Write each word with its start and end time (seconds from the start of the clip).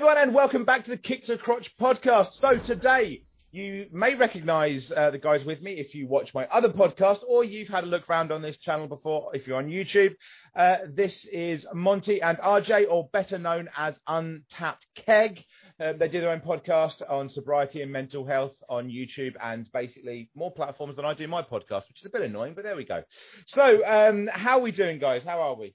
everyone, 0.00 0.16
and 0.16 0.32
welcome 0.34 0.64
back 0.64 0.82
to 0.82 0.90
the 0.90 0.96
Kick 0.96 1.26
to 1.26 1.36
Crotch 1.36 1.70
podcast. 1.78 2.32
So 2.32 2.56
today, 2.56 3.20
you 3.52 3.84
may 3.92 4.14
recognise 4.14 4.90
uh, 4.90 5.10
the 5.10 5.18
guys 5.18 5.44
with 5.44 5.60
me 5.60 5.72
if 5.72 5.94
you 5.94 6.06
watch 6.06 6.32
my 6.32 6.46
other 6.46 6.70
podcast, 6.70 7.18
or 7.28 7.44
you've 7.44 7.68
had 7.68 7.84
a 7.84 7.86
look 7.86 8.08
around 8.08 8.32
on 8.32 8.40
this 8.40 8.56
channel 8.56 8.88
before 8.88 9.36
if 9.36 9.46
you're 9.46 9.58
on 9.58 9.68
YouTube. 9.68 10.14
Uh, 10.56 10.76
this 10.88 11.26
is 11.26 11.66
Montee 11.74 12.22
and 12.22 12.38
RJ, 12.38 12.86
or 12.88 13.10
better 13.12 13.38
known 13.38 13.68
as 13.76 13.94
Untapped 14.06 14.86
Keg. 14.94 15.44
Uh, 15.78 15.92
they 15.92 16.08
do 16.08 16.22
their 16.22 16.30
own 16.30 16.40
podcast 16.40 17.02
on 17.06 17.28
sobriety 17.28 17.82
and 17.82 17.92
mental 17.92 18.24
health 18.24 18.54
on 18.70 18.88
YouTube, 18.88 19.34
and 19.42 19.70
basically 19.70 20.30
more 20.34 20.50
platforms 20.50 20.96
than 20.96 21.04
I 21.04 21.12
do 21.12 21.28
my 21.28 21.42
podcast, 21.42 21.88
which 21.88 22.00
is 22.00 22.06
a 22.06 22.10
bit 22.10 22.22
annoying, 22.22 22.54
but 22.54 22.64
there 22.64 22.74
we 22.74 22.86
go. 22.86 23.02
So, 23.44 23.86
um, 23.86 24.30
how 24.32 24.60
are 24.60 24.62
we 24.62 24.72
doing, 24.72 24.98
guys? 24.98 25.24
How 25.24 25.42
are 25.42 25.56
we? 25.56 25.74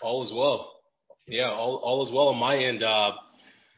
All 0.00 0.22
is 0.22 0.32
well. 0.32 0.75
Yeah, 1.26 1.50
all, 1.50 1.76
all 1.76 2.04
is 2.04 2.10
well 2.12 2.28
on 2.28 2.36
my 2.36 2.56
end. 2.56 2.82
Uh, 2.82 3.12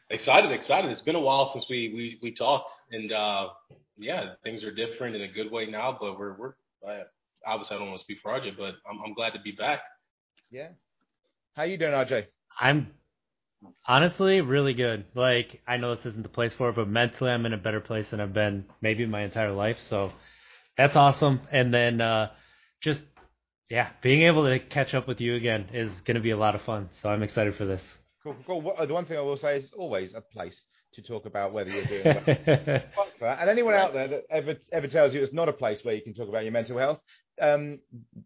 excited, 0.09 0.51
excited. 0.51 0.91
It's 0.91 1.01
been 1.01 1.15
a 1.15 1.19
while 1.19 1.51
since 1.51 1.65
we 1.69 1.91
we, 1.93 2.19
we 2.21 2.33
talked, 2.33 2.71
and 2.91 3.11
uh, 3.11 3.49
yeah, 3.97 4.33
things 4.43 4.63
are 4.63 4.73
different 4.73 5.15
in 5.15 5.23
a 5.23 5.27
good 5.27 5.51
way 5.51 5.65
now. 5.65 5.97
But 5.99 6.19
we're 6.19 6.35
we're 6.37 6.53
uh, 6.87 7.03
obviously 7.45 7.75
I 7.75 7.79
don't 7.79 7.89
want 7.89 7.99
to 7.99 8.03
speak 8.03 8.19
for 8.21 8.31
RJ, 8.31 8.57
but 8.57 8.75
I'm 8.89 8.99
I'm 9.05 9.13
glad 9.13 9.31
to 9.31 9.41
be 9.41 9.51
back. 9.51 9.79
Yeah. 10.51 10.69
How 11.55 11.63
you 11.63 11.77
doing, 11.77 11.91
RJ? 11.91 12.25
I'm 12.59 12.91
honestly 13.87 14.41
really 14.41 14.73
good. 14.73 15.05
Like 15.15 15.61
I 15.67 15.77
know 15.77 15.95
this 15.95 16.05
isn't 16.05 16.23
the 16.23 16.29
place 16.29 16.53
for 16.57 16.69
it, 16.69 16.75
but 16.75 16.87
mentally 16.87 17.31
I'm 17.31 17.45
in 17.45 17.53
a 17.53 17.57
better 17.57 17.81
place 17.81 18.05
than 18.11 18.19
I've 18.19 18.33
been 18.33 18.65
maybe 18.81 19.05
my 19.05 19.23
entire 19.23 19.51
life. 19.51 19.77
So 19.89 20.11
that's 20.77 20.95
awesome. 20.95 21.41
And 21.51 21.73
then 21.73 21.99
uh, 21.99 22.29
just 22.81 23.01
yeah, 23.69 23.89
being 24.01 24.23
able 24.23 24.45
to 24.45 24.59
catch 24.59 24.93
up 24.93 25.07
with 25.07 25.21
you 25.21 25.35
again 25.35 25.67
is 25.73 25.91
going 26.05 26.15
to 26.15 26.21
be 26.21 26.31
a 26.31 26.37
lot 26.37 26.55
of 26.55 26.61
fun. 26.63 26.89
So 27.01 27.09
I'm 27.09 27.23
excited 27.23 27.55
for 27.55 27.65
this. 27.65 27.81
Cool, 28.23 28.35
cool. 28.45 28.73
The 28.85 28.93
one 28.93 29.05
thing 29.05 29.17
I 29.17 29.21
will 29.21 29.37
say 29.37 29.57
is 29.57 29.71
always 29.77 30.13
a 30.13 30.21
place 30.21 30.59
to 30.93 31.01
talk 31.01 31.25
about 31.25 31.53
whether 31.53 31.69
you're 31.69 31.85
doing 31.85 32.03
well. 32.05 32.81
And 33.21 33.49
anyone 33.49 33.75
out 33.75 33.93
there 33.93 34.07
that 34.07 34.23
ever 34.29 34.55
ever 34.71 34.87
tells 34.87 35.13
you 35.13 35.21
it's 35.21 35.33
not 35.33 35.49
a 35.49 35.53
place 35.53 35.79
where 35.83 35.93
you 35.93 36.01
can 36.01 36.13
talk 36.13 36.29
about 36.29 36.43
your 36.43 36.51
mental 36.51 36.77
health, 36.77 36.99
um, 37.41 37.79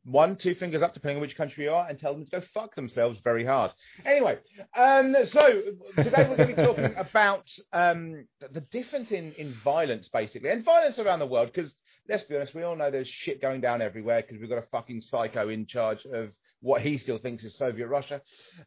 one, 0.06 0.36
two 0.36 0.56
fingers 0.56 0.82
up, 0.82 0.94
depending 0.94 1.18
on 1.18 1.22
which 1.22 1.36
country 1.36 1.66
you 1.66 1.72
are, 1.72 1.88
and 1.88 2.00
tell 2.00 2.14
them 2.14 2.26
to 2.26 2.32
go 2.32 2.42
fuck 2.54 2.76
themselves 2.76 3.20
very 3.24 3.46
hard. 3.46 3.72
Anyway, 4.06 4.38
um, 4.78 5.16
so 5.32 5.62
today 5.98 6.28
we're 6.30 6.38
going 6.38 6.50
to 6.50 6.56
be 6.56 6.64
talking 6.64 6.94
about 6.98 7.50
um, 7.72 8.26
the 8.52 8.62
difference 8.62 9.12
in, 9.12 9.34
in 9.34 9.56
violence, 9.64 10.10
basically, 10.12 10.50
and 10.50 10.64
violence 10.64 11.00
around 11.00 11.20
the 11.20 11.26
world, 11.26 11.52
because 11.54 11.74
let's 12.10 12.24
be 12.24 12.36
honest, 12.36 12.54
we 12.54 12.64
all 12.64 12.76
know 12.76 12.92
there's 12.92 13.08
shit 13.08 13.42
going 13.42 13.62
down 13.62 13.82
everywhere 13.82 14.22
because 14.22 14.40
we've 14.40 14.50
got 14.50 14.58
a 14.58 14.68
fucking 14.72 15.02
psycho 15.02 15.50
in 15.50 15.66
charge 15.66 16.06
of 16.12 16.32
what 16.62 16.82
he 16.82 16.98
still 16.98 17.18
thinks 17.18 17.44
is 17.44 17.58
Soviet 17.58 17.88
Russia. 17.88 18.22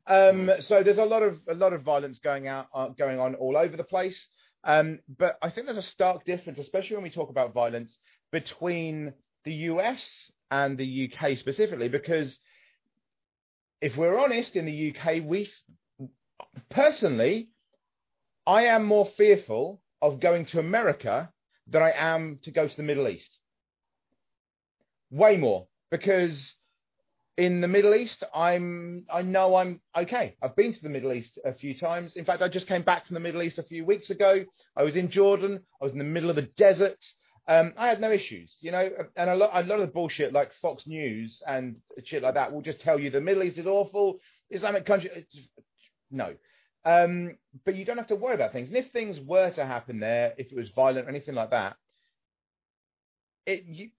Um, 0.06 0.50
so 0.60 0.82
there's 0.82 0.98
a 0.98 1.04
lot 1.04 1.22
of 1.22 1.38
a 1.48 1.54
lot 1.54 1.72
of 1.72 1.82
violence 1.82 2.18
going 2.18 2.48
out 2.48 2.66
uh, 2.74 2.88
going 2.88 3.18
on 3.18 3.34
all 3.34 3.56
over 3.56 3.76
the 3.76 3.84
place. 3.84 4.26
Um, 4.64 4.98
but 5.18 5.38
I 5.42 5.50
think 5.50 5.66
there's 5.66 5.76
a 5.76 5.82
stark 5.82 6.24
difference, 6.24 6.58
especially 6.58 6.96
when 6.96 7.04
we 7.04 7.10
talk 7.10 7.30
about 7.30 7.54
violence 7.54 7.98
between 8.32 9.12
the 9.44 9.52
US 9.70 10.32
and 10.50 10.76
the 10.76 11.10
UK 11.10 11.38
specifically, 11.38 11.88
because 11.88 12.38
if 13.80 13.96
we're 13.96 14.18
honest, 14.18 14.56
in 14.56 14.66
the 14.66 14.94
UK, 14.94 15.22
we 15.24 15.48
personally, 16.70 17.50
I 18.46 18.64
am 18.64 18.84
more 18.84 19.08
fearful 19.16 19.80
of 20.02 20.20
going 20.20 20.46
to 20.46 20.58
America 20.58 21.30
than 21.66 21.82
I 21.82 21.92
am 21.96 22.38
to 22.44 22.50
go 22.50 22.68
to 22.68 22.76
the 22.76 22.82
Middle 22.82 23.08
East. 23.08 23.38
Way 25.10 25.36
more 25.36 25.66
because 25.90 26.54
in 27.36 27.60
the 27.60 27.68
Middle 27.68 27.94
East, 27.94 28.24
I'm 28.34 29.04
I 29.12 29.22
know 29.22 29.56
I'm 29.56 29.80
okay. 29.96 30.36
I've 30.42 30.56
been 30.56 30.72
to 30.72 30.82
the 30.82 30.88
Middle 30.88 31.12
East 31.12 31.38
a 31.44 31.52
few 31.52 31.76
times. 31.76 32.16
In 32.16 32.24
fact, 32.24 32.42
I 32.42 32.48
just 32.48 32.66
came 32.66 32.82
back 32.82 33.06
from 33.06 33.14
the 33.14 33.20
Middle 33.20 33.42
East 33.42 33.58
a 33.58 33.62
few 33.62 33.84
weeks 33.84 34.10
ago. 34.10 34.44
I 34.76 34.82
was 34.82 34.96
in 34.96 35.10
Jordan. 35.10 35.60
I 35.80 35.84
was 35.84 35.92
in 35.92 35.98
the 35.98 36.04
middle 36.04 36.30
of 36.30 36.36
the 36.36 36.48
desert. 36.56 36.98
Um, 37.48 37.74
I 37.76 37.86
had 37.86 38.00
no 38.00 38.10
issues, 38.10 38.56
you 38.60 38.72
know. 38.72 38.88
And 39.16 39.30
a 39.30 39.36
lot, 39.36 39.50
a 39.52 39.62
lot 39.62 39.80
of 39.80 39.86
the 39.86 39.92
bullshit 39.92 40.32
like 40.32 40.50
Fox 40.60 40.86
News 40.86 41.42
and 41.46 41.76
shit 42.04 42.22
like 42.22 42.34
that 42.34 42.52
will 42.52 42.62
just 42.62 42.80
tell 42.80 42.98
you 42.98 43.10
the 43.10 43.20
Middle 43.20 43.42
East 43.42 43.58
is 43.58 43.66
awful. 43.66 44.18
Islamic 44.50 44.86
country, 44.86 45.10
no. 46.10 46.34
Um, 46.86 47.36
but 47.64 47.74
you 47.74 47.84
don't 47.84 47.98
have 47.98 48.06
to 48.06 48.16
worry 48.16 48.36
about 48.36 48.52
things. 48.52 48.68
And 48.68 48.76
if 48.76 48.92
things 48.92 49.18
were 49.18 49.50
to 49.50 49.66
happen 49.66 49.98
there, 49.98 50.34
if 50.38 50.52
it 50.52 50.56
was 50.56 50.70
violent 50.70 51.06
or 51.06 51.10
anything 51.10 51.34
like 51.34 51.50
that, 51.50 51.76
it 53.44 53.64
you, 53.66 53.90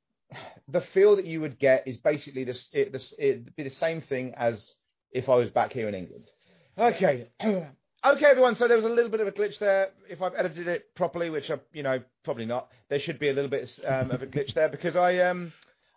the 0.70 0.82
feel 0.94 1.18
that 1.18 1.26
you 1.26 1.42
would 1.42 1.60
get 1.60 1.86
is 1.86 1.98
basically 1.98 2.46
this. 2.46 2.70
It, 2.72 2.96
it'd 3.20 3.56
be 3.58 3.64
the 3.64 3.70
same 3.70 4.02
thing 4.02 4.34
as 4.38 4.74
if 5.12 5.28
I 5.28 5.36
was 5.36 5.50
back 5.50 5.74
here 5.74 5.90
in 5.90 5.96
England. 5.96 6.32
Okay. 6.78 7.28
Okay, 8.06 8.26
everyone. 8.26 8.56
So 8.56 8.68
there 8.68 8.78
was 8.78 8.86
a 8.86 8.90
little 8.90 9.10
bit 9.10 9.22
of 9.22 9.28
a 9.28 9.32
glitch 9.32 9.58
there. 9.58 9.90
If 10.08 10.22
I've 10.22 10.36
edited 10.38 10.68
it 10.68 10.94
properly, 10.96 11.32
which 11.32 11.50
I, 11.50 11.56
you 11.74 11.82
know, 11.82 12.00
probably 12.24 12.46
not, 12.46 12.70
there 12.90 13.00
should 13.00 13.18
be 13.18 13.30
a 13.30 13.34
little 13.34 13.50
bit 13.50 13.70
um, 13.86 14.12
of 14.12 14.22
a 14.22 14.28
glitch 14.28 14.54
there 14.54 14.70
because 14.70 14.96
I, 14.96 15.18
um, 15.18 15.52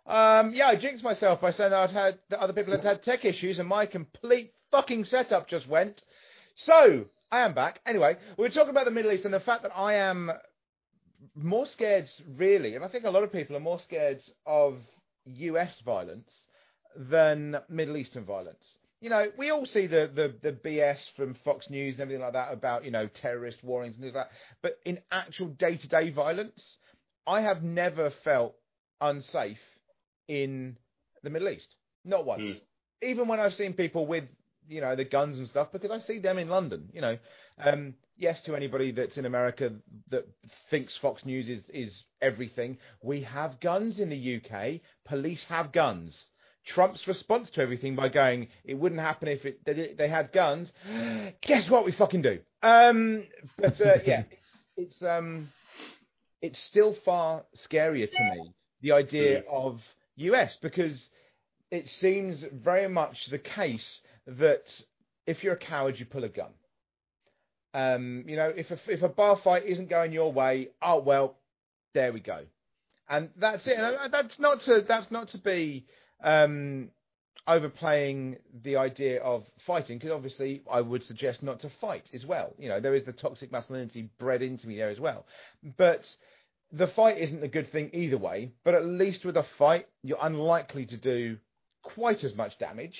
um, 0.07 0.51
yeah, 0.53 0.65
I 0.65 0.75
jinxed 0.75 1.03
myself 1.03 1.39
by 1.39 1.51
saying 1.51 1.69
that 1.69 1.79
I'd 1.79 1.91
had 1.91 2.19
that 2.29 2.39
other 2.39 2.53
people 2.53 2.73
had 2.73 2.83
had 2.83 3.03
tech 3.03 3.23
issues, 3.23 3.59
and 3.59 3.69
my 3.69 3.85
complete 3.85 4.51
fucking 4.71 5.05
setup 5.05 5.47
just 5.47 5.69
went. 5.69 6.01
So 6.55 7.05
I 7.31 7.39
am 7.41 7.53
back. 7.53 7.79
Anyway, 7.85 8.17
we 8.37 8.43
were 8.43 8.49
talking 8.49 8.69
about 8.71 8.85
the 8.85 8.91
Middle 8.91 9.11
East 9.11 9.25
and 9.25 9.33
the 9.33 9.39
fact 9.39 9.63
that 9.63 9.75
I 9.75 9.95
am 9.95 10.31
more 11.35 11.65
scared, 11.65 12.09
really, 12.35 12.75
and 12.75 12.83
I 12.83 12.87
think 12.87 13.05
a 13.05 13.09
lot 13.09 13.23
of 13.23 13.31
people 13.31 13.55
are 13.55 13.61
more 13.61 13.79
scared 13.79 14.21
of 14.45 14.77
U.S. 15.25 15.75
violence 15.85 16.31
than 16.95 17.57
Middle 17.69 17.97
Eastern 17.97 18.25
violence. 18.25 18.63
You 18.99 19.09
know, 19.09 19.27
we 19.37 19.49
all 19.49 19.65
see 19.65 19.87
the, 19.87 20.09
the, 20.13 20.33
the 20.43 20.51
BS 20.51 21.03
from 21.15 21.33
Fox 21.43 21.69
News 21.69 21.95
and 21.95 22.01
everything 22.01 22.21
like 22.21 22.33
that 22.33 22.53
about, 22.53 22.85
you 22.85 22.91
know, 22.91 23.07
terrorist 23.07 23.63
warnings 23.63 23.95
and 23.95 24.03
things 24.03 24.13
like 24.13 24.25
that. 24.25 24.35
But 24.61 24.79
in 24.85 24.99
actual 25.11 25.47
day 25.47 25.77
to 25.77 25.87
day 25.87 26.11
violence, 26.11 26.77
I 27.25 27.41
have 27.41 27.63
never 27.63 28.11
felt 28.23 28.53
unsafe 28.99 29.57
in 30.27 30.77
the 31.23 31.31
Middle 31.31 31.49
East. 31.49 31.75
Not 32.05 32.25
once. 32.25 32.41
Mm. 32.41 32.61
Even 33.03 33.27
when 33.27 33.39
I've 33.39 33.55
seen 33.55 33.73
people 33.73 34.05
with 34.05 34.25
you 34.67 34.81
know 34.81 34.95
the 34.95 35.03
guns 35.03 35.37
and 35.37 35.47
stuff 35.47 35.69
because 35.71 35.91
I 35.91 35.99
see 35.99 36.19
them 36.19 36.37
in 36.37 36.49
London. 36.49 36.89
You 36.93 37.01
know, 37.01 37.17
um, 37.63 37.95
yes, 38.17 38.41
to 38.45 38.55
anybody 38.55 38.91
that's 38.91 39.17
in 39.17 39.25
America 39.25 39.71
that 40.09 40.27
thinks 40.69 40.97
Fox 40.97 41.25
News 41.25 41.49
is 41.49 41.63
is 41.73 42.03
everything, 42.21 42.77
we 43.01 43.21
have 43.23 43.59
guns 43.59 43.99
in 43.99 44.09
the 44.09 44.41
UK. 44.41 44.81
Police 45.05 45.43
have 45.45 45.71
guns. 45.71 46.25
Trump's 46.63 47.07
response 47.07 47.49
to 47.51 47.61
everything 47.61 47.95
by 47.95 48.09
going, 48.09 48.47
"It 48.63 48.75
wouldn't 48.75 49.01
happen 49.01 49.27
if 49.27 49.45
it, 49.45 49.65
they, 49.65 49.93
they 49.97 50.07
had 50.07 50.31
guns." 50.31 50.71
Guess 51.41 51.69
what? 51.69 51.85
We 51.85 51.91
fucking 51.91 52.21
do. 52.21 52.39
Um, 52.61 53.23
but 53.57 53.81
uh, 53.81 53.95
yeah, 54.05 54.23
it's, 54.29 54.93
it's 54.93 55.03
um, 55.03 55.49
it's 56.41 56.59
still 56.59 56.95
far 57.03 57.43
scarier 57.67 58.09
to 58.09 58.23
me 58.23 58.53
the 58.81 58.91
idea 58.91 59.43
of 59.49 59.79
US 60.15 60.55
because 60.61 61.09
it 61.69 61.87
seems 61.87 62.43
very 62.51 62.87
much 62.87 63.27
the 63.27 63.37
case 63.37 64.01
that 64.27 64.63
if 65.25 65.43
you're 65.43 65.53
a 65.53 65.57
coward, 65.57 65.99
you 65.99 66.05
pull 66.05 66.23
a 66.23 66.29
gun. 66.29 66.51
Um, 67.73 68.25
you 68.27 68.35
know, 68.35 68.51
if 68.55 68.69
a, 68.69 68.79
if 68.87 69.01
a 69.01 69.09
bar 69.09 69.39
fight 69.43 69.65
isn't 69.65 69.89
going 69.89 70.11
your 70.11 70.31
way, 70.31 70.69
oh 70.81 70.99
well, 70.99 71.37
there 71.93 72.11
we 72.11 72.19
go, 72.19 72.41
and 73.09 73.29
that's 73.37 73.65
it. 73.65 73.77
And 73.77 74.11
that's 74.11 74.39
not 74.39 74.61
to 74.61 74.81
that's 74.81 75.09
not 75.09 75.29
to 75.29 75.37
be 75.37 75.85
um, 76.21 76.89
overplaying 77.47 78.37
the 78.63 78.75
idea 78.75 79.21
of 79.21 79.45
fighting, 79.65 79.97
because 79.97 80.11
obviously 80.11 80.61
I 80.69 80.81
would 80.81 81.03
suggest 81.03 81.43
not 81.43 81.61
to 81.61 81.71
fight 81.79 82.09
as 82.13 82.25
well. 82.25 82.53
You 82.57 82.67
know, 82.67 82.81
there 82.81 82.95
is 82.95 83.05
the 83.05 83.13
toxic 83.13 83.51
masculinity 83.53 84.09
bred 84.19 84.41
into 84.41 84.67
me 84.67 84.75
there 84.75 84.89
as 84.89 84.99
well, 84.99 85.25
but 85.77 86.03
the 86.73 86.87
fight 86.87 87.19
isn't 87.19 87.43
a 87.43 87.47
good 87.47 87.71
thing 87.71 87.89
either 87.93 88.17
way. 88.17 88.51
But 88.65 88.75
at 88.75 88.85
least 88.85 89.23
with 89.23 89.37
a 89.37 89.45
fight, 89.57 89.87
you're 90.03 90.17
unlikely 90.21 90.87
to 90.87 90.97
do 90.97 91.37
quite 91.83 92.25
as 92.25 92.35
much 92.35 92.57
damage 92.59 92.99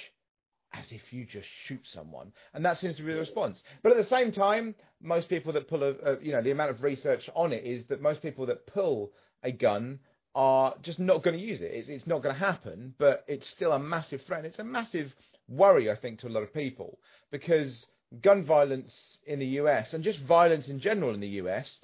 as 0.81 0.91
if 0.91 1.13
you 1.13 1.25
just 1.25 1.47
shoot 1.65 1.81
someone. 1.93 2.31
And 2.53 2.65
that 2.65 2.79
seems 2.79 2.97
to 2.97 3.03
be 3.03 3.13
the 3.13 3.19
response. 3.19 3.61
But 3.83 3.91
at 3.91 3.97
the 3.97 4.15
same 4.15 4.31
time, 4.31 4.75
most 5.01 5.29
people 5.29 5.53
that 5.53 5.69
pull 5.69 5.83
a, 5.83 5.91
a, 5.91 6.21
you 6.21 6.31
know, 6.31 6.41
the 6.41 6.51
amount 6.51 6.71
of 6.71 6.83
research 6.83 7.29
on 7.35 7.53
it 7.53 7.63
is 7.63 7.85
that 7.85 8.01
most 8.01 8.21
people 8.21 8.45
that 8.47 8.67
pull 8.67 9.11
a 9.43 9.51
gun 9.51 9.99
are 10.33 10.75
just 10.81 10.99
not 10.99 11.23
going 11.23 11.37
to 11.37 11.43
use 11.43 11.61
it. 11.61 11.71
It's, 11.73 11.89
it's 11.89 12.07
not 12.07 12.23
going 12.23 12.35
to 12.35 12.39
happen, 12.39 12.93
but 12.97 13.23
it's 13.27 13.49
still 13.49 13.73
a 13.73 13.79
massive 13.79 14.21
threat. 14.23 14.45
It's 14.45 14.59
a 14.59 14.63
massive 14.63 15.13
worry, 15.47 15.91
I 15.91 15.95
think, 15.95 16.19
to 16.19 16.27
a 16.27 16.29
lot 16.29 16.43
of 16.43 16.53
people 16.53 16.99
because 17.31 17.85
gun 18.21 18.43
violence 18.43 19.19
in 19.25 19.39
the 19.39 19.45
US 19.45 19.93
and 19.93 20.03
just 20.03 20.19
violence 20.19 20.67
in 20.67 20.79
general 20.79 21.13
in 21.13 21.19
the 21.19 21.27
US 21.27 21.79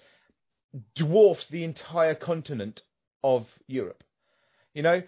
dwarfs 0.95 1.45
the 1.49 1.63
entire 1.63 2.15
continent 2.15 2.81
of 3.23 3.47
Europe. 3.67 4.03
You 4.73 4.83
know, 4.83 5.01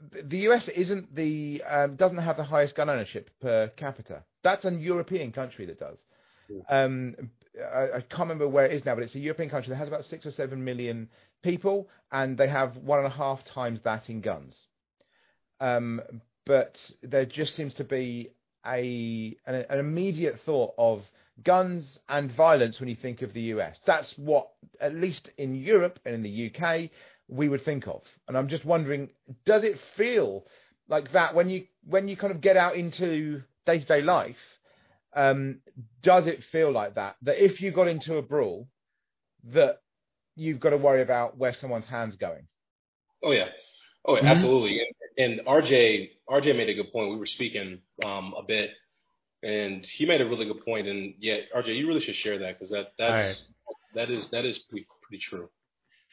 the 0.00 0.38
US 0.48 0.68
isn't 0.68 1.14
the 1.14 1.62
um, 1.68 1.96
doesn't 1.96 2.18
have 2.18 2.36
the 2.36 2.44
highest 2.44 2.74
gun 2.74 2.88
ownership 2.90 3.30
per 3.40 3.68
capita. 3.76 4.24
That's 4.42 4.64
a 4.64 4.72
European 4.72 5.32
country 5.32 5.66
that 5.66 5.78
does. 5.78 5.98
Um, 6.68 7.16
I, 7.74 7.96
I, 7.96 8.00
can't 8.02 8.20
remember 8.20 8.46
where 8.46 8.66
it 8.66 8.72
is 8.72 8.84
now, 8.84 8.94
but 8.94 9.02
it's 9.02 9.16
a 9.16 9.20
European 9.20 9.50
country 9.50 9.70
that 9.70 9.76
has 9.76 9.88
about 9.88 10.04
six 10.04 10.26
or 10.26 10.30
seven 10.30 10.62
million 10.62 11.08
people, 11.42 11.88
and 12.12 12.38
they 12.38 12.46
have 12.46 12.76
one 12.76 12.98
and 12.98 13.08
a 13.08 13.16
half 13.16 13.44
times 13.44 13.80
that 13.82 14.08
in 14.08 14.20
guns. 14.20 14.56
Um, 15.60 16.00
but 16.44 16.90
there 17.02 17.24
just 17.24 17.56
seems 17.56 17.74
to 17.74 17.84
be 17.84 18.30
a 18.64 19.36
an, 19.46 19.64
an 19.68 19.78
immediate 19.78 20.40
thought 20.44 20.74
of 20.78 21.02
guns 21.42 21.98
and 22.08 22.32
violence 22.32 22.80
when 22.80 22.88
you 22.88 22.94
think 22.96 23.22
of 23.22 23.32
the 23.32 23.42
US. 23.42 23.78
That's 23.84 24.12
what, 24.16 24.50
at 24.80 24.94
least 24.94 25.30
in 25.36 25.54
Europe 25.54 25.98
and 26.04 26.14
in 26.14 26.22
the 26.22 26.52
UK, 26.54 26.90
we 27.28 27.48
would 27.48 27.64
think 27.64 27.86
of. 27.86 28.02
And 28.28 28.36
I'm 28.36 28.48
just 28.48 28.64
wondering, 28.64 29.10
does 29.44 29.64
it 29.64 29.78
feel 29.96 30.46
like 30.88 31.12
that 31.12 31.34
when 31.34 31.48
you 31.48 31.64
when 31.84 32.08
you 32.08 32.16
kind 32.16 32.32
of 32.32 32.40
get 32.40 32.56
out 32.56 32.76
into 32.76 33.42
day 33.64 33.78
to 33.78 33.84
day 33.84 34.02
life? 34.02 34.36
Um, 35.14 35.60
does 36.02 36.26
it 36.26 36.44
feel 36.52 36.70
like 36.70 36.94
that? 36.96 37.16
That 37.22 37.42
if 37.42 37.60
you 37.60 37.72
got 37.72 37.88
into 37.88 38.16
a 38.16 38.22
brawl, 38.22 38.68
that 39.52 39.80
you've 40.34 40.60
got 40.60 40.70
to 40.70 40.76
worry 40.76 41.02
about 41.02 41.38
where 41.38 41.54
someone's 41.54 41.86
hands 41.86 42.16
going. 42.16 42.46
Oh 43.22 43.32
yeah, 43.32 43.46
oh 44.04 44.14
yeah, 44.14 44.20
mm-hmm. 44.20 44.28
absolutely. 44.28 44.80
And, 45.18 45.38
and, 45.38 45.46
RJ 45.46 46.10
RJ 46.28 46.56
made 46.56 46.68
a 46.68 46.74
good 46.74 46.92
point. 46.92 47.10
We 47.10 47.16
were 47.16 47.26
speaking 47.26 47.80
um, 48.04 48.34
a 48.36 48.42
bit, 48.42 48.70
and 49.42 49.84
he 49.84 50.04
made 50.04 50.20
a 50.20 50.26
really 50.26 50.44
good 50.44 50.64
point. 50.64 50.86
And 50.86 51.14
yeah, 51.18 51.38
RJ, 51.56 51.76
you 51.76 51.88
really 51.88 52.00
should 52.00 52.14
share 52.14 52.38
that 52.38 52.54
because 52.54 52.70
that 52.70 52.92
that's 52.98 53.22
right. 53.22 53.38
that 53.94 54.10
is 54.10 54.28
that 54.30 54.44
is 54.44 54.58
pretty 54.58 54.86
pretty 55.02 55.22
true. 55.22 55.48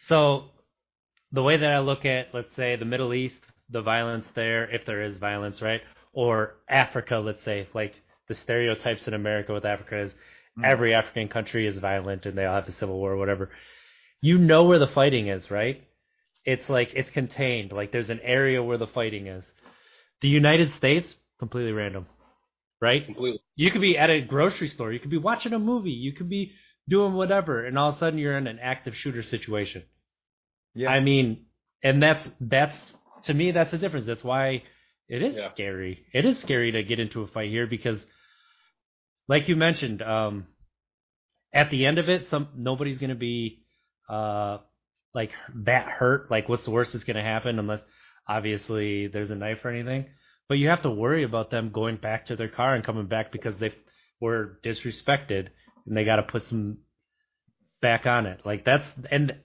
So 0.07 0.45
the 1.33 1.43
way 1.43 1.57
that 1.57 1.71
I 1.71 1.79
look 1.79 2.05
at, 2.05 2.27
let's 2.33 2.55
say, 2.55 2.75
the 2.75 2.85
Middle 2.85 3.13
East, 3.13 3.39
the 3.69 3.81
violence 3.81 4.25
there, 4.35 4.69
if 4.69 4.85
there 4.85 5.01
is 5.01 5.17
violence, 5.17 5.61
right, 5.61 5.81
or 6.13 6.55
Africa, 6.69 7.17
let's 7.17 7.43
say, 7.43 7.67
like 7.73 7.95
the 8.27 8.35
stereotypes 8.35 9.07
in 9.07 9.15
America 9.15 9.51
with 9.51 9.65
Africa 9.65 9.99
is 9.99 10.11
mm. 10.57 10.63
every 10.63 10.93
African 10.93 11.27
country 11.27 11.67
is 11.67 11.77
violent 11.79 12.25
and 12.25 12.37
they 12.37 12.45
all 12.45 12.55
have 12.55 12.67
a 12.67 12.77
civil 12.77 12.97
war 12.97 13.13
or 13.13 13.17
whatever. 13.17 13.49
You 14.21 14.37
know 14.37 14.63
where 14.63 14.79
the 14.79 14.87
fighting 14.87 15.27
is, 15.27 15.49
right? 15.49 15.83
It's 16.45 16.69
like 16.69 16.91
it's 16.93 17.09
contained. 17.09 17.71
Like 17.71 17.91
there's 17.91 18.11
an 18.11 18.21
area 18.23 18.63
where 18.63 18.77
the 18.77 18.87
fighting 18.87 19.27
is. 19.27 19.43
The 20.21 20.29
United 20.29 20.73
States, 20.75 21.13
completely 21.39 21.71
random, 21.71 22.05
right? 22.79 23.03
Completely. 23.05 23.41
You 23.55 23.71
could 23.71 23.81
be 23.81 23.97
at 23.97 24.09
a 24.09 24.21
grocery 24.21 24.69
store. 24.69 24.93
You 24.93 24.99
could 24.99 25.09
be 25.09 25.17
watching 25.17 25.53
a 25.53 25.59
movie. 25.59 25.91
You 25.91 26.13
could 26.13 26.29
be 26.29 26.53
doing 26.87 27.13
whatever, 27.13 27.65
and 27.65 27.77
all 27.77 27.89
of 27.89 27.95
a 27.95 27.99
sudden 27.99 28.19
you're 28.19 28.37
in 28.37 28.47
an 28.47 28.59
active 28.61 28.93
shooter 28.95 29.23
situation. 29.23 29.83
Yeah. 30.75 30.89
I 30.89 30.99
mean, 30.99 31.45
and 31.83 32.01
that's 32.01 32.27
that's 32.39 32.75
to 33.25 33.33
me 33.33 33.51
that's 33.51 33.71
the 33.71 33.77
difference. 33.77 34.05
That's 34.05 34.23
why 34.23 34.63
it 35.07 35.21
is 35.21 35.35
yeah. 35.35 35.51
scary. 35.53 36.05
It 36.13 36.25
is 36.25 36.39
scary 36.39 36.71
to 36.71 36.83
get 36.83 36.99
into 36.99 37.21
a 37.21 37.27
fight 37.27 37.49
here 37.49 37.67
because, 37.67 37.99
like 39.27 39.47
you 39.47 39.55
mentioned, 39.55 40.01
um, 40.01 40.47
at 41.53 41.69
the 41.69 41.85
end 41.85 41.99
of 41.99 42.09
it, 42.09 42.27
some 42.29 42.49
nobody's 42.55 42.97
going 42.97 43.09
to 43.09 43.15
be 43.15 43.63
uh, 44.09 44.57
like 45.13 45.31
that 45.65 45.87
hurt. 45.87 46.31
Like, 46.31 46.49
what's 46.49 46.65
the 46.65 46.71
worst 46.71 46.93
that's 46.93 47.03
going 47.03 47.17
to 47.17 47.23
happen? 47.23 47.59
Unless 47.59 47.81
obviously 48.27 49.07
there's 49.07 49.29
a 49.29 49.35
knife 49.35 49.59
or 49.63 49.69
anything. 49.69 50.05
But 50.49 50.57
you 50.57 50.69
have 50.69 50.83
to 50.83 50.91
worry 50.91 51.23
about 51.23 51.51
them 51.51 51.71
going 51.71 51.97
back 51.97 52.25
to 52.27 52.35
their 52.35 52.49
car 52.49 52.75
and 52.75 52.83
coming 52.83 53.07
back 53.07 53.31
because 53.31 53.55
they 53.59 53.73
were 54.19 54.59
disrespected 54.63 55.47
and 55.85 55.97
they 55.97 56.05
got 56.05 56.17
to 56.17 56.23
put 56.23 56.47
some 56.47 56.79
back 57.81 58.05
on 58.05 58.25
it. 58.25 58.41
Like 58.45 58.65
that's 58.65 58.85
and 59.11 59.35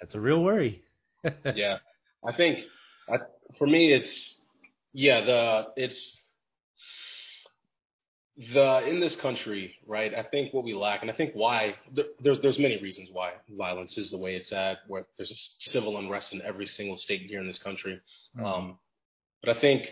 that's 0.00 0.14
a 0.14 0.20
real 0.20 0.42
worry. 0.42 0.82
yeah, 1.54 1.78
I 2.26 2.32
think 2.32 2.60
I, 3.08 3.18
for 3.58 3.66
me 3.66 3.92
it's 3.92 4.40
yeah, 4.92 5.20
the 5.24 5.66
it's 5.76 6.16
the 8.54 8.88
in 8.88 9.00
this 9.00 9.16
country, 9.16 9.74
right? 9.86 10.14
I 10.14 10.22
think 10.22 10.54
what 10.54 10.64
we 10.64 10.74
lack, 10.74 11.02
and 11.02 11.10
I 11.10 11.14
think 11.14 11.32
why 11.34 11.74
there's 12.20 12.38
there's 12.40 12.58
many 12.58 12.80
reasons 12.80 13.10
why 13.12 13.32
violence 13.50 13.98
is 13.98 14.10
the 14.10 14.18
way 14.18 14.34
it's 14.34 14.52
at. 14.52 14.78
Where 14.88 15.06
there's 15.16 15.30
a 15.30 15.70
civil 15.70 15.98
unrest 15.98 16.32
in 16.32 16.40
every 16.42 16.66
single 16.66 16.96
state 16.96 17.22
here 17.22 17.40
in 17.40 17.46
this 17.46 17.58
country, 17.58 18.00
mm-hmm. 18.36 18.46
um, 18.46 18.78
but 19.42 19.56
I 19.56 19.60
think 19.60 19.88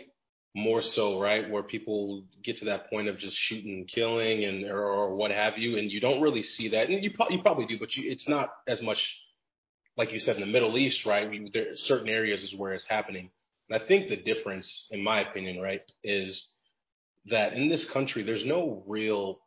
more 0.55 0.81
so, 0.81 1.21
right, 1.21 1.47
where 1.49 1.61
people 1.61 2.23
get 2.43 2.57
to 2.57 2.65
that 2.65 2.89
point 2.89 3.07
of 3.07 3.19
just 3.19 3.37
shooting, 3.37 3.85
killing, 3.85 4.43
and 4.45 4.65
or, 4.65 4.83
or 4.83 5.15
what 5.15 5.29
have 5.31 5.57
you, 5.57 5.77
and 5.77 5.91
you 5.91 5.99
don't 5.99 6.21
really 6.21 6.43
see 6.43 6.69
that, 6.69 6.89
and 6.89 7.03
you 7.03 7.11
pro- 7.11 7.29
you 7.29 7.41
probably 7.41 7.67
do, 7.67 7.77
but 7.77 7.95
you, 7.95 8.09
it's 8.09 8.27
not 8.27 8.49
as 8.67 8.81
much 8.81 9.07
like 9.99 10.13
you 10.13 10.19
said 10.19 10.35
in 10.35 10.41
the 10.41 10.47
Middle 10.47 10.77
East, 10.77 11.05
right? 11.05 11.29
We, 11.29 11.51
there 11.53 11.75
certain 11.75 12.07
areas 12.07 12.41
is 12.41 12.55
where 12.55 12.71
it's 12.71 12.85
happening. 12.85 13.29
And 13.69 13.81
I 13.81 13.85
think 13.85 14.07
the 14.07 14.15
difference, 14.15 14.87
in 14.91 15.03
my 15.03 15.19
opinion, 15.19 15.59
right, 15.59 15.81
is 16.05 16.47
that 17.25 17.51
in 17.51 17.67
this 17.67 17.83
country, 17.83 18.23
there's 18.23 18.45
no 18.45 18.81
real, 18.87 19.41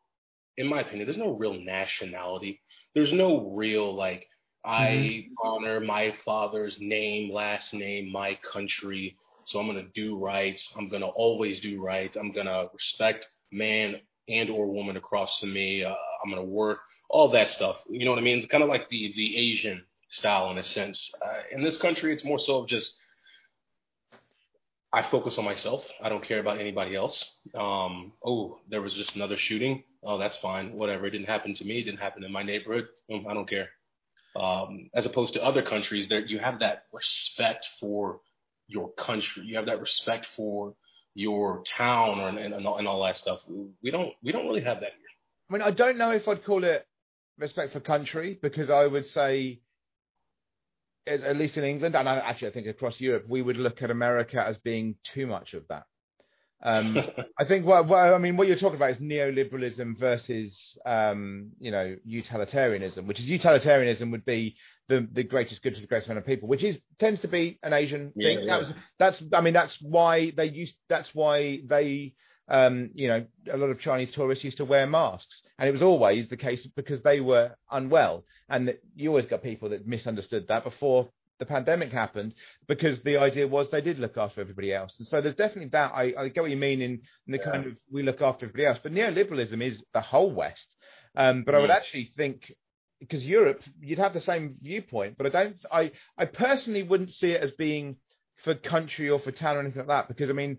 in 0.58 0.68
my 0.68 0.82
opinion, 0.82 1.06
there's 1.06 1.16
no 1.16 1.30
real 1.30 1.54
nationality. 1.54 2.60
There's 2.94 3.14
no 3.14 3.50
real, 3.56 3.96
like, 3.96 4.26
I 4.62 4.82
mm-hmm. 4.84 5.32
honor 5.42 5.80
my 5.80 6.14
father's 6.22 6.76
name, 6.78 7.32
last 7.32 7.72
name, 7.72 8.12
my 8.12 8.38
country. 8.52 9.16
So 9.44 9.58
I'm 9.58 9.66
going 9.66 9.82
to 9.82 9.90
do 9.94 10.18
right. 10.18 10.60
I'm 10.76 10.90
going 10.90 11.00
to 11.00 11.08
always 11.08 11.60
do 11.60 11.80
right. 11.80 12.14
I'm 12.14 12.30
going 12.30 12.46
to 12.46 12.68
respect 12.74 13.26
man 13.50 13.94
and 14.28 14.50
or 14.50 14.70
woman 14.70 14.98
across 14.98 15.40
from 15.40 15.54
me. 15.54 15.82
Uh, 15.82 15.94
I'm 16.22 16.30
going 16.30 16.44
to 16.44 16.52
work 16.52 16.80
all 17.08 17.30
that 17.30 17.48
stuff. 17.48 17.76
You 17.88 18.04
know 18.04 18.10
what 18.10 18.20
I 18.20 18.22
mean? 18.22 18.46
Kind 18.48 18.62
of 18.62 18.68
like 18.68 18.90
the, 18.90 19.14
the 19.16 19.38
Asian 19.38 19.82
style 20.12 20.50
in 20.50 20.58
a 20.58 20.62
sense. 20.62 21.10
Uh, 21.24 21.40
in 21.50 21.62
this 21.62 21.76
country, 21.78 22.12
it's 22.12 22.24
more 22.24 22.38
so 22.38 22.58
of 22.58 22.68
just 22.68 22.94
I 24.92 25.02
focus 25.10 25.38
on 25.38 25.44
myself. 25.44 25.84
I 26.02 26.10
don't 26.10 26.22
care 26.22 26.38
about 26.38 26.60
anybody 26.60 26.94
else. 26.94 27.38
Um, 27.54 28.12
oh, 28.24 28.58
there 28.68 28.82
was 28.82 28.92
just 28.92 29.16
another 29.16 29.38
shooting. 29.38 29.84
Oh, 30.04 30.18
that's 30.18 30.36
fine. 30.36 30.74
Whatever. 30.74 31.06
It 31.06 31.10
didn't 31.10 31.28
happen 31.28 31.54
to 31.54 31.64
me. 31.64 31.80
It 31.80 31.84
didn't 31.84 32.00
happen 32.00 32.24
in 32.24 32.30
my 32.30 32.42
neighborhood. 32.42 32.88
Mm, 33.10 33.26
I 33.26 33.32
don't 33.32 33.48
care. 33.48 33.70
Um, 34.36 34.90
as 34.94 35.06
opposed 35.06 35.32
to 35.34 35.42
other 35.42 35.62
countries, 35.62 36.08
there 36.08 36.20
you 36.20 36.38
have 36.38 36.58
that 36.60 36.84
respect 36.92 37.66
for 37.80 38.20
your 38.68 38.90
country. 38.92 39.44
You 39.44 39.56
have 39.56 39.66
that 39.66 39.80
respect 39.80 40.26
for 40.36 40.74
your 41.14 41.62
town 41.76 42.18
or, 42.20 42.28
and, 42.28 42.38
and, 42.38 42.66
all, 42.66 42.78
and 42.78 42.86
all 42.86 43.02
that 43.04 43.16
stuff. 43.16 43.40
We 43.82 43.90
don't 43.90 44.12
we 44.22 44.32
don't 44.32 44.46
really 44.46 44.62
have 44.62 44.80
that 44.80 44.90
here. 44.90 45.12
I 45.48 45.52
mean, 45.52 45.62
I 45.62 45.70
don't 45.70 45.98
know 45.98 46.10
if 46.10 46.28
I'd 46.28 46.44
call 46.44 46.64
it 46.64 46.86
respect 47.38 47.72
for 47.72 47.80
country 47.80 48.38
because 48.42 48.68
I 48.70 48.86
would 48.86 49.06
say 49.06 49.60
at 51.06 51.36
least 51.36 51.56
in 51.56 51.64
England, 51.64 51.96
and 51.96 52.08
I, 52.08 52.16
actually 52.18 52.48
I 52.48 52.52
think 52.52 52.66
across 52.66 53.00
Europe, 53.00 53.24
we 53.28 53.42
would 53.42 53.56
look 53.56 53.82
at 53.82 53.90
America 53.90 54.44
as 54.44 54.56
being 54.58 54.96
too 55.14 55.26
much 55.26 55.54
of 55.54 55.66
that. 55.68 55.84
Um, 56.62 56.96
I 57.38 57.44
think 57.44 57.66
what, 57.66 57.88
what, 57.88 57.98
I 57.98 58.18
mean 58.18 58.36
what 58.36 58.46
you're 58.46 58.56
talking 58.56 58.76
about 58.76 58.92
is 58.92 58.98
neoliberalism 58.98 59.98
versus 59.98 60.78
um, 60.86 61.50
you 61.58 61.70
know 61.70 61.96
utilitarianism, 62.04 63.06
which 63.06 63.18
is 63.18 63.26
utilitarianism 63.26 64.10
would 64.12 64.24
be 64.24 64.56
the 64.88 65.08
the 65.12 65.24
greatest 65.24 65.62
good 65.62 65.74
to 65.74 65.80
the 65.80 65.86
greatest 65.86 66.08
amount 66.08 66.18
of 66.18 66.26
people, 66.26 66.48
which 66.48 66.62
is 66.62 66.78
tends 66.98 67.20
to 67.22 67.28
be 67.28 67.58
an 67.62 67.72
Asian 67.72 68.12
thing. 68.12 68.14
Yeah, 68.16 68.38
yeah. 68.40 68.46
That 68.46 68.58
was, 68.60 68.72
that's 68.98 69.22
I 69.32 69.40
mean 69.40 69.54
that's 69.54 69.80
why 69.80 70.32
they 70.36 70.46
used 70.46 70.74
that's 70.88 71.10
why 71.14 71.60
they 71.66 72.14
um, 72.52 72.90
you 72.94 73.08
know, 73.08 73.24
a 73.52 73.56
lot 73.56 73.70
of 73.70 73.80
Chinese 73.80 74.12
tourists 74.12 74.44
used 74.44 74.58
to 74.58 74.64
wear 74.64 74.86
masks, 74.86 75.42
and 75.58 75.68
it 75.68 75.72
was 75.72 75.82
always 75.82 76.28
the 76.28 76.36
case 76.36 76.64
because 76.76 77.02
they 77.02 77.20
were 77.20 77.56
unwell. 77.70 78.24
And 78.48 78.74
you 78.94 79.08
always 79.08 79.26
got 79.26 79.42
people 79.42 79.70
that 79.70 79.86
misunderstood 79.86 80.46
that 80.48 80.62
before 80.62 81.08
the 81.38 81.46
pandemic 81.46 81.90
happened, 81.90 82.34
because 82.68 83.02
the 83.02 83.16
idea 83.16 83.48
was 83.48 83.70
they 83.70 83.80
did 83.80 83.98
look 83.98 84.16
after 84.18 84.42
everybody 84.42 84.72
else. 84.72 84.94
And 84.98 85.08
so 85.08 85.20
there's 85.20 85.34
definitely 85.34 85.70
that. 85.70 85.92
I, 85.92 86.12
I 86.16 86.28
get 86.28 86.42
what 86.42 86.50
you 86.50 86.58
mean 86.58 86.82
in, 86.82 87.00
in 87.26 87.32
the 87.32 87.38
yeah. 87.38 87.50
kind 87.50 87.66
of 87.66 87.72
we 87.90 88.02
look 88.02 88.20
after 88.20 88.44
everybody 88.44 88.66
else, 88.66 88.78
but 88.82 88.92
neoliberalism 88.92 89.60
is 89.64 89.82
the 89.94 90.02
whole 90.02 90.30
West. 90.30 90.68
Um, 91.16 91.42
but. 91.44 91.54
I 91.54 91.58
would 91.58 91.70
mm. 91.70 91.74
actually 91.76 92.10
think 92.16 92.54
because 93.00 93.24
Europe, 93.24 93.62
you'd 93.80 93.98
have 93.98 94.12
the 94.12 94.20
same 94.20 94.56
viewpoint, 94.60 95.16
but 95.16 95.26
I 95.26 95.30
don't. 95.30 95.56
I 95.72 95.90
I 96.16 96.26
personally 96.26 96.84
wouldn't 96.84 97.10
see 97.10 97.30
it 97.32 97.42
as 97.42 97.50
being 97.52 97.96
for 98.44 98.54
country 98.54 99.08
or 99.10 99.18
for 99.18 99.32
town 99.32 99.56
or 99.56 99.60
anything 99.60 99.78
like 99.78 99.88
that, 99.88 100.08
because 100.08 100.30
I 100.30 100.34
mean 100.34 100.58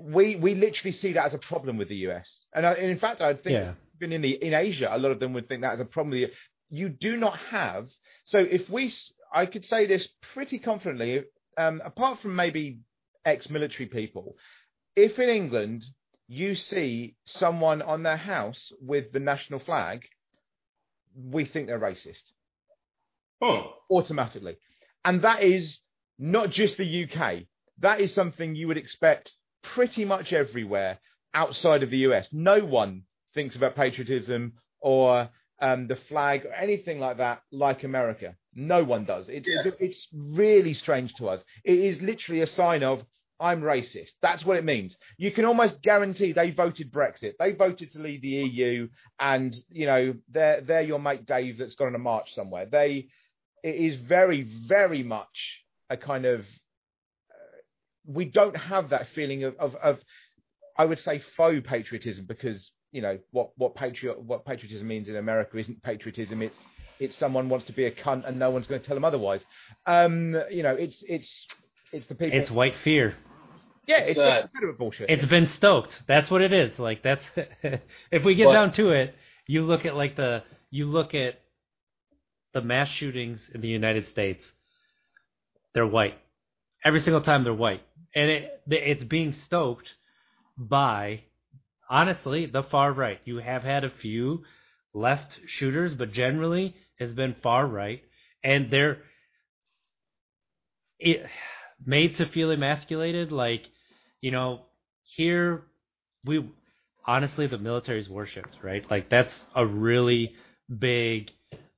we 0.00 0.36
we 0.36 0.54
literally 0.54 0.92
see 0.92 1.12
that 1.12 1.26
as 1.26 1.34
a 1.34 1.38
problem 1.38 1.76
with 1.76 1.88
the 1.88 1.96
US. 2.08 2.28
And, 2.54 2.66
I, 2.66 2.72
and 2.72 2.90
in 2.90 2.98
fact, 2.98 3.20
I 3.20 3.34
think 3.34 3.54
yeah. 3.54 3.72
even 4.00 4.12
in 4.12 4.22
the 4.22 4.30
in 4.30 4.54
Asia, 4.54 4.88
a 4.90 4.98
lot 4.98 5.12
of 5.12 5.20
them 5.20 5.32
would 5.34 5.48
think 5.48 5.62
that 5.62 5.74
as 5.74 5.80
a 5.80 5.84
problem. 5.84 6.24
You 6.70 6.88
do 6.88 7.16
not 7.16 7.38
have. 7.50 7.88
So 8.24 8.38
if 8.38 8.68
we, 8.70 8.92
I 9.34 9.46
could 9.46 9.64
say 9.64 9.86
this 9.86 10.08
pretty 10.32 10.58
confidently. 10.58 11.24
Um, 11.58 11.82
apart 11.84 12.20
from 12.20 12.34
maybe 12.34 12.78
ex-military 13.26 13.84
people, 13.84 14.36
if 14.96 15.18
in 15.18 15.28
England 15.28 15.84
you 16.28 16.54
see 16.54 17.14
someone 17.26 17.82
on 17.82 18.02
their 18.02 18.16
house 18.16 18.72
with 18.80 19.12
the 19.12 19.20
national 19.20 19.60
flag, 19.60 20.02
we 21.14 21.44
think 21.44 21.66
they're 21.66 21.78
racist. 21.78 22.22
Oh. 23.42 23.74
Automatically. 23.90 24.56
And 25.04 25.22
that 25.22 25.42
is 25.42 25.78
not 26.18 26.50
just 26.50 26.78
the 26.78 27.04
UK. 27.04 27.42
That 27.80 28.00
is 28.00 28.14
something 28.14 28.54
you 28.54 28.68
would 28.68 28.78
expect 28.78 29.32
pretty 29.62 30.04
much 30.04 30.32
everywhere 30.32 30.98
outside 31.34 31.82
of 31.82 31.90
the 31.90 31.98
US. 31.98 32.28
No 32.32 32.60
one 32.60 33.04
thinks 33.34 33.56
about 33.56 33.76
patriotism 33.76 34.54
or 34.80 35.28
um, 35.60 35.86
the 35.86 35.96
flag 36.08 36.44
or 36.44 36.52
anything 36.52 36.98
like 36.98 37.18
that 37.18 37.42
like 37.50 37.84
America. 37.84 38.36
No 38.54 38.84
one 38.84 39.04
does. 39.04 39.28
It, 39.28 39.46
yeah. 39.46 39.62
it's, 39.64 39.76
it's 39.80 40.08
really 40.12 40.74
strange 40.74 41.14
to 41.14 41.28
us. 41.28 41.42
It 41.64 41.78
is 41.78 42.00
literally 42.02 42.42
a 42.42 42.46
sign 42.46 42.82
of 42.82 43.02
I'm 43.42 43.60
racist. 43.60 44.10
That's 44.22 44.44
what 44.44 44.56
it 44.56 44.64
means. 44.64 44.96
You 45.16 45.32
can 45.32 45.44
almost 45.44 45.82
guarantee 45.82 46.32
they 46.32 46.50
voted 46.50 46.92
Brexit. 46.92 47.32
They 47.40 47.52
voted 47.52 47.90
to 47.92 47.98
leave 47.98 48.22
the 48.22 48.28
EU, 48.28 48.88
and 49.18 49.54
you 49.68 49.86
know 49.86 50.14
they're 50.30 50.60
they're 50.60 50.82
your 50.82 51.00
mate 51.00 51.26
Dave 51.26 51.58
that's 51.58 51.74
gone 51.74 51.88
on 51.88 51.94
a 51.96 51.98
march 51.98 52.32
somewhere. 52.34 52.66
They 52.66 53.08
it 53.64 53.74
is 53.74 53.96
very 53.96 54.42
very 54.42 55.02
much 55.02 55.26
a 55.90 55.96
kind 55.96 56.24
of 56.24 56.44
we 58.06 58.24
don't 58.24 58.56
have 58.56 58.90
that 58.90 59.08
feeling 59.14 59.44
of, 59.44 59.54
of, 59.58 59.74
of 59.76 59.98
I 60.76 60.84
would 60.84 60.98
say 60.98 61.22
faux 61.36 61.66
patriotism 61.66 62.24
because 62.26 62.70
you 62.90 63.02
know 63.02 63.18
what 63.30 63.50
what 63.56 63.74
patriot 63.74 64.20
what 64.22 64.44
patriotism 64.44 64.86
means 64.88 65.08
in 65.08 65.16
America 65.16 65.56
isn't 65.58 65.82
patriotism. 65.82 66.42
It's 66.42 66.58
it's 66.98 67.18
someone 67.18 67.48
wants 67.48 67.66
to 67.66 67.72
be 67.72 67.84
a 67.84 67.90
cunt 67.90 68.26
and 68.28 68.38
no 68.38 68.50
one's 68.50 68.66
going 68.66 68.80
to 68.80 68.86
tell 68.86 68.96
them 68.96 69.04
otherwise. 69.04 69.40
Um, 69.86 70.36
you 70.50 70.62
know, 70.62 70.74
it's 70.74 71.02
it's 71.06 71.46
it's 71.92 72.06
the 72.06 72.14
people. 72.14 72.38
It's 72.38 72.50
white 72.50 72.74
fear. 72.84 73.14
yeah, 73.86 73.98
it's 73.98 74.10
it's, 74.10 74.18
that- 74.18 74.44
a 74.44 74.50
bit 74.60 74.68
of 74.68 74.78
bullshit. 74.78 75.10
It's 75.10 75.24
been 75.26 75.48
stoked. 75.56 75.92
That's 76.06 76.30
what 76.30 76.42
it 76.42 76.52
is. 76.52 76.78
Like 76.78 77.02
that's 77.02 77.24
if 78.10 78.24
we 78.24 78.34
get 78.34 78.46
But- 78.46 78.52
down 78.54 78.72
to 78.74 78.90
it, 78.90 79.14
you 79.46 79.62
look 79.62 79.84
at 79.86 79.94
like 79.96 80.16
the 80.16 80.42
you 80.70 80.86
look 80.86 81.14
at 81.14 81.40
the 82.54 82.60
mass 82.62 82.88
shootings 82.88 83.40
in 83.54 83.60
the 83.62 83.68
United 83.68 84.08
States. 84.08 84.44
They're 85.74 85.86
white. 85.86 86.18
Every 86.84 87.00
single 87.00 87.22
time 87.22 87.44
they're 87.44 87.54
white. 87.54 87.82
And 88.14 88.30
it 88.30 88.62
it's 88.68 89.04
being 89.04 89.32
stoked 89.46 89.88
by 90.56 91.22
honestly 91.88 92.46
the 92.46 92.62
far 92.62 92.92
right. 92.92 93.20
You 93.24 93.38
have 93.38 93.62
had 93.62 93.84
a 93.84 93.90
few 93.90 94.44
left 94.94 95.38
shooters, 95.46 95.94
but 95.94 96.12
generally 96.12 96.74
has 96.98 97.12
been 97.14 97.36
far 97.42 97.66
right. 97.66 98.02
And 98.44 98.70
they're 98.70 98.98
it, 100.98 101.24
made 101.84 102.16
to 102.18 102.26
feel 102.26 102.50
emasculated. 102.50 103.32
Like 103.32 103.62
you 104.20 104.30
know 104.30 104.62
here 105.04 105.62
we 106.24 106.48
honestly 107.06 107.46
the 107.46 107.58
military's 107.58 108.08
worshipped 108.08 108.56
right? 108.62 108.88
Like 108.90 109.10
that's 109.10 109.32
a 109.54 109.66
really 109.66 110.34
big 110.78 111.30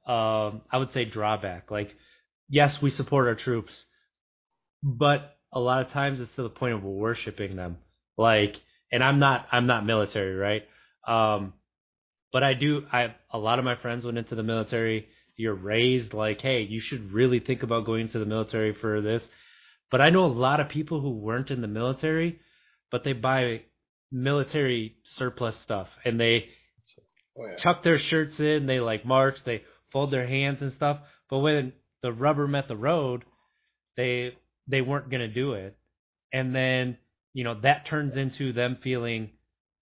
um 0.06 0.60
i 0.70 0.76
would 0.78 0.92
say 0.92 1.04
drawback. 1.04 1.70
Like 1.70 1.94
yes 2.48 2.80
we 2.82 2.90
support 2.90 3.26
our 3.26 3.34
troops 3.34 3.84
but 4.82 5.36
a 5.54 5.60
lot 5.60 5.86
of 5.86 5.92
times 5.92 6.20
it's 6.20 6.34
to 6.36 6.42
the 6.42 6.50
point 6.50 6.74
of 6.74 6.82
worshiping 6.84 7.56
them 7.56 7.78
like 8.18 8.56
and 8.92 9.02
i'm 9.02 9.18
not 9.18 9.46
i'm 9.52 9.66
not 9.66 9.86
military 9.86 10.34
right 10.34 10.62
um 11.08 11.54
but 12.32 12.42
i 12.42 12.54
do 12.54 12.82
i 12.92 13.14
a 13.30 13.38
lot 13.38 13.58
of 13.58 13.64
my 13.64 13.76
friends 13.76 14.04
went 14.04 14.18
into 14.18 14.34
the 14.34 14.42
military 14.42 15.08
you're 15.36 15.54
raised 15.54 16.12
like 16.12 16.40
hey 16.42 16.62
you 16.62 16.80
should 16.80 17.12
really 17.12 17.40
think 17.40 17.62
about 17.62 17.86
going 17.86 18.08
to 18.08 18.18
the 18.18 18.26
military 18.26 18.74
for 18.74 19.00
this 19.00 19.22
but 19.90 20.00
i 20.00 20.10
know 20.10 20.26
a 20.26 20.28
lot 20.28 20.60
of 20.60 20.68
people 20.68 21.00
who 21.00 21.10
weren't 21.10 21.50
in 21.50 21.62
the 21.62 21.68
military 21.68 22.38
but 22.90 23.04
they 23.04 23.12
buy 23.14 23.62
military 24.12 24.96
surplus 25.16 25.56
stuff 25.62 25.88
and 26.04 26.20
they 26.20 26.46
Oh, 27.36 27.46
yeah. 27.46 27.56
tuck 27.56 27.82
their 27.82 27.98
shirts 27.98 28.38
in, 28.38 28.66
they 28.66 28.80
like 28.80 29.04
march, 29.04 29.36
they 29.44 29.64
fold 29.92 30.10
their 30.12 30.26
hands 30.26 30.62
and 30.62 30.72
stuff. 30.72 30.98
But 31.28 31.38
when 31.40 31.72
the 32.02 32.12
rubber 32.12 32.46
met 32.46 32.68
the 32.68 32.76
road, 32.76 33.24
they 33.96 34.36
they 34.66 34.80
weren't 34.80 35.10
gonna 35.10 35.28
do 35.28 35.54
it. 35.54 35.76
And 36.32 36.54
then, 36.54 36.98
you 37.32 37.44
know, 37.44 37.60
that 37.60 37.86
turns 37.86 38.16
into 38.16 38.52
them 38.52 38.78
feeling 38.82 39.30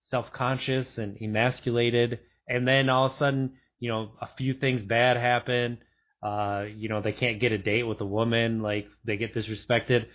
self 0.09 0.33
conscious 0.33 0.87
and 0.99 1.17
emasculated. 1.21 2.21
And 2.49 2.67
then 2.67 2.89
all 2.89 3.07
of 3.07 3.13
a 3.13 3.17
sudden, 3.17 3.55
you 3.79 3.89
know, 3.91 4.11
a 4.21 4.29
few 4.37 4.55
things 4.55 4.83
bad 4.83 5.17
happen. 5.17 5.79
Uh, 6.23 6.67
you 6.77 6.89
know, 6.89 7.01
they 7.01 7.13
can't 7.13 7.41
get 7.41 7.53
a 7.53 7.59
date 7.59 7.83
with 7.83 8.01
a 8.01 8.07
woman, 8.07 8.63
like 8.63 8.87
they 9.05 9.17
get 9.17 9.35
disrespected. 9.35 10.07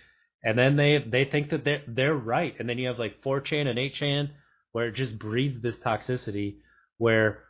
And 0.42 0.56
then 0.56 0.76
they 0.76 0.98
they 0.98 1.24
think 1.24 1.50
that 1.50 1.64
they're 1.64 1.82
they're 1.88 2.14
right. 2.14 2.54
And 2.58 2.68
then 2.68 2.78
you 2.78 2.88
have 2.88 2.98
like 2.98 3.22
4chan 3.22 3.66
and 3.66 3.78
8chan 3.78 4.30
where 4.72 4.88
it 4.88 4.94
just 4.94 5.18
breeds 5.18 5.60
this 5.60 5.76
toxicity 5.76 6.56
where 6.98 7.40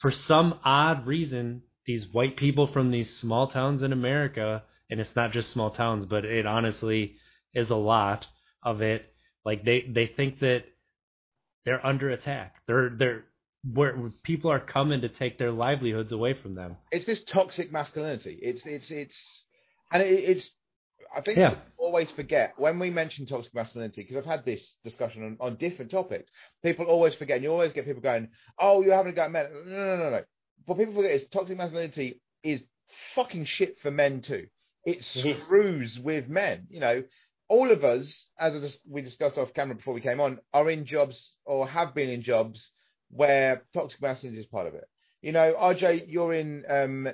for 0.00 0.10
some 0.10 0.58
odd 0.64 1.06
reason 1.06 1.62
these 1.86 2.06
white 2.12 2.36
people 2.36 2.66
from 2.66 2.90
these 2.90 3.18
small 3.18 3.48
towns 3.48 3.82
in 3.82 3.92
America 3.92 4.62
and 4.92 5.00
it's 5.00 5.16
not 5.16 5.32
just 5.32 5.50
small 5.50 5.70
towns 5.70 6.04
but 6.04 6.24
it 6.24 6.46
honestly 6.46 7.16
is 7.54 7.70
a 7.70 7.74
lot 7.74 8.26
of 8.62 8.80
it 8.82 9.12
like 9.44 9.64
they 9.64 9.80
they 9.88 10.06
think 10.06 10.38
that 10.40 10.64
they're 11.64 11.84
under 11.84 12.10
attack 12.10 12.56
they're 12.66 12.90
they're 12.90 13.24
where 13.74 14.10
people 14.24 14.50
are 14.50 14.58
coming 14.60 15.00
to 15.00 15.08
take 15.08 15.38
their 15.38 15.52
livelihoods 15.52 16.12
away 16.12 16.34
from 16.34 16.54
them 16.54 16.76
it's 16.90 17.06
this 17.06 17.22
toxic 17.24 17.72
masculinity. 17.72 18.38
It's 18.42 18.62
it's 18.66 18.90
it's 18.90 19.44
and 19.92 20.02
it, 20.02 20.06
it's. 20.12 20.50
I 21.14 21.20
think 21.20 21.38
Yeah. 21.38 21.50
people 21.50 21.62
always 21.78 22.10
forget 22.10 22.54
when 22.56 22.78
we 22.78 22.90
mention 22.90 23.26
toxic 23.26 23.54
masculinity 23.54 24.02
because 24.02 24.16
I've 24.16 24.24
had 24.24 24.44
this 24.44 24.76
discussion 24.82 25.22
on, 25.24 25.36
on 25.40 25.56
different 25.58 25.90
topics. 25.90 26.30
People 26.64 26.86
always 26.86 27.14
forget, 27.14 27.36
and 27.36 27.44
you 27.44 27.52
always 27.52 27.72
get 27.72 27.84
people 27.86 28.02
going, 28.02 28.28
"Oh, 28.58 28.82
you're 28.82 28.96
having 28.96 29.12
a 29.12 29.14
go 29.14 29.22
at 29.22 29.30
men." 29.30 29.46
No, 29.66 29.84
no, 29.84 29.96
no, 29.96 30.10
no. 30.10 30.22
What 30.66 30.78
people 30.78 30.94
forget 30.94 31.12
is 31.12 31.24
toxic 31.32 31.56
masculinity 31.56 32.20
is 32.42 32.62
fucking 33.14 33.44
shit 33.44 33.78
for 33.80 33.90
men 33.90 34.22
too. 34.22 34.46
It 34.84 34.98
Mhm. 35.14 35.40
screws 35.42 35.98
with 35.98 36.28
men. 36.28 36.66
You 36.70 36.80
know, 36.80 37.04
all 37.48 37.70
of 37.70 37.84
us, 37.84 38.28
as 38.38 38.78
we 38.88 39.02
discussed 39.02 39.38
off 39.38 39.54
camera 39.54 39.76
before 39.76 39.94
we 39.94 40.00
came 40.00 40.20
on, 40.20 40.38
are 40.52 40.70
in 40.70 40.84
jobs 40.86 41.36
or 41.44 41.68
have 41.68 41.94
been 41.94 42.08
in 42.08 42.22
jobs 42.22 42.70
where 43.10 43.62
toxic 43.74 44.00
masculinity 44.00 44.40
is 44.40 44.46
part 44.46 44.66
of 44.66 44.74
it. 44.74 44.88
You 45.20 45.30
know, 45.32 45.54
RJ, 45.54 46.06
you're 46.08 46.32
in. 46.34 46.64
Um, 46.68 47.08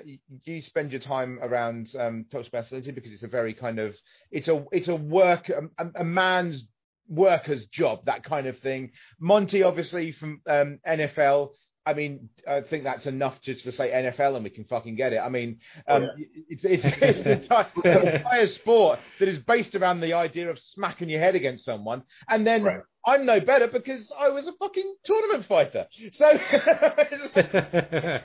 you 0.44 0.62
spend 0.62 0.92
your 0.92 1.00
time 1.00 1.38
around 1.42 1.88
um, 1.98 2.24
toxic 2.30 2.52
masculinity 2.54 2.92
because 2.92 3.12
it's 3.12 3.22
a 3.22 3.28
very 3.28 3.52
kind 3.52 3.78
of 3.78 3.94
it's 4.30 4.48
a 4.48 4.64
it's 4.72 4.88
a 4.88 4.96
work 4.96 5.50
a, 5.50 5.64
a- 5.84 6.00
a 6.00 6.04
man's 6.04 6.64
worker's 7.08 7.66
job 7.66 8.04
that 8.06 8.24
kind 8.24 8.46
of 8.46 8.58
thing. 8.60 8.92
Montee, 9.20 9.62
obviously 9.62 10.12
from 10.12 10.40
um, 10.46 10.78
NFL. 10.88 11.50
I 11.88 11.94
mean, 11.94 12.28
I 12.46 12.60
think 12.60 12.84
that's 12.84 13.06
enough 13.06 13.40
just 13.40 13.64
to 13.64 13.72
say 13.72 13.90
NFL 13.90 14.34
and 14.34 14.44
we 14.44 14.50
can 14.50 14.64
fucking 14.64 14.94
get 14.94 15.14
it. 15.14 15.20
I 15.20 15.30
mean, 15.30 15.58
um, 15.88 16.02
Oh, 16.02 16.08
it's 16.50 16.62
it's, 16.64 16.84
it's 17.00 17.22
the 17.22 17.32
entire, 17.32 18.46
sport 18.48 18.98
that 19.18 19.26
is 19.26 19.38
based 19.38 19.74
around 19.74 20.00
the 20.00 20.12
idea 20.12 20.50
of 20.50 20.58
smacking 20.58 21.08
your 21.08 21.20
head 21.20 21.34
against 21.34 21.64
someone, 21.64 22.02
and 22.28 22.46
then 22.46 22.62
Right. 22.62 22.82
I'm 23.06 23.24
no 23.24 23.40
better 23.40 23.68
because 23.68 24.12
I 24.18 24.28
was 24.28 24.46
a 24.46 24.52
fucking 24.52 24.96
tournament 25.06 25.46
fighter. 25.46 25.86
So 26.12 26.30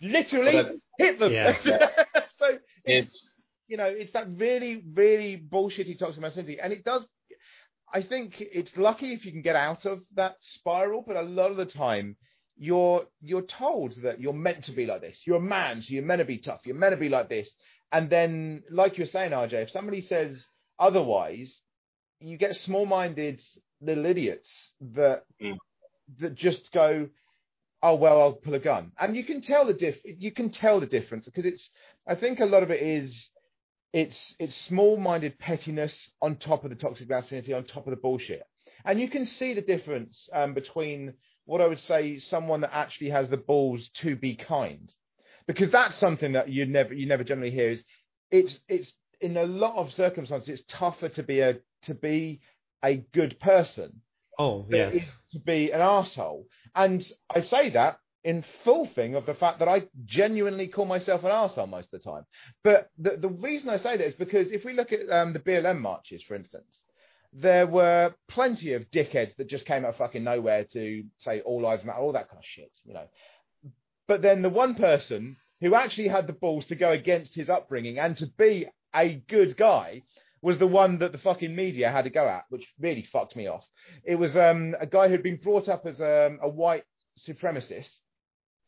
literally 0.00 0.52
But 0.62 0.72
hit 0.98 1.18
them. 1.18 1.32
Yeah. 1.32 1.56
so 2.38 2.46
it's, 2.84 3.06
It's 3.08 3.34
you 3.66 3.76
know 3.78 3.86
it's 3.86 4.12
that 4.12 4.28
really 4.36 4.84
really 4.94 5.36
bullshitty 5.36 5.98
toxic 5.98 6.20
masculinity, 6.22 6.60
and 6.60 6.72
it 6.72 6.84
does. 6.84 7.04
I 7.92 8.02
think 8.02 8.34
it's 8.38 8.70
lucky 8.76 9.12
if 9.12 9.24
you 9.24 9.32
can 9.32 9.42
get 9.42 9.56
out 9.56 9.84
of 9.84 10.02
that 10.14 10.36
spiral, 10.40 11.02
but 11.04 11.16
a 11.16 11.22
lot 11.22 11.50
of 11.50 11.56
the 11.56 11.66
time 11.66 12.16
you're 12.62 13.06
you're 13.22 13.42
told 13.42 13.94
that 14.02 14.20
you're 14.20 14.34
meant 14.34 14.64
to 14.64 14.72
be 14.72 14.84
like 14.84 15.00
this. 15.00 15.18
You're 15.24 15.38
a 15.38 15.40
man, 15.40 15.80
so 15.80 15.94
you're 15.94 16.04
meant 16.04 16.18
to 16.20 16.26
be 16.26 16.36
tough. 16.38 16.60
You're 16.66 16.76
meant 16.76 16.92
to 16.92 16.98
be 16.98 17.08
like 17.08 17.30
this, 17.30 17.50
and 17.90 18.10
then 18.10 18.62
like 18.70 18.98
you're 18.98 19.06
saying, 19.06 19.32
RJ, 19.32 19.54
if 19.54 19.70
somebody 19.70 20.02
says 20.02 20.46
otherwise, 20.78 21.58
you 22.20 22.36
get 22.36 22.54
small-minded 22.56 23.42
little 23.80 24.04
idiots 24.06 24.72
that 24.94 25.24
Mm. 25.42 25.56
that 26.18 26.34
just 26.34 26.70
go, 26.72 27.08
oh 27.82 27.94
well, 27.94 28.20
I'll 28.20 28.32
pull 28.34 28.54
a 28.54 28.58
gun, 28.58 28.92
and 29.00 29.16
you 29.16 29.24
can 29.24 29.40
tell 29.40 29.64
the 29.66 29.72
diff. 29.74 29.96
You 30.04 30.30
can 30.30 30.50
tell 30.50 30.80
the 30.80 30.86
difference 30.86 31.24
because 31.24 31.46
it's. 31.46 31.70
I 32.06 32.14
think 32.14 32.40
a 32.40 32.44
lot 32.44 32.62
of 32.62 32.70
it 32.70 32.82
is. 32.82 33.30
It's 33.94 34.34
it's 34.38 34.56
small-minded 34.56 35.38
pettiness 35.38 36.10
on 36.20 36.36
top 36.36 36.64
of 36.64 36.70
the 36.70 36.76
toxic 36.76 37.08
masculinity, 37.08 37.54
on 37.54 37.64
top 37.64 37.86
of 37.86 37.90
the 37.90 37.96
bullshit, 37.96 38.42
and 38.84 39.00
you 39.00 39.08
can 39.08 39.24
see 39.26 39.54
the 39.54 39.62
difference 39.62 40.28
um, 40.34 40.52
between 40.54 41.14
what 41.44 41.60
I 41.60 41.66
would 41.66 41.80
say 41.80 42.18
someone 42.18 42.60
that 42.62 42.74
actually 42.74 43.10
has 43.10 43.28
the 43.28 43.36
balls 43.36 43.90
to 43.96 44.16
be 44.16 44.34
kind, 44.36 44.92
because 45.46 45.70
that's 45.70 45.96
something 45.96 46.32
that 46.32 46.48
you 46.48 46.66
never 46.66 46.94
you 46.94 47.06
never 47.06 47.24
generally 47.24 47.50
hear. 47.50 47.70
Is 47.70 47.82
it's 48.30 48.58
it's 48.68 48.92
in 49.20 49.36
a 49.36 49.44
lot 49.44 49.76
of 49.76 49.92
circumstances 49.92 50.48
it's 50.48 50.62
tougher 50.68 51.08
to 51.10 51.22
be 51.22 51.40
a 51.40 51.58
to 51.82 51.94
be 51.94 52.40
a 52.82 52.96
good 53.12 53.38
person 53.40 54.00
oh 54.38 54.66
than 54.68 54.94
yes 54.94 55.04
to 55.32 55.38
be 55.38 55.70
an 55.70 55.80
asshole. 55.80 56.46
And 56.74 57.06
I 57.34 57.42
say 57.42 57.70
that 57.70 57.98
in 58.22 58.44
full 58.64 58.86
thing 58.86 59.14
of 59.14 59.26
the 59.26 59.34
fact 59.34 59.60
that 59.60 59.68
I 59.68 59.84
genuinely 60.04 60.68
call 60.68 60.84
myself 60.84 61.24
an 61.24 61.30
asshole 61.30 61.66
most 61.66 61.92
of 61.92 62.00
the 62.02 62.10
time. 62.10 62.24
But 62.62 62.90
the, 62.98 63.16
the 63.16 63.28
reason 63.28 63.70
I 63.70 63.78
say 63.78 63.96
that 63.96 64.06
is 64.06 64.14
because 64.14 64.50
if 64.50 64.64
we 64.64 64.74
look 64.74 64.92
at 64.92 65.10
um, 65.10 65.32
the 65.32 65.38
BLM 65.38 65.80
marches, 65.80 66.22
for 66.22 66.34
instance, 66.34 66.84
there 67.32 67.66
were 67.66 68.14
plenty 68.28 68.72
of 68.74 68.90
dickheads 68.90 69.36
that 69.36 69.48
just 69.48 69.64
came 69.66 69.84
out 69.84 69.90
of 69.90 69.96
fucking 69.96 70.24
nowhere 70.24 70.64
to 70.72 71.04
say 71.18 71.40
all 71.42 71.62
lives 71.62 71.84
matter, 71.84 71.98
all 71.98 72.12
that 72.12 72.28
kind 72.28 72.38
of 72.38 72.44
shit, 72.44 72.70
you 72.84 72.94
know. 72.94 73.06
But 74.08 74.22
then 74.22 74.42
the 74.42 74.48
one 74.48 74.74
person 74.74 75.36
who 75.60 75.74
actually 75.74 76.08
had 76.08 76.26
the 76.26 76.32
balls 76.32 76.66
to 76.66 76.74
go 76.74 76.90
against 76.90 77.34
his 77.34 77.48
upbringing 77.48 77.98
and 77.98 78.16
to 78.16 78.26
be 78.26 78.66
a 78.94 79.22
good 79.28 79.56
guy 79.56 80.02
was 80.42 80.58
the 80.58 80.66
one 80.66 80.98
that 80.98 81.12
the 81.12 81.18
fucking 81.18 81.54
media 81.54 81.90
had 81.90 82.04
to 82.04 82.10
go 82.10 82.26
at, 82.26 82.44
which 82.48 82.66
really 82.80 83.06
fucked 83.12 83.36
me 83.36 83.46
off. 83.46 83.64
It 84.04 84.16
was 84.16 84.34
um, 84.36 84.74
a 84.80 84.86
guy 84.86 85.08
who'd 85.08 85.22
been 85.22 85.36
brought 85.36 85.68
up 85.68 85.84
as 85.86 86.00
um, 86.00 86.38
a 86.42 86.48
white 86.48 86.84
supremacist. 87.28 87.90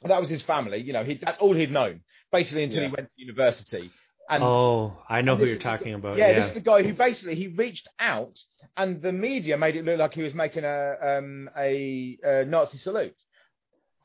That 0.04 0.20
was 0.20 0.28
his 0.30 0.42
family. 0.42 0.78
You 0.82 0.92
know, 0.92 1.04
he, 1.04 1.14
that's 1.14 1.38
all 1.38 1.54
he'd 1.54 1.70
known, 1.72 2.02
basically, 2.30 2.64
until 2.64 2.82
Yeah. 2.82 2.88
he 2.88 2.94
went 2.96 3.08
to 3.08 3.24
university. 3.24 3.90
And 4.30 4.42
oh 4.42 4.96
i 5.08 5.20
know 5.20 5.36
who 5.36 5.44
you're 5.44 5.54
is 5.54 5.58
the- 5.58 5.64
talking 5.64 5.94
about 5.94 6.16
yeah, 6.16 6.28
yeah, 6.28 6.38
this 6.40 6.48
is 6.48 6.54
the 6.54 6.60
guy 6.60 6.82
who 6.82 6.94
basically 6.94 7.34
he 7.34 7.48
reached 7.48 7.88
out, 7.98 8.38
and 8.76 9.02
the 9.02 9.12
media 9.12 9.58
made 9.58 9.76
it 9.76 9.84
look 9.84 9.98
like 9.98 10.14
he 10.14 10.22
was 10.22 10.32
making 10.34 10.64
a 10.64 10.94
um, 11.18 11.50
a, 11.56 12.18
a 12.24 12.44
Nazi 12.46 12.78
salute, 12.78 13.16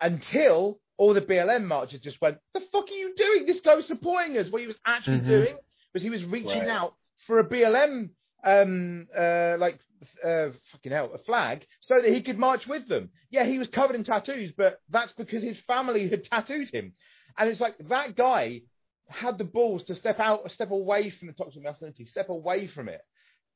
until 0.02 0.80
all 0.98 1.14
the 1.14 1.22
BLM 1.22 1.66
marchers 1.66 2.00
just 2.02 2.20
went, 2.22 2.38
"The 2.54 2.62
fuck 2.72 2.86
are 2.90 2.94
you 2.94 3.14
doing? 3.16 3.46
This 3.46 3.62
guy 3.62 3.76
was 3.76 3.86
supporting 3.88 4.38
us." 4.38 4.50
What 4.50 4.62
he 4.62 4.68
was 4.68 4.78
actually 4.86 5.20
Mhm. 5.22 5.28
doing 5.28 5.58
was 5.94 6.04
he 6.04 6.10
was 6.10 6.24
reaching 6.26 6.62
Right. 6.62 6.70
out 6.70 6.96
for 7.26 7.40
a 7.40 7.44
BLM 7.44 8.10
um, 8.44 9.08
uh, 9.18 9.58
like 9.60 9.80
uh, 10.24 10.50
fucking 10.72 10.92
hell, 10.92 11.12
a 11.14 11.18
flag, 11.20 11.66
so 11.82 12.02
that 12.02 12.12
he 12.14 12.22
could 12.22 12.38
march 12.38 12.68
with 12.68 12.88
them. 12.88 13.10
Yeah, 13.30 13.46
he 13.46 13.58
was 13.60 13.68
covered 13.68 13.96
in 13.96 14.04
tattoos, 14.04 14.52
but 14.56 14.80
that's 14.90 15.12
because 15.14 15.44
his 15.44 15.60
family 15.62 16.08
had 16.08 16.24
tattooed 16.24 16.70
him. 16.70 16.94
And 17.38 17.50
it's 17.50 17.60
like 17.62 17.78
that 17.90 18.16
guy 18.16 18.62
had 19.10 19.38
the 19.38 19.44
balls 19.44 19.84
to 19.86 19.96
step 19.96 20.20
out, 20.20 20.50
step 20.52 20.72
away 20.72 21.10
from 21.10 21.28
the 21.28 21.34
toxic 21.34 21.64
masculinity, 21.64 22.06
step 22.06 22.30
away 22.30 22.68
from 22.68 22.90
it. 22.90 23.02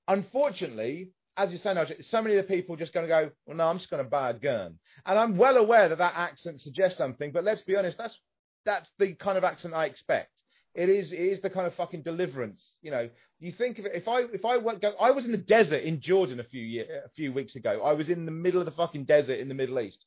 Unfortunately, 0.07 1.09
as 1.37 1.51
you're 1.51 1.59
saying, 1.59 1.77
so 2.09 2.21
many 2.21 2.35
of 2.35 2.47
the 2.47 2.53
people 2.53 2.75
just 2.75 2.93
going 2.93 3.05
to 3.05 3.09
go, 3.09 3.31
well, 3.45 3.57
no, 3.57 3.65
I'm 3.65 3.77
just 3.77 3.89
going 3.89 4.03
to 4.03 4.09
buy 4.09 4.31
a 4.31 4.33
gun. 4.33 4.79
And 5.05 5.19
I'm 5.19 5.37
well 5.37 5.57
aware 5.57 5.89
that 5.89 5.97
that 5.97 6.13
accent 6.15 6.61
suggests 6.61 6.97
something, 6.97 7.31
but 7.31 7.43
let's 7.43 7.61
be 7.61 7.75
honest, 7.75 7.97
that's 7.97 8.17
that's 8.65 8.89
the 8.99 9.13
kind 9.13 9.37
of 9.37 9.43
accent 9.43 9.73
I 9.73 9.85
expect. 9.85 10.31
It 10.73 10.87
is 10.87 11.11
it 11.11 11.19
is 11.19 11.41
the 11.41 11.49
kind 11.49 11.67
of 11.67 11.73
fucking 11.75 12.03
deliverance. 12.03 12.61
You 12.81 12.91
know, 12.91 13.09
you 13.39 13.51
think 13.51 13.79
of 13.79 13.85
it. 13.85 13.93
If 13.95 14.07
I 14.07 14.21
if 14.33 14.45
I 14.45 14.57
went 14.57 14.81
go, 14.81 14.93
I 14.99 15.11
was 15.11 15.25
in 15.25 15.31
the 15.31 15.37
desert 15.37 15.83
in 15.83 16.01
Jordan 16.01 16.39
a 16.39 16.45
few 16.45 16.61
year, 16.61 16.85
a 17.05 17.09
few 17.09 17.33
weeks 17.33 17.55
ago. 17.55 17.81
I 17.83 17.93
was 17.93 18.09
in 18.09 18.25
the 18.25 18.31
middle 18.31 18.59
of 18.59 18.65
the 18.65 18.71
fucking 18.71 19.05
desert 19.05 19.39
in 19.39 19.47
the 19.47 19.53
Middle 19.53 19.79
East. 19.79 20.05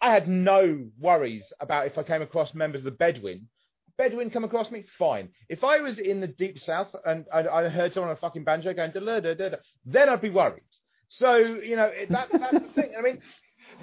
I 0.00 0.12
had 0.12 0.28
no 0.28 0.86
worries 0.98 1.44
about 1.60 1.86
if 1.86 1.96
I 1.96 2.02
came 2.02 2.22
across 2.22 2.54
members 2.54 2.80
of 2.82 2.84
the 2.84 2.90
Bedouin. 2.90 3.48
Bedouin 3.98 4.30
come 4.30 4.44
across 4.44 4.70
me, 4.70 4.84
fine. 4.98 5.30
If 5.48 5.64
I 5.64 5.80
was 5.80 5.98
in 5.98 6.20
the 6.20 6.26
deep 6.26 6.58
south 6.58 6.88
and 7.04 7.24
I, 7.32 7.46
I 7.46 7.68
heard 7.68 7.94
someone 7.94 8.10
on 8.10 8.16
a 8.16 8.20
fucking 8.20 8.44
banjo 8.44 8.74
going 8.74 8.92
da 8.92 9.00
da 9.00 9.34
da 9.34 9.56
then 9.84 10.08
I'd 10.08 10.20
be 10.20 10.30
worried. 10.30 10.62
So 11.08 11.36
you 11.36 11.76
know 11.76 11.90
that, 12.10 12.28
that's 12.32 12.52
the 12.52 12.72
thing. 12.74 12.92
I 12.98 13.02
mean, 13.02 13.20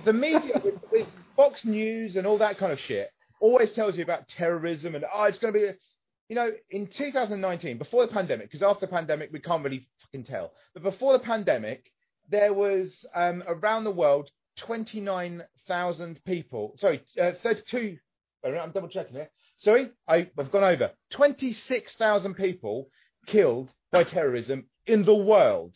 the 0.05 0.13
media 0.13 0.61
with, 0.63 0.75
with 0.91 1.07
Fox 1.35 1.65
News 1.65 2.15
and 2.15 2.27
all 2.27 2.37
that 2.37 2.57
kind 2.57 2.71
of 2.71 2.79
shit 2.79 3.09
always 3.39 3.71
tells 3.71 3.97
you 3.97 4.03
about 4.03 4.27
terrorism 4.29 4.95
and 4.95 5.03
oh, 5.13 5.23
it's 5.23 5.39
going 5.39 5.53
to 5.53 5.59
be, 5.59 5.71
you 6.29 6.35
know, 6.35 6.51
in 6.69 6.87
2019 6.87 7.77
before 7.77 8.05
the 8.05 8.13
pandemic, 8.13 8.51
because 8.51 8.63
after 8.63 8.85
the 8.85 8.91
pandemic 8.91 9.29
we 9.33 9.39
can't 9.39 9.63
really 9.63 9.87
fucking 10.01 10.25
tell, 10.25 10.53
but 10.73 10.83
before 10.83 11.13
the 11.13 11.19
pandemic 11.23 11.85
there 12.29 12.53
was 12.53 13.05
um, 13.15 13.43
around 13.47 13.83
the 13.83 13.91
world 13.91 14.29
29,000 14.57 16.23
people. 16.25 16.73
Sorry, 16.77 17.01
uh, 17.21 17.31
32. 17.41 17.97
I'm 18.45 18.71
double 18.71 18.89
checking 18.89 19.15
here. 19.15 19.29
Sorry, 19.63 19.91
I, 20.07 20.27
I've 20.37 20.51
gone 20.51 20.65
over 20.65 20.91
26,000 21.11 22.33
people 22.33 22.89
killed 23.27 23.71
by 23.93 24.03
terrorism 24.03 24.65
in 24.85 25.03
the 25.03 25.15
world. 25.15 25.73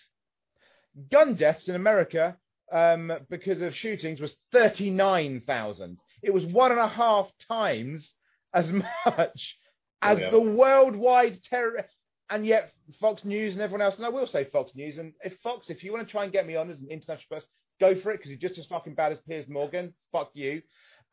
Gun 1.10 1.36
deaths 1.36 1.70
in 1.70 1.76
America 1.76 2.36
um, 2.72 3.14
because 3.30 3.62
of 3.62 3.74
shootings 3.74 4.20
was 4.20 4.36
39,000. 4.52 5.98
It 6.22 6.34
was 6.34 6.46
one 6.46 6.72
and 6.72 6.82
a 6.82 6.88
half 6.90 7.32
times 7.48 8.12
as 8.54 8.70
much 9.06 9.56
as 10.02 10.18
oh, 10.18 10.22
yeah. 10.22 10.32
the 10.32 10.42
worldwide 10.42 11.42
terror. 11.44 11.86
And 12.30 12.46
yet, 12.46 12.74
Fox 13.00 13.24
News 13.24 13.54
and 13.54 13.62
everyone 13.62 13.84
else, 13.84 13.96
and 13.96 14.06
I 14.06 14.10
will 14.10 14.28
say 14.28 14.44
Fox 14.52 14.74
News, 14.76 14.98
and 14.98 15.14
if 15.24 15.38
Fox, 15.42 15.70
if 15.70 15.82
you 15.82 15.94
want 15.94 16.06
to 16.06 16.12
try 16.12 16.26
and 16.26 16.34
get 16.34 16.46
me 16.46 16.58
on 16.58 16.70
as 16.70 16.80
an 16.82 16.90
international 16.92 17.28
person, 17.30 17.48
go 17.80 17.96
for 17.96 18.12
it 18.12 18.18
because 18.18 18.32
you're 18.32 18.50
just 18.50 18.60
as 18.60 18.66
fucking 18.66 18.96
bad 18.96 19.14
as 19.14 19.20
Piers 19.22 19.48
Morgan. 19.48 19.94
Fuck 20.12 20.32
you. 20.34 20.62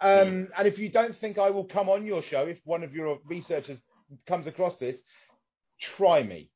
Um. 0.00 0.48
And 0.56 0.66
if 0.66 0.78
you 0.78 0.88
don't 0.88 1.16
think 1.18 1.38
I 1.38 1.50
will 1.50 1.64
come 1.64 1.88
on 1.88 2.04
your 2.04 2.22
show, 2.22 2.46
if 2.46 2.58
one 2.64 2.82
of 2.82 2.94
your 2.94 3.18
researchers 3.26 3.78
comes 4.26 4.46
across 4.46 4.76
this, 4.78 4.98
try 5.96 6.22
me. 6.22 6.50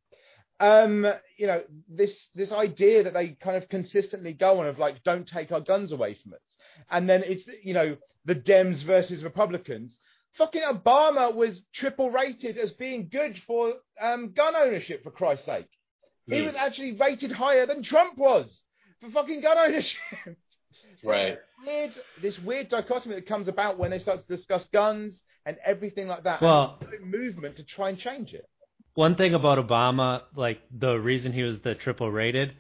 Um, 0.60 1.06
you 1.36 1.46
know, 1.46 1.62
this 1.88 2.28
this 2.34 2.50
idea 2.50 3.04
that 3.04 3.14
they 3.14 3.28
kind 3.40 3.56
of 3.56 3.68
consistently 3.68 4.32
go 4.32 4.58
on 4.60 4.66
of 4.66 4.78
like, 4.78 5.04
don't 5.04 5.26
take 5.26 5.52
our 5.52 5.60
guns 5.60 5.92
away 5.92 6.18
from 6.22 6.34
us, 6.34 6.40
and 6.90 7.08
then 7.08 7.22
it's 7.24 7.44
you 7.62 7.74
know 7.74 7.96
the 8.24 8.34
Dems 8.34 8.82
versus 8.84 9.22
Republicans. 9.22 9.98
Fucking 10.36 10.62
Obama 10.62 11.34
was 11.34 11.62
triple 11.74 12.10
rated 12.10 12.58
as 12.58 12.72
being 12.72 13.08
good 13.10 13.40
for 13.46 13.74
um, 14.00 14.32
gun 14.32 14.54
ownership, 14.56 15.02
for 15.02 15.10
Christ's 15.10 15.46
sake. 15.46 15.68
Mm. 16.30 16.34
He 16.34 16.42
was 16.42 16.54
actually 16.54 16.92
rated 16.92 17.32
higher 17.32 17.66
than 17.66 17.82
Trump 17.82 18.18
was 18.18 18.62
for 19.00 19.10
fucking 19.10 19.40
gun 19.40 19.58
ownership. 19.58 19.98
right. 21.04 21.38
Weird, 21.66 21.90
this 22.22 22.38
weird 22.40 22.68
dichotomy 22.68 23.16
that 23.16 23.26
comes 23.26 23.48
about 23.48 23.78
when 23.78 23.90
they 23.90 23.98
start 23.98 24.26
to 24.26 24.36
discuss 24.36 24.64
guns 24.72 25.20
and 25.44 25.56
everything 25.64 26.08
like 26.08 26.24
that. 26.24 26.40
Well, 26.40 26.78
movement 27.04 27.56
to 27.56 27.64
try 27.64 27.88
and 27.88 27.98
change 27.98 28.32
it. 28.32 28.48
One 28.94 29.16
thing 29.16 29.34
about 29.34 29.58
Obama, 29.58 30.22
like 30.36 30.60
the 30.76 30.94
reason 30.94 31.32
he 31.32 31.42
was 31.42 31.56
the 31.60 31.74
triple 31.74 32.10
rated, 32.10 32.52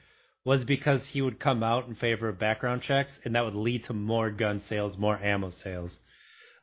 was 0.44 0.64
because 0.64 1.00
he 1.10 1.20
would 1.20 1.40
come 1.40 1.62
out 1.62 1.88
in 1.88 1.94
favor 1.94 2.28
of 2.28 2.38
background 2.38 2.82
checks, 2.82 3.12
and 3.24 3.34
that 3.34 3.44
would 3.44 3.54
lead 3.54 3.84
to 3.84 3.92
more 3.92 4.30
gun 4.30 4.62
sales, 4.68 4.96
more 4.96 5.18
ammo 5.22 5.50
sales. 5.62 5.90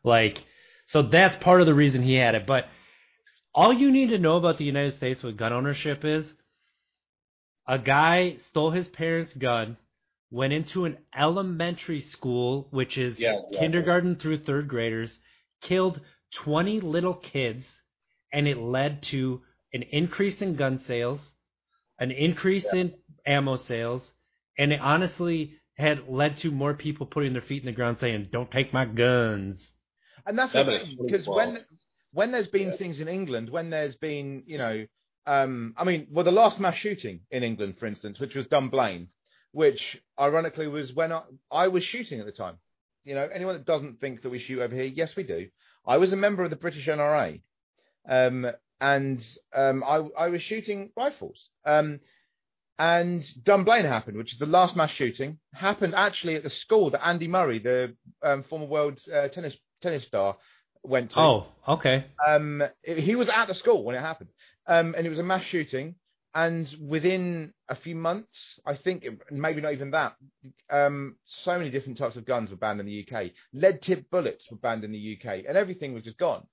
Like, 0.03 0.43
so 0.87 1.03
that's 1.03 1.43
part 1.43 1.61
of 1.61 1.67
the 1.67 1.73
reason 1.73 2.01
he 2.01 2.15
had 2.15 2.35
it. 2.35 2.47
But 2.47 2.65
all 3.53 3.73
you 3.73 3.91
need 3.91 4.09
to 4.09 4.17
know 4.17 4.37
about 4.37 4.57
the 4.57 4.65
United 4.65 4.97
States 4.97 5.21
with 5.21 5.37
gun 5.37 5.53
ownership 5.53 6.03
is 6.03 6.25
a 7.67 7.79
guy 7.79 8.37
stole 8.49 8.71
his 8.71 8.87
parents' 8.87 9.33
gun, 9.33 9.77
went 10.31 10.53
into 10.53 10.85
an 10.85 10.97
elementary 11.17 12.01
school, 12.11 12.67
which 12.71 12.97
is 12.97 13.17
yeah, 13.17 13.39
yeah, 13.51 13.59
kindergarten 13.59 14.13
yeah. 14.13 14.21
through 14.21 14.37
third 14.39 14.67
graders, 14.67 15.11
killed 15.61 15.99
20 16.43 16.81
little 16.81 17.13
kids, 17.13 17.65
and 18.33 18.47
it 18.47 18.57
led 18.57 19.03
to 19.11 19.41
an 19.73 19.83
increase 19.83 20.41
in 20.41 20.55
gun 20.55 20.81
sales, 20.87 21.19
an 21.99 22.11
increase 22.11 22.65
in 22.73 22.93
ammo 23.25 23.57
sales, 23.57 24.01
and 24.57 24.71
it 24.71 24.79
honestly 24.81 25.53
had 25.77 26.07
led 26.07 26.37
to 26.37 26.51
more 26.51 26.73
people 26.73 27.05
putting 27.05 27.33
their 27.33 27.41
feet 27.41 27.61
in 27.61 27.65
the 27.65 27.71
ground 27.71 27.97
saying, 27.99 28.29
"Don't 28.31 28.51
take 28.51 28.73
my 28.73 28.85
guns." 28.85 29.59
And 30.25 30.37
that's 30.37 30.53
because 30.53 31.27
when 31.27 31.59
when 32.13 32.31
there's 32.31 32.47
been 32.47 32.77
things 32.77 32.99
in 32.99 33.07
England, 33.07 33.49
when 33.49 33.69
there's 33.69 33.95
been 33.95 34.43
you 34.45 34.57
know 34.57 34.85
um, 35.27 35.73
I 35.77 35.83
mean, 35.83 36.07
well, 36.11 36.25
the 36.25 36.31
last 36.31 36.59
mass 36.59 36.75
shooting 36.75 37.21
in 37.31 37.43
England, 37.43 37.75
for 37.79 37.87
instance, 37.87 38.19
which 38.19 38.35
was 38.35 38.45
Dunblane, 38.47 39.07
which 39.55 39.97
ironically 40.19 40.67
was 40.67 40.93
when 40.93 41.13
I, 41.13 41.21
I, 41.49 41.69
was 41.69 41.81
shooting 41.85 42.19
at 42.19 42.25
the 42.25 42.33
time. 42.33 42.57
You 43.05 43.15
know, 43.15 43.29
anyone 43.33 43.55
that 43.55 43.65
doesn't 43.65 44.01
think 44.01 44.21
that 44.21 44.29
we 44.29 44.37
shoot 44.37 44.61
over 44.61 44.75
here, 44.75 44.83
yes, 44.83 45.15
we 45.15 45.23
do. 45.23 45.47
I 45.87 45.95
was 45.95 46.11
a 46.11 46.17
member 46.17 46.43
of 46.43 46.49
the 46.49 46.57
British 46.57 46.85
NRA, 46.87 47.39
um, 48.09 48.47
and 48.81 49.25
um, 49.55 49.81
I, 49.81 50.01
I, 50.19 50.27
was 50.27 50.41
shooting 50.41 50.91
rifles. 50.97 51.47
Um, 51.63 52.01
and 52.77 53.23
Dunblane 53.45 53.85
happened, 53.85 54.17
which 54.17 54.33
is 54.33 54.39
the 54.39 54.45
last 54.45 54.75
mass 54.75 54.91
shooting, 54.91 55.39
happened 55.53 55.95
actually 55.95 56.35
at 56.35 56.43
the 56.43 56.49
school 56.49 56.89
that 56.89 57.07
Andy 57.07 57.29
Murray, 57.29 57.59
the 57.59 57.95
um, 58.21 58.43
former 58.43 58.65
world 58.65 58.99
uh, 59.07 59.29
tennis 59.29 59.55
tennis 59.81 60.03
star, 60.03 60.35
went 60.83 61.11
to. 61.11 61.19
Oh, 61.19 61.45
okay. 61.65 62.07
Um, 62.27 62.61
he 62.83 63.15
was 63.15 63.29
at 63.29 63.47
the 63.47 63.55
school 63.55 63.85
when 63.85 63.95
it 63.95 64.01
happened. 64.01 64.31
Um, 64.67 64.95
and 64.97 65.07
it 65.07 65.09
was 65.09 65.19
a 65.19 65.23
mass 65.23 65.45
shooting. 65.45 65.95
And 66.35 66.69
within 66.85 67.53
a 67.69 67.75
few 67.75 67.95
months, 67.95 68.59
I 68.65 68.75
think 68.75 69.05
maybe 69.31 69.61
not 69.61 69.71
even 69.71 69.91
that, 69.91 70.17
um, 70.69 71.15
so 71.25 71.57
many 71.57 71.69
different 71.69 71.97
types 71.97 72.17
of 72.17 72.25
guns 72.25 72.51
were 72.51 72.57
banned 72.57 72.81
in 72.81 72.85
the 72.85 73.07
UK. 73.07 73.31
Lead 73.53 73.81
tip 73.81 74.09
bullets 74.11 74.51
were 74.51 74.57
banned 74.57 74.83
in 74.83 74.91
the 74.91 75.17
UK, 75.17 75.45
and 75.47 75.55
everything 75.55 75.93
was 75.93 76.03
just 76.03 76.17
gone. 76.17 76.45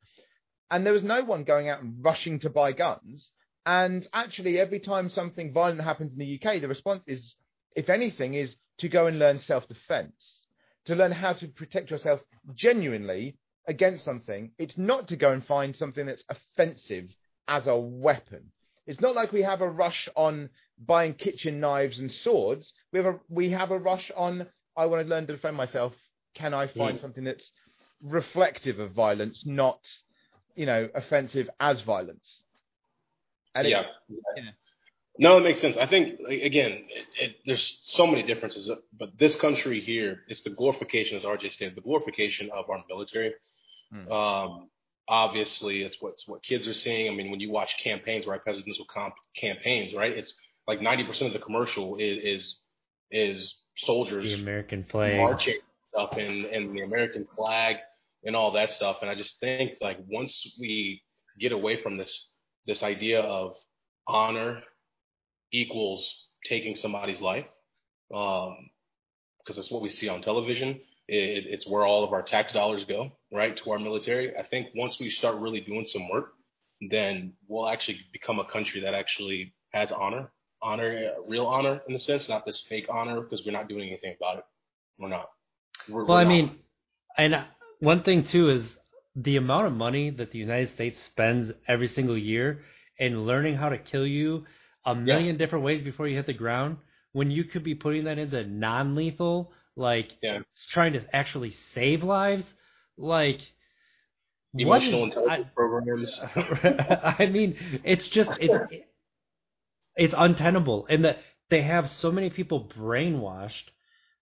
And 0.71 0.87
there 0.87 0.93
was 0.93 1.03
no 1.03 1.25
one 1.25 1.43
going 1.43 1.69
out 1.69 1.83
and 1.83 1.97
rushing 2.01 2.39
to 2.41 2.49
buy 2.49 2.71
guns. 2.71 3.33
And 3.67 4.07
actually, 4.13 4.61
every 4.61 4.79
time 4.79 5.11
something 5.11 5.53
violent 5.53 5.81
happens 5.81 6.13
in 6.13 6.19
the 6.19 6.41
UK, 6.41 6.61
the 6.61 6.69
response 6.69 7.03
is, 7.09 7.35
if 7.75 7.91
anything, 7.91 8.35
is 8.35 8.55
to 8.79 8.89
go 8.89 9.09
and 9.09 9.19
learn 9.19 9.41
self 9.41 9.67
defense, 9.67 10.45
to 10.85 10.95
learn 10.95 11.11
how 11.11 11.33
to 11.33 11.49
protect 11.49 11.91
yourself 11.91 12.21
genuinely 12.55 13.37
against 13.67 14.05
something. 14.05 14.53
It's 14.59 14.79
not 14.79 15.09
to 15.09 15.17
go 15.17 15.33
and 15.33 15.45
find 15.45 15.75
something 15.75 16.07
that's 16.07 16.25
offensive 16.29 17.11
as 17.49 17.67
a 17.67 17.77
weapon. 17.77 18.53
It's 18.87 19.01
not 19.01 19.15
like 19.15 19.33
we 19.33 19.43
have 19.43 19.61
a 19.61 19.69
rush 19.69 20.09
on 20.17 20.51
buying 20.79 21.15
kitchen 21.15 21.61
knives 21.61 21.99
and 21.99 22.11
swords. 22.11 22.73
We 22.93 22.99
have 22.99 23.15
a 23.15 23.21
we 23.29 23.51
have 23.51 23.71
a 23.71 23.79
rush 23.79 24.11
on 24.17 24.47
I 24.77 24.87
want 24.87 25.07
to 25.07 25.09
learn 25.09 25.27
to 25.27 25.35
defend 25.35 25.57
myself. 25.57 25.93
Can 26.35 26.55
I 26.55 26.67
find 26.67 26.99
mm. 26.99 27.01
something 27.01 27.25
that's 27.25 27.51
reflective 28.03 28.79
of 28.81 28.93
violence, 28.93 29.43
not 29.47 29.81
you 30.57 30.67
know 30.67 30.89
offensive 30.95 31.49
as 31.61 31.81
violence? 31.83 32.43
And 33.55 33.69
yeah. 33.69 33.85
yeah. 34.09 34.43
No, 35.19 35.37
it 35.37 35.43
makes 35.43 35.61
sense. 35.61 35.77
I 35.77 35.87
think 35.87 36.21
again, 36.21 36.73
it, 36.89 37.07
it, 37.21 37.37
there's 37.45 37.81
so 37.85 38.07
many 38.07 38.23
differences, 38.23 38.71
but 38.99 39.11
this 39.19 39.37
country 39.37 39.81
here 39.81 40.21
is 40.29 40.41
the 40.41 40.51
glorification, 40.51 41.17
as 41.17 41.25
RJ 41.25 41.53
stated, 41.53 41.75
the 41.77 41.83
glorification 41.83 42.51
of 42.51 42.71
our 42.71 42.83
military. 42.89 43.35
Mm. 43.95 44.11
Um, 44.11 44.71
obviously 45.09 45.83
it's 45.83 45.97
what's 46.01 46.27
what 46.27 46.43
kids 46.43 46.67
are 46.67 46.75
seeing. 46.75 47.11
I 47.11 47.15
mean, 47.15 47.31
when 47.31 47.41
you 47.41 47.51
watch 47.51 47.77
campaigns, 47.83 48.27
right, 48.27 48.43
presidential 48.43 48.87
comp- 48.93 49.15
campaigns, 49.37 49.95
right, 49.95 50.13
it's 50.13 50.33
like 50.67 50.81
90% 50.81 51.27
of 51.27 51.33
the 51.33 51.39
commercial 51.39 51.97
is 51.97 52.19
is, 52.23 52.59
is 53.11 53.55
soldiers, 53.77 54.25
the 54.25 54.35
American 54.35 54.85
flag, 54.85 55.17
marching 55.17 55.59
stuff, 55.91 56.17
and 56.17 56.47
and 56.47 56.77
the 56.77 56.83
American 56.83 57.27
flag 57.37 57.77
and 58.25 58.37
all 58.37 58.53
that 58.53 58.71
stuff. 58.71 58.99
And 59.03 59.11
I 59.11 59.15
just 59.15 59.39
think 59.41 59.73
like 59.81 59.99
once 60.09 60.47
we 60.59 61.03
get 61.39 61.53
away 61.53 61.83
from 61.83 61.97
this 61.97 62.29
this 62.67 62.83
idea 62.83 63.21
of 63.21 63.55
honor 64.07 64.63
equals 65.53 66.27
taking 66.49 66.77
somebody's 66.77 67.21
life, 67.21 67.47
um, 68.15 68.57
because 69.39 69.57
that's 69.57 69.71
what 69.71 69.83
we 69.83 69.89
see 69.89 70.09
on 70.09 70.23
television 70.23 70.81
it, 71.09 71.45
it's 71.49 71.67
where 71.67 71.85
all 71.85 72.05
of 72.05 72.13
our 72.13 72.23
tax 72.23 72.53
dollars 72.53 72.85
go, 72.85 73.13
right, 73.33 73.57
to 73.57 73.71
our 73.71 73.79
military. 73.79 74.37
I 74.37 74.43
think 74.45 74.69
once 74.75 74.99
we 74.99 75.11
start 75.11 75.37
really 75.37 75.61
doing 75.61 75.85
some 75.85 76.09
work, 76.09 76.33
then 76.91 77.35
we'll 77.49 77.69
actually 77.69 77.99
become 78.13 78.39
a 78.39 78.45
country 78.45 78.81
that 78.83 78.95
actually 78.95 79.55
has 79.73 79.93
honor 79.93 80.31
honor, 80.63 81.11
real 81.27 81.47
honor 81.47 81.83
in 81.89 81.95
a 81.95 81.99
sense, 81.99 82.29
not 82.29 82.47
this 82.47 82.61
fake 82.69 82.87
honor 82.89 83.21
because 83.21 83.45
we're 83.45 83.53
not 83.53 83.69
doing 83.69 83.89
anything 83.89 84.15
about 84.19 84.39
it. 84.39 84.45
We're 84.99 85.09
not. 85.09 85.29
We're, 85.89 86.05
Well, 86.05 86.17
we're 86.17 86.21
I 86.21 86.25
not. 86.25 86.31
mean, 86.31 86.59
and 87.19 87.45
one 87.81 88.03
thing 88.05 88.25
too 88.25 88.51
is 88.51 88.63
the 89.17 89.37
amount 89.37 89.67
of 89.67 89.73
money 89.73 90.11
that 90.11 90.31
the 90.31 90.39
United 90.39 90.73
States 90.75 90.99
spends 91.07 91.53
every 91.69 91.89
single 91.89 92.17
year 92.17 92.63
in 92.99 93.25
learning 93.25 93.57
how 93.57 93.69
to 93.69 93.79
kill 93.79 94.07
you 94.07 94.45
a 94.87 94.95
million 94.95 95.37
different 95.37 95.65
ways 95.65 95.83
before 95.83 96.09
you 96.09 96.17
hit 96.17 96.27
the 96.27 96.33
ground. 96.33 96.77
When 97.13 97.31
you 97.31 97.45
could 97.45 97.65
be 97.65 97.75
putting 97.75 98.05
that 98.05 98.19
into 98.19 98.45
non-lethal, 98.45 99.53
like 99.77 100.11
Yeah. 100.23 100.41
trying 100.71 100.93
to 100.95 101.05
actually 101.15 101.55
save 101.75 102.03
lives, 102.03 102.45
like 102.97 103.41
emotional 104.55 105.07
is- 105.09 105.15
intelligence 105.17 105.49
programs. 105.55 106.21
I, 106.37 107.17
I 107.21 107.27
mean, 107.27 107.57
it's 107.85 108.07
just 108.09 108.31
it's 108.41 108.73
it's 109.97 110.15
untenable, 110.17 110.87
and 110.89 111.05
that 111.05 111.19
they 111.51 111.63
have 111.63 111.91
so 111.91 112.11
many 112.11 112.31
people 112.31 112.71
brainwashed 112.79 113.65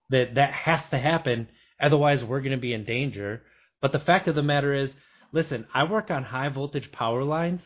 that 0.09 0.35
that 0.35 0.51
has 0.53 0.81
to 0.91 0.97
happen. 0.97 1.47
Otherwise, 1.79 2.23
we're 2.23 2.41
going 2.41 2.51
to 2.51 2.57
be 2.57 2.73
in 2.73 2.83
danger. 2.85 3.41
But 3.81 3.91
the 3.91 3.99
fact 3.99 4.27
of 4.27 4.35
the 4.35 4.43
matter 4.43 4.73
is, 4.73 4.91
listen, 5.31 5.65
I 5.73 5.85
work 5.85 6.11
on 6.11 6.23
high 6.23 6.49
voltage 6.49 6.91
power 6.91 7.23
lines. 7.23 7.61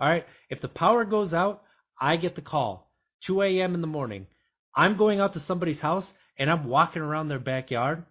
All 0.00 0.08
right, 0.08 0.26
if 0.48 0.60
the 0.60 0.68
power 0.68 1.04
goes 1.04 1.32
out, 1.32 1.62
I 2.00 2.16
get 2.16 2.34
the 2.34 2.40
call, 2.40 2.90
2 3.26 3.42
a.m. 3.42 3.74
in 3.74 3.80
the 3.82 3.86
morning. 3.86 4.26
I'm 4.74 4.96
going 4.96 5.20
out 5.20 5.34
to 5.34 5.40
somebody's 5.40 5.80
house 5.80 6.06
and 6.40 6.50
I'm 6.50 6.64
walking 6.66 7.02
around 7.02 7.28
their 7.28 7.38
backyard. 7.38 8.04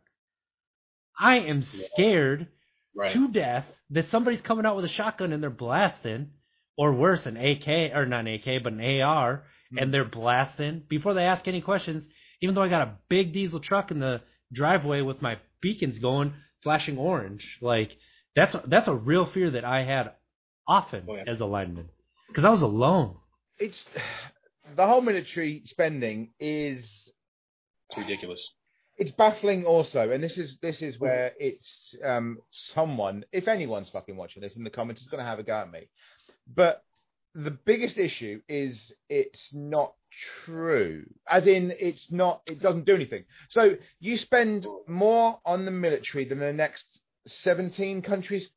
I 1.19 1.39
am 1.39 1.63
scared 1.93 2.47
Right. 2.95 3.13
to 3.13 3.27
death 3.29 3.65
that 3.91 4.09
somebody's 4.09 4.41
coming 4.41 4.65
out 4.65 4.75
with 4.75 4.85
a 4.85 4.89
shotgun 4.89 5.31
and 5.31 5.41
they're 5.43 5.49
blasting, 5.49 6.31
or 6.77 6.93
worse, 6.93 7.25
an 7.25 7.37
AK 7.37 7.91
or 7.93 8.05
not 8.05 8.21
an 8.21 8.27
AK, 8.27 8.63
but 8.63 8.73
an 8.73 8.81
AR, 9.01 9.43
hmm. 9.71 9.77
and 9.77 9.93
they're 9.93 10.05
blasting 10.05 10.83
before 10.89 11.13
they 11.13 11.23
ask 11.23 11.47
any 11.47 11.61
questions. 11.61 12.05
Even 12.41 12.55
though 12.55 12.61
I 12.63 12.69
got 12.69 12.87
a 12.87 12.97
big 13.09 13.33
diesel 13.33 13.59
truck 13.59 13.91
in 13.91 13.99
the 13.99 14.21
driveway 14.53 15.01
with 15.01 15.21
my 15.21 15.37
beacons 15.61 15.99
going, 15.99 16.33
flashing 16.63 16.97
orange, 16.97 17.57
like 17.61 17.91
that's 18.35 18.55
that's 18.67 18.87
a 18.87 18.95
real 18.95 19.25
fear 19.25 19.51
that 19.51 19.65
I 19.65 19.83
had 19.83 20.13
often 20.67 21.05
Oh, 21.07 21.15
yeah. 21.15 21.23
as 21.27 21.39
a 21.41 21.45
lineman 21.45 21.89
because 22.27 22.45
I 22.45 22.49
was 22.49 22.61
alone. 22.61 23.17
It's 23.59 23.85
the 24.75 24.85
whole 24.87 25.01
military 25.01 25.61
spending 25.65 26.31
is 26.39 27.08
It's 27.89 27.97
ridiculous. 27.97 28.47
it's 28.97 29.11
baffling 29.11 29.65
also, 29.65 30.11
and 30.11 30.21
this 30.23 30.37
is 30.37 30.57
this 30.61 30.81
is 30.81 30.99
where 30.99 31.31
it's 31.39 31.95
um 32.05 32.39
someone, 32.51 33.23
if 33.31 33.47
anyone's 33.47 33.89
fucking 33.89 34.15
watching 34.15 34.41
this 34.41 34.55
in 34.57 34.63
the 34.63 34.69
comments, 34.69 35.01
is 35.01 35.07
going 35.07 35.23
to 35.23 35.29
have 35.29 35.39
a 35.39 35.43
go 35.43 35.53
at 35.53 35.71
me. 35.71 35.89
But 36.53 36.83
the 37.33 37.51
biggest 37.51 37.97
issue 37.97 38.41
is 38.49 38.91
it's 39.09 39.53
not 39.53 39.93
true, 40.45 41.05
as 41.27 41.47
in 41.47 41.73
it's 41.79 42.11
not, 42.11 42.41
it 42.47 42.59
doesn't 42.61 42.85
do 42.85 42.95
anything. 42.95 43.23
So 43.49 43.75
you 43.99 44.17
spend 44.17 44.67
more 44.87 45.39
on 45.45 45.65
the 45.65 45.71
military 45.71 46.25
than 46.25 46.39
the 46.39 46.51
next 46.51 46.99
seventeen 47.25 48.01
countries 48.01 48.49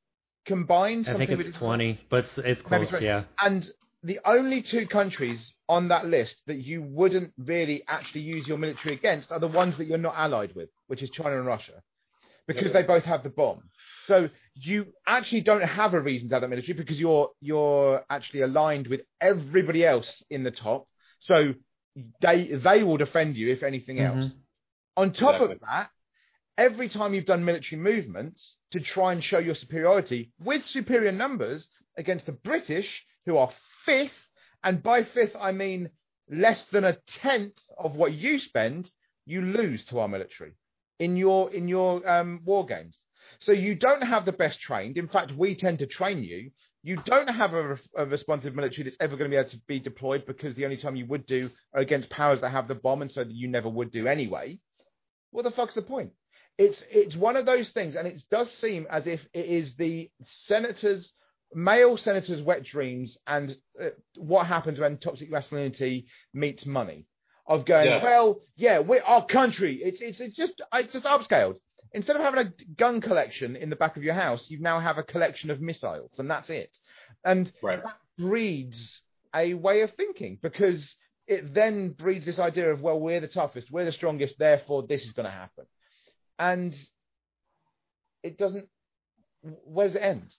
combined. 0.46 1.08
I 1.08 1.14
think 1.14 1.30
it's 1.30 1.56
twenty, 1.56 2.00
but 2.08 2.24
it's, 2.24 2.38
it's 2.38 2.62
close, 2.62 2.90
yeah. 3.00 3.24
And 3.40 3.70
the 4.02 4.20
only 4.24 4.62
two 4.62 4.86
countries 4.86 5.52
on 5.68 5.88
that 5.88 6.06
list 6.06 6.42
that 6.46 6.56
you 6.58 6.82
wouldn't 6.82 7.32
really 7.38 7.84
actually 7.88 8.22
use 8.22 8.46
your 8.46 8.58
military 8.58 8.94
against 8.94 9.30
are 9.30 9.38
the 9.38 9.48
ones 9.48 9.76
that 9.76 9.86
you're 9.86 9.98
not 9.98 10.14
allied 10.16 10.54
with, 10.54 10.68
which 10.88 11.02
is 11.02 11.10
China 11.10 11.36
and 11.38 11.46
Russia, 11.46 11.82
because 12.46 12.66
Yeah. 12.66 12.72
they 12.72 12.82
both 12.82 13.04
have 13.04 13.22
the 13.22 13.30
bomb. 13.30 13.62
So 14.06 14.28
you 14.54 14.92
actually 15.06 15.42
don't 15.42 15.62
have 15.62 15.94
a 15.94 16.00
reason 16.00 16.28
to 16.28 16.34
have 16.34 16.42
that 16.42 16.48
military 16.48 16.74
because 16.76 16.98
you're 16.98 17.30
you're 17.40 18.04
actually 18.10 18.42
aligned 18.42 18.88
with 18.88 19.02
everybody 19.20 19.84
else 19.84 20.22
in 20.30 20.42
the 20.42 20.50
top. 20.50 20.88
So 21.20 21.54
they 22.20 22.46
they 22.46 22.82
will 22.82 22.96
defend 22.96 23.36
you 23.36 23.52
if 23.52 23.62
anything 23.62 24.00
else. 24.00 24.24
Mhm. 24.24 24.36
On 24.96 25.12
top 25.12 25.36
Exactly. 25.36 25.54
of 25.54 25.60
that, 25.60 25.90
every 26.58 26.88
time 26.88 27.14
you've 27.14 27.24
done 27.26 27.44
military 27.44 27.80
movements 27.80 28.56
to 28.72 28.80
try 28.80 29.12
and 29.12 29.22
show 29.22 29.38
your 29.38 29.54
superiority 29.54 30.32
with 30.40 30.66
superior 30.66 31.12
numbers 31.12 31.68
against 31.96 32.26
the 32.26 32.32
British, 32.32 33.06
who 33.26 33.36
are 33.36 33.50
fifth, 33.84 34.12
and 34.62 34.82
by 34.82 35.04
fifth 35.04 35.36
I 35.38 35.52
mean 35.52 35.90
less 36.30 36.64
than 36.72 36.84
a 36.84 36.98
tenth 37.06 37.54
of 37.78 37.94
what 37.96 38.12
you 38.12 38.38
spend, 38.38 38.90
you 39.26 39.42
lose 39.42 39.84
to 39.86 39.98
our 40.00 40.08
military 40.08 40.52
in 40.98 41.16
your 41.16 41.52
in 41.52 41.68
your 41.68 42.08
um, 42.08 42.40
war 42.44 42.66
games. 42.66 42.98
So 43.40 43.52
you 43.52 43.74
don't 43.74 44.02
have 44.02 44.24
the 44.24 44.32
best 44.32 44.60
trained. 44.60 44.96
In 44.96 45.08
fact, 45.08 45.32
we 45.36 45.54
tend 45.54 45.78
to 45.80 45.86
train 45.86 46.22
you. 46.22 46.50
You 46.84 46.96
don't 47.04 47.28
have 47.28 47.54
a, 47.54 47.78
a 47.96 48.04
responsive 48.06 48.54
military 48.54 48.84
that's 48.84 48.96
ever 49.00 49.16
going 49.16 49.30
to 49.30 49.34
be 49.34 49.38
able 49.38 49.50
to 49.50 49.60
be 49.68 49.78
deployed 49.78 50.26
because 50.26 50.54
the 50.54 50.64
only 50.64 50.76
time 50.76 50.96
you 50.96 51.06
would 51.06 51.26
do 51.26 51.50
are 51.72 51.80
against 51.80 52.10
powers 52.10 52.40
that 52.40 52.50
have 52.50 52.68
the 52.68 52.74
bomb, 52.74 53.02
and 53.02 53.10
so 53.10 53.22
that 53.24 53.32
you 53.32 53.48
never 53.48 53.68
would 53.68 53.92
do 53.92 54.06
anyway. 54.06 54.58
What 55.30 55.44
the 55.44 55.50
fuck's 55.50 55.74
the 55.74 55.82
point? 55.82 56.10
It's 56.58 56.82
it's 56.90 57.16
one 57.16 57.36
of 57.36 57.46
those 57.46 57.70
things, 57.70 57.94
and 57.96 58.06
it 58.06 58.22
does 58.30 58.52
seem 58.52 58.86
as 58.90 59.06
if 59.06 59.20
it 59.32 59.46
is 59.46 59.76
the 59.76 60.10
senators, 60.24 61.12
male 61.54 61.96
senators' 61.96 62.42
wet 62.42 62.64
dreams, 62.64 63.16
and 63.26 63.56
uh, 63.80 63.88
what 64.16 64.46
happens 64.46 64.78
when 64.78 64.98
toxic 64.98 65.30
masculinity 65.30 66.06
meets 66.32 66.66
money. 66.66 67.06
Of 67.46 67.66
going, 67.66 67.88
Yeah. 67.88 68.02
well, 68.02 68.40
yeah, 68.56 68.78
we're 68.78 69.02
our 69.02 69.26
country. 69.26 69.80
It's 69.82 70.00
it's 70.00 70.20
it's 70.20 70.36
just 70.36 70.62
it's 70.72 70.92
just 70.92 71.04
upscaled. 71.04 71.56
Instead 71.92 72.16
of 72.16 72.22
having 72.22 72.46
a 72.46 72.52
gun 72.76 73.00
collection 73.00 73.56
in 73.56 73.68
the 73.68 73.76
back 73.76 73.96
of 73.96 74.04
your 74.04 74.14
house, 74.14 74.46
you 74.48 74.60
now 74.60 74.78
have 74.80 74.96
a 74.96 75.02
collection 75.02 75.50
of 75.50 75.60
missiles, 75.60 76.12
and 76.18 76.30
that's 76.30 76.50
it. 76.50 76.70
And 77.24 77.52
Right. 77.60 77.82
that 77.82 77.96
breeds 78.16 79.02
a 79.34 79.54
way 79.54 79.80
of 79.82 79.92
thinking 79.94 80.38
because 80.40 80.94
it 81.26 81.52
then 81.52 81.90
breeds 81.90 82.24
this 82.26 82.38
idea 82.38 82.70
of 82.72 82.80
well 82.80 83.00
we're 83.00 83.20
the 83.20 83.28
toughest 83.28 83.70
we're 83.70 83.84
the 83.86 83.92
strongest 83.92 84.34
therefore 84.38 84.82
this 84.86 85.04
is 85.04 85.12
going 85.12 85.24
to 85.24 85.30
happen 85.30 85.64
and 86.38 86.76
it 88.22 88.36
doesn't 88.38 88.68
where 89.64 89.86
does 89.86 89.96
it 89.96 90.00
end 90.02 90.34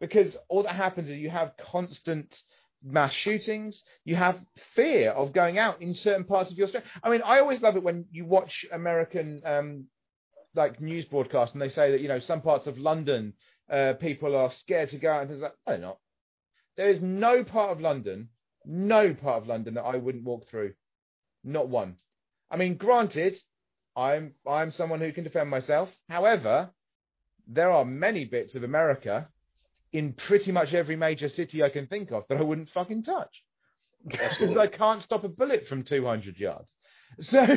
because 0.00 0.36
all 0.48 0.62
that 0.62 0.74
happens 0.74 1.08
is 1.08 1.18
you 1.18 1.30
have 1.30 1.52
constant 1.70 2.42
mass 2.82 3.12
shootings 3.12 3.82
you 4.04 4.16
have 4.16 4.40
fear 4.74 5.10
of 5.10 5.34
going 5.34 5.58
out 5.58 5.82
in 5.82 5.94
certain 5.94 6.24
parts 6.24 6.50
of 6.50 6.56
your 6.56 6.66
state 6.66 6.82
i 7.02 7.10
mean 7.10 7.20
i 7.26 7.38
always 7.38 7.60
love 7.60 7.76
it 7.76 7.82
when 7.82 8.06
you 8.10 8.24
watch 8.24 8.64
american 8.72 9.42
um 9.44 9.84
like 10.54 10.80
news 10.80 11.04
broadcasts 11.04 11.52
and 11.52 11.60
they 11.60 11.68
say 11.68 11.90
that 11.90 12.00
you 12.00 12.08
know 12.08 12.18
some 12.18 12.40
parts 12.40 12.66
of 12.66 12.78
london 12.78 13.34
uh, 13.70 13.92
people 14.00 14.34
are 14.34 14.50
scared 14.50 14.88
to 14.88 14.98
go 14.98 15.12
out 15.12 15.20
and 15.20 15.28
things 15.28 15.42
like 15.42 15.52
no 15.68 15.76
not 15.76 15.98
there 16.80 16.88
is 16.88 17.02
no 17.02 17.44
part 17.44 17.72
of 17.72 17.80
London, 17.82 18.30
no 18.64 19.12
part 19.12 19.42
of 19.42 19.48
London 19.48 19.74
that 19.74 19.82
I 19.82 19.96
wouldn't 19.96 20.24
walk 20.24 20.48
through. 20.48 20.72
Not 21.44 21.68
one. 21.68 21.96
I 22.50 22.56
mean, 22.56 22.76
granted, 22.76 23.36
I'm 23.94 24.32
I'm 24.48 24.72
someone 24.72 25.00
who 25.00 25.12
can 25.12 25.24
defend 25.24 25.50
myself. 25.50 25.90
However, 26.08 26.70
there 27.46 27.70
are 27.70 27.84
many 27.84 28.24
bits 28.24 28.54
of 28.54 28.62
America 28.64 29.28
in 29.92 30.12
pretty 30.12 30.52
much 30.52 30.72
every 30.72 30.96
major 30.96 31.28
city 31.28 31.62
I 31.62 31.68
can 31.70 31.86
think 31.86 32.10
of 32.12 32.24
that 32.28 32.38
I 32.38 32.42
wouldn't 32.42 32.70
fucking 32.70 33.02
touch. 33.02 33.42
Because 34.06 34.56
I 34.56 34.66
can't 34.66 35.02
stop 35.02 35.24
a 35.24 35.28
bullet 35.28 35.66
from 35.68 35.82
200 35.84 36.36
yards. 36.38 36.74
So, 37.20 37.44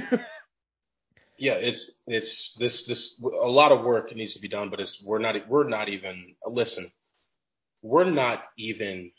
Yeah, 1.39 1.53
it's 1.53 1.89
it's 2.05 2.53
this 2.59 2.83
this 2.83 3.19
a 3.23 3.47
lot 3.47 3.71
of 3.71 3.83
work 3.83 4.15
needs 4.15 4.33
to 4.35 4.39
be 4.39 4.47
done, 4.47 4.69
but 4.69 4.79
it's 4.79 5.01
we're 5.03 5.17
not 5.19 5.35
we're 5.49 5.67
not 5.67 5.89
even 5.89 6.35
listen. 6.45 6.91
We're 7.81 8.09
not 8.09 8.43
even 8.57 9.11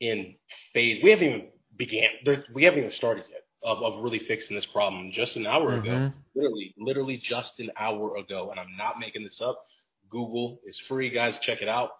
in 0.00 0.36
phase. 0.72 1.02
We 1.02 1.10
haven't 1.10 1.26
even 1.28 1.48
began. 1.76 2.08
There, 2.24 2.44
we 2.54 2.64
haven't 2.64 2.78
even 2.80 2.90
started 2.92 3.24
yet 3.30 3.42
of 3.62 3.82
of 3.82 4.02
really 4.02 4.20
fixing 4.20 4.56
this 4.56 4.64
problem. 4.66 5.10
Just 5.12 5.36
an 5.36 5.46
hour 5.46 5.74
ago, 5.74 5.90
Mhm. 5.90 6.12
literally, 6.34 6.74
literally 6.78 7.18
just 7.18 7.60
an 7.60 7.70
hour 7.78 8.16
ago, 8.16 8.50
and 8.50 8.58
I'm 8.58 8.74
not 8.78 8.98
making 8.98 9.22
this 9.22 9.40
up. 9.42 9.60
Google 10.08 10.60
is 10.64 10.78
free, 10.80 11.10
guys. 11.10 11.38
Check 11.40 11.60
it 11.60 11.68
out. 11.68 11.90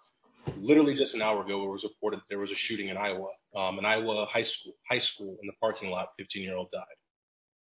Literally 0.57 0.95
just 0.95 1.13
an 1.13 1.21
hour 1.21 1.43
ago, 1.43 1.63
it 1.65 1.71
was 1.71 1.83
reported 1.83 2.19
that 2.19 2.25
there 2.29 2.39
was 2.39 2.51
a 2.51 2.55
shooting 2.55 2.89
in 2.89 2.97
Iowa, 2.97 3.29
um, 3.55 3.77
an 3.79 3.85
Iowa 3.85 4.25
high 4.27 4.43
school, 4.43 4.73
high 4.89 4.99
school 4.99 5.37
in 5.41 5.47
the 5.47 5.53
parking 5.59 5.89
lot. 5.89 6.09
15 6.17 6.41
year 6.43 6.55
old 6.55 6.69
died. 6.71 6.83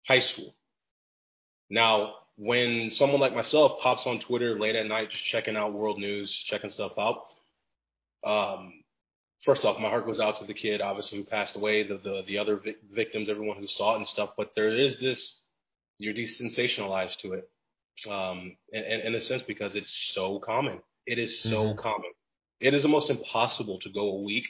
High 0.06 0.20
school. 0.20 0.54
Now, 1.70 2.14
when 2.36 2.90
someone 2.90 3.20
like 3.20 3.34
myself 3.34 3.80
pops 3.80 4.06
on 4.06 4.20
Twitter 4.20 4.58
late 4.58 4.74
at 4.76 4.86
night, 4.86 5.10
just 5.10 5.24
checking 5.24 5.56
out 5.56 5.72
world 5.72 5.98
news, 5.98 6.30
checking 6.32 6.70
stuff 6.70 6.92
out, 6.98 7.24
um, 8.24 8.82
first 9.44 9.64
off, 9.64 9.78
my 9.78 9.88
heart 9.88 10.06
goes 10.06 10.20
out 10.20 10.36
to 10.36 10.44
the 10.44 10.54
kid, 10.54 10.80
obviously, 10.80 11.18
who 11.18 11.24
passed 11.24 11.56
away, 11.56 11.82
the 11.86 11.98
the, 11.98 12.22
the 12.26 12.38
other 12.38 12.56
vic- 12.56 12.78
victims, 12.90 13.28
everyone 13.28 13.56
who 13.58 13.66
saw 13.66 13.94
it 13.94 13.96
and 13.98 14.06
stuff. 14.06 14.30
But 14.36 14.52
there 14.54 14.74
is 14.74 14.98
this, 14.98 15.42
you're 15.98 16.14
desensationalized 16.14 17.18
to 17.18 17.32
it, 17.34 17.50
um, 18.10 18.56
in, 18.72 18.82
in, 18.82 19.00
in 19.08 19.14
a 19.14 19.20
sense, 19.20 19.42
because 19.42 19.74
it's 19.74 19.92
so 20.14 20.38
common. 20.38 20.80
It 21.06 21.18
is 21.18 21.40
so 21.40 21.74
Mhm. 21.74 21.78
common. 21.78 22.10
It 22.62 22.74
is 22.74 22.84
almost 22.84 23.10
impossible 23.10 23.78
to 23.80 23.90
go 23.90 24.04
a 24.18 24.20
week 24.22 24.46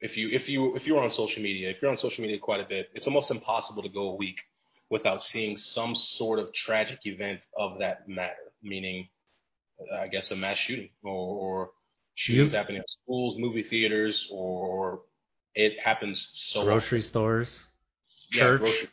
if 0.00 0.16
you 0.16 0.28
if 0.30 0.48
you 0.48 0.74
if 0.76 0.86
you're 0.86 1.02
on 1.02 1.10
social 1.10 1.42
media. 1.42 1.70
If 1.70 1.80
you're 1.80 1.90
on 1.90 1.98
social 1.98 2.22
media 2.22 2.38
quite 2.38 2.60
a 2.60 2.68
bit, 2.68 2.90
it's 2.94 3.06
almost 3.06 3.30
impossible 3.30 3.82
to 3.84 3.88
go 3.88 4.10
a 4.10 4.14
week 4.16 4.38
without 4.90 5.22
seeing 5.22 5.56
some 5.56 5.94
sort 5.94 6.38
of 6.40 6.52
tragic 6.52 7.00
event 7.06 7.40
of 7.56 7.78
that 7.78 8.08
matter, 8.08 8.52
meaning, 8.62 9.08
uh, 9.92 9.96
I 10.00 10.08
guess, 10.08 10.30
a 10.30 10.36
mass 10.36 10.58
shooting 10.58 10.90
or, 11.02 11.10
or 11.12 11.70
shootings 12.14 12.52
Yep. 12.52 12.58
happening 12.60 12.80
at 12.80 12.90
schools, 12.90 13.36
movie 13.38 13.62
theaters, 13.62 14.28
or 14.30 15.02
it 15.54 15.78
happens 15.80 16.28
so 16.34 16.64
Grocery 16.64 17.00
stores. 17.00 17.66
church. 18.30 18.62
Yeah. 18.62 18.88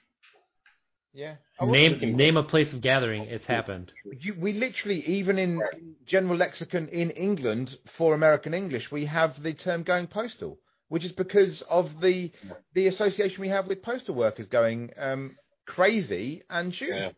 Name 1.61 2.17
name 2.17 2.37
a 2.37 2.43
place 2.43 2.73
of 2.73 2.81
gathering. 2.81 3.23
It's 3.25 3.45
happened. 3.45 3.91
You, 4.19 4.35
we 4.39 4.53
literally, 4.53 5.05
even 5.05 5.37
in 5.37 5.61
general 6.07 6.37
lexicon 6.37 6.87
in 6.87 7.11
England 7.11 7.77
for 7.97 8.13
American 8.13 8.53
English, 8.53 8.91
we 8.91 9.05
have 9.05 9.41
the 9.41 9.53
term 9.53 9.83
going 9.83 10.07
postal, 10.07 10.59
which 10.89 11.05
is 11.05 11.11
because 11.11 11.61
of 11.69 12.01
the 12.01 12.31
the 12.73 12.87
association 12.87 13.39
we 13.41 13.49
have 13.49 13.67
with 13.67 13.83
postal 13.83 14.15
workers 14.15 14.47
going 14.47 14.91
um, 14.97 15.35
crazy 15.67 16.43
and 16.49 16.73
shooting. 16.73 16.95
Yeah. 16.95 17.09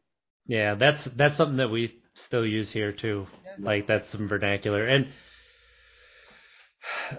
Yeah, 0.48 0.76
that's 0.76 1.04
that's 1.16 1.38
something 1.38 1.58
that 1.58 1.72
we 1.72 1.96
still 2.28 2.46
use 2.46 2.72
here 2.72 2.92
too. 2.92 3.28
Like 3.58 3.88
that's 3.88 4.10
some 4.12 4.28
vernacular. 4.28 4.86
And 4.86 5.08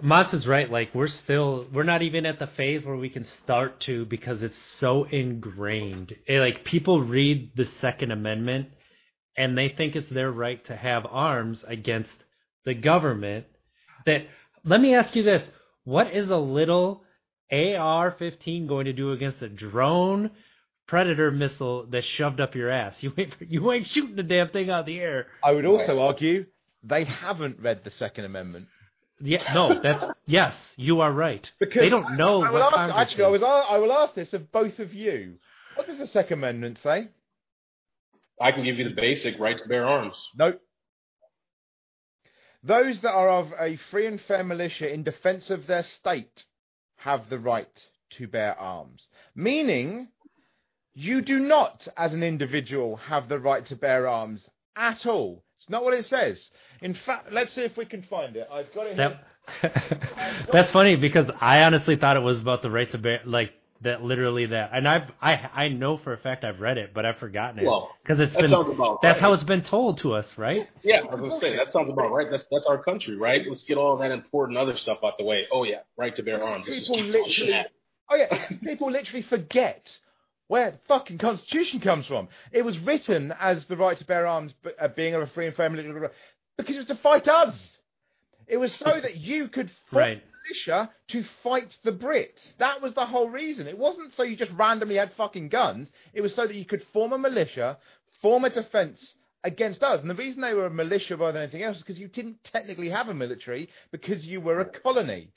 Mats 0.03 0.33
is 0.33 0.47
right. 0.47 0.71
Like 0.71 0.95
we're 0.95 1.09
still 1.09 1.67
we're 1.73 1.83
not 1.83 2.03
even 2.03 2.27
at 2.27 2.39
the 2.39 2.47
phase 2.49 2.85
where 2.85 2.97
we 2.97 3.09
can 3.09 3.27
start 3.45 3.81
to 3.83 4.05
because 4.07 4.43
it's 4.43 4.57
so 4.79 5.05
ingrained. 5.05 6.15
It, 6.27 6.41
like 6.41 6.65
people 6.65 7.01
read 7.01 7.53
the 7.57 7.65
Second 7.65 8.11
Amendment 8.11 8.69
and 9.37 9.57
they 9.57 9.69
think 9.69 9.95
it's 9.95 10.11
their 10.11 10.31
right 10.31 10.65
to 10.67 10.77
have 10.77 11.07
arms 11.09 11.65
against 11.67 12.11
the 12.65 12.75
government. 12.75 13.47
That 14.07 14.27
let 14.65 14.81
me 14.81 14.95
ask 14.95 15.15
you 15.15 15.23
this: 15.23 15.49
What 15.85 16.13
is 16.13 16.31
a 16.31 16.37
little 16.37 17.03
AR-15 17.53 18.67
going 18.67 18.87
to 18.87 18.93
do 18.93 19.13
against 19.13 19.43
a 19.43 19.49
drone 19.49 20.31
predator 20.89 21.31
missile 21.31 21.87
that's 21.87 22.07
shoved 22.07 22.41
up 22.41 22.55
your 22.55 22.71
ass? 22.71 22.95
You 23.01 23.13
ain't 23.17 23.35
you 23.41 23.73
ain't 23.73 23.89
shooting 23.89 24.17
the 24.17 24.23
damn 24.23 24.49
thing 24.49 24.71
out 24.71 24.81
of 24.81 24.87
the 24.87 24.99
air. 24.99 25.27
I 25.43 25.53
would 25.53 25.67
also 25.67 26.01
argue 26.01 26.47
they 26.83 27.05
haven't 27.05 27.61
read 27.61 27.83
the 27.85 27.91
Second 27.91 28.25
Amendment. 28.25 28.69
Yeah, 29.21 29.53
no, 29.55 29.81
that's 29.81 30.05
yes, 30.27 30.55
you 30.77 31.01
are 31.01 31.13
right. 31.13 31.51
Because 31.59 31.83
they 31.83 31.89
don't 31.89 32.17
know 32.17 32.43
I 32.43 32.51
will 32.51 32.61
what 32.61 32.67
ask, 32.67 32.77
Congress 32.77 32.99
actually, 32.99 33.25
I 33.25 33.29
was 33.29 33.43
I 33.43 33.79
will 33.79 33.93
ask 33.93 34.15
this 34.15 34.33
of 34.35 34.53
both 34.53 34.79
of 34.79 34.93
you. 34.93 35.37
What 35.75 35.87
does 35.87 35.99
the 35.99 36.07
Second 36.07 36.39
Amendment 36.39 36.79
say? 36.83 37.09
I 38.41 38.53
can 38.53 38.65
give 38.65 38.79
you 38.79 38.89
the 38.89 38.95
basic 38.95 39.39
right 39.39 39.57
to 39.57 39.69
bear 39.69 39.87
arms. 39.87 40.23
Nope. 40.37 40.61
Those 42.63 43.01
that 43.01 43.13
are 43.13 43.31
of 43.31 43.53
a 43.59 43.77
free 43.91 44.07
and 44.07 44.21
fair 44.21 44.45
militia 44.45 44.93
in 44.93 45.05
defence 45.05 45.51
of 45.51 45.67
their 45.67 45.83
state 45.83 46.45
have 46.97 47.31
the 47.31 47.39
right 47.39 47.87
to 48.19 48.27
bear 48.27 48.59
arms. 48.59 49.07
Meaning, 49.35 50.09
you 50.95 51.23
do 51.23 51.39
not, 51.39 51.87
as 51.97 52.13
an 52.13 52.23
individual, 52.23 52.97
have 52.97 53.29
the 53.29 53.39
right 53.39 53.65
to 53.67 53.77
bear 53.77 54.09
arms 54.09 54.49
at 54.75 55.07
all. 55.07 55.45
It's 55.67 55.73
not 55.73 55.83
what 55.83 55.95
it 55.95 56.07
says. 56.07 56.49
In 56.81 56.95
fact, 56.95 57.33
let's 57.33 57.53
see 57.53 57.63
if 57.63 57.77
we 57.77 57.87
can 57.87 58.03
find 58.03 58.37
it. 58.37 58.47
I've 58.53 58.73
got 58.73 58.87
it 58.87 58.95
here. 58.95 59.19
That, 59.63 60.47
that's 60.53 60.71
funny 60.71 60.95
because 60.95 61.29
I 61.41 61.65
honestly 61.65 61.97
thought 61.97 62.17
it 62.17 62.21
was 62.23 62.41
about 62.41 62.63
the 62.63 62.71
right 62.71 62.89
to 62.93 62.99
bear, 62.99 63.21
like 63.25 63.51
that, 63.83 64.01
literally 64.01 64.47
that. 64.47 64.71
And 64.73 64.87
I've, 64.87 65.11
I, 65.21 65.33
I 65.53 65.69
know 65.69 65.97
for 65.97 66.13
a 66.13 66.19
fact 66.19 66.45
I've 66.45 66.61
read 66.61 66.79
it, 66.79 66.93
but 66.95 67.05
I've 67.05 67.19
forgotten 67.19 67.59
it 67.59 67.65
Well, 67.67 67.91
because 68.01 68.21
it's 68.21 68.33
that 68.35 68.43
been. 68.43 68.51
sounds 68.51 68.69
about 68.69 69.03
That's 69.03 69.17
right. 69.17 69.21
how 69.23 69.33
it's 69.33 69.43
been 69.43 69.65
told 69.65 69.99
to 69.99 70.13
us, 70.15 70.27
right? 70.37 70.69
Yeah, 70.85 71.01
I 71.01 71.13
was 71.13 71.21
gonna 71.21 71.41
say 71.41 71.57
that 71.57 71.73
sounds 71.73 71.91
about 71.91 72.13
right. 72.13 72.31
That's 72.31 72.47
that's 72.49 72.67
our 72.67 72.81
country, 72.81 73.17
right? 73.17 73.43
Let's 73.49 73.65
get 73.65 73.77
all 73.77 73.97
that 73.97 74.13
important 74.13 74.59
other 74.59 74.77
stuff 74.77 74.99
out 75.05 75.19
the 75.19 75.25
way. 75.25 75.49
Oh 75.51 75.65
yeah, 75.65 75.81
right 75.97 76.15
to 76.15 76.23
bear 76.23 76.45
arms. 76.45 76.67
Let's 76.69 76.79
just 76.87 76.93
People 76.93 77.13
keep 77.13 77.27
literally, 77.27 77.65
oh 78.09 78.15
yeah, 78.17 78.49
people 78.63 78.93
literally 78.93 79.23
forget 79.23 79.97
where 80.49 80.73
the 80.73 80.79
fucking 80.89 81.19
Constitution 81.19 81.81
comes 81.81 82.07
from. 82.07 82.29
It 82.53 82.63
was 82.63 82.79
written 82.79 83.33
as 83.41 83.65
the 83.67 83.77
right 83.77 83.97
to 83.99 84.05
bear 84.05 84.27
arms, 84.27 84.55
uh, 84.81 84.89
being 84.89 85.15
of 85.15 85.23
a 85.23 85.27
free 85.29 85.47
and 85.47 85.57
fair 85.57 85.69
militia, 85.71 86.11
because 86.57 86.77
it 86.77 86.81
was 86.81 86.87
to 86.89 86.95
fight 86.97 87.29
us. 87.29 87.79
It 88.47 88.59
was 88.59 88.73
so 88.75 89.01
that 89.01 89.17
you 89.17 89.49
could 89.49 89.71
form 89.91 90.01
Right. 90.01 90.23
militia 90.49 90.91
to 91.09 91.25
fight 91.43 91.77
the 91.83 91.93
Brits. 91.93 92.53
That 92.59 92.81
was 92.81 92.95
the 92.95 93.07
whole 93.07 93.29
reason. 93.29 93.67
It 93.67 93.77
wasn't 93.79 94.13
so 94.15 94.23
you 94.23 94.37
just 94.37 94.53
randomly 94.53 94.95
had 94.97 95.13
fucking 95.15 95.49
guns. 95.49 95.91
It 96.15 96.21
was 96.21 96.35
so 96.35 96.47
that 96.47 96.55
you 96.55 96.65
could 96.65 96.85
form 96.93 97.13
a 97.13 97.19
militia, 97.19 97.79
form 98.23 98.45
a 98.45 98.51
defence 98.51 99.15
against 99.43 99.83
us. 99.83 100.01
And 100.01 100.09
the 100.11 100.15
reason 100.15 100.41
they 100.41 100.55
were 100.55 100.67
a 100.67 100.71
militia 100.71 101.17
rather 101.17 101.33
than 101.33 101.43
anything 101.43 101.63
else 101.65 101.77
is 101.79 101.83
because 101.83 101.99
you 101.99 102.09
didn't 102.09 102.43
technically 102.45 102.91
have 102.91 103.09
a 103.09 103.15
military 103.15 103.69
because 103.91 104.25
you 104.25 104.41
were 104.41 104.61
a 104.61 104.65
colony. 104.65 105.29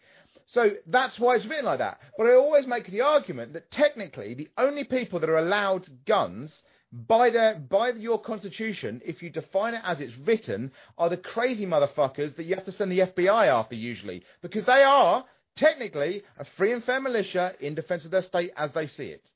So 0.51 0.71
that's 0.87 1.19
why 1.19 1.35
it's 1.35 1.45
written 1.45 1.65
like 1.65 1.79
that. 1.79 1.99
But 2.17 2.27
I 2.27 2.33
always 2.33 2.65
make 2.65 2.89
the 2.89 3.01
argument 3.01 3.53
that 3.53 3.69
technically 3.71 4.33
the 4.33 4.49
only 4.57 4.83
people 4.83 5.19
that 5.19 5.29
are 5.29 5.37
allowed 5.37 5.87
guns 6.05 6.61
by 6.91 7.29
their 7.29 7.55
by 7.55 7.91
your 7.91 8.19
constitution, 8.19 8.99
if 9.05 9.21
you 9.21 9.29
define 9.29 9.75
it 9.75 9.81
as 9.83 10.01
it's 10.01 10.17
written, 10.25 10.71
are 10.97 11.09
the 11.09 11.17
crazy 11.17 11.67
motherfuckers 11.67 12.35
that 12.35 12.45
you 12.45 12.55
have 12.55 12.65
to 12.65 12.71
send 12.71 12.91
the 12.91 12.99
FBI 12.99 13.47
after 13.47 13.75
usually, 13.75 14.23
because 14.41 14.65
they 14.65 14.81
are 14.83 15.23
technically 15.55 16.23
a 16.39 16.45
free 16.57 16.71
and 16.71 16.83
fair 16.83 16.99
militia 16.99 17.53
in 17.59 17.75
defence 17.75 18.05
of 18.05 18.11
their 18.11 18.23
state 18.23 18.51
as 18.57 18.71
they 18.71 18.87
see 18.87 19.07
it. 19.07 19.29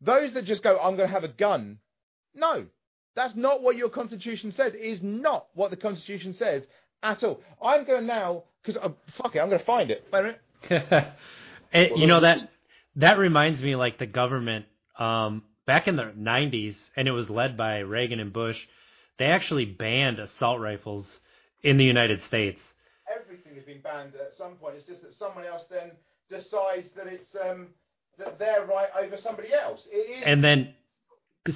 Those 0.00 0.34
that 0.34 0.44
just 0.44 0.62
go, 0.62 0.78
I'm 0.78 0.96
going 0.96 1.08
to 1.08 1.14
have 1.14 1.24
a 1.24 1.28
gun, 1.28 1.78
no, 2.32 2.66
that's 3.16 3.34
not 3.34 3.62
what 3.62 3.76
your 3.76 3.88
constitution 3.88 4.52
says. 4.52 4.74
It 4.74 4.78
is 4.78 5.00
not 5.02 5.46
what 5.54 5.70
the 5.70 5.76
constitution 5.76 6.34
says 6.34 6.62
at 7.02 7.22
all. 7.22 7.40
I'm 7.62 7.84
going 7.84 8.02
to 8.02 8.06
now 8.06 8.44
because 8.62 8.80
uh, 8.82 8.90
fuck 9.16 9.34
it, 9.34 9.40
I'm 9.40 9.48
going 9.48 9.60
to 9.60 9.64
find 9.64 9.90
it. 9.90 10.06
Wait 10.12 10.20
a 10.20 10.22
minute. 10.22 11.12
You 11.74 12.06
know 12.06 12.20
that 12.20 12.50
that 12.96 13.18
reminds 13.18 13.62
me 13.62 13.76
like 13.76 13.98
the 13.98 14.06
government 14.06 14.66
um, 14.98 15.42
back 15.66 15.88
in 15.88 15.96
the 15.96 16.12
90s, 16.16 16.74
and 16.96 17.08
it 17.08 17.12
was 17.12 17.30
led 17.30 17.56
by 17.56 17.78
Reagan 17.78 18.20
and 18.20 18.32
Bush. 18.32 18.58
They 19.18 19.26
actually 19.26 19.64
banned 19.64 20.18
assault 20.18 20.60
rifles 20.60 21.06
in 21.62 21.78
the 21.78 21.84
United 21.84 22.20
States. 22.24 22.60
Everything 23.20 23.54
has 23.54 23.64
been 23.64 23.80
banned 23.80 24.14
at 24.14 24.36
some 24.36 24.56
point. 24.56 24.76
It's 24.76 24.86
just 24.86 25.02
that 25.02 25.14
someone 25.14 25.46
else 25.46 25.62
then 25.70 25.92
decides 26.28 26.88
that 26.96 27.06
it's 27.06 27.34
um, 27.42 27.68
that 28.18 28.38
they're 28.38 28.66
right 28.66 28.88
over 29.02 29.16
somebody 29.16 29.48
else. 29.52 29.80
It 29.90 30.18
is. 30.18 30.22
And 30.26 30.42
then, 30.42 30.74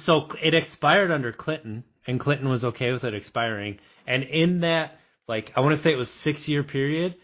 so 0.03 0.29
it 0.41 0.53
expired 0.53 1.11
under 1.11 1.31
Clinton, 1.31 1.83
and 2.05 2.19
Clinton 2.19 2.49
was 2.49 2.63
okay 2.63 2.91
with 2.91 3.03
it 3.03 3.13
expiring. 3.13 3.79
And 4.05 4.23
in 4.23 4.61
that, 4.61 4.99
like, 5.27 5.51
I 5.55 5.59
want 5.59 5.75
to 5.75 5.83
say 5.83 5.91
it 5.91 5.97
was 5.97 6.11
six 6.23 6.47
year 6.47 6.63
period, 6.63 7.15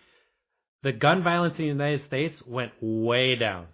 the 0.83 0.91
gun 0.91 1.23
violence 1.23 1.57
in 1.57 1.63
the 1.63 1.67
United 1.69 2.05
States 2.05 2.41
went 2.45 2.71
way 2.81 3.35
down. 3.35 3.67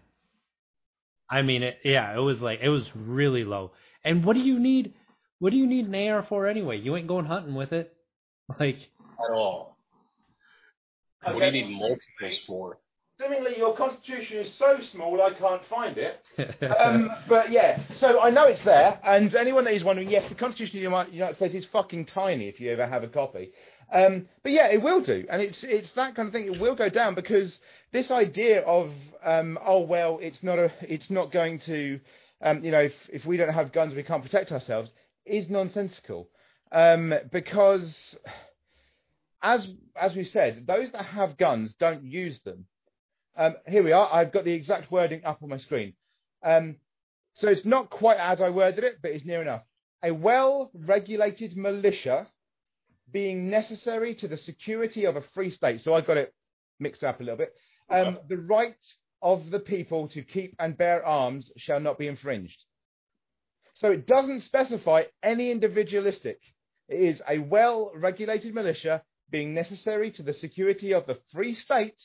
I 1.29 1.41
mean, 1.41 1.63
it, 1.63 1.79
yeah, 1.83 2.15
it 2.15 2.19
was 2.19 2.41
like, 2.41 2.59
it 2.61 2.69
was 2.69 2.87
really 2.95 3.43
low. 3.43 3.71
And 4.03 4.23
what 4.23 4.33
do 4.33 4.41
you 4.41 4.59
need? 4.59 4.93
What 5.39 5.51
do 5.51 5.57
you 5.57 5.67
need 5.67 5.87
an 5.87 5.95
AR 6.09 6.23
for 6.27 6.47
anyway? 6.47 6.79
You 6.79 6.95
ain't 6.95 7.07
going 7.07 7.25
hunting 7.25 7.55
with 7.55 7.73
it. 7.73 7.93
Like, 8.59 8.79
at 8.79 9.31
all. 9.31 9.77
What 11.21 11.37
do 11.37 11.45
you 11.45 11.51
need 11.51 11.77
multiples 11.77 12.39
for? 12.47 12.79
Seemingly, 13.19 13.57
your 13.57 13.75
constitution 13.75 14.37
is 14.37 14.53
so 14.55 14.79
small 14.81 15.21
I 15.21 15.33
can't 15.33 15.63
find 15.65 15.97
it. 15.97 16.23
um, 16.79 17.11
but 17.27 17.51
yeah, 17.51 17.81
so 17.97 18.21
I 18.21 18.29
know 18.29 18.45
it's 18.45 18.61
there, 18.61 18.97
and 19.03 19.35
anyone 19.35 19.65
that 19.65 19.73
is 19.73 19.83
wondering, 19.83 20.09
yes, 20.09 20.27
the 20.29 20.35
Constitution 20.35 20.85
of 20.91 21.07
the 21.07 21.13
United 21.13 21.35
States 21.35 21.53
is 21.53 21.65
fucking 21.65 22.05
tiny 22.05 22.47
if 22.47 22.59
you 22.59 22.71
ever 22.71 22.87
have 22.87 23.03
a 23.03 23.07
copy. 23.07 23.51
Um, 23.91 24.27
but 24.43 24.51
yeah, 24.51 24.67
it 24.67 24.81
will 24.81 25.01
do, 25.01 25.25
and 25.29 25.41
it's 25.41 25.63
it's 25.63 25.91
that 25.91 26.15
kind 26.15 26.27
of 26.27 26.33
thing. 26.33 26.45
It 26.45 26.59
will 26.59 26.75
go 26.75 26.89
down 26.89 27.15
because 27.15 27.57
this 27.91 28.11
idea 28.11 28.61
of 28.61 28.91
um, 29.23 29.57
oh 29.65 29.79
well, 29.81 30.19
it's 30.21 30.43
not 30.43 30.59
a, 30.59 30.71
it's 30.81 31.09
not 31.09 31.31
going 31.31 31.59
to, 31.59 31.99
um, 32.41 32.63
you 32.63 32.71
know, 32.71 32.81
if 32.81 32.93
if 33.11 33.25
we 33.25 33.37
don't 33.37 33.53
have 33.53 33.71
guns, 33.71 33.95
we 33.95 34.03
can't 34.03 34.23
protect 34.23 34.51
ourselves, 34.51 34.91
is 35.25 35.49
nonsensical. 35.49 36.29
Um, 36.71 37.13
because 37.31 38.15
as 39.41 39.67
as 39.95 40.15
we 40.15 40.23
said, 40.23 40.65
those 40.67 40.91
that 40.91 41.05
have 41.05 41.37
guns 41.37 41.73
don't 41.79 42.03
use 42.03 42.39
them. 42.41 42.65
Um, 43.37 43.55
here 43.67 43.83
we 43.83 43.91
are. 43.91 44.09
I've 44.11 44.31
got 44.31 44.43
the 44.43 44.51
exact 44.51 44.91
wording 44.91 45.23
up 45.25 45.41
on 45.41 45.49
my 45.49 45.57
screen. 45.57 45.93
Um, 46.43 46.75
so 47.35 47.47
it's 47.47 47.65
not 47.65 47.89
quite 47.89 48.17
as 48.17 48.41
I 48.41 48.49
worded 48.49 48.83
it, 48.83 48.99
but 49.01 49.11
it's 49.11 49.25
near 49.25 49.41
enough. 49.41 49.63
A 50.03 50.11
well-regulated 50.11 51.55
militia 51.55 52.27
being 53.11 53.49
necessary 53.49 54.15
to 54.15 54.27
the 54.27 54.37
security 54.37 55.05
of 55.05 55.15
a 55.15 55.23
free 55.33 55.51
state. 55.51 55.81
So 55.81 55.93
I 55.93 56.01
got 56.01 56.17
it 56.17 56.33
mixed 56.79 57.03
up 57.03 57.19
a 57.19 57.23
little 57.23 57.37
bit. 57.37 57.53
Um, 57.89 58.19
the 58.27 58.37
right 58.37 58.75
of 59.21 59.49
the 59.49 59.59
people 59.59 60.07
to 60.09 60.21
keep 60.21 60.55
and 60.59 60.77
bear 60.77 61.05
arms 61.05 61.51
shall 61.57 61.79
not 61.79 61.97
be 61.97 62.07
infringed. 62.07 62.63
So 63.75 63.91
it 63.91 64.07
doesn't 64.07 64.41
specify 64.41 65.03
any 65.23 65.51
individualistic. 65.51 66.39
It 66.87 66.99
is 66.99 67.21
a 67.27 67.39
well-regulated 67.39 68.53
militia 68.53 69.03
being 69.29 69.53
necessary 69.53 70.11
to 70.11 70.23
the 70.23 70.33
security 70.33 70.93
of 70.93 71.05
the 71.05 71.19
free 71.31 71.55
state 71.55 71.99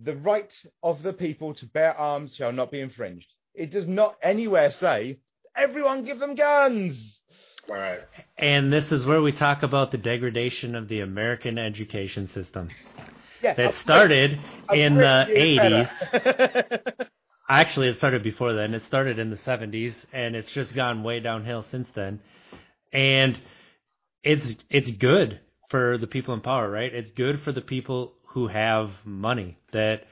the 0.00 0.16
right 0.16 0.50
of 0.82 1.02
the 1.02 1.12
people 1.12 1.54
to 1.54 1.66
bear 1.66 1.96
arms 1.96 2.34
shall 2.34 2.52
not 2.52 2.70
be 2.70 2.80
infringed. 2.80 3.32
It 3.54 3.70
does 3.70 3.86
not 3.86 4.16
anywhere 4.22 4.72
say, 4.72 5.18
everyone 5.56 6.04
give 6.04 6.18
them 6.18 6.34
guns. 6.34 7.20
Right. 7.68 8.00
And 8.42 8.72
this 8.72 8.90
is 8.90 9.06
where 9.06 9.22
we 9.22 9.30
talk 9.30 9.62
about 9.62 9.92
the 9.92 9.98
degradation 9.98 10.74
of 10.74 10.88
the 10.88 10.98
American 11.00 11.58
education 11.58 12.26
system. 12.28 12.68
Yeah, 13.40 13.54
That 13.54 13.74
started 13.76 14.38
in 14.74 14.96
the 14.96 15.26
80s. 15.30 17.06
Actually, 17.48 17.88
it 17.88 17.98
started 17.98 18.24
before 18.24 18.52
then. 18.52 18.74
It 18.74 18.82
started 18.88 19.20
in 19.20 19.30
the 19.30 19.36
70s, 19.36 19.94
and 20.12 20.34
it's 20.34 20.50
just 20.50 20.74
gone 20.74 21.04
way 21.04 21.20
downhill 21.20 21.64
since 21.70 21.88
then. 21.94 22.18
And 22.92 23.40
it's 24.24 24.56
it's 24.70 24.90
good 24.90 25.40
for 25.70 25.96
the 25.96 26.08
people 26.08 26.34
in 26.34 26.40
power, 26.40 26.68
right? 26.68 26.92
It's 26.92 27.12
good 27.12 27.42
for 27.42 27.52
the 27.52 27.60
people 27.60 28.14
who 28.30 28.48
have 28.48 28.90
money 29.04 29.56
that 29.72 30.02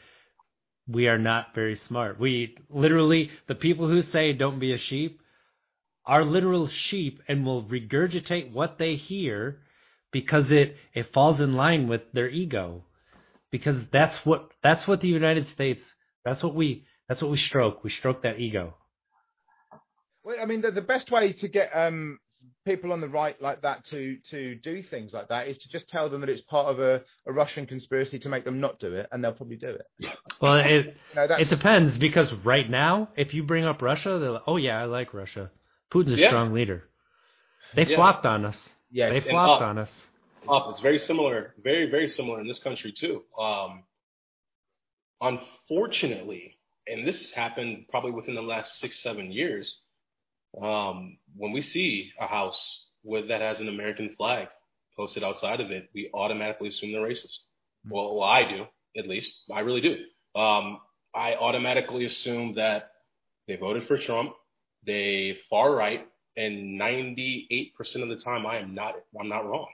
we 0.86 1.08
are 1.08 1.18
not 1.18 1.54
very 1.54 1.76
smart. 1.88 2.20
We 2.20 2.56
literally, 2.68 3.30
the 3.48 3.54
people 3.56 3.88
who 3.88 4.02
say 4.02 4.32
don't 4.32 4.60
be 4.60 4.72
a 4.72 4.78
sheep 4.78 5.19
are 6.10 6.24
literal 6.24 6.66
sheep 6.66 7.22
and 7.28 7.46
will 7.46 7.62
regurgitate 7.62 8.52
what 8.52 8.78
they 8.78 8.96
hear 8.96 9.60
because 10.10 10.50
it, 10.50 10.74
it 10.92 11.12
falls 11.12 11.38
in 11.38 11.54
line 11.54 11.86
with 11.86 12.02
their 12.12 12.28
ego. 12.28 12.82
Because 13.52 13.84
that's 13.92 14.26
what, 14.26 14.50
that's 14.60 14.88
what 14.88 15.00
the 15.00 15.06
United 15.08 15.46
States, 15.46 15.80
that's 16.24 16.42
what 16.42 16.52
we, 16.52 16.84
that's 17.08 17.22
what 17.22 17.30
we 17.30 17.38
stroke. 17.38 17.84
We 17.84 17.90
stroke 17.90 18.24
that 18.24 18.40
ego. 18.40 18.74
Well, 20.24 20.34
I 20.42 20.46
mean, 20.46 20.62
the, 20.62 20.72
the 20.72 20.82
best 20.82 21.12
way 21.12 21.32
to 21.32 21.46
get 21.46 21.70
um, 21.76 22.18
people 22.66 22.92
on 22.92 23.00
the 23.00 23.08
right 23.08 23.40
like 23.40 23.62
that 23.62 23.84
to 23.86 24.16
to 24.30 24.56
do 24.56 24.82
things 24.82 25.12
like 25.12 25.28
that 25.28 25.46
is 25.46 25.58
to 25.58 25.68
just 25.68 25.88
tell 25.88 26.10
them 26.10 26.20
that 26.22 26.28
it's 26.28 26.42
part 26.42 26.66
of 26.66 26.78
a, 26.78 27.02
a 27.26 27.32
Russian 27.32 27.66
conspiracy 27.66 28.18
to 28.18 28.28
make 28.28 28.44
them 28.44 28.60
not 28.60 28.78
do 28.80 28.94
it, 28.94 29.08
and 29.10 29.22
they'll 29.24 29.32
probably 29.32 29.56
do 29.56 29.68
it. 29.68 30.08
Well, 30.40 30.56
it 30.56 30.96
You 31.14 31.16
know, 31.16 31.36
it 31.38 31.50
depends 31.50 31.98
because 31.98 32.32
right 32.44 32.68
now, 32.68 33.10
if 33.16 33.34
you 33.34 33.42
bring 33.42 33.64
up 33.64 33.82
Russia, 33.82 34.18
they're 34.18 34.30
like, 34.30 34.42
oh 34.46 34.56
yeah, 34.56 34.80
I 34.80 34.86
like 34.86 35.12
Russia. 35.12 35.50
Putin's 35.90 36.14
a 36.18 36.20
Yeah. 36.22 36.28
strong 36.28 36.52
leader. 36.52 36.88
They 37.74 37.84
Yeah. 37.86 37.96
flopped 37.96 38.26
on 38.26 38.44
us. 38.44 38.68
yeah, 38.90 39.10
They 39.10 39.20
flopped 39.20 39.62
up. 39.62 39.68
on 39.68 39.78
us. 39.78 39.90
Up. 40.48 40.70
It's 40.70 40.80
very 40.80 40.98
similar, 40.98 41.54
very 41.58 41.86
very 41.90 42.08
similar 42.08 42.40
in 42.40 42.46
this 42.48 42.58
country 42.58 42.92
too. 42.92 43.24
Um, 43.38 43.84
unfortunately, 45.20 46.58
and 46.86 47.06
this 47.06 47.30
happened 47.32 47.86
probably 47.88 48.10
within 48.12 48.34
the 48.34 48.42
last 48.42 48.78
six 48.78 49.00
seven 49.02 49.30
years. 49.30 49.82
Um, 50.60 51.18
when 51.36 51.52
we 51.52 51.62
see 51.62 52.12
a 52.18 52.26
house 52.26 52.86
with 53.04 53.28
that 53.28 53.40
has 53.40 53.60
an 53.60 53.68
American 53.68 54.10
flag 54.16 54.48
posted 54.96 55.22
outside 55.22 55.60
of 55.60 55.70
it, 55.70 55.88
we 55.94 56.10
automatically 56.12 56.68
assume 56.68 56.92
they're 56.92 57.02
racist. 57.02 57.38
Well, 57.88 58.16
well, 58.16 58.24
I 58.28 58.44
do, 58.50 58.66
at 58.96 59.06
least. 59.06 59.32
I 59.50 59.60
really 59.60 59.80
do. 59.80 60.04
Um, 60.34 60.80
I 61.14 61.36
automatically 61.36 62.04
assume 62.04 62.54
that 62.54 62.90
they 63.46 63.56
voted 63.56 63.84
for 63.86 63.96
Trump, 63.96 64.34
they 64.84 65.36
far 65.48 65.74
right, 65.74 66.06
and 66.36 66.80
98% 66.80 67.70
of 68.02 68.08
the 68.08 68.16
time 68.16 68.46
I 68.46 68.58
am 68.58 68.74
not 68.74 68.94
I'm 69.18 69.28
not 69.28 69.46
wrong. 69.46 69.68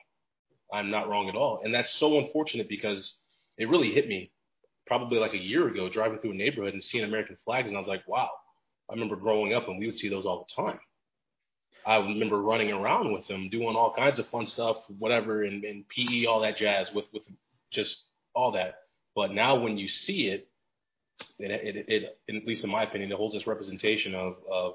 I'm 0.72 0.90
not 0.90 1.08
wrong 1.08 1.28
at 1.28 1.36
all. 1.36 1.60
And 1.62 1.72
that's 1.72 1.90
so 1.90 2.18
unfortunate 2.18 2.68
because 2.68 3.14
it 3.56 3.68
really 3.68 3.92
hit 3.92 4.08
me 4.08 4.30
probably 4.86 5.18
like 5.18 5.34
a 5.34 5.38
year 5.38 5.68
ago 5.68 5.88
driving 5.88 6.18
through 6.18 6.32
a 6.32 6.34
neighborhood 6.34 6.74
and 6.74 6.82
seeing 6.82 7.04
American 7.04 7.36
flags 7.44 7.68
and 7.68 7.76
I 7.76 7.80
was 7.80 7.88
like, 7.88 8.06
wow. 8.06 8.30
I 8.88 8.94
remember 8.94 9.16
growing 9.16 9.52
up 9.52 9.68
and 9.68 9.78
we 9.78 9.86
would 9.86 9.98
see 9.98 10.08
those 10.08 10.26
all 10.26 10.46
the 10.46 10.62
time. 10.62 10.78
I 11.84 11.96
remember 11.98 12.40
running 12.40 12.72
around 12.72 13.12
with 13.12 13.26
them, 13.28 13.48
doing 13.48 13.76
all 13.76 13.92
kinds 13.92 14.18
of 14.18 14.26
fun 14.28 14.46
stuff, 14.46 14.76
whatever, 14.98 15.44
and, 15.44 15.64
and 15.64 15.84
PE, 15.88 16.26
all 16.26 16.40
that 16.40 16.56
jazz 16.56 16.92
with, 16.92 17.04
with 17.12 17.22
just 17.70 18.04
all 18.34 18.52
that. 18.52 18.78
But 19.14 19.32
now 19.32 19.56
when 19.56 19.78
you 19.78 19.88
see 19.88 20.28
it, 20.28 20.48
it, 21.38 21.50
it, 21.50 21.84
it, 21.88 22.18
at 22.28 22.46
least 22.46 22.64
in 22.64 22.70
my 22.70 22.82
opinion, 22.82 23.12
it 23.12 23.16
holds 23.16 23.34
this 23.34 23.46
representation 23.46 24.14
of, 24.14 24.34
of 24.50 24.74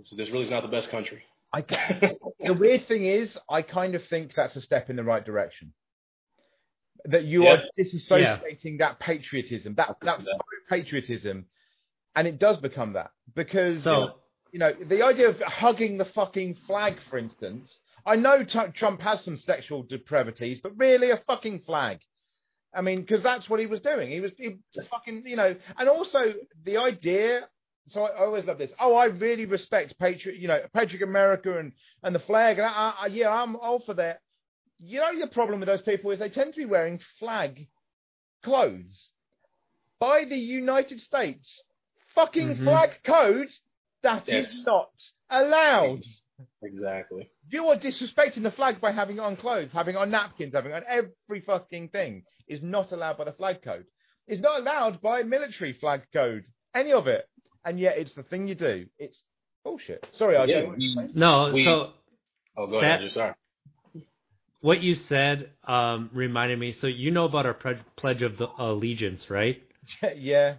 this, 0.00 0.10
this 0.16 0.30
really 0.30 0.44
is 0.44 0.50
not 0.50 0.62
the 0.62 0.68
best 0.68 0.90
country. 0.90 1.22
I, 1.52 1.62
the 2.40 2.54
weird 2.54 2.86
thing 2.86 3.04
is, 3.04 3.36
I 3.48 3.62
kind 3.62 3.94
of 3.94 4.04
think 4.06 4.34
that's 4.34 4.56
a 4.56 4.60
step 4.60 4.90
in 4.90 4.96
the 4.96 5.04
right 5.04 5.24
direction. 5.24 5.72
That 7.06 7.24
you 7.24 7.46
are 7.46 7.56
Yeah. 7.56 7.84
disassociating 7.84 8.78
that 8.78 9.00
patriotism, 9.00 9.74
that 9.76 9.96
that 10.02 10.20
Yeah. 10.20 10.32
patriotism, 10.68 11.46
and 12.14 12.28
it 12.28 12.38
does 12.38 12.58
become 12.58 12.92
that 12.94 13.10
because 13.34 13.82
So 13.84 14.20
you 14.52 14.58
know 14.58 14.72
the 14.72 15.02
idea 15.02 15.28
of 15.30 15.40
hugging 15.40 15.96
the 15.96 16.04
fucking 16.04 16.56
flag, 16.66 16.98
for 17.08 17.18
instance. 17.18 17.78
I 18.06 18.16
know 18.16 18.44
t- 18.44 18.58
Trump 18.74 19.00
has 19.02 19.22
some 19.24 19.36
sexual 19.36 19.82
depravities, 19.82 20.60
but 20.62 20.72
really 20.78 21.10
a 21.10 21.18
fucking 21.26 21.60
flag. 21.60 21.98
I 22.74 22.80
mean, 22.82 23.00
because 23.00 23.22
that's 23.22 23.48
what 23.50 23.60
he 23.60 23.66
was 23.66 23.80
doing. 23.80 24.10
He 24.10 24.20
was 24.20 24.32
he 24.36 24.56
fucking, 24.90 25.24
you 25.26 25.36
know, 25.36 25.56
and 25.78 25.88
also 25.88 26.34
the 26.64 26.76
idea. 26.78 27.48
So 27.90 28.04
I, 28.04 28.24
always 28.24 28.44
love 28.44 28.58
this. 28.58 28.70
Oh, 28.78 28.94
I 28.94 29.06
really 29.06 29.46
respect 29.46 29.98
patriot, 29.98 30.38
you 30.38 30.48
know, 30.48 30.60
Patriot 30.72 31.02
America 31.02 31.58
and 31.58 31.72
and 32.02 32.14
the 32.14 32.20
flag. 32.20 32.58
And 32.58 32.66
I, 32.66 32.94
I, 33.02 33.06
yeah, 33.06 33.30
I'm 33.30 33.56
all 33.56 33.80
for 33.80 33.94
that. 33.94 34.20
You 34.78 35.00
know, 35.00 35.18
the 35.20 35.26
problem 35.26 35.60
with 35.60 35.66
those 35.68 35.82
people 35.82 36.10
is 36.10 36.18
they 36.18 36.30
tend 36.30 36.54
to 36.54 36.58
be 36.58 36.64
wearing 36.64 37.00
flag 37.18 37.66
clothes 38.44 39.10
by 39.98 40.24
the 40.24 40.36
United 40.36 41.00
States. 41.00 41.62
Fucking 42.14 42.56
Mhm. 42.56 42.64
flag 42.64 42.90
code. 43.04 43.50
That 44.02 44.28
is 44.28 44.54
Yes. 44.54 44.66
not 44.66 44.90
allowed. 45.28 46.04
Exactly. 46.62 47.30
You 47.50 47.66
are 47.68 47.76
disrespecting 47.76 48.42
the 48.42 48.50
flag 48.50 48.80
by 48.80 48.92
having 48.92 49.16
it 49.16 49.20
on 49.20 49.36
clothes, 49.36 49.72
having 49.72 49.94
it 49.96 49.98
on 49.98 50.10
napkins, 50.10 50.54
having 50.54 50.72
it 50.72 50.76
on 50.76 50.84
every 50.86 51.40
fucking 51.42 51.88
thing. 51.90 52.24
Is 52.46 52.62
not 52.62 52.90
allowed 52.92 53.18
by 53.18 53.24
the 53.24 53.32
flag 53.32 53.62
code. 53.62 53.86
It's 54.26 54.40
not 54.40 54.60
allowed 54.60 55.00
by 55.02 55.22
military 55.22 55.72
flag 55.74 56.02
code. 56.12 56.44
Any 56.74 56.92
of 56.92 57.06
it. 57.06 57.28
And 57.64 57.78
yet 57.78 57.98
it's 57.98 58.12
the 58.12 58.22
thing 58.22 58.46
you 58.48 58.54
do. 58.54 58.86
It's 58.98 59.22
bullshit. 59.64 60.06
Sorry, 60.12 60.36
I 60.36 60.44
Yeah, 60.44 60.60
don't. 60.62 60.78
we- 60.78 61.10
no, 61.14 61.52
We- 61.52 61.64
so 61.64 61.92
Oh, 62.56 62.66
go 62.66 62.80
That- 62.80 62.86
ahead. 62.86 63.00
You're 63.02 63.10
sorry. 63.10 63.34
what 64.60 64.82
you 64.82 64.94
said 64.94 65.50
um, 65.66 66.10
reminded 66.12 66.58
me. 66.58 66.72
So 66.72 66.86
you 66.86 67.10
know 67.10 67.24
about 67.24 67.46
our 67.46 67.54
pre- 67.54 67.78
pledge 67.96 68.22
of 68.22 68.36
the 68.36 68.48
allegiance, 68.58 69.30
right? 69.30 69.62
yeah. 70.16 70.56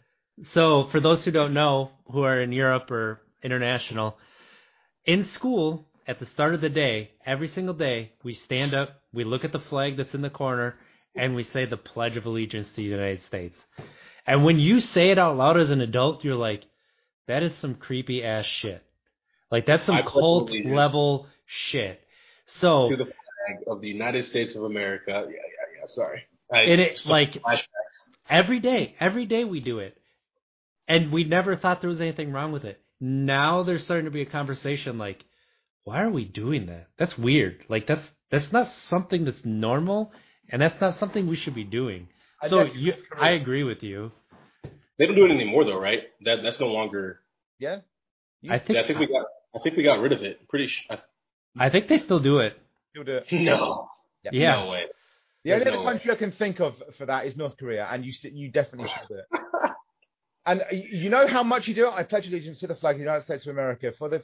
So 0.54 0.88
for 0.92 1.00
those 1.00 1.24
who 1.26 1.32
don't 1.32 1.54
know, 1.54 1.92
who 2.12 2.24
are 2.24 2.42
in 2.42 2.52
Europe 2.52 2.90
or 2.90 3.22
international, 3.44 4.18
in 5.06 5.26
school 5.26 5.86
at 6.08 6.20
the 6.20 6.26
start 6.26 6.54
of 6.56 6.62
the 6.62 6.70
day, 6.70 7.12
every 7.26 7.48
single 7.50 7.74
day, 7.76 8.14
we 8.24 8.34
stand 8.34 8.74
up, 8.74 9.02
we 9.14 9.24
look 9.24 9.44
at 9.44 9.52
the 9.52 9.60
flag 9.60 9.98
that's 9.98 10.16
in 10.16 10.22
the 10.22 10.30
corner, 10.32 10.76
and 11.16 11.36
we 11.36 11.44
say 11.44 11.66
the 11.66 11.78
Pledge 11.78 12.18
of 12.18 12.26
Allegiance 12.26 12.70
to 12.70 12.76
the 12.78 12.84
United 12.84 13.22
States. 13.24 13.56
And 14.26 14.44
when 14.46 14.60
you 14.60 14.80
say 14.80 15.10
it 15.12 15.20
out 15.20 15.38
loud 15.38 15.58
as 15.60 15.70
an 15.70 15.82
adult, 15.82 16.24
you're 16.24 16.36
like, 16.36 16.64
that 17.32 17.44
is 17.44 17.54
some 17.60 17.76
creepy 17.76 18.24
ass 18.24 18.46
shit. 18.46 18.84
Like 19.50 19.66
that's 19.66 19.86
some 19.86 19.96
I 19.96 20.02
cult 20.02 20.52
level 20.66 21.28
shit. 21.46 22.02
So 22.60 22.90
To 22.90 22.98
the 22.98 23.06
flag 23.06 23.64
of 23.68 23.80
the 23.82 23.88
United 23.88 24.26
States 24.26 24.56
of 24.56 24.64
America. 24.64 25.12
Yeah, 25.12 25.32
yeah, 25.32 25.80
yeah. 25.80 25.86
Sorry. 25.88 26.24
I, 26.54 26.62
And 26.64 26.82
it, 26.82 26.98
some 26.98 27.12
like- 27.12 27.34
flashbacks. 27.34 27.66
Every 28.30 28.60
day, 28.60 28.96
every 29.00 29.26
day 29.26 29.44
we 29.46 29.60
do 29.60 29.80
it. 29.80 29.98
And 30.88 31.12
we 31.12 31.24
never 31.24 31.56
thought 31.56 31.80
there 31.82 31.90
was 31.90 32.02
anything 32.02 32.32
wrong 32.34 32.52
with 32.52 32.66
it. 32.66 32.80
Now 33.00 33.64
there's 33.64 33.84
starting 33.84 34.06
to 34.06 34.12
be 34.12 34.22
a 34.22 34.26
conversation 34.26 34.98
like, 34.98 35.24
why 35.86 36.02
are 36.04 36.10
we 36.10 36.26
doing 36.26 36.66
that? 36.68 36.88
That's 36.98 37.18
weird. 37.18 37.64
Like 37.70 37.88
that's 37.88 38.04
that's 38.30 38.52
not 38.52 38.68
something 38.90 39.26
that's 39.26 39.44
normal 39.46 40.12
and 40.50 40.62
that's 40.62 40.80
not 40.82 41.00
something 41.00 41.28
we 41.28 41.36
should 41.38 41.56
be 41.56 41.64
doing. 41.64 42.08
So 42.48 42.58
definitely 42.64 42.82
you. 42.82 42.94
I 43.18 43.30
agree 43.32 43.64
with 43.64 43.84
you. 43.84 44.12
They 45.02 45.08
don't 45.08 45.16
do 45.16 45.26
it 45.26 45.32
anymore 45.32 45.66
though, 45.66 45.80
right? 45.80 46.04
That 46.26 46.44
that's 46.44 46.60
no 46.60 46.68
longer. 46.68 47.22
Yeah. 47.58 47.78
I 48.48 48.60
think 48.60 48.76
Yeah, 48.76 48.82
I 48.84 48.88
think 48.88 49.00
we 49.00 49.08
got. 49.08 49.26
I 49.56 49.60
think 49.64 49.76
we 49.76 49.82
got 49.82 50.00
rid 50.00 50.12
of 50.12 50.22
it. 50.22 50.48
Pretty. 50.48 50.68
Sh- 50.68 50.86
I, 50.92 51.00
I 51.58 51.70
think 51.72 51.88
they 51.88 51.98
still 51.98 52.20
do 52.20 52.38
it. 52.38 52.56
You'll 52.94 53.06
do 53.06 53.18
it. 53.18 53.26
no. 53.32 53.88
Yeah. 54.32 54.52
No 54.62 54.70
way. 54.70 54.86
The 55.44 55.54
only 55.54 55.64
There's 55.66 55.74
other 55.74 55.84
no 55.84 55.90
country 55.90 56.12
I 56.12 56.16
can 56.18 56.32
think 56.34 56.60
of 56.60 56.76
for 57.00 57.08
that 57.08 57.26
is 57.26 57.36
North 57.36 57.58
Korea, 57.58 57.88
and 57.92 58.06
you 58.06 58.12
st- 58.12 58.36
you 58.36 58.52
definitely 58.52 58.90
should 58.96 59.08
do 59.08 59.16
it. 59.16 59.26
And 60.46 60.64
you 60.72 61.10
know 61.10 61.28
how 61.28 61.44
much 61.44 61.68
you 61.68 61.76
do 61.76 61.88
it? 61.88 61.94
I 61.94 62.04
pledge 62.04 62.28
allegiance 62.28 62.60
to 62.62 62.68
the 62.68 62.76
flag 62.76 62.96
of 62.96 63.00
the 63.00 63.04
United 63.04 63.24
States 63.26 63.46
of 63.46 63.52
America 63.52 63.92
for 63.98 64.10
the 64.10 64.24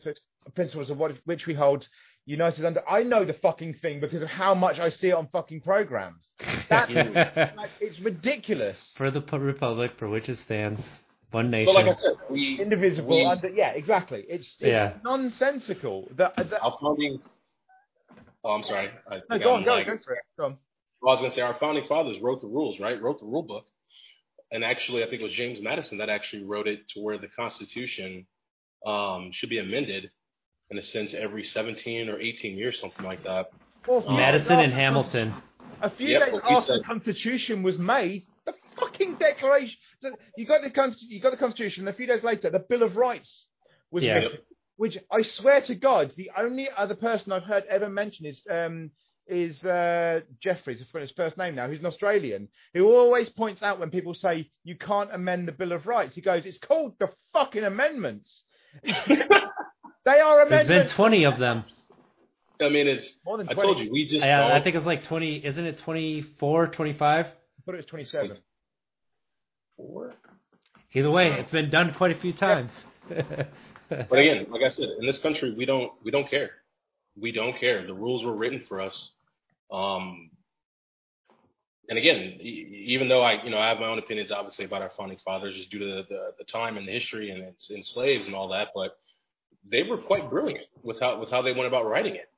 principles 0.56 0.90
of 0.90 0.98
what, 0.98 1.12
which 1.26 1.46
we 1.46 1.54
hold 1.54 1.88
united 2.26 2.66
under. 2.66 2.82
I 2.90 3.04
know 3.04 3.24
the 3.24 3.34
fucking 3.34 3.76
thing 3.76 4.00
because 4.00 4.24
of 4.24 4.30
how 4.30 4.56
much 4.56 4.80
I 4.80 4.90
see 4.90 5.10
it 5.10 5.14
on 5.14 5.28
fucking 5.32 5.62
programs. 5.62 6.28
That's 6.70 6.92
like, 6.94 7.70
it's 7.80 8.00
ridiculous. 8.00 8.94
for 8.98 9.12
the 9.12 9.22
republic 9.22 9.92
for 10.00 10.10
which 10.10 10.28
it 10.28 10.40
stands, 10.40 10.82
one 11.32 11.52
nation. 11.52 11.72
But 11.74 11.86
like 11.86 11.96
I 11.96 12.00
said, 12.00 12.14
we 12.32 12.60
Indivisible 12.60 13.16
we, 13.18 13.24
under 13.26 13.50
yeah, 13.50 13.70
exactly. 13.72 14.26
It's, 14.28 14.56
it's 14.60 14.68
Yeah. 14.70 14.94
nonsensical. 15.04 16.08
The, 16.16 16.32
the, 16.36 16.60
our 16.62 16.78
founding. 16.82 17.20
Oh, 18.44 18.52
I'm 18.52 18.64
sorry. 18.64 18.90
I 19.10 19.16
no, 19.16 19.22
think 19.30 19.44
go 19.44 19.52
I'm 19.52 19.58
on, 19.58 19.64
go, 19.66 19.74
like- 19.76 19.86
go 19.86 19.98
for 20.04 20.14
it. 20.14 20.20
Go 20.38 20.46
on. 20.46 20.58
Well, 21.02 21.12
I 21.12 21.14
was 21.14 21.20
going 21.20 21.30
to 21.30 21.36
say 21.36 21.42
our 21.44 21.54
founding 21.60 21.86
fathers 21.86 22.18
wrote 22.20 22.42
the 22.42 22.48
rules, 22.48 22.80
right? 22.80 23.00
Wrote 23.00 23.20
the 23.20 23.26
rule 23.28 23.44
book, 23.44 23.66
and 24.52 24.64
actually, 24.64 25.04
I 25.04 25.10
think 25.10 25.22
it 25.22 25.24
was 25.26 25.34
James 25.34 25.60
Madison 25.62 25.98
that 26.00 26.10
actually 26.10 26.44
wrote 26.44 26.68
it 26.68 26.88
to 26.90 27.02
where 27.02 27.18
the 27.18 27.28
Constitution 27.28 28.26
um, 28.86 29.32
should 29.34 29.50
be 29.50 29.60
amended 29.60 30.10
in 30.70 30.78
a 30.78 30.82
sense 30.84 31.14
every 31.14 31.44
17 31.44 32.10
or 32.10 32.20
18 32.20 32.58
years, 32.58 32.80
something 32.80 33.06
like 33.06 33.24
that. 33.24 33.48
Well, 33.88 34.00
a 34.00 34.02
few 34.04 34.14
Madison 34.14 34.60
and 34.60 34.74
Hamilton. 34.74 35.34
A 35.82 35.90
few 35.90 36.08
Yep, 36.10 36.22
days 36.26 36.34
what 36.34 36.50
you 36.50 36.58
after 36.58 36.78
the. 36.78 36.84
Constitution 36.84 37.64
was 37.64 37.78
made, 37.78 38.24
the 38.46 38.54
fucking 38.80 39.16
Declaration. 39.16 39.78
You 40.36 40.46
got 40.46 40.62
the 40.64 40.72
Const- 40.72 41.02
you 41.04 41.22
got 41.22 41.32
the 41.32 41.38
Constitution. 41.38 41.88
And 41.88 41.94
a 41.94 41.98
few 41.98 42.08
days 42.08 42.24
later, 42.24 42.50
the 42.50 42.60
Bill 42.60 42.84
of 42.84 42.96
Rights 42.98 43.48
was 43.92 44.04
Yeah. 44.04 44.16
written. 44.16 44.38
Which 44.78 44.98
I 45.12 45.24
swear 45.24 45.62
to 45.62 45.76
God, 45.76 46.14
the 46.18 46.30
only 46.38 46.70
other 46.76 46.96
person 46.96 47.32
I've 47.32 47.44
heard 47.44 47.66
ever 47.66 47.90
mention 47.90 48.26
is 48.28 48.42
um, 48.50 48.92
is 49.30 49.64
uh, 49.66 50.22
Jefferies. 50.42 50.82
I've 50.82 50.88
forgotten 50.88 51.08
his 51.08 51.16
first 51.16 51.38
name 51.38 51.56
now. 51.56 51.68
Who's 51.68 51.80
an 51.80 51.86
Australian 51.86 52.48
who 52.74 52.86
always 52.92 53.30
points 53.30 53.62
out 53.62 53.80
when 53.80 53.90
people 53.90 54.14
say 54.14 54.50
you 54.64 54.76
can't 54.78 55.10
amend 55.14 55.48
the 55.48 55.52
Bill 55.52 55.72
of 55.72 55.88
Rights. 55.88 56.16
He 56.16 56.22
goes, 56.22 56.46
"It's 56.46 56.58
called 56.60 56.94
the 57.00 57.10
fucking 57.34 57.64
amendments. 57.64 58.44
they 58.84 60.20
are 60.20 60.42
amendments." 60.42 60.68
There's 60.68 60.88
been 60.88 60.96
20 60.96 61.24
of 61.26 61.40
them. 61.40 61.64
I 62.62 62.70
mean, 62.70 62.88
it's. 62.88 63.12
More 63.26 63.38
than 63.38 63.50
I 63.50 63.54
told 63.54 63.80
you, 63.80 63.92
we 63.92 64.08
just. 64.08 64.24
I, 64.24 64.34
I 64.34 64.50
don't- 64.50 64.64
think 64.64 64.76
it's 64.76 64.86
like 64.86 65.04
20, 65.04 65.46
isn't 65.46 65.66
it 65.66 65.78
24, 65.80 66.68
25? 66.68 67.26
I 67.26 67.30
thought 67.66 67.74
it 67.74 67.78
was 67.78 67.86
twenty-seven. 67.86 68.38
four. 69.76 70.14
Either 70.94 71.12
way, 71.12 71.32
it's 71.34 71.52
been 71.52 71.70
done 71.70 71.94
quite 71.96 72.16
a 72.16 72.20
few 72.20 72.34
times. 72.34 72.72
But 73.90 74.20
again, 74.20 74.48
like 74.50 74.64
I 74.64 74.70
said, 74.70 74.90
in 75.00 75.06
this 75.06 75.20
country, 75.20 75.54
we 75.54 75.66
don't 75.66 75.92
we 76.04 76.12
don't 76.12 76.30
care. 76.30 76.50
We 77.20 77.32
don't 77.32 77.58
care. 77.58 77.86
The 77.86 77.94
rules 77.94 78.24
were 78.24 78.36
written 78.36 78.64
for 78.68 78.82
us. 78.82 79.12
Um, 79.72 80.30
and 81.90 81.98
again, 81.98 82.38
even 82.42 83.08
though 83.08 83.22
I, 83.22 83.44
you 83.44 83.50
know, 83.50 83.58
I 83.58 83.70
have 83.70 83.80
my 83.80 83.88
own 83.88 83.98
opinions, 83.98 84.32
obviously, 84.32 84.66
about 84.66 84.82
our 84.82 84.92
founding 84.98 85.18
fathers, 85.24 85.56
just 85.56 85.70
due 85.72 85.80
to 85.80 85.86
the, 85.86 86.04
the, 86.10 86.32
the 86.40 86.44
time 86.44 86.78
and 86.78 86.88
the 86.88 86.92
history 86.92 87.32
and, 87.32 87.44
and 87.44 87.86
slaves 87.86 88.28
and 88.28 88.36
all 88.36 88.50
that, 88.50 88.70
but 88.76 88.98
they 89.70 89.84
were 89.84 89.98
quite 89.98 90.30
brilliant 90.30 90.66
with 90.84 91.00
how 91.00 91.20
with 91.20 91.30
how 91.30 91.42
they 91.42 91.54
went 91.54 91.68
about 91.68 91.86
writing 91.88 92.16
it. 92.16 92.30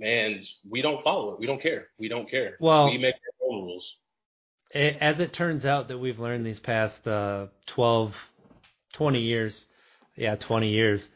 And 0.00 0.44
we 0.68 0.82
don't 0.82 1.02
follow 1.04 1.32
it. 1.34 1.38
We 1.38 1.46
don't 1.46 1.62
care. 1.62 1.88
We 1.98 2.08
don't 2.08 2.28
care. 2.28 2.56
Well- 2.60 2.90
we 2.90 2.98
make 2.98 3.14
our 3.14 3.48
own 3.48 3.64
rules. 3.64 3.94
it, 4.70 4.96
as 5.00 5.20
it 5.20 5.32
turns 5.34 5.64
out 5.64 5.88
that 5.88 5.98
we've 5.98 6.18
learned 6.18 6.44
these 6.46 6.58
past 6.60 7.06
uh, 7.06 7.46
12, 7.66 8.12
20 8.94 9.20
years, 9.20 9.66
yeah, 10.16 10.34
20 10.36 10.68
years, 10.68 11.08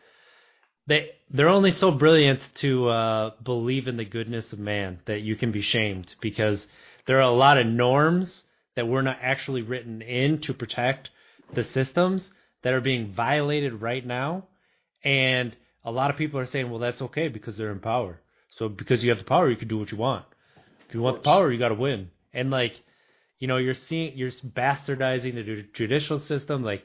they 0.89 1.11
they're 1.31 1.49
only 1.49 1.71
so 1.71 1.91
brilliant 1.91 2.41
to 2.57 2.89
uh, 2.89 3.31
believe 3.45 3.87
in 3.87 3.97
the 3.97 4.05
goodness 4.05 4.51
of 4.53 4.59
man 4.59 4.99
that 5.07 5.21
you 5.21 5.37
can 5.37 5.53
be 5.53 5.63
shamed 5.63 6.15
because 6.21 6.67
there 7.07 7.19
are 7.19 7.31
a 7.31 7.31
lot 7.31 7.59
of 7.59 7.67
norms 7.67 8.43
that 8.75 8.89
were 8.89 9.03
not 9.03 9.19
actually 9.23 9.63
written 9.63 10.01
in 10.03 10.41
to 10.41 10.55
protect 10.55 11.11
the 11.55 11.65
systems 11.65 12.31
that 12.63 12.73
are 12.73 12.81
being 12.81 13.13
violated 13.13 13.81
right 13.81 14.05
now, 14.05 14.45
and 15.05 15.55
a 15.85 15.91
lot 15.91 16.11
of 16.11 16.17
people 16.17 16.41
are 16.41 16.47
saying, 16.47 16.71
well, 16.71 16.81
that's 16.81 17.01
okay 17.01 17.29
because 17.29 17.57
they're 17.57 17.73
in 17.73 17.81
power. 17.81 18.21
So 18.59 18.69
because 18.69 19.03
you 19.03 19.11
have 19.11 19.19
the 19.19 19.25
power, 19.25 19.51
you 19.51 19.57
can 19.57 19.69
do 19.69 19.79
what 19.79 19.93
you 19.93 19.99
want. 19.99 20.25
If 20.89 20.95
you 20.95 21.01
want 21.01 21.19
the 21.19 21.23
power, 21.23 21.53
you 21.53 21.59
got 21.59 21.69
to 21.69 21.75
win. 21.75 22.11
And 22.33 22.51
like, 22.51 22.73
you 23.39 23.47
know, 23.47 23.59
you're 23.59 23.77
seeing 23.89 24.17
you're 24.17 24.31
bastardizing 24.31 25.35
the 25.35 25.65
judicial 25.75 26.21
system. 26.21 26.65
Like, 26.65 26.83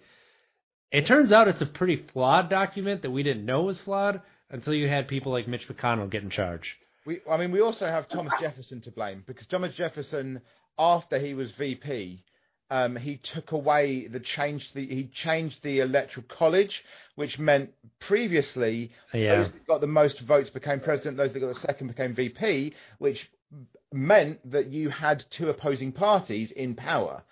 it 0.94 1.08
turns 1.08 1.32
out 1.32 1.48
it's 1.48 1.62
a 1.62 1.66
pretty 1.66 2.06
flawed 2.14 2.50
document 2.50 3.02
that 3.02 3.12
we 3.12 3.24
didn't 3.24 3.46
know 3.46 3.64
was 3.64 3.80
flawed 3.80 4.22
until 4.50 4.74
you 4.74 4.88
had 4.88 5.08
people 5.08 5.32
like 5.32 5.48
Mitch 5.48 5.68
McConnell 5.68 6.10
get 6.10 6.24
in 6.24 6.30
charge. 6.30 6.76
We, 7.06 7.20
I 7.30 7.36
mean, 7.38 7.52
we 7.52 7.60
also 7.60 7.86
have 7.88 8.08
Thomas 8.08 8.34
Jefferson 8.40 8.80
to 8.82 8.92
blame 8.92 9.24
because 9.28 9.48
Thomas 9.48 9.76
Jefferson, 9.76 10.40
after 10.80 11.20
he 11.20 11.34
was 11.34 11.52
VP, 11.54 12.24
um, 12.70 12.96
he 12.96 13.18
took 13.34 13.52
away 13.52 14.08
the 14.08 14.20
change. 14.20 14.72
The, 14.74 14.86
he 14.88 15.10
changed 15.14 15.58
the 15.64 15.80
electoral 15.80 16.26
college, 16.30 16.84
which 17.16 17.38
meant 17.40 17.72
previously 18.00 18.92
Yeah. 19.14 19.38
those 19.44 19.52
that 19.52 19.68
got 19.68 19.82
the 19.82 19.88
most 19.88 20.20
votes 20.22 20.50
became 20.52 20.80
president. 20.80 21.18
Those 21.18 21.34
that 21.34 21.40
got 21.40 21.54
the 21.54 21.60
second 21.60 21.88
became 21.88 22.16
VP, 22.16 22.74
which 23.00 23.30
meant 23.92 24.50
that 24.52 24.68
you 24.68 24.90
had 24.90 25.24
two 25.32 25.50
opposing 25.50 25.92
parties 25.92 26.52
in 26.52 26.76
power, 26.76 27.24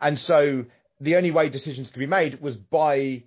and 0.00 0.18
so 0.18 0.64
the 1.00 1.16
only 1.16 1.30
way 1.30 1.48
decisions 1.48 1.88
could 1.90 1.98
be 1.98 2.06
made 2.06 2.40
was 2.40 2.56
by 2.56 3.24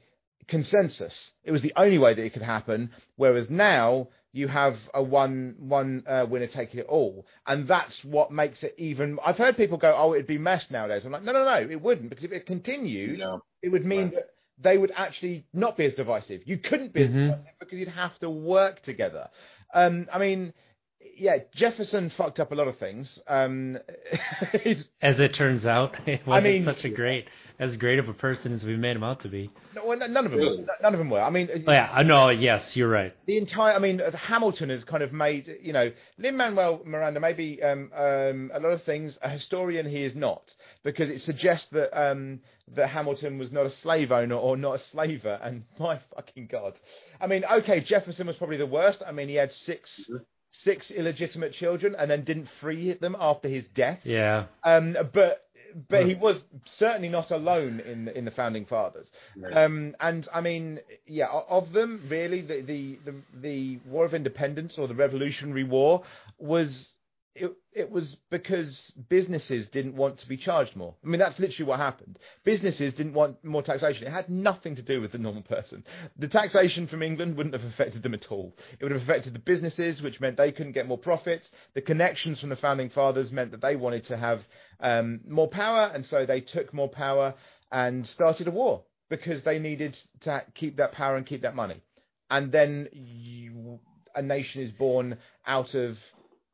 consensus. 0.48 1.32
It 1.44 1.52
was 1.52 1.62
the 1.62 1.74
only 1.76 1.98
way 1.98 2.14
that 2.14 2.24
it 2.24 2.34
could 2.34 2.42
happen. 2.42 2.92
Whereas 3.16 3.50
now 3.50 4.10
you 4.32 4.48
have 4.48 4.78
a 4.94 5.02
one 5.02 5.56
one 5.60 6.04
uh, 6.08 6.26
winner 6.30 6.48
take 6.48 6.74
it 6.76 6.86
all, 6.88 7.26
and 7.46 7.68
that's 7.68 8.04
what 8.04 8.32
makes 8.32 8.64
it 8.64 8.76
even. 8.78 9.18
I've 9.26 9.38
heard 9.38 9.58
people 9.58 9.78
go, 9.78 9.94
"Oh, 9.98 10.14
it'd 10.14 10.28
be 10.28 10.38
messed 10.38 10.72
nowadays." 10.72 11.06
I'm 11.06 11.12
like, 11.12 11.24
no, 11.24 11.32
no, 11.34 11.44
no, 11.46 11.68
it 11.70 11.82
wouldn't, 11.82 12.10
because 12.10 12.24
if 12.26 12.32
it 12.32 12.46
continued, 12.46 13.20
No. 13.20 13.42
it 13.62 13.70
would 13.70 13.86
mean 13.86 14.06
Right. 14.06 14.16
that 14.16 14.30
they 14.60 14.78
would 14.78 14.92
actually 14.96 15.46
not 15.54 15.78
be 15.78 15.86
as 15.86 15.94
divisive. 15.94 16.42
You 16.46 16.58
couldn't 16.58 16.94
be 16.94 17.04
as 17.04 17.10
Mhm. 17.10 17.28
divisive 17.30 17.54
because 17.60 17.78
you'd 17.80 17.88
have 17.90 18.18
to 18.20 18.30
work 18.30 18.82
together. 18.84 19.30
Um, 19.74 20.08
I 20.12 20.20
mean, 20.20 20.54
yeah, 21.16 21.38
Jefferson 21.56 22.10
fucked 22.12 22.40
up 22.40 22.52
a 22.52 22.56
lot 22.56 22.68
of 22.68 22.78
things. 22.78 23.20
Um, 23.28 23.78
As 25.02 25.20
it 25.20 25.34
turns 25.36 25.66
out, 25.66 25.96
it 26.08 26.26
wasn't 26.26 26.44
mean- 26.46 26.66
such 26.66 26.86
a 26.86 26.90
great, 26.90 27.28
as 27.60 27.78
great 27.78 28.00
of 28.00 28.10
a 28.10 28.14
person 28.14 28.54
as 28.54 28.64
we 28.64 28.76
made 28.76 28.96
him 28.96 29.04
out 29.04 29.22
to 29.22 29.30
be. 29.30 29.50
no, 29.76 29.86
well, 29.86 29.98
none 29.98 30.26
of 30.26 30.32
them, 30.32 30.40
Really? 30.40 30.66
none 30.82 30.94
of 30.94 30.98
them 30.98 31.10
were. 31.10 31.22
I 31.22 31.30
mean, 31.30 31.50
Oh 31.68 31.72
yeah, 31.72 31.90
I 31.92 32.04
know. 32.04 32.30
Yes, 32.30 32.76
you're 32.76 32.90
right. 32.90 33.14
the 33.26 33.38
entire, 33.38 33.74
I 33.74 33.80
mean, 33.80 34.02
uh, 34.02 34.12
Hamilton 34.16 34.70
has 34.70 34.84
kind 34.84 35.04
of 35.04 35.14
made, 35.14 35.54
you 35.62 35.74
know, 35.74 35.92
Lin 36.18 36.36
Manuel 36.38 36.82
Miranda 36.86 37.20
maybe 37.20 37.62
um, 37.62 37.92
um, 37.96 38.52
a 38.54 38.60
lot 38.60 38.72
of 38.72 38.84
things. 38.84 39.18
A 39.22 39.30
historian 39.30 39.88
he 39.88 40.04
is 40.04 40.16
not, 40.16 40.54
because 40.84 41.10
it 41.10 41.22
suggests 41.22 41.68
that 41.72 41.94
um, 42.00 42.40
that 42.76 42.88
Hamilton 42.90 43.38
was 43.38 43.52
not 43.52 43.66
a 43.66 43.70
slave 43.72 44.12
owner 44.12 44.36
or 44.36 44.58
not 44.58 44.76
a 44.76 44.80
slaver. 44.80 45.40
And 45.42 45.64
my 45.80 46.00
fucking 46.16 46.48
god, 46.52 46.74
I 47.22 47.28
mean, 47.28 47.44
okay, 47.46 47.80
Jefferson 47.82 48.28
was 48.28 48.36
probably 48.38 48.58
the 48.58 48.66
worst. 48.66 49.02
I 49.06 49.12
mean, 49.12 49.30
he 49.30 49.36
had 49.36 49.54
6 49.54 50.10
six 50.56 50.92
illegitimate 50.92 51.52
children 51.52 51.96
and 51.98 52.12
then 52.12 52.24
didn't 52.24 52.48
free 52.62 52.94
them 52.94 53.16
after 53.20 53.48
his 53.50 53.66
death. 53.74 54.00
Yeah. 54.04 54.46
Um, 54.64 54.96
but 55.12 55.42
but 55.90 56.06
he 56.08 56.16
was 56.16 56.44
certainly 56.66 57.10
not 57.10 57.32
alone 57.32 57.80
in 57.80 58.08
in 58.10 58.26
the 58.26 58.32
founding 58.32 58.66
fathers. 58.66 59.12
Um, 59.54 59.96
and 60.00 60.28
I 60.34 60.42
mean, 60.42 60.80
yeah, 61.06 61.28
of 61.50 61.74
them, 61.74 62.02
really, 62.10 62.42
the, 62.42 62.62
the 62.62 63.00
the 63.06 63.16
the 63.42 63.78
War 63.86 64.06
of 64.06 64.14
Independence 64.14 64.78
or 64.78 64.88
the 64.88 64.96
Revolutionary 64.96 65.64
War 65.64 66.04
was. 66.38 66.92
It, 67.36 67.52
it 67.74 67.90
was 67.90 68.16
because 68.30 68.92
businesses 69.10 69.68
didn't 69.70 69.96
want 69.96 70.20
to 70.20 70.28
be 70.28 70.38
charged 70.38 70.76
more. 70.76 70.94
I 71.04 71.08
mean, 71.08 71.20
that's 71.20 71.40
literally 71.40 71.68
what 71.68 71.80
happened. 71.80 72.20
Businesses 72.44 72.94
didn't 72.94 73.14
want 73.14 73.44
more 73.44 73.64
taxation. 73.64 74.06
It 74.06 74.12
had 74.12 74.30
nothing 74.30 74.76
to 74.76 74.84
do 74.84 75.02
with 75.02 75.12
the 75.12 75.18
normal 75.18 75.42
person. 75.42 75.84
The 76.18 76.28
taxation 76.28 76.86
from 76.86 77.02
England 77.02 77.36
wouldn't 77.36 77.56
have 77.56 77.64
affected 77.64 78.04
them 78.04 78.14
at 78.14 78.32
all. 78.32 78.56
It 78.80 78.84
would 78.84 78.92
have 78.92 79.02
affected 79.02 79.34
the 79.34 79.40
businesses, 79.40 80.02
which 80.02 80.22
meant 80.22 80.38
they 80.38 80.52
couldn't 80.52 80.74
get 80.74 80.88
more 80.88 80.98
profits. 80.98 81.50
The 81.74 81.82
connections 81.82 82.40
from 82.40 82.50
the 82.50 82.56
founding 82.56 82.92
fathers 82.92 83.32
meant 83.32 83.50
that 83.50 83.62
they 83.62 83.76
wanted 83.76 84.06
to 84.06 84.18
have 84.18 84.44
um, 84.80 85.22
more 85.28 85.48
power, 85.48 85.92
and 85.92 86.06
so 86.06 86.28
they 86.28 86.42
took 86.42 86.72
more 86.72 86.90
power 86.90 87.34
and 87.72 88.06
started 88.06 88.48
a 88.48 88.52
war 88.52 88.84
because 89.10 89.42
they 89.42 89.58
needed 89.58 89.98
to 90.22 90.44
keep 90.54 90.78
that 90.78 90.92
power 90.92 91.16
and 91.16 91.26
keep 91.26 91.42
that 91.42 91.56
money. 91.56 91.82
And 92.30 92.52
then 92.52 92.90
you, 92.92 93.80
a 94.16 94.22
nation 94.22 94.62
is 94.62 94.72
born 94.72 95.18
out 95.46 95.74
of 95.74 95.98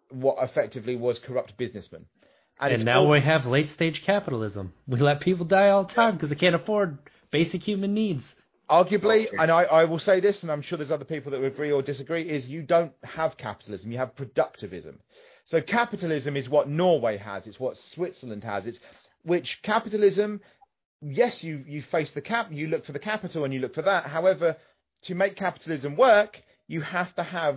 what 0.10 0.38
effectively 0.41 0.95
was 0.95 1.20
corrupt 1.20 1.57
businessmen. 1.57 2.05
And, 2.60 2.74
it's 2.74 2.84
now 2.84 3.01
all- 3.01 3.10
we 3.10 3.22
have 3.22 3.45
late 3.45 3.70
stage 3.74 4.03
capitalism. 4.03 4.74
We 4.88 4.99
let 4.99 5.22
people 5.22 5.45
die 5.45 5.70
all 5.70 5.86
the 5.86 5.93
time 5.93 6.16
because 6.16 6.30
they 6.30 6.36
can't 6.36 6.55
afford 6.55 6.97
basic 7.32 7.64
human 7.64 7.93
needs. 7.93 8.24
Arguably, 8.70 9.28
and 9.39 9.49
I, 9.49 9.64
I 9.64 9.86
will 9.86 9.97
say 9.97 10.20
this, 10.20 10.43
and 10.43 10.51
I'm 10.51 10.62
sure 10.62 10.78
there's 10.78 10.91
other 10.91 11.05
people 11.05 11.32
that 11.32 11.41
would 11.41 11.53
agree 11.53 11.72
or 11.72 11.82
disagree, 11.82 12.30
is 12.30 12.45
you 12.45 12.62
don't 12.62 12.91
have 13.03 13.36
capitalism, 13.38 13.91
you 13.91 13.97
have 13.97 14.14
productivism. 14.16 14.95
So 15.45 15.60
capitalism 15.60 16.38
is 16.38 16.47
what 16.47 16.70
Norway 16.70 17.18
has, 17.18 17.47
it's 17.47 17.60
what 17.60 17.78
Switzerland 17.95 18.43
has, 18.43 18.68
it's 18.68 18.78
which 19.24 19.60
capitalism, 19.64 20.41
yes, 21.01 21.41
you, 21.43 21.64
you 21.68 21.82
face 21.82 22.12
the 22.12 22.22
cap, 22.22 22.49
you 22.51 22.68
look 22.68 22.86
for 22.86 22.91
the 22.91 22.99
capital 22.99 23.43
and 23.43 23.51
you 23.51 23.60
look 23.60 23.74
for 23.74 23.82
that. 23.82 24.05
However, 24.05 24.57
to 25.05 25.16
make 25.16 25.36
capitalism 25.36 25.95
work, 25.95 26.39
you 26.68 26.82
have 26.82 27.16
to 27.16 27.24
have 27.24 27.55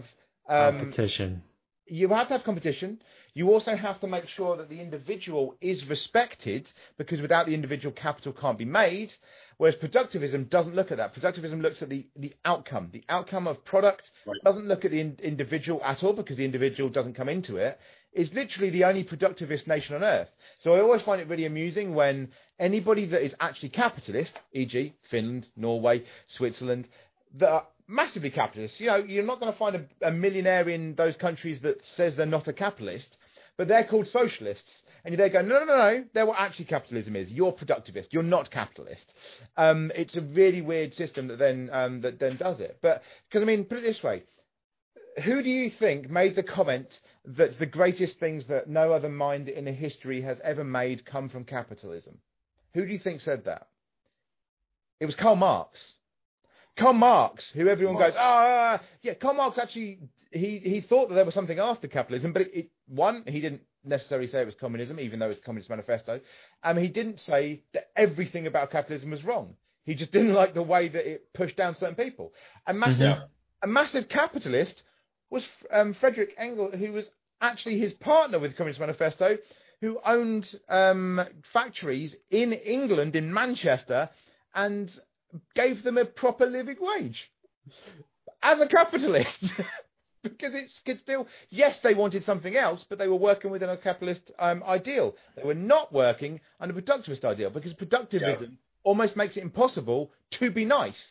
um, 0.49 0.79
Competition. 0.79 1.43
You 1.87 2.09
have 2.09 2.28
to 2.28 2.35
have 2.35 2.45
competition. 2.45 3.01
You 3.35 3.51
also 3.51 3.74
have 3.74 3.99
to 4.01 4.07
make 4.07 4.28
sure 4.28 4.57
that 4.59 4.68
the 4.68 4.80
individual 4.80 5.57
is 5.61 5.87
respected 5.87 6.70
because 6.99 7.20
without 7.20 7.47
the 7.47 7.55
individual, 7.55 7.93
capital 7.93 8.33
can't 8.33 8.59
be 8.59 8.66
made. 8.66 9.14
Whereas 9.57 9.76
productivism 9.76 10.51
doesn't 10.51 10.74
look 10.74 10.91
at 10.91 10.99
that. 10.99 11.14
Productivism 11.14 11.62
looks 11.62 11.80
at 11.83 11.89
the, 11.89 12.07
the 12.16 12.35
outcome. 12.45 12.91
The 12.93 13.05
outcome 13.09 13.47
of 13.47 13.64
product 13.64 14.11
Right. 14.26 14.37
doesn't 14.45 14.66
look 14.68 14.85
at 14.85 14.91
the 14.91 15.01
in, 15.01 15.18
individual 15.22 15.80
at 15.85 16.03
all 16.03 16.12
because 16.12 16.37
the 16.37 16.45
individual 16.45 16.91
doesn't 16.91 17.14
come 17.14 17.28
into 17.28 17.57
it. 17.57 17.78
It's 18.12 18.33
literally 18.35 18.70
the 18.70 18.85
only 18.85 19.05
productivist 19.05 19.66
nation 19.66 19.95
on 19.97 20.05
earth. 20.05 20.28
So 20.61 20.74
I 20.74 20.80
always 20.80 21.03
find 21.03 21.20
it 21.20 21.28
really 21.28 21.47
amusing 21.47 21.95
when 21.95 22.28
anybody 22.59 23.07
that 23.07 23.24
is 23.24 23.35
actually 23.41 23.70
capitalist, 23.70 24.33
e.g., 24.53 24.95
Finland, 25.11 25.49
Norway, 25.57 26.05
Switzerland, 26.28 26.89
that 27.39 27.49
are 27.49 27.66
massively 27.93 28.30
capitalist. 28.30 28.80
You 28.80 28.86
know, 28.88 28.97
you're 28.97 29.24
not 29.24 29.38
going 29.38 29.53
to 29.53 29.59
find 29.59 29.76
a, 29.76 30.09
a 30.09 30.11
millionaire 30.11 30.68
in 30.68 30.95
those 30.95 31.14
countries 31.16 31.61
that 31.61 31.80
says 31.97 32.16
they're 32.16 32.26
not 32.26 32.49
a 32.49 32.53
capitalist, 32.53 33.16
but 33.57 33.68
they're 33.68 33.84
called 33.84 34.09
socialists. 34.09 34.82
And 35.05 35.18
they 35.18 35.28
go, 35.28 35.43
no, 35.43 35.61
no, 35.61 35.64
no, 35.64 35.76
no, 35.76 36.05
they're 36.14 36.26
what 36.26 36.38
actually 36.38 36.66
capitalism 36.66 37.16
is. 37.16 37.30
You're 37.30 37.53
productivist. 37.53 38.09
You're 38.12 38.22
not 38.22 38.51
capitalist. 38.51 39.12
Um, 39.57 39.90
it's 39.95 40.14
a 40.14 40.20
really 40.20 40.61
weird 40.61 40.95
system 40.95 41.28
that 41.28 41.38
then 41.38 41.70
um, 41.72 42.01
that 42.03 42.20
then 42.20 42.36
does 42.36 42.61
it. 42.61 42.78
But 42.82 43.03
because 43.28 43.43
I 43.43 43.47
mean, 43.47 43.64
put 43.64 43.78
it 43.78 43.82
this 43.82 44.03
way: 44.03 44.22
who 45.24 45.43
do 45.43 45.51
you 45.51 45.70
think 45.70 46.09
made 46.09 46.36
the 46.36 46.43
comment 46.43 46.86
that 47.24 47.59
the 47.59 47.66
greatest 47.66 48.18
things 48.20 48.47
that 48.47 48.68
no 48.68 48.93
other 48.93 49.09
mind 49.09 49.49
in 49.49 49.66
history 49.66 50.22
has 50.22 50.38
ever 50.45 50.64
made 50.64 51.05
come 51.05 51.28
from 51.28 51.45
capitalism? 51.45 52.18
Who 52.74 52.86
do 52.86 52.93
you 52.93 52.99
think 52.99 53.20
said 53.20 53.45
that? 53.45 53.68
It 55.01 55.07
was 55.07 55.16
Karl 55.16 55.36
Marx. 55.36 55.78
Karl 56.77 56.93
Marx, 56.95 57.49
who 57.55 57.68
everyone 57.68 57.95
Marx. 57.97 58.12
goes, 58.14 58.18
ah, 58.20 58.81
yeah, 59.03 59.14
Karl 59.14 59.35
Marx 59.35 59.59
actually, 59.59 59.99
he, 60.31 60.59
he 60.59 60.81
thought 60.81 61.09
that 61.09 61.14
there 61.14 61.25
was 61.25 61.35
something 61.35 61.59
after 61.59 61.87
capitalism, 61.89 62.33
but 62.33 62.43
it, 62.43 62.51
it, 62.55 62.70
one, 62.89 63.25
he 63.27 63.41
didn't 63.41 63.62
necessarily 63.85 64.27
say 64.29 64.41
it 64.41 64.47
was 64.47 64.55
communism, 64.55 64.99
even 65.01 65.18
though 65.18 65.29
it's 65.31 65.41
Communist 65.45 65.68
Manifesto. 65.70 66.20
Um, 66.62 66.77
he 66.79 66.89
didn't 66.89 67.20
say 67.20 67.62
that 67.75 67.91
everything 67.97 68.47
about 68.47 68.70
capitalism 68.70 69.11
was 69.11 69.25
wrong. 69.25 69.55
He 69.85 69.95
just 69.95 70.12
didn't 70.12 70.33
like 70.41 70.55
the 70.55 70.62
way 70.62 70.89
that 70.89 71.07
it 71.11 71.33
pushed 71.35 71.57
down 71.57 71.75
certain 71.75 71.97
people. 71.97 72.33
A 72.66 72.73
massive, 72.73 73.01
Mhm. 73.01 73.27
a 73.62 73.66
massive 73.66 74.09
capitalist 74.09 74.83
was 75.31 75.45
um, 75.70 75.95
Frederick 75.95 76.35
Engels, 76.39 76.75
who 76.79 76.93
was 76.93 77.09
actually 77.41 77.79
his 77.79 77.93
partner 77.95 78.39
with 78.39 78.57
Communist 78.57 78.81
Manifesto, 78.81 79.37
who 79.81 79.99
owned 80.07 80.55
um, 80.68 81.20
factories 81.53 82.14
in 82.31 82.53
England, 82.53 83.16
in 83.16 83.33
Manchester, 83.35 84.09
and 84.55 84.91
gave 85.55 85.83
them 85.83 85.99
a 85.99 86.05
proper 86.05 86.47
living 86.47 86.76
wage 86.80 87.30
as 88.43 88.61
a 88.61 88.66
capitalist. 88.66 89.45
because 90.22 90.55
it's, 90.55 90.80
it's 90.87 91.01
still, 91.01 91.26
yes, 91.51 91.80
they 91.80 91.95
wanted 91.95 92.24
something 92.24 92.57
else, 92.57 92.85
but 92.89 92.99
they 92.99 93.09
were 93.09 93.16
working 93.16 93.51
within 93.51 93.68
a 93.68 93.76
capitalist 93.76 94.30
um, 94.39 94.62
ideal. 94.64 95.14
They 95.37 95.43
were 95.43 95.55
not 95.55 95.93
working 95.93 96.41
under 96.61 96.76
a 96.78 96.83
productivist 96.83 97.24
ideal 97.24 97.51
because 97.51 97.74
productivism 97.74 98.41
yeah. 98.41 98.47
almost 98.85 99.16
makes 99.16 99.37
it 99.37 99.43
impossible 99.43 100.12
to 100.33 100.51
be 100.51 100.64
nice 100.64 101.05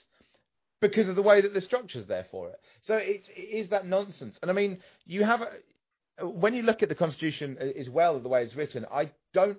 because 0.80 1.08
of 1.08 1.16
the 1.16 1.22
way 1.22 1.42
that 1.42 1.54
the 1.54 1.62
structure's 1.62 2.08
there 2.08 2.26
for 2.32 2.50
it. 2.50 2.60
So 2.82 2.96
it's, 2.96 3.28
it 3.30 3.40
is 3.40 3.70
that 3.70 3.86
nonsense. 3.86 4.40
And 4.42 4.50
I 4.50 4.54
mean, 4.54 4.80
you 5.06 5.24
have, 5.24 5.42
a, 5.42 6.28
when 6.28 6.54
you 6.54 6.64
look 6.64 6.82
at 6.82 6.90
the 6.90 6.96
Constitution 6.96 7.58
as 7.78 7.90
well, 7.90 8.20
the 8.20 8.30
way 8.30 8.44
it's 8.44 8.56
written, 8.56 8.86
I 8.92 9.12
don't, 9.34 9.58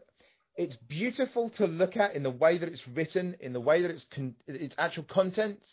it's 0.56 0.76
beautiful 0.88 1.50
to 1.56 1.66
look 1.66 1.96
at 1.96 2.14
in 2.14 2.22
the 2.22 2.30
way 2.30 2.58
that 2.58 2.68
it's 2.68 2.86
written, 2.88 3.36
in 3.40 3.52
the 3.52 3.60
way 3.60 3.82
that 3.82 3.90
it's 3.90 4.06
con- 4.14 4.34
its 4.46 4.74
actual 4.78 5.04
contents. 5.04 5.66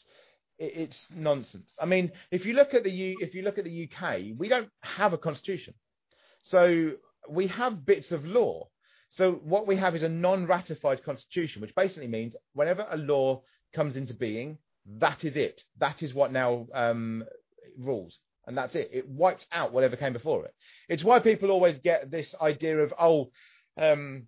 It, 0.57 0.73
it's 0.75 1.07
nonsense. 1.13 1.73
I 1.80 1.86
mean, 1.86 2.11
if 2.32 2.45
you 2.45 2.53
look 2.53 2.73
at 2.73 2.84
the 2.84 2.91
U, 2.91 3.17
if 3.19 3.34
you 3.34 3.41
look 3.41 3.57
at 3.57 3.65
the 3.65 3.89
UK, 3.89 4.38
we 4.38 4.47
don't 4.47 4.69
have 4.82 5.13
a 5.13 5.17
constitution, 5.17 5.73
so 6.43 6.91
we 7.30 7.47
have 7.47 7.86
bits 7.86 8.11
of 8.11 8.25
law. 8.25 8.69
So 9.11 9.34
what 9.43 9.65
we 9.65 9.75
have 9.77 9.95
is 9.95 10.03
a 10.03 10.09
non-ratified 10.09 11.03
constitution, 11.03 11.61
which 11.61 11.73
basically 11.75 12.07
means 12.07 12.36
whenever 12.53 12.86
a 12.89 12.97
law 12.97 13.41
comes 13.73 13.95
into 13.95 14.13
being, 14.13 14.59
that 14.99 15.23
is 15.23 15.36
it. 15.36 15.63
That 15.80 16.03
is 16.03 16.13
what 16.13 16.32
now 16.32 16.67
um, 16.73 17.23
rules. 17.77 18.19
And 18.45 18.57
that's 18.57 18.75
it. 18.75 18.89
It 18.93 19.07
wipes 19.07 19.45
out 19.51 19.73
whatever 19.73 19.95
came 19.95 20.13
before 20.13 20.45
it. 20.45 20.53
It's 20.88 21.03
why 21.03 21.19
people 21.19 21.51
always 21.51 21.77
get 21.84 22.09
this 22.09 22.34
idea 22.41 22.77
of, 22.80 22.93
oh, 22.99 23.32
um, 23.77 24.27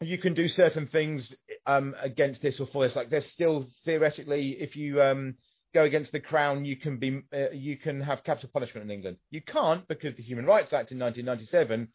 you 0.00 0.18
can 0.18 0.34
do 0.34 0.48
certain 0.48 0.86
things 0.88 1.34
um, 1.66 1.94
against 2.00 2.42
this 2.42 2.60
or 2.60 2.66
for 2.66 2.86
this. 2.86 2.96
Like 2.96 3.10
there's 3.10 3.30
still 3.30 3.66
theoretically, 3.84 4.56
if 4.60 4.76
you 4.76 5.02
um, 5.02 5.34
go 5.74 5.84
against 5.84 6.12
the 6.12 6.20
crown, 6.20 6.64
you 6.64 6.76
can 6.76 6.98
be 6.98 7.22
uh, 7.32 7.50
you 7.52 7.76
can 7.76 8.00
have 8.00 8.24
capital 8.24 8.50
punishment 8.52 8.84
in 8.84 8.90
England. 8.90 9.16
You 9.30 9.40
can't 9.40 9.86
because 9.88 10.14
the 10.16 10.22
Human 10.22 10.44
Rights 10.44 10.72
Act 10.72 10.92
in 10.92 10.98
1997 10.98 11.88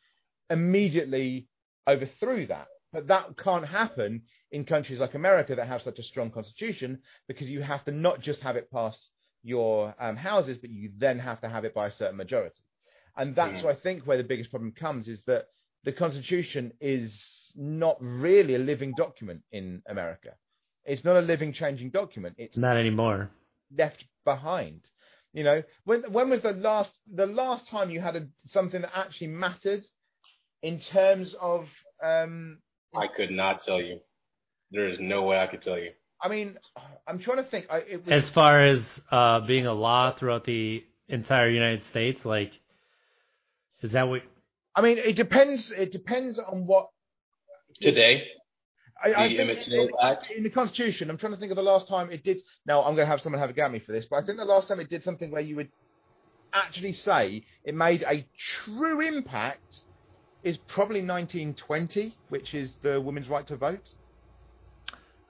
immediately 0.49 1.47
overthrew 1.88 2.47
that. 2.47 2.68
But 2.91 3.08
that 3.08 3.38
can't 3.38 3.66
happen 3.66 4.24
in 4.52 4.66
countries 4.66 4.99
like 4.99 5.14
America 5.14 5.56
that 5.56 5.68
have 5.68 5.82
such 5.82 5.99
a 5.99 6.04
strong 6.04 6.30
constitution 6.30 6.99
because 7.28 7.49
you 7.49 7.62
have 7.62 7.86
to 7.86 7.91
not 7.91 8.20
just 8.20 8.41
have 8.41 8.58
it 8.58 8.70
pass 8.72 8.97
your 9.43 9.95
um, 9.99 10.18
houses, 10.18 10.58
but 10.58 10.70
you 10.70 10.91
then 10.97 11.20
have 11.20 11.39
to 11.41 11.49
have 11.49 11.66
it 11.66 11.74
by 11.74 11.88
a 11.88 11.91
certain 11.91 12.18
majority. 12.18 12.60
And 13.16 13.36
that's 13.36 13.64
mm. 13.64 13.66
I 13.66 13.76
think 13.76 14.04
where 14.04 14.18
the 14.18 14.24
biggest 14.24 14.49
problem 14.49 14.72
comes 14.72 15.08
is 15.08 15.22
that 15.28 15.45
the 15.84 15.91
constitution 15.91 16.74
is 16.80 17.14
not 17.56 17.97
really 17.99 18.56
a 18.56 18.60
living 18.60 18.93
document 18.97 19.41
in 19.52 19.82
America. 19.88 20.32
It's 20.86 21.04
not 21.04 21.16
a 21.16 21.22
living, 21.22 21.54
changing 21.54 21.91
document. 21.91 22.36
It's 22.38 22.58
not 22.58 22.78
anymore. 22.78 23.30
Left 23.78 24.04
behind. 24.26 24.82
You 25.34 25.43
know, 25.43 25.64
when 25.86 26.04
when 26.12 26.30
was 26.30 26.41
the 26.41 26.52
last 26.52 26.91
the 27.14 27.26
last 27.26 27.68
time 27.70 27.89
you 27.89 28.02
had 28.02 28.16
a, 28.16 28.28
something 28.49 28.82
that 28.82 28.91
actually 28.93 29.28
mattered 29.28 29.84
in 30.62 30.80
terms 30.80 31.36
of 31.39 31.68
um, 32.04 32.60
I 32.95 33.08
could 33.08 33.32
not 33.32 33.62
tell 33.62 33.82
you. 33.82 33.99
There 34.72 34.88
is 34.88 34.99
no 34.99 35.24
way 35.24 35.39
I 35.39 35.47
could 35.47 35.62
tell 35.62 35.78
you. 35.78 35.91
I 36.22 36.30
mean, 36.30 36.58
I'm 37.08 37.20
trying 37.20 37.38
to 37.38 37.49
think. 37.49 37.68
I, 37.70 37.84
was... 38.06 38.24
As 38.26 38.30
far 38.32 38.62
as 38.62 38.84
uh, 39.12 39.41
being 39.41 39.66
a 39.66 39.74
law 39.74 40.14
throughout 40.14 40.45
the 40.45 40.84
entire 41.08 41.49
United 41.49 41.84
States, 41.89 42.24
like, 42.24 42.52
is 43.82 43.91
that 43.91 44.08
what? 44.08 44.22
I 44.76 44.82
mean, 44.82 44.97
it 44.97 45.16
depends. 45.16 45.72
It 45.72 45.91
depends 45.91 46.39
on 46.39 46.66
what. 46.68 46.89
Today. 47.80 48.24
I, 49.03 49.13
I 49.13 49.28
think 49.30 49.39
in, 49.39 49.89
in, 50.38 50.43
the 50.43 50.49
Constitution, 50.49 51.09
I'm 51.09 51.17
trying 51.17 51.34
to 51.34 51.39
think 51.39 51.51
of 51.51 51.55
the 51.55 51.63
last 51.63 51.88
time 51.88 52.11
it 52.11 52.24
did. 52.24 52.39
Now, 52.67 52.82
I'm 52.84 52.95
going 52.95 53.05
to 53.05 53.11
have 53.11 53.22
someone 53.22 53.41
have 53.41 53.49
a 53.49 53.53
go 53.53 53.65
at 53.65 53.72
me 53.72 53.80
for 53.80 53.91
this, 53.93 54.05
but 54.05 54.17
I 54.17 54.26
think 54.26 54.38
the 54.38 54.45
last 54.45 54.67
time 54.67 54.80
it 54.80 54.89
did 54.89 55.01
something 55.03 55.32
where 55.32 55.41
you 55.41 55.55
would 55.55 55.69
actually 56.53 56.93
say 56.93 57.43
it 57.63 57.74
made 57.74 58.03
a 58.03 58.26
true 58.63 59.01
impact 59.01 59.82
is 60.43 60.57
probably 60.67 61.01
1920, 61.01 62.15
which 62.30 62.53
is 62.53 62.76
the 62.82 62.99
women's 62.99 63.30
right 63.30 63.45
to 63.47 63.55
vote. 63.55 63.88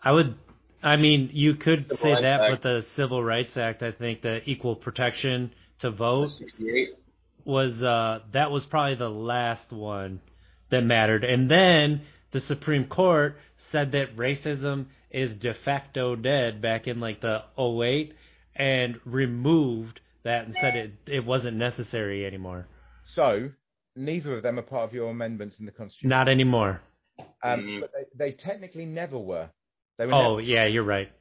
I 0.03 0.11
would. 0.11 0.35
I 0.83 0.95
mean, 0.95 1.29
you 1.31 1.55
could 1.55 1.83
Civil 1.83 1.97
say 1.97 2.11
Rights 2.11 2.21
that, 2.23 2.41
Act. 2.41 2.51
but 2.51 2.63
the 2.63 2.85
Civil 2.95 3.23
Rights 3.23 3.55
Act, 3.55 3.83
I 3.83 3.91
think, 3.91 4.21
the 4.21 4.41
equal 4.49 4.75
protection 4.75 5.51
to 5.79 5.91
vote, 5.91 6.31
was 7.45 7.81
uh, 7.83 8.19
that 8.31 8.51
was 8.51 8.65
probably 8.65 8.95
the 8.95 9.09
last 9.09 9.71
one 9.71 10.21
that 10.71 10.83
mattered. 10.83 11.23
And 11.23 11.51
then 11.51 12.01
the 12.31 12.39
Supreme 12.41 12.85
Court 12.85 13.37
said 13.71 13.91
that 13.93 14.15
racism 14.15 14.87
is 15.09 15.33
de 15.39 15.53
facto 15.65 16.15
dead 16.15 16.61
back 16.61 16.87
in 16.87 16.99
like 16.99 17.21
the 17.21 17.43
08 17.57 18.13
and 18.55 18.99
removed 19.05 19.99
that 20.23 20.45
and 20.45 20.55
said 20.59 20.75
it 20.75 20.91
it 21.07 21.25
wasn't 21.25 21.57
necessary 21.57 22.25
anymore. 22.25 22.67
So 23.15 23.49
neither 23.95 24.37
of 24.37 24.43
them 24.43 24.59
are 24.59 24.63
part 24.63 24.87
of 24.87 24.93
your 24.93 25.09
amendments 25.09 25.57
in 25.59 25.65
the 25.65 25.71
Constitution. 25.71 26.09
Not 26.09 26.29
anymore. 26.29 26.81
Um, 27.43 27.61
mm. 27.61 27.81
But 27.81 27.91
they, 27.93 28.31
they, 28.31 28.37
technically 28.37 28.85
never 28.85 29.17
were. 29.17 29.49
They 29.97 30.05
were 30.05 30.13
oh, 30.13 30.37
never. 30.37 30.41
yeah, 30.41 30.65
you're 30.65 30.83
right. 30.83 31.11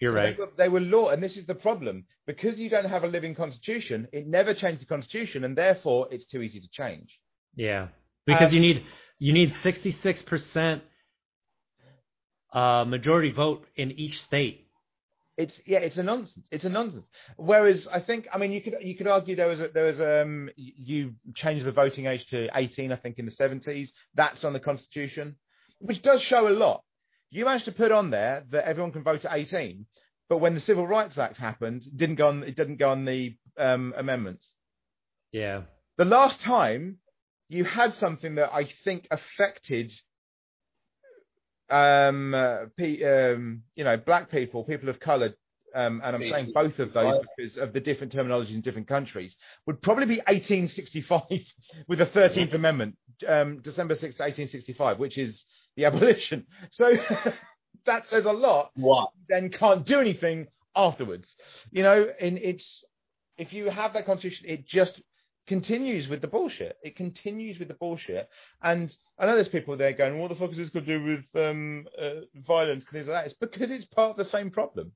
You're 0.00 0.12
so 0.12 0.16
right. 0.16 0.36
They 0.36 0.42
were, 0.42 0.50
they 0.56 0.68
were, 0.68 0.80
law, 0.80 1.08
and 1.08 1.22
this 1.22 1.36
is 1.36 1.46
the 1.46 1.54
problem. 1.54 2.04
Because 2.26 2.58
you 2.58 2.68
don't 2.68 2.88
have 2.88 3.04
a 3.04 3.06
living 3.06 3.34
constitution, 3.34 4.06
it 4.12 4.26
never 4.26 4.54
changed 4.54 4.82
the 4.82 4.86
constitution, 4.86 5.44
and 5.44 5.56
therefore 5.56 6.08
it's 6.10 6.26
too 6.26 6.42
easy 6.42 6.60
to 6.60 6.68
change. 6.70 7.08
Yeah, 7.56 7.88
because 8.26 8.50
um, 8.50 8.54
you 8.54 8.60
need 8.60 8.84
you 9.18 9.32
need 9.32 9.54
66 9.62 10.22
percent 10.22 10.82
uh, 12.52 12.84
majority 12.86 13.30
vote 13.30 13.66
in 13.76 13.92
each 13.92 14.20
state 14.22 14.68
it's 15.38 15.58
yeah, 15.64 15.78
it's 15.78 15.96
a 15.96 16.02
nonsense. 16.02 16.46
It's 16.50 16.64
a 16.64 16.68
nonsense. 16.68 17.06
Whereas 17.36 17.86
I 17.86 18.00
think, 18.00 18.26
I 18.32 18.38
mean, 18.38 18.50
you 18.50 18.60
could 18.60 18.74
you 18.82 18.96
could 18.96 19.06
argue 19.06 19.36
there 19.36 19.46
was 19.46 19.60
a, 19.60 19.68
there 19.72 19.84
was 19.84 20.00
um 20.00 20.50
you 20.56 21.14
changed 21.36 21.64
the 21.64 21.70
voting 21.70 22.06
age 22.06 22.26
to 22.30 22.48
18, 22.52 22.90
I 22.90 22.96
think, 22.96 23.20
in 23.20 23.24
the 23.24 23.30
70s. 23.30 23.90
That's 24.14 24.42
on 24.42 24.52
the 24.52 24.58
constitution, 24.58 25.36
which 25.78 26.02
does 26.02 26.22
show 26.22 26.48
a 26.48 26.50
lot. 26.50 26.82
You 27.30 27.44
managed 27.44 27.66
to 27.66 27.72
put 27.72 27.92
on 27.92 28.10
there 28.10 28.46
that 28.50 28.64
everyone 28.64 28.90
can 28.90 29.04
vote 29.04 29.24
at 29.24 29.36
18, 29.36 29.86
but 30.28 30.38
when 30.38 30.54
the 30.54 30.60
Civil 30.60 30.88
Rights 30.88 31.18
Act 31.18 31.36
happened, 31.36 31.82
it 31.86 31.96
didn't 31.96 32.16
go 32.16 32.28
on. 32.28 32.42
It 32.42 32.56
didn't 32.56 32.80
go 32.80 32.90
on 32.90 33.04
the 33.04 33.36
um, 33.56 33.94
amendments. 33.96 34.54
Yeah. 35.30 35.62
The 35.98 36.04
last 36.04 36.40
time 36.40 36.98
you 37.48 37.64
had 37.64 37.94
something 37.94 38.36
that 38.36 38.52
I 38.52 38.68
think 38.84 39.08
affected 39.10 39.92
um, 41.70 42.34
uh, 42.34 42.64
um, 42.78 43.62
you 43.76 43.84
know, 43.84 43.96
black 43.96 44.30
people, 44.30 44.64
people 44.64 44.88
of 44.88 45.00
colour, 45.00 45.34
um, 45.74 46.00
and 46.02 46.16
I'm 46.16 46.22
saying 46.22 46.52
both 46.54 46.78
of 46.78 46.92
those 46.94 47.22
because 47.36 47.56
of 47.58 47.72
the 47.72 47.80
different 47.80 48.12
terminologies 48.12 48.54
in 48.54 48.62
different 48.62 48.88
countries, 48.88 49.36
would 49.66 49.82
probably 49.82 50.06
be 50.06 50.16
1865 50.26 51.22
with 51.88 51.98
the 51.98 52.06
13th 52.06 52.54
Amendment, 52.54 52.96
um, 53.26 53.60
December 53.60 53.94
6th, 53.94 54.18
1865, 54.18 54.98
which 54.98 55.18
is 55.18 55.44
the 55.76 55.84
abolition. 55.84 56.46
So 56.70 56.92
that 57.86 58.08
says 58.08 58.24
a 58.24 58.32
lot. 58.32 58.70
What? 58.74 59.10
Then 59.28 59.50
can't 59.50 59.84
do 59.84 60.00
anything 60.00 60.46
afterwards. 60.74 61.34
You 61.70 61.82
know, 61.82 62.08
and 62.20 62.38
it's 62.38 62.84
if 63.36 63.52
you 63.52 63.70
have 63.70 63.92
that 63.92 64.06
constitution, 64.06 64.46
it 64.48 64.66
just 64.66 65.00
continues 65.48 66.08
with 66.08 66.20
the 66.20 66.28
bullshit. 66.28 66.76
It 66.82 66.94
continues 66.94 67.58
with 67.58 67.68
the 67.68 67.74
bullshit. 67.74 68.28
And 68.62 68.94
I 69.18 69.26
know 69.26 69.34
there's 69.34 69.48
people 69.48 69.76
there 69.76 69.92
going, 69.92 70.18
what 70.18 70.28
the 70.28 70.36
fuck 70.36 70.52
is 70.52 70.58
this 70.58 70.70
got 70.70 70.86
to 70.86 70.98
do 70.98 71.04
with 71.04 71.44
um, 71.44 71.86
uh, 72.00 72.20
violence 72.46 72.84
and 72.84 72.92
things 72.92 73.08
like 73.08 73.24
that? 73.24 73.30
It's 73.30 73.40
because 73.40 73.70
it's 73.70 73.86
part 73.86 74.12
of 74.12 74.16
the 74.16 74.24
same 74.24 74.50
problem. 74.50 74.92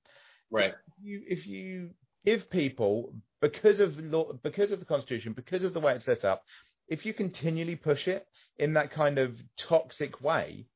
Right. 0.51 0.75
If 0.87 1.05
you, 1.05 1.23
if 1.27 1.47
you 1.47 1.91
give 2.25 2.49
people, 2.51 3.15
because 3.41 3.81
of 3.81 3.97
the 3.97 4.03
law, 4.03 4.33
because 4.43 4.71
of 4.71 4.79
the 4.79 4.85
constitution, 4.87 5.33
because 5.33 5.65
of 5.65 5.75
the 5.75 5.81
way 5.81 5.95
it's 5.95 6.05
set 6.05 6.25
up, 6.25 6.45
if 6.87 7.05
you 7.05 7.15
continually 7.15 7.77
push 7.77 8.07
it 8.07 8.27
in 8.59 8.75
that 8.75 8.93
kind 8.93 9.19
of 9.19 9.35
toxic 9.59 10.21
way, 10.21 10.67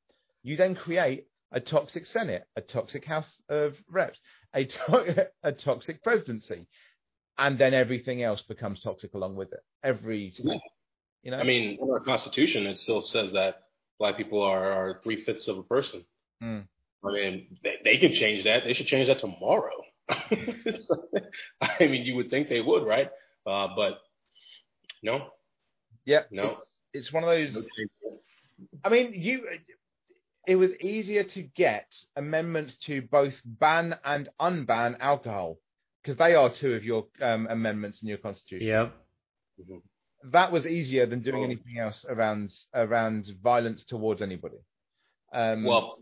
you 0.43 0.57
then 0.57 0.75
create 0.75 1.27
a 1.53 1.61
toxic 1.61 2.07
Senate, 2.07 2.45
a 2.57 2.61
toxic 2.61 3.05
House 3.05 3.31
of 3.49 3.75
Reps, 3.91 4.19
a, 4.55 4.65
to- 4.65 5.29
a 5.43 5.53
toxic 5.53 6.03
presidency 6.03 6.67
and 7.39 7.59
then 7.59 7.75
everything 7.75 8.23
else 8.23 8.43
becomes 8.43 8.81
toxic 8.81 9.15
along 9.15 9.37
with 9.37 9.53
it. 9.53 9.61
Every 9.83 10.33
yeah. 10.37 10.55
you 11.23 11.31
know. 11.31 11.39
I 11.39 11.45
mean, 11.45 11.79
in 11.81 11.91
our 11.91 12.01
Constitution, 12.01 12.67
it 12.67 12.79
still 12.79 13.03
says 13.03 13.33
that 13.33 13.63
black 13.99 14.17
people 14.17 14.43
are, 14.43 14.71
are 14.73 15.01
three 15.03 15.23
fifths 15.25 15.49
of 15.49 15.59
a 15.59 15.63
person. 15.63 16.05
Mm. 16.43 16.65
I 17.05 17.13
mean, 17.13 17.59
they, 17.63 17.77
they 17.85 17.97
can 17.99 18.13
change 18.13 18.45
that. 18.45 18.65
They 18.65 18.73
should 18.73 18.87
change 18.87 19.09
that 19.09 19.19
tomorrow. 19.19 19.71
I 20.09 21.77
mean, 21.81 22.05
you 22.05 22.17
would 22.17 22.31
think 22.31 22.49
they 22.49 22.61
would, 22.61 22.85
right? 22.85 23.11
Uh, 23.47 23.69
but 23.77 23.99
no. 25.03 25.29
Yeah. 26.05 26.23
No. 26.31 26.51
It's, 26.51 26.61
it's 27.07 27.13
one 27.13 27.25
of 27.25 27.31
those. 27.31 27.69
I 28.85 28.89
mean, 28.89 29.13
you. 29.15 29.47
It 30.47 30.55
was 30.55 30.71
easier 30.81 31.25
to 31.25 31.43
get 31.43 31.93
amendments 32.15 32.77
to 32.87 33.03
both 33.03 33.35
ban 33.45 33.97
and 34.05 34.29
unban 34.41 34.97
alcohol 35.01 35.59
because 36.07 36.19
they 36.19 36.35
are 36.35 36.49
two 36.51 36.75
of 36.75 36.85
your 36.85 37.07
um, 37.21 37.49
amendments 37.51 38.01
in 38.03 38.09
your 38.09 38.19
constitution. 38.19 38.67
Yeah. 38.67 38.89
Mm-hmm. 39.61 39.79
that 40.31 40.53
was 40.53 40.67
easier 40.67 41.07
than 41.07 41.21
doing 41.23 41.43
Oh. 41.43 41.45
anything 41.45 41.79
else 41.79 42.05
around 42.09 42.53
around 42.75 43.27
violence 43.43 43.85
towards 43.85 44.21
anybody. 44.23 44.59
Um, 45.33 45.65
Well, 45.65 45.97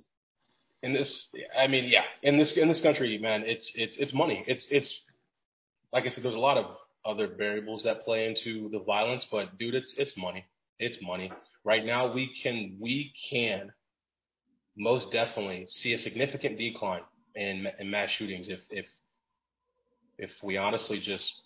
in 0.82 0.92
this, 0.92 1.34
I 1.58 1.66
mean, 1.68 1.84
yeah, 1.84 2.04
in 2.22 2.36
this 2.36 2.52
in 2.56 2.68
this 2.68 2.80
country, 2.80 3.16
man, 3.18 3.44
it's 3.46 3.70
it's 3.74 3.96
it's 3.96 4.12
money. 4.12 4.44
It's 4.46 4.66
it's 4.70 4.90
like 5.92 6.04
I 6.04 6.10
said, 6.10 6.22
there's 6.24 6.34
a 6.34 6.38
lot 6.50 6.58
of 6.58 6.66
other 7.04 7.26
variables 7.28 7.84
that 7.84 8.04
play 8.04 8.26
into 8.26 8.68
the 8.70 8.80
violence, 8.80 9.24
but 9.30 9.56
dude, 9.58 9.74
it's 9.74 9.94
it's 9.96 10.16
money. 10.16 10.44
It's 10.78 10.98
money. 11.00 11.32
Right 11.64 11.84
now, 11.84 12.12
we 12.12 12.24
can 12.42 12.76
we 12.80 13.12
can 13.30 13.72
most 14.76 15.12
definitely 15.12 15.66
see 15.68 15.92
a 15.94 15.98
significant 15.98 16.58
decline 16.58 17.02
in, 17.34 17.66
in 17.78 17.90
mass 17.90 18.10
shootings 18.10 18.48
if 18.48 18.60
if 18.70 18.86
if 20.18 20.30
we 20.42 20.56
honestly 20.56 21.00
just 21.00 21.40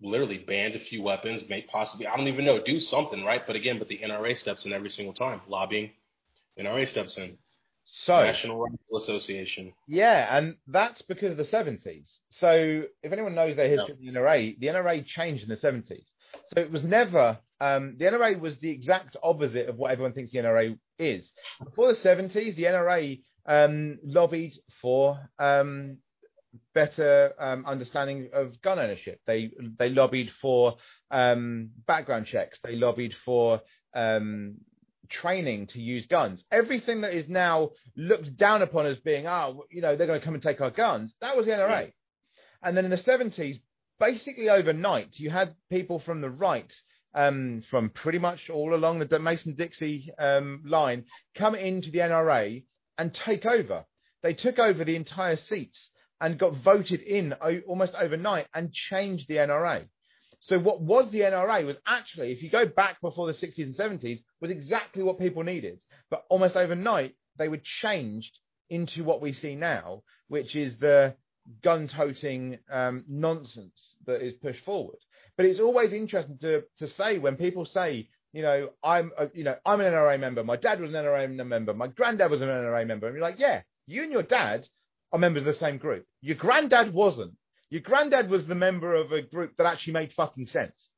literally 0.00 0.38
banned 0.38 0.74
a 0.74 0.78
few 0.80 1.02
weapons, 1.02 1.42
make 1.48 1.68
possibly 1.68 2.06
I 2.06 2.16
don't 2.16 2.28
even 2.28 2.44
know, 2.44 2.62
do 2.62 2.78
something, 2.80 3.24
right? 3.24 3.46
But 3.46 3.56
again, 3.56 3.78
but 3.78 3.88
the 3.88 3.98
NRA 3.98 4.36
steps 4.36 4.64
in 4.64 4.72
every 4.72 4.90
single 4.90 5.14
time, 5.14 5.40
lobbying. 5.48 5.90
NRA 6.58 6.86
steps 6.88 7.16
in. 7.16 7.38
so 7.84 8.22
National 8.24 8.58
Rifle 8.58 8.96
Association. 8.96 9.72
Yeah, 9.86 10.36
and 10.36 10.56
that's 10.66 11.02
because 11.02 11.32
of 11.32 11.36
the 11.36 11.44
70s. 11.44 12.18
So 12.30 12.82
if 13.02 13.12
anyone 13.12 13.34
knows 13.34 13.56
their 13.56 13.68
history 13.68 13.92
of 13.92 13.98
the 14.00 14.08
NRA, 14.08 14.58
the 14.58 14.66
NRA 14.66 15.06
changed 15.06 15.44
in 15.44 15.48
the 15.48 15.56
70s. 15.56 16.04
So 16.46 16.60
it 16.60 16.70
was 16.70 16.82
never, 16.82 17.38
um, 17.60 17.96
the 17.98 18.06
NRA 18.06 18.38
was 18.38 18.58
the 18.58 18.70
exact 18.70 19.16
opposite 19.22 19.68
of 19.68 19.76
what 19.76 19.92
everyone 19.92 20.12
thinks 20.12 20.32
the 20.32 20.38
NRA 20.38 20.78
is. 20.98 21.32
Before 21.62 21.88
the 21.88 21.98
70s, 21.98 22.56
the 22.56 22.64
NRA 22.64 23.22
um, 23.46 23.98
lobbied 24.04 24.52
for 24.82 25.18
um, 25.38 25.98
better 26.74 27.32
um, 27.38 27.64
understanding 27.66 28.30
of 28.32 28.60
gun 28.62 28.78
ownership. 28.78 29.20
They 29.26 29.50
they 29.78 29.90
lobbied 29.90 30.30
for 30.40 30.76
um, 31.10 31.70
background 31.86 32.26
checks. 32.26 32.58
They 32.62 32.76
lobbied 32.76 33.14
for 33.24 33.60
um, 33.94 34.56
training 35.08 35.68
to 35.68 35.80
use 35.80 36.06
guns. 36.06 36.44
Everything 36.50 37.02
that 37.02 37.14
is 37.14 37.28
now 37.28 37.70
looked 37.96 38.36
down 38.36 38.62
upon 38.62 38.86
as 38.86 38.98
being, 38.98 39.26
oh, 39.26 39.64
you 39.70 39.80
know, 39.80 39.96
they're 39.96 40.06
going 40.06 40.20
to 40.20 40.24
come 40.24 40.34
and 40.34 40.42
take 40.42 40.60
our 40.60 40.70
guns. 40.70 41.14
That 41.20 41.36
was 41.36 41.46
the 41.46 41.52
NRA. 41.52 41.92
And 42.62 42.76
then 42.76 42.84
in 42.84 42.90
the 42.90 42.96
70s, 42.96 43.60
basically 43.98 44.48
overnight, 44.48 45.18
you 45.18 45.30
had 45.30 45.54
people 45.70 46.00
from 46.00 46.20
the 46.20 46.30
right, 46.30 46.72
um, 47.14 47.62
from 47.70 47.90
pretty 47.90 48.18
much 48.18 48.50
all 48.50 48.74
along 48.74 48.98
the 48.98 49.18
Mason 49.18 49.54
Dixie 49.54 50.10
um, 50.18 50.62
line, 50.66 51.04
come 51.36 51.54
into 51.54 51.90
the 51.90 51.98
NRA 51.98 52.64
and 52.96 53.14
take 53.14 53.46
over. 53.46 53.84
They 54.22 54.34
took 54.34 54.58
over 54.58 54.84
the 54.84 54.96
entire 54.96 55.36
seats 55.36 55.90
and 56.20 56.38
got 56.38 56.56
voted 56.56 57.00
in 57.02 57.32
almost 57.66 57.94
overnight 57.94 58.46
and 58.54 58.72
changed 58.72 59.28
the 59.28 59.36
NRA. 59.36 59.84
So 60.40 60.58
what 60.58 60.80
was 60.80 61.10
the 61.10 61.20
NRA 61.20 61.66
was 61.66 61.76
actually, 61.86 62.32
if 62.32 62.42
you 62.42 62.50
go 62.50 62.66
back 62.66 63.00
before 63.00 63.26
the 63.26 63.32
60s 63.32 63.58
and 63.58 63.76
70s, 63.76 64.20
was 64.40 64.50
exactly 64.50 65.02
what 65.02 65.18
people 65.18 65.42
needed. 65.42 65.80
But 66.10 66.24
almost 66.28 66.56
overnight, 66.56 67.14
they 67.36 67.48
were 67.48 67.60
changed 67.80 68.38
into 68.70 69.04
what 69.04 69.20
we 69.20 69.32
see 69.32 69.54
now, 69.54 70.02
which 70.28 70.54
is 70.54 70.76
the 70.76 71.14
gun-toting 71.62 72.58
um, 72.70 73.04
nonsense 73.08 73.96
that 74.06 74.22
is 74.22 74.34
pushed 74.34 74.64
forward. 74.64 74.98
But 75.36 75.46
it's 75.46 75.60
always 75.60 75.92
interesting 75.92 76.38
to 76.38 76.64
to 76.78 76.88
say 76.88 77.18
when 77.18 77.36
people 77.36 77.64
say, 77.64 78.08
you 78.32 78.42
know, 78.42 78.70
I'm, 78.82 79.12
a, 79.16 79.28
you 79.32 79.44
know, 79.44 79.56
I'm 79.64 79.80
an 79.80 79.92
NRA 79.92 80.20
member. 80.20 80.44
My 80.44 80.56
dad 80.56 80.80
was 80.80 80.90
an 80.90 80.96
NRA 80.96 81.46
member. 81.46 81.72
My 81.72 81.86
granddad 81.86 82.30
was 82.30 82.42
an 82.42 82.48
NRA 82.48 82.86
member. 82.86 83.06
And 83.06 83.16
you're 83.16 83.24
like, 83.24 83.38
yeah, 83.38 83.62
you 83.86 84.02
and 84.02 84.12
your 84.12 84.22
dad 84.22 84.66
are 85.12 85.18
members 85.18 85.42
of 85.42 85.46
the 85.46 85.52
same 85.54 85.78
group. 85.78 86.04
Your 86.20 86.36
granddad 86.36 86.92
wasn't. 86.92 87.32
Your 87.70 87.80
granddad 87.82 88.30
was 88.30 88.46
the 88.46 88.54
member 88.54 88.94
of 88.94 89.12
a 89.12 89.22
group 89.22 89.56
that 89.58 89.66
actually 89.66 89.92
made 89.94 90.12
fucking 90.14 90.46
sense. 90.46 90.90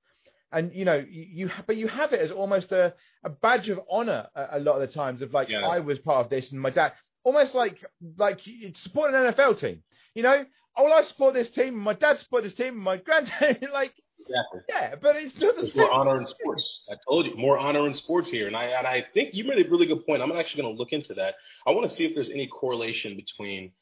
And 0.53 0.73
you 0.75 0.85
know, 0.85 0.97
you, 1.09 1.27
you 1.47 1.51
but 1.67 1.77
you 1.77 1.87
have 1.89 2.13
it 2.13 2.21
as 2.21 2.31
almost 2.31 2.73
a, 2.73 2.95
a 3.25 3.29
badge 3.31 3.69
of 3.69 3.81
honor 3.91 4.27
a, 4.35 4.59
a 4.59 4.61
lot 4.61 4.75
of 4.75 4.81
the 4.81 4.93
times 4.95 5.23
of 5.23 5.33
like 5.33 5.49
Yeah. 5.49 5.67
I 5.67 5.79
was 5.81 5.99
part 6.01 6.25
of 6.25 6.31
this 6.31 6.51
and 6.53 6.61
my 6.61 6.71
dad 6.71 6.93
almost 7.25 7.55
like 7.55 7.79
like 8.17 8.41
support 8.75 9.15
an 9.15 9.33
NFL 9.33 9.61
team. 9.61 9.83
You 10.15 10.23
know, 10.25 10.45
oh 10.77 10.85
well, 10.85 10.93
I 10.95 11.03
support 11.05 11.35
this 11.35 11.51
team, 11.51 11.77
my 11.79 11.93
dad 11.93 12.19
support 12.19 12.43
this 12.45 12.55
team, 12.55 12.77
my 12.77 12.97
granddad 12.97 13.65
like 13.73 13.93
Exactly. 14.21 14.61
yeah, 14.69 14.95
but 15.01 15.17
it's 15.17 15.37
not 15.39 15.55
the 15.57 15.63
There's 15.63 15.73
same. 15.73 15.83
more 15.83 15.93
honor 15.93 16.21
in 16.21 16.27
sports. 16.27 16.85
I 16.91 16.95
told 17.09 17.27
you, 17.27 17.37
more 17.37 17.59
honor 17.59 17.87
in 17.87 17.95
sports 17.95 18.29
here, 18.31 18.47
and 18.49 18.55
I 18.57 18.65
and 18.67 18.87
I 18.87 19.05
think 19.15 19.35
you 19.35 19.45
made 19.45 19.65
a 19.67 19.69
really 19.71 19.87
good 19.87 20.05
point. 20.07 20.21
I'm 20.23 20.31
actually 20.33 20.63
going 20.63 20.75
to 20.75 20.79
look 20.79 20.93
into 20.93 21.15
that. 21.15 21.35
I 21.67 21.71
want 21.71 21.89
to 21.89 21.95
see 21.95 22.05
if 22.05 22.15
there's 22.15 22.29
any 22.29 22.47
correlation 22.47 23.17
between 23.17 23.73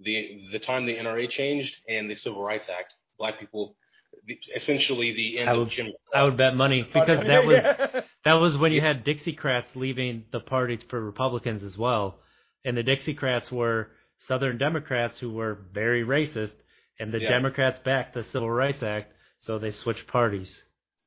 the 0.00 0.40
the 0.52 0.58
time 0.58 0.86
the 0.86 0.96
NRA 0.96 1.28
changed 1.30 1.76
and 1.88 2.08
the 2.10 2.14
Civil 2.14 2.42
Rights 2.42 2.68
Act. 2.68 2.94
Black 3.18 3.40
people, 3.40 3.74
the, 4.26 4.38
essentially 4.54 5.12
the 5.12 5.38
end 5.40 5.50
I 5.50 5.52
of 5.54 5.58
would- 5.58 5.70
Jim. 5.70 5.92
I 6.14 6.22
would 6.22 6.36
bet 6.36 6.54
money 6.54 6.82
because 6.82 7.20
that 7.26 7.44
was 7.44 8.02
that 8.24 8.34
was 8.34 8.56
when 8.56 8.72
you 8.72 8.80
had 8.80 9.04
Dixiecrats 9.04 9.74
leaving 9.74 10.24
the 10.30 10.40
party 10.40 10.78
for 10.88 11.00
Republicans 11.04 11.62
as 11.64 11.76
well, 11.76 12.20
and 12.64 12.76
the 12.76 12.84
Dixiecrats 12.84 13.50
were 13.50 13.88
Southern 14.26 14.56
Democrats 14.58 15.18
who 15.18 15.30
were 15.32 15.58
very 15.72 16.04
racist, 16.04 16.52
and 17.00 17.12
the 17.12 17.20
Yeah. 17.20 17.30
Democrats 17.30 17.78
backed 17.84 18.14
the 18.14 18.24
Civil 18.24 18.50
Rights 18.50 18.82
Act, 18.82 19.12
so 19.40 19.58
they 19.58 19.70
switched 19.72 20.06
parties. 20.06 20.56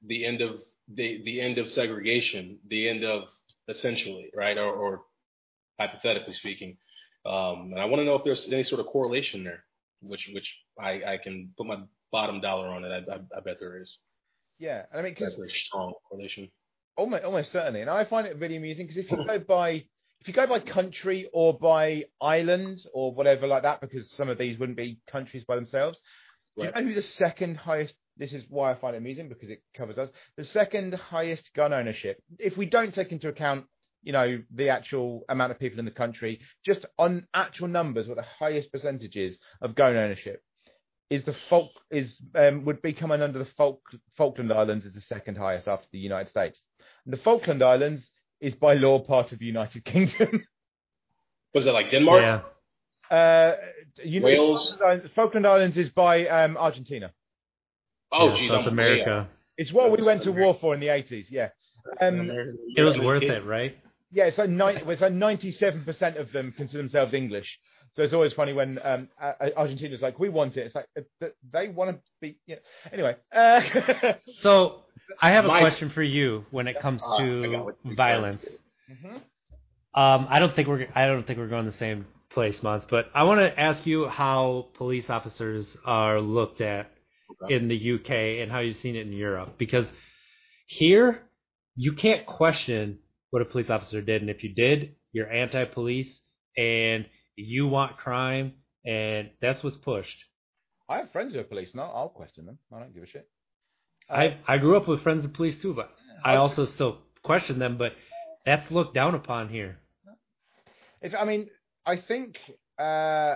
the 0.05 0.25
end 0.25 0.41
of 0.41 0.57
the 0.93 1.21
the 1.23 1.39
end 1.39 1.57
of 1.59 1.69
segregation, 1.69 2.59
the 2.67 2.89
end 2.89 3.03
of 3.05 3.29
essentially 3.69 4.29
right, 4.35 4.57
or, 4.57 4.73
or 4.73 5.01
hypothetically 5.79 6.33
speaking. 6.33 6.77
Um, 7.25 7.71
and 7.71 7.79
I 7.79 7.85
want 7.85 8.01
to 8.01 8.05
know 8.05 8.15
if 8.15 8.23
there's 8.23 8.45
any 8.51 8.63
sort 8.63 8.79
of 8.81 8.87
correlation 8.87 9.43
there, 9.43 9.63
which 10.01 10.29
which 10.33 10.53
I, 10.79 11.01
I 11.13 11.17
can 11.23 11.53
put 11.57 11.67
my 11.67 11.77
bottom 12.11 12.41
dollar 12.41 12.67
on 12.69 12.83
it. 12.83 12.89
I, 12.89 13.13
I, 13.13 13.17
I 13.37 13.39
bet 13.41 13.57
there 13.59 13.79
is. 13.81 13.97
yeah, 14.59 14.83
and 14.91 14.99
I 14.99 15.03
mean, 15.03 15.15
That's 15.19 15.19
because 15.19 15.33
a 15.35 15.37
very 15.37 15.49
strong 15.51 15.93
correlation. 16.09 16.49
almost, 16.97 17.23
almost 17.23 17.51
certainly, 17.51 17.81
and 17.81 17.89
I 17.89 18.05
find 18.05 18.25
it 18.27 18.37
really 18.39 18.57
amusing 18.57 18.87
because 18.87 18.97
if 19.05 19.11
you 19.11 19.25
go 19.25 19.39
by 19.39 19.83
if 20.21 20.27
you 20.27 20.33
go 20.33 20.45
by 20.47 20.59
country 20.59 21.29
or 21.33 21.57
by 21.57 22.05
island 22.21 22.79
or 22.93 23.13
whatever 23.13 23.47
like 23.47 23.63
that, 23.63 23.81
because 23.81 24.09
some 24.11 24.29
of 24.29 24.37
these 24.37 24.57
wouldn't 24.59 24.77
be 24.77 24.99
countries 25.11 25.43
by 25.47 25.55
themselves. 25.55 25.99
Right. 26.57 26.71
you 26.75 26.81
know 26.81 26.87
who 26.89 26.93
the 26.93 27.01
second 27.01 27.57
highest? 27.57 27.93
This 28.17 28.33
is 28.33 28.43
why 28.49 28.71
I 28.71 28.75
find 28.75 28.93
it 28.95 28.99
amusing 28.99 29.29
because 29.29 29.49
it 29.49 29.63
covers 29.75 29.97
us. 29.97 30.09
The 30.37 30.43
second 30.43 30.93
highest 30.93 31.49
gun 31.55 31.73
ownership, 31.73 32.21
if 32.37 32.55
we 32.57 32.65
don't 32.67 32.93
take 32.93 33.11
into 33.11 33.29
account, 33.29 33.65
you 34.03 34.11
know, 34.13 34.41
the 34.55 34.69
actual 34.69 35.23
amount 35.29 35.51
of 35.51 35.59
people 35.59 35.79
in 35.79 35.85
the 35.85 35.91
country, 35.91 36.39
just 36.65 36.85
on 36.97 37.27
actual 37.33 37.67
numbers, 37.67 38.07
what 38.07 38.17
the 38.17 38.25
highest 38.39 38.71
percentages 38.71 39.37
of 39.61 39.75
gun 39.75 39.95
ownership 39.95 40.41
is 41.09 41.23
the 41.25 41.35
Falk 41.49 41.71
is 41.91 42.15
um, 42.35 42.63
would 42.65 42.81
be 42.81 42.93
coming 42.93 43.21
under 43.21 43.37
the 43.37 43.47
Falk, 43.57 43.81
Falkland 44.17 44.51
Islands 44.51 44.85
as 44.85 44.93
the 44.93 45.01
second 45.01 45.37
highest 45.37 45.67
after 45.67 45.87
the 45.91 45.99
United 45.99 46.29
States. 46.29 46.61
And 47.05 47.13
the 47.13 47.17
Falkland 47.17 47.61
Islands 47.61 48.09
is 48.39 48.53
by 48.53 48.75
law 48.75 48.99
part 48.99 49.31
of 49.33 49.39
the 49.39 49.45
United 49.45 49.83
Kingdom. 49.93 50.45
Was 51.53 51.65
it 51.65 51.71
like 51.71 51.91
Denmark? 51.91 52.21
Yeah, 52.21 53.15
uh, 53.15 53.55
you 54.03 54.21
know, 54.21 54.25
Wales. 54.25 54.69
Falkland 54.69 54.89
Islands, 54.89 55.13
Falkland 55.13 55.47
Islands 55.47 55.77
is 55.77 55.89
by 55.89 56.27
um, 56.27 56.55
Argentina. 56.57 57.11
Oh, 58.13 58.29
yeah, 58.29 58.35
geez, 58.37 58.51
South 58.51 58.61
I'm 58.65 58.69
America. 58.69 59.29
It's 59.57 59.73
what 59.73 59.91
we 59.91 60.03
went 60.05 60.23
to 60.23 60.29
America. 60.29 60.45
war 60.45 60.57
for 60.61 60.73
in 60.73 60.79
the 60.79 60.87
80s. 60.87 61.25
Yeah. 61.29 61.49
Um, 61.99 62.29
It 62.75 62.83
was 62.83 62.97
worth 62.99 63.23
it, 63.23 63.45
right? 63.45 63.77
Yeah, 64.11 64.25
it's 64.25 64.37
like, 64.37 64.49
ni- 64.49 64.91
it's 64.91 65.01
like 65.01 65.13
97% 65.13 66.19
of 66.19 66.31
them 66.31 66.53
consider 66.57 66.81
themselves 66.81 67.13
English. 67.13 67.59
So 67.93 68.03
it's 68.03 68.13
always 68.13 68.31
funny 68.33 68.53
when 68.53 68.79
um, 68.83 69.09
uh, 69.21 69.33
Argentina's 69.57 70.01
like, 70.01 70.17
we 70.19 70.29
want 70.29 70.55
it. 70.57 70.61
It's 70.67 70.75
like, 70.75 70.87
uh, 70.97 71.27
they 71.51 71.67
want 71.67 71.91
to 71.91 72.01
be. 72.21 72.37
You 72.45 72.55
know. 72.55 72.61
Anyway. 72.93 73.15
Uh, 73.33 74.13
So 74.41 74.83
I 75.21 75.31
have 75.31 75.43
a 75.45 75.49
Mike. 75.49 75.61
question 75.61 75.89
for 75.89 76.01
you 76.03 76.45
when 76.51 76.67
it 76.67 76.79
comes 76.79 77.01
Uh, 77.05 77.17
to 77.19 77.57
what 77.63 77.75
you're 77.83 77.95
violence. 77.95 78.45
Mhm. 78.89 79.15
Um, 79.93 80.27
I 80.29 80.39
don't 80.39 80.55
think 80.55 80.69
we're 80.69 80.87
I 80.95 81.05
don't 81.07 81.27
think 81.27 81.37
we're 81.37 81.49
going 81.49 81.65
the 81.65 81.73
same 81.73 82.05
place, 82.29 82.63
Mons. 82.63 82.85
But 82.89 83.09
I 83.13 83.23
want 83.23 83.41
to 83.41 83.59
ask 83.59 83.85
you 83.85 84.07
how 84.07 84.69
police 84.75 85.09
officers 85.09 85.75
are 85.85 86.21
looked 86.21 86.61
at 86.61 86.89
Okay. 87.43 87.55
in 87.55 87.67
the 87.67 87.75
UK 87.95 88.41
and 88.41 88.49
how 88.51 88.59
you've 88.59 88.77
seen 88.77 88.95
it 88.95 89.05
in 89.05 89.11
Europe. 89.13 89.57
Because 89.57 89.85
here 90.67 91.23
you 91.75 91.91
can't 91.93 92.25
question 92.25 92.99
what 93.31 93.41
a 93.41 93.45
police 93.45 93.69
officer 93.69 94.01
did, 94.01 94.21
and 94.21 94.29
if 94.29 94.43
you 94.43 94.53
did, 94.53 94.95
you're 95.11 95.31
anti-police 95.31 96.21
and 96.57 97.05
you 97.35 97.67
want 97.67 97.97
crime, 97.97 98.53
and 98.85 99.29
that's 99.41 99.63
what's 99.63 99.77
pushed. 99.77 100.17
I 100.87 100.97
have 100.97 101.11
friends 101.11 101.33
who 101.33 101.39
are 101.39 101.43
police, 101.43 101.71
and 101.71 101.81
I'll, 101.81 101.91
I'll 101.95 102.09
question 102.09 102.45
them. 102.45 102.59
I 102.71 102.79
don't 102.79 102.93
give 102.93 103.03
a 103.03 103.07
shit. 103.07 103.27
I 104.09 104.37
I 104.47 104.57
grew 104.57 104.75
up 104.75 104.87
with 104.87 105.01
friends 105.01 105.23
of 105.23 105.33
police 105.33 105.55
too, 105.61 105.73
but 105.73 105.89
I 106.23 106.35
also 106.35 106.65
still 106.65 106.99
question 107.23 107.59
them. 107.59 107.77
But 107.77 107.93
that's 108.45 108.69
looked 108.69 108.93
down 108.93 109.15
upon 109.15 109.49
here. 109.49 109.79
If, 111.01 111.13
I 111.15 111.23
mean, 111.23 111.47
I 111.85 111.95
think 111.97 112.37
uh, 112.77 113.35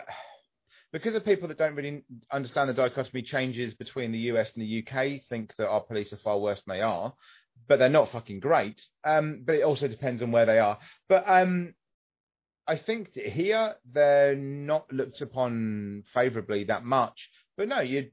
because 0.92 1.16
of 1.16 1.24
people 1.24 1.48
that 1.48 1.58
don't 1.58 1.76
really 1.76 2.04
understand 2.32 2.70
the 2.70 2.74
dichotomy 2.74 3.22
changes 3.22 3.74
between 3.74 4.12
the 4.12 4.20
US 4.32 4.52
and 4.56 4.64
the 4.64 4.84
UK, 4.86 5.22
think 5.30 5.54
that 5.58 5.68
our 5.68 5.82
police 5.82 6.12
are 6.12 6.18
far 6.18 6.40
worse 6.40 6.62
than 6.66 6.78
they 6.78 6.82
are, 6.82 7.14
but 7.68 7.80
they're 7.80 7.90
not 7.90 8.12
fucking 8.12 8.40
great. 8.40 8.82
Um, 9.04 9.44
but 9.46 9.56
it 9.56 9.64
also 9.64 9.88
depends 9.88 10.22
on 10.22 10.32
where 10.32 10.46
they 10.46 10.60
are. 10.60 10.78
But 11.10 11.24
um, 11.28 11.74
I 12.68 12.78
think 12.78 13.14
here 13.14 13.76
they're 13.92 14.36
not 14.36 14.92
looked 14.92 15.22
upon 15.22 16.04
favourably 16.14 16.66
that 16.66 16.84
much. 16.84 17.30
But 17.58 17.68
no, 17.68 17.80
you, 17.80 18.10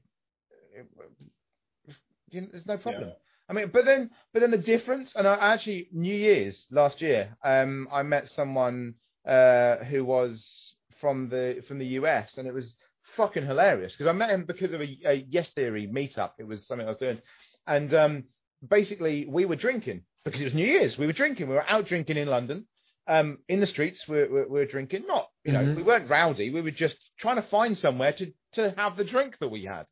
you 2.29 2.47
there's 2.51 2.65
no 2.65 2.77
problem. 2.77 3.09
Yeah. 3.09 3.13
I 3.49 3.53
mean, 3.53 3.71
but 3.73 3.85
then, 3.85 4.09
but 4.31 4.39
then 4.39 4.51
the 4.51 4.57
difference, 4.57 5.13
and 5.15 5.27
I 5.27 5.53
actually 5.53 5.89
New 5.91 6.15
Year's 6.15 6.65
last 6.71 7.01
year, 7.01 7.35
um, 7.43 7.87
I 7.91 8.01
met 8.03 8.29
someone 8.29 8.95
uh, 9.27 9.77
who 9.77 10.05
was 10.05 10.75
from 11.01 11.29
the 11.29 11.63
from 11.67 11.79
the 11.79 11.85
US, 11.99 12.37
and 12.37 12.47
it 12.47 12.53
was 12.53 12.75
fucking 13.17 13.45
hilarious 13.45 13.93
because 13.93 14.07
I 14.07 14.13
met 14.13 14.29
him 14.29 14.45
because 14.45 14.71
of 14.71 14.81
a, 14.81 14.97
a 15.05 15.25
Yes 15.29 15.49
Theory 15.49 15.87
meetup. 15.87 16.31
It 16.39 16.47
was 16.47 16.65
something 16.65 16.87
I 16.87 16.91
was 16.91 16.99
doing, 16.99 17.19
and 17.67 17.93
um, 17.93 18.23
basically 18.67 19.25
we 19.27 19.45
were 19.45 19.55
drinking 19.55 20.03
because 20.25 20.41
it 20.41 20.45
was 20.45 20.53
New 20.53 20.65
Year's. 20.65 20.97
We 20.97 21.05
were 21.07 21.13
drinking. 21.13 21.47
We 21.49 21.55
were 21.55 21.69
out 21.69 21.87
drinking 21.87 22.17
in 22.17 22.27
London, 22.27 22.65
um, 23.07 23.39
in 23.49 23.59
the 23.59 23.67
streets. 23.67 24.07
We 24.07 24.17
were, 24.19 24.47
we 24.47 24.59
were 24.59 24.65
drinking. 24.65 25.05
Not, 25.07 25.29
you 25.43 25.51
know, 25.51 25.59
Mhm. 25.63 25.75
we 25.75 25.83
weren't 25.83 26.09
rowdy. 26.09 26.49
We 26.49 26.61
were 26.61 26.71
just 26.71 26.97
trying 27.19 27.35
to 27.37 27.41
find 27.43 27.77
somewhere 27.77 28.13
to 28.13 28.33
to 28.53 28.71
have 28.77 28.95
the 28.97 29.03
drink 29.03 29.37
that 29.39 29.49
we 29.49 29.65
had. 29.65 29.87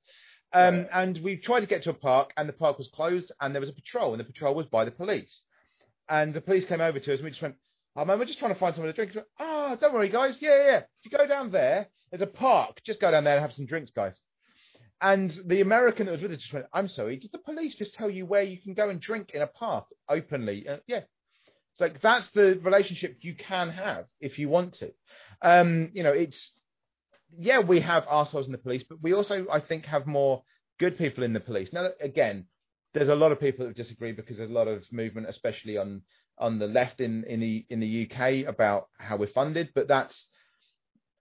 Um, 0.53 0.76
Right. 0.80 0.89
And 0.93 1.17
we 1.24 1.38
tried 1.38 1.61
to 1.61 1.65
get 1.65 1.84
to 1.84 1.89
a 1.89 1.93
park, 1.93 2.32
and 2.38 2.47
the 2.47 2.53
park 2.53 2.78
was 2.78 2.88
closed, 2.89 3.32
and 3.41 3.53
there 3.55 3.59
was 3.61 3.69
a 3.69 3.74
patrol, 3.74 4.13
and 4.13 4.19
the 4.19 4.24
patrol 4.26 4.53
was 4.53 4.67
by 4.67 4.86
the 4.86 4.91
police. 4.91 5.43
And 6.09 6.34
the 6.34 6.41
police 6.41 6.65
came 6.65 6.82
over 6.82 6.99
to 6.99 7.11
us, 7.13 7.19
and 7.19 7.24
we 7.26 7.32
just 7.32 7.41
went, 7.41 7.55
"Oh 7.95 8.05
man, 8.05 8.19
we're 8.19 8.26
just 8.26 8.38
trying 8.39 8.53
to 8.53 8.59
find 8.59 8.76
somewhere 8.76 8.91
to 8.93 8.95
drink." 9.05 9.17
Oh, 9.39 9.76
don't 9.80 9.93
worry, 9.93 10.09
guys. 10.09 10.41
Yeah, 10.41 10.57
yeah. 10.65 10.78
If 10.78 11.05
you 11.05 11.11
go 11.17 11.26
down 11.26 11.51
there, 11.51 11.88
there's 12.11 12.22
a 12.22 12.28
park. 12.28 12.82
Just 12.84 12.99
go 12.99 13.09
down 13.11 13.24
there 13.24 13.36
and 13.38 13.41
have 13.41 13.53
some 13.53 13.65
drinks, 13.65 13.91
guys. 13.91 14.19
And 15.02 15.36
the 15.45 15.62
American 15.62 16.06
that 16.06 16.12
was 16.12 16.22
with 16.22 16.32
us 16.32 16.38
just 16.38 16.54
went, 16.54 16.68
"I'm 16.74 16.88
sorry, 16.88 17.18
did 17.18 17.32
the 17.32 17.39
police 17.39 17.76
just 17.76 17.95
tell 17.95 18.10
you 18.10 18.26
where 18.26 18.43
you 18.43 18.60
can 18.62 18.74
go 18.74 18.89
and 18.89 19.02
drink 19.02 19.32
in 19.34 19.41
a 19.41 19.47
park 19.47 19.86
openly?" 20.08 20.68
Uh, 20.68 20.78
yeah. 20.88 21.02
It's 21.72 21.82
like 21.82 22.02
that's 22.02 22.30
the 22.32 22.60
relationship 22.64 23.18
you 23.22 23.34
can 23.36 23.70
have 23.70 24.06
if 24.20 24.38
you 24.38 24.49
want 24.49 24.74
to. 24.76 24.91
Um, 25.41 25.89
you 25.93 26.04
know, 26.04 26.12
it's 26.12 26.52
yeah, 27.38 27.60
we 27.60 27.80
have 27.80 28.06
assholes 28.10 28.45
in 28.45 28.52
the 28.52 28.58
police, 28.58 28.84
but 28.88 29.02
we 29.02 29.14
also, 29.14 29.47
I 29.52 29.60
think, 29.60 29.86
have 29.86 30.06
more 30.06 30.43
good 30.80 30.97
people 30.97 31.24
in 31.24 31.34
the 31.34 31.39
police. 31.39 31.72
Now, 31.72 31.89
again, 32.02 32.45
there's 32.93 33.10
a 33.10 33.16
lot 33.16 33.32
of 33.32 33.39
people 33.39 33.66
that 33.66 33.76
disagree 33.76 34.12
because 34.12 34.38
there's 34.38 34.49
a 34.49 34.54
lot 34.54 34.68
of 34.68 34.84
movement, 34.91 35.28
especially 35.30 35.78
on 35.78 36.02
on 36.38 36.60
the 36.60 36.68
left 36.68 36.99
in 36.99 37.24
in 37.26 37.39
the 37.39 37.66
in 37.70 37.80
the 37.80 38.10
UK 38.10 38.47
about 38.47 38.89
how 38.97 39.16
we're 39.16 39.28
funded. 39.28 39.70
But 39.74 39.88
that's 39.88 40.28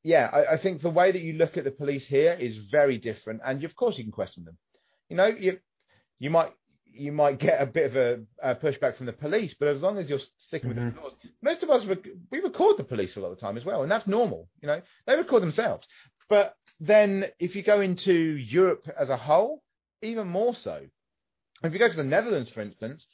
yeah, 0.03 0.31
I, 0.33 0.55
I 0.55 0.59
think 0.59 0.83
the 0.83 0.91
way 0.91 1.13
that 1.13 1.21
you 1.23 1.35
look 1.35 1.57
at 1.57 1.65
the 1.65 1.71
police 1.71 2.07
here 2.07 2.33
is 2.33 2.57
very 2.71 2.99
different, 2.99 3.41
and 3.45 3.63
of 3.65 3.75
course 3.77 3.97
you 3.99 4.05
can 4.05 4.13
question 4.13 4.45
them. 4.45 4.57
You 5.09 5.17
know, 5.17 5.27
you 5.27 5.59
you 6.19 6.31
might 6.31 6.53
you 6.93 7.13
might 7.13 7.39
get 7.39 7.61
a 7.63 7.67
bit 7.67 7.87
of 7.91 7.97
a, 7.97 8.21
a 8.43 8.55
pushback 8.57 8.97
from 8.97 9.07
the 9.07 9.13
police, 9.13 9.55
but 9.59 9.69
as 9.69 9.81
long 9.81 9.99
as 9.99 10.09
you're 10.09 10.19
sticking 10.39 10.69
with 10.71 10.79
Mhm. 10.79 10.95
the 10.95 11.01
laws, 11.01 11.17
most 11.43 11.63
of 11.63 11.71
us 11.71 11.85
rec- 11.87 12.09
we 12.33 12.41
record 12.41 12.77
the 12.79 12.85
police 12.85 13.17
a 13.17 13.21
lot 13.21 13.31
of 13.31 13.37
the 13.37 13.41
time 13.41 13.57
as 13.57 13.65
well, 13.65 13.83
and 13.83 13.91
that's 13.91 14.07
normal. 14.09 14.49
You 14.61 14.69
know, 14.69 14.83
they 15.07 15.15
record 15.17 15.43
themselves. 15.43 15.87
But 16.29 16.57
then 16.81 17.27
if 17.39 17.55
you 17.55 17.63
go 17.63 17.81
into 17.81 18.13
Europe 18.13 18.89
as 18.99 19.09
a 19.09 19.17
whole, 19.17 19.63
even 20.03 20.27
more 20.29 20.55
so. 20.55 20.87
If 21.63 21.73
you 21.75 21.79
go 21.79 21.89
to 21.91 21.97
the 21.97 22.03
Netherlands, 22.05 22.51
for 22.51 22.63
instance, 22.63 23.07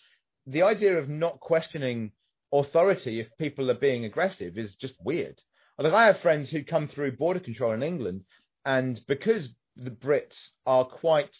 the 0.46 0.62
idea 0.62 0.96
of 0.98 1.08
not 1.08 1.40
questioning 1.40 2.12
authority 2.52 3.18
if 3.20 3.26
people 3.38 3.70
are 3.70 3.74
being 3.74 4.04
aggressive 4.04 4.56
is 4.56 4.76
just 4.76 4.94
weird. 5.02 5.42
Like 5.78 5.92
I 5.92 6.06
have 6.06 6.20
friends 6.20 6.50
who 6.50 6.64
come 6.64 6.88
through 6.88 7.16
border 7.16 7.40
control 7.40 7.72
in 7.72 7.82
England, 7.82 8.24
and 8.64 9.00
because 9.06 9.48
the 9.76 9.90
Brits 9.90 10.48
are 10.64 10.84
quite 10.84 11.36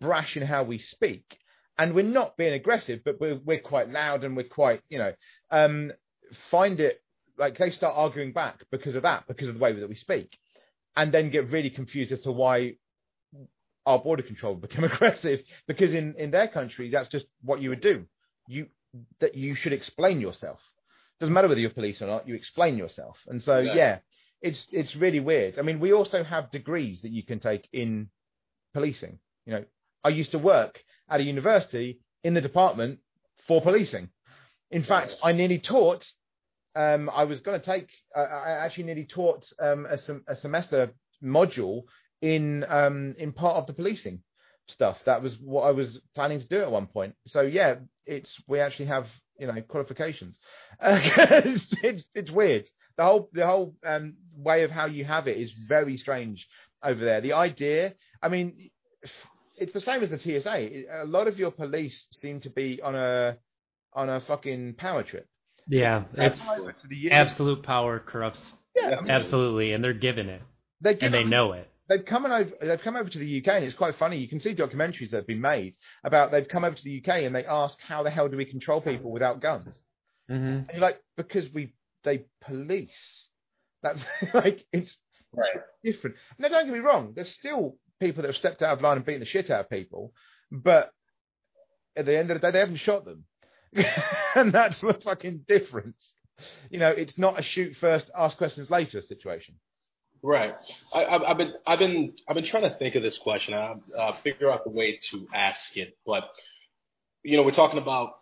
brash 0.00 0.36
in 0.36 0.42
how 0.46 0.62
we 0.64 0.78
speak, 0.78 1.38
and 1.78 1.94
we're 1.94 2.02
not 2.02 2.36
being 2.36 2.54
aggressive, 2.54 3.00
but 3.04 3.20
we're 3.20 3.38
we're 3.44 3.60
quite 3.60 3.90
loud 3.90 4.24
and 4.24 4.36
we're 4.36 4.44
quite, 4.48 4.82
you 4.88 4.98
know, 4.98 5.12
um, 5.50 5.92
find 6.50 6.80
it 6.80 7.02
like 7.36 7.58
they 7.58 7.70
start 7.70 7.94
arguing 7.96 8.32
back 8.32 8.64
because 8.70 8.94
of 8.94 9.02
that, 9.02 9.26
because 9.28 9.48
of 9.48 9.54
the 9.54 9.60
way 9.60 9.72
that 9.78 9.88
we 9.88 9.94
speak, 9.94 10.36
and 10.96 11.12
then 11.12 11.30
get 11.30 11.50
really 11.50 11.70
confused 11.70 12.10
as 12.12 12.20
to 12.20 12.32
why 12.32 12.74
our 13.86 13.98
border 13.98 14.22
control 14.22 14.54
become 14.68 14.84
aggressive 14.84 15.40
because 15.66 15.92
in 15.94 16.14
in 16.18 16.30
their 16.30 16.48
country 16.48 16.90
that's 16.90 17.08
just 17.08 17.26
what 17.42 17.60
you 17.60 17.70
would 17.70 17.82
do. 17.82 18.06
You 18.46 18.66
that 19.20 19.34
you 19.34 19.54
should 19.54 19.74
explain 19.74 20.20
yourself. 20.20 20.60
Doesn't 21.20 21.32
matter 21.34 21.48
whether 21.48 21.60
you're 21.60 21.70
police 21.70 22.00
or 22.02 22.06
not. 22.06 22.28
You 22.28 22.34
explain 22.34 22.76
yourself, 22.78 23.18
and 23.26 23.42
so 23.42 23.58
Yeah. 23.58 23.74
yeah, 23.74 23.98
it's 24.40 24.66
it's 24.72 24.94
really 24.96 25.20
weird. 25.20 25.58
I 25.58 25.62
mean, 25.62 25.80
we 25.80 25.92
also 25.92 26.22
have 26.22 26.50
degrees 26.50 27.02
that 27.02 27.10
you 27.10 27.24
can 27.24 27.40
take 27.40 27.68
in 27.72 28.08
policing. 28.74 29.18
You 29.46 29.52
know, 29.54 29.64
I 30.04 30.10
used 30.10 30.30
to 30.32 30.38
work 30.38 30.80
at 31.08 31.20
a 31.20 31.24
university 31.24 32.00
in 32.22 32.34
the 32.34 32.40
department 32.40 33.00
for 33.46 33.60
policing. 33.60 34.10
In 34.70 34.82
fact, 34.82 35.16
I 35.22 35.32
nearly 35.32 35.58
taught. 35.58 36.06
Um, 36.76 37.10
I 37.10 37.24
was 37.24 37.40
going 37.40 37.58
to 37.58 37.64
take. 37.66 37.88
Uh, 38.14 38.20
I 38.20 38.50
actually 38.64 38.84
nearly 38.84 39.04
taught 39.06 39.44
um, 39.60 39.86
a, 39.86 39.98
sem- 39.98 40.24
a 40.28 40.36
semester 40.36 40.92
module 41.24 41.82
in 42.22 42.64
um, 42.68 43.14
in 43.18 43.32
part 43.32 43.56
of 43.56 43.66
the 43.66 43.72
policing 43.72 44.22
stuff. 44.68 44.98
That 45.06 45.22
was 45.22 45.36
what 45.40 45.62
I 45.62 45.70
was 45.72 45.98
planning 46.14 46.38
to 46.40 46.46
do 46.46 46.60
at 46.60 46.70
one 46.70 46.86
point. 46.86 47.14
So 47.26 47.40
yeah, 47.40 47.76
it's 48.06 48.32
we 48.46 48.60
actually 48.60 48.86
have 48.86 49.06
you 49.38 49.46
know 49.46 49.60
qualifications. 49.68 50.38
Uh, 50.80 50.98
it's, 51.02 51.74
it's 51.82 52.04
it's 52.14 52.30
weird. 52.30 52.64
The 52.96 53.04
whole 53.04 53.28
the 53.32 53.46
whole 53.46 53.74
um, 53.86 54.14
way 54.36 54.64
of 54.64 54.70
how 54.70 54.86
you 54.86 55.04
have 55.04 55.28
it 55.28 55.38
is 55.38 55.50
very 55.68 55.96
strange 55.96 56.46
over 56.82 57.04
there. 57.04 57.20
The 57.20 57.32
idea, 57.32 57.94
I 58.22 58.28
mean, 58.28 58.70
it's 59.56 59.72
the 59.72 59.80
same 59.80 60.02
as 60.02 60.10
the 60.10 60.18
TSA. 60.18 61.02
A 61.02 61.06
lot 61.06 61.28
of 61.28 61.38
your 61.38 61.50
police 61.50 62.06
seem 62.12 62.40
to 62.40 62.50
be 62.50 62.80
on 62.82 62.94
a 62.94 63.36
on 63.92 64.08
a 64.08 64.20
fucking 64.20 64.74
power 64.74 65.02
trip. 65.02 65.26
Yeah, 65.68 66.04
it's 66.14 66.40
Over 66.48 66.72
to 66.72 66.88
the 66.88 66.96
union- 66.96 67.12
absolute 67.12 67.62
power 67.62 67.98
corrupts. 67.98 68.52
Yeah, 68.74 68.96
I 68.96 69.00
mean, 69.02 69.10
Absolutely, 69.10 69.72
and 69.72 69.82
they're 69.84 69.92
given 69.92 70.28
it, 70.28 70.40
they 70.80 70.96
and 70.98 71.12
they 71.12 71.24
know 71.24 71.52
it. 71.52 71.67
They've 71.88 72.04
come 72.04 72.26
over 72.26 72.50
they've 72.60 72.80
come 72.80 72.96
over 72.96 73.08
to 73.08 73.18
the 73.18 73.38
UK 73.40 73.48
and 73.48 73.64
it's 73.64 73.74
quite 73.74 73.96
funny. 73.96 74.18
You 74.18 74.28
can 74.28 74.40
see 74.40 74.54
documentaries 74.54 75.10
that 75.10 75.18
have 75.18 75.26
been 75.26 75.40
made 75.40 75.74
about 76.04 76.30
they've 76.30 76.48
come 76.48 76.64
over 76.64 76.76
to 76.76 76.84
the 76.84 76.98
UK 77.02 77.22
and 77.24 77.34
they 77.34 77.44
ask 77.46 77.78
how 77.80 78.02
the 78.02 78.10
hell 78.10 78.28
do 78.28 78.36
we 78.36 78.44
control 78.44 78.80
people 78.80 79.10
without 79.10 79.40
guns? 79.40 79.74
hmm 80.28 80.34
And 80.34 80.70
you're 80.72 80.80
like, 80.80 81.00
because 81.16 81.52
we 81.52 81.74
they 82.04 82.24
police. 82.40 82.90
That's 83.82 84.02
like 84.34 84.64
it's 84.72 84.96
Right. 85.30 85.60
different. 85.84 86.16
Now 86.38 86.48
don't 86.48 86.64
get 86.64 86.72
me 86.72 86.78
wrong, 86.78 87.12
there's 87.14 87.32
still 87.32 87.76
people 88.00 88.22
that 88.22 88.28
have 88.28 88.36
stepped 88.36 88.62
out 88.62 88.72
of 88.76 88.82
line 88.82 88.96
and 88.96 89.04
beaten 89.04 89.20
the 89.20 89.26
shit 89.26 89.50
out 89.50 89.60
of 89.60 89.70
people, 89.70 90.12
but 90.50 90.90
at 91.96 92.06
the 92.06 92.16
end 92.16 92.30
of 92.30 92.40
the 92.40 92.46
day 92.46 92.50
they 92.52 92.60
haven't 92.60 92.76
shot 92.76 93.04
them. 93.04 93.24
and 94.34 94.52
that's 94.52 94.80
the 94.80 94.94
fucking 95.04 95.44
difference. 95.46 96.14
You 96.70 96.78
know, 96.78 96.88
it's 96.90 97.18
not 97.18 97.38
a 97.38 97.42
shoot 97.42 97.76
first, 97.76 98.10
ask 98.16 98.36
questions 98.38 98.70
later 98.70 99.02
situation. 99.02 99.56
Right. 100.22 100.54
I, 100.92 101.04
I've, 101.04 101.22
I've 101.22 101.38
been 101.38 101.54
I've 101.66 101.78
been 101.78 102.12
I've 102.28 102.34
been 102.34 102.44
trying 102.44 102.64
to 102.64 102.76
think 102.76 102.96
of 102.96 103.02
this 103.02 103.18
question. 103.18 103.54
I 103.54 103.74
uh, 103.96 104.16
figure 104.22 104.50
out 104.50 104.64
the 104.64 104.70
way 104.70 104.98
to 105.10 105.28
ask 105.34 105.76
it, 105.76 105.96
but 106.04 106.28
you 107.22 107.36
know, 107.36 107.42
we're 107.44 107.52
talking 107.52 107.78
about 107.78 108.14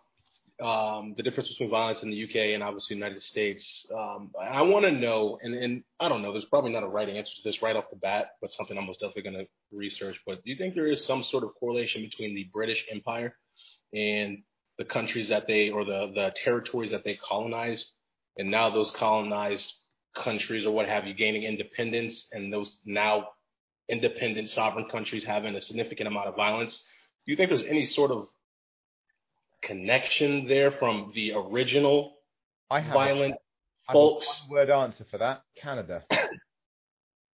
um, 0.63 1.15
the 1.17 1.23
difference 1.23 1.49
between 1.49 1.71
violence 1.71 2.03
in 2.03 2.11
the 2.11 2.25
UK 2.25 2.55
and 2.55 2.63
obviously 2.63 2.95
the 2.95 2.99
United 2.99 3.23
States. 3.23 3.87
Um, 3.95 4.31
I 4.41 4.63
want 4.63 4.85
to 4.85 4.91
know, 4.91 5.39
and, 5.43 5.55
and 5.55 5.85
I 6.01 6.09
don't 6.09 6.23
know. 6.23 6.33
There's 6.33 6.47
probably 6.47 6.73
not 6.73 6.83
a 6.83 6.89
right 6.89 7.09
answer 7.09 7.33
to 7.37 7.43
this 7.45 7.63
right 7.63 7.77
off 7.77 7.85
the 7.91 7.97
bat, 7.97 8.33
but 8.41 8.53
something 8.53 8.77
I'm 8.77 8.87
most 8.87 9.01
definitely 9.01 9.31
going 9.31 9.45
to 9.45 9.77
research. 9.77 10.21
But 10.27 10.43
do 10.43 10.51
you 10.51 10.57
think 10.57 10.75
there 10.75 10.87
is 10.87 11.05
some 11.05 11.23
sort 11.23 11.45
of 11.45 11.51
correlation 11.61 12.03
between 12.03 12.35
the 12.35 12.49
British 12.53 12.85
Empire 12.91 13.37
and 13.95 14.39
the 14.79 14.85
countries 14.85 15.29
that 15.29 15.47
they 15.47 15.71
or 15.71 15.85
the 15.85 16.13
the 16.15 16.33
territories 16.37 16.91
that 16.91 17.05
they 17.05 17.17
colonized, 17.17 17.91
and 18.37 18.51
now 18.51 18.71
those 18.71 18.91
colonized 18.91 19.73
countries 20.23 20.65
or 20.67 20.73
what 20.73 20.89
have 20.89 21.07
you 21.07 21.15
gaining 21.15 21.43
independence 21.45 22.27
and 22.33 22.53
those 22.53 22.79
now 22.85 23.29
independent 23.89 24.49
sovereign 24.51 24.87
countries 24.89 25.25
having 25.25 25.55
a 25.55 25.61
significant 25.61 26.09
amount 26.09 26.27
of 26.29 26.35
violence. 26.37 26.83
Do 27.25 27.33
you 27.33 27.37
think 27.37 27.51
there's 27.51 27.63
any 27.63 27.85
sort 27.85 28.11
of 28.11 28.27
connection 29.63 30.47
there 30.47 30.71
from 30.71 31.13
the 31.15 31.33
original 31.33 32.15
I 32.71 32.81
have 32.81 32.95
violent 32.95 33.35
a, 33.89 33.93
folks? 33.93 34.27
one 34.49 34.51
word 34.59 34.71
answer 34.71 35.05
for 35.11 35.19
that. 35.19 35.43
Canada. 35.57 36.05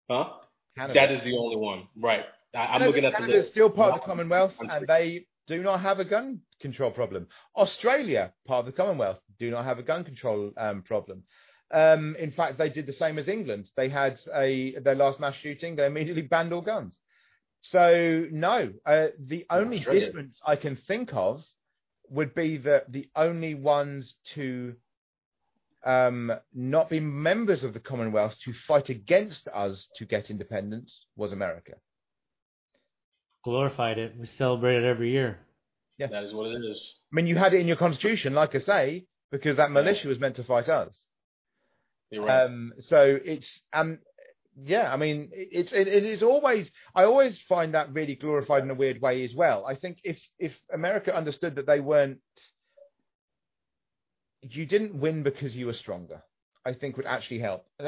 Huh? 0.09 0.27
Canada. 0.75 0.93
That 0.99 1.11
is 1.11 1.21
the 1.21 1.37
only 1.37 1.55
one. 1.55 1.87
Right. 1.95 2.25
I, 2.53 2.59
I'm 2.59 2.67
Canada- 2.67 2.85
looking 2.87 3.05
at 3.05 3.11
the 3.13 3.17
Canada's 3.19 3.39
list. 3.43 3.51
still 3.51 3.69
part 3.69 3.93
of 3.93 4.01
the 4.01 4.05
Commonwealth, 4.05 4.51
and 4.59 4.85
they 4.85 5.25
do 5.47 5.63
not 5.63 5.79
have 5.79 5.99
a 5.99 6.03
gun 6.03 6.41
control 6.59 6.91
problem. 6.91 7.27
Australia, 7.55 8.33
part 8.45 8.59
of 8.59 8.65
the 8.65 8.73
Commonwealth, 8.73 9.19
do 9.39 9.49
not 9.49 9.63
have 9.63 9.79
a 9.79 9.83
gun 9.83 10.03
control 10.03 10.51
um, 10.57 10.81
problem. 10.81 11.23
Um, 11.73 12.15
in 12.19 12.31
fact, 12.31 12.57
they 12.57 12.69
did 12.69 12.85
the 12.85 12.93
same 12.93 13.17
as 13.17 13.27
England. 13.27 13.69
They 13.77 13.89
had 13.89 14.19
a 14.33 14.75
their 14.79 14.95
last 14.95 15.19
mass 15.19 15.35
shooting. 15.35 15.75
They 15.75 15.85
immediately 15.85 16.23
banned 16.23 16.53
all 16.53 16.61
guns. 16.61 16.97
So 17.61 18.25
no, 18.31 18.73
uh, 18.85 19.07
the 19.19 19.45
only 19.49 19.77
Australia. 19.77 20.05
difference 20.07 20.41
I 20.45 20.55
can 20.55 20.75
think 20.87 21.11
of 21.13 21.43
would 22.09 22.33
be 22.33 22.57
that 22.57 22.91
the 22.91 23.09
only 23.15 23.53
ones 23.55 24.15
to 24.35 24.75
um, 25.85 26.31
not 26.53 26.89
be 26.89 26.99
members 26.99 27.63
of 27.63 27.73
the 27.73 27.79
Commonwealth 27.79 28.35
to 28.45 28.53
fight 28.67 28.89
against 28.89 29.47
us 29.47 29.87
to 29.95 30.05
get 30.05 30.29
independence 30.29 31.05
was 31.15 31.31
America. 31.31 31.73
Glorified 33.43 33.97
it. 33.97 34.15
We 34.19 34.27
celebrate 34.27 34.77
it 34.77 34.83
every 34.83 35.11
year. 35.11 35.39
Yeah, 35.97 36.07
That 36.07 36.23
is 36.23 36.33
what 36.33 36.47
it 36.47 36.63
is. 36.65 36.95
I 37.11 37.15
mean, 37.15 37.27
you 37.27 37.35
had 37.37 37.53
it 37.53 37.61
in 37.61 37.67
your 37.67 37.77
constitution, 37.77 38.33
like 38.33 38.55
I 38.55 38.59
say, 38.59 39.05
because 39.31 39.57
that 39.57 39.71
militia 39.71 40.07
was 40.07 40.19
meant 40.19 40.35
to 40.35 40.43
fight 40.43 40.67
us. 40.69 41.03
You're 42.11 42.25
right. 42.25 42.43
Um, 42.43 42.73
so 42.79 43.17
it's 43.23 43.61
um, 43.73 43.99
yeah, 44.63 44.91
I 44.93 44.97
mean, 44.97 45.29
it's 45.31 45.71
it, 45.71 45.87
it 45.87 46.03
is 46.03 46.21
always. 46.21 46.69
I 46.93 47.05
always 47.05 47.39
find 47.47 47.73
that 47.73 47.93
really 47.93 48.15
glorified 48.15 48.63
in 48.63 48.69
a 48.69 48.75
weird 48.75 49.01
way 49.01 49.23
as 49.23 49.33
well. 49.33 49.65
I 49.65 49.75
think 49.75 49.99
if 50.03 50.19
if 50.37 50.53
America 50.73 51.15
understood 51.15 51.55
that 51.55 51.65
they 51.65 51.79
weren't, 51.79 52.19
you 54.41 54.65
didn't 54.65 54.95
win 54.95 55.23
because 55.23 55.55
you 55.55 55.67
were 55.67 55.73
stronger. 55.73 56.21
I 56.65 56.73
think 56.73 56.97
would 56.97 57.07
actually 57.07 57.39
help, 57.39 57.65
and, 57.79 57.87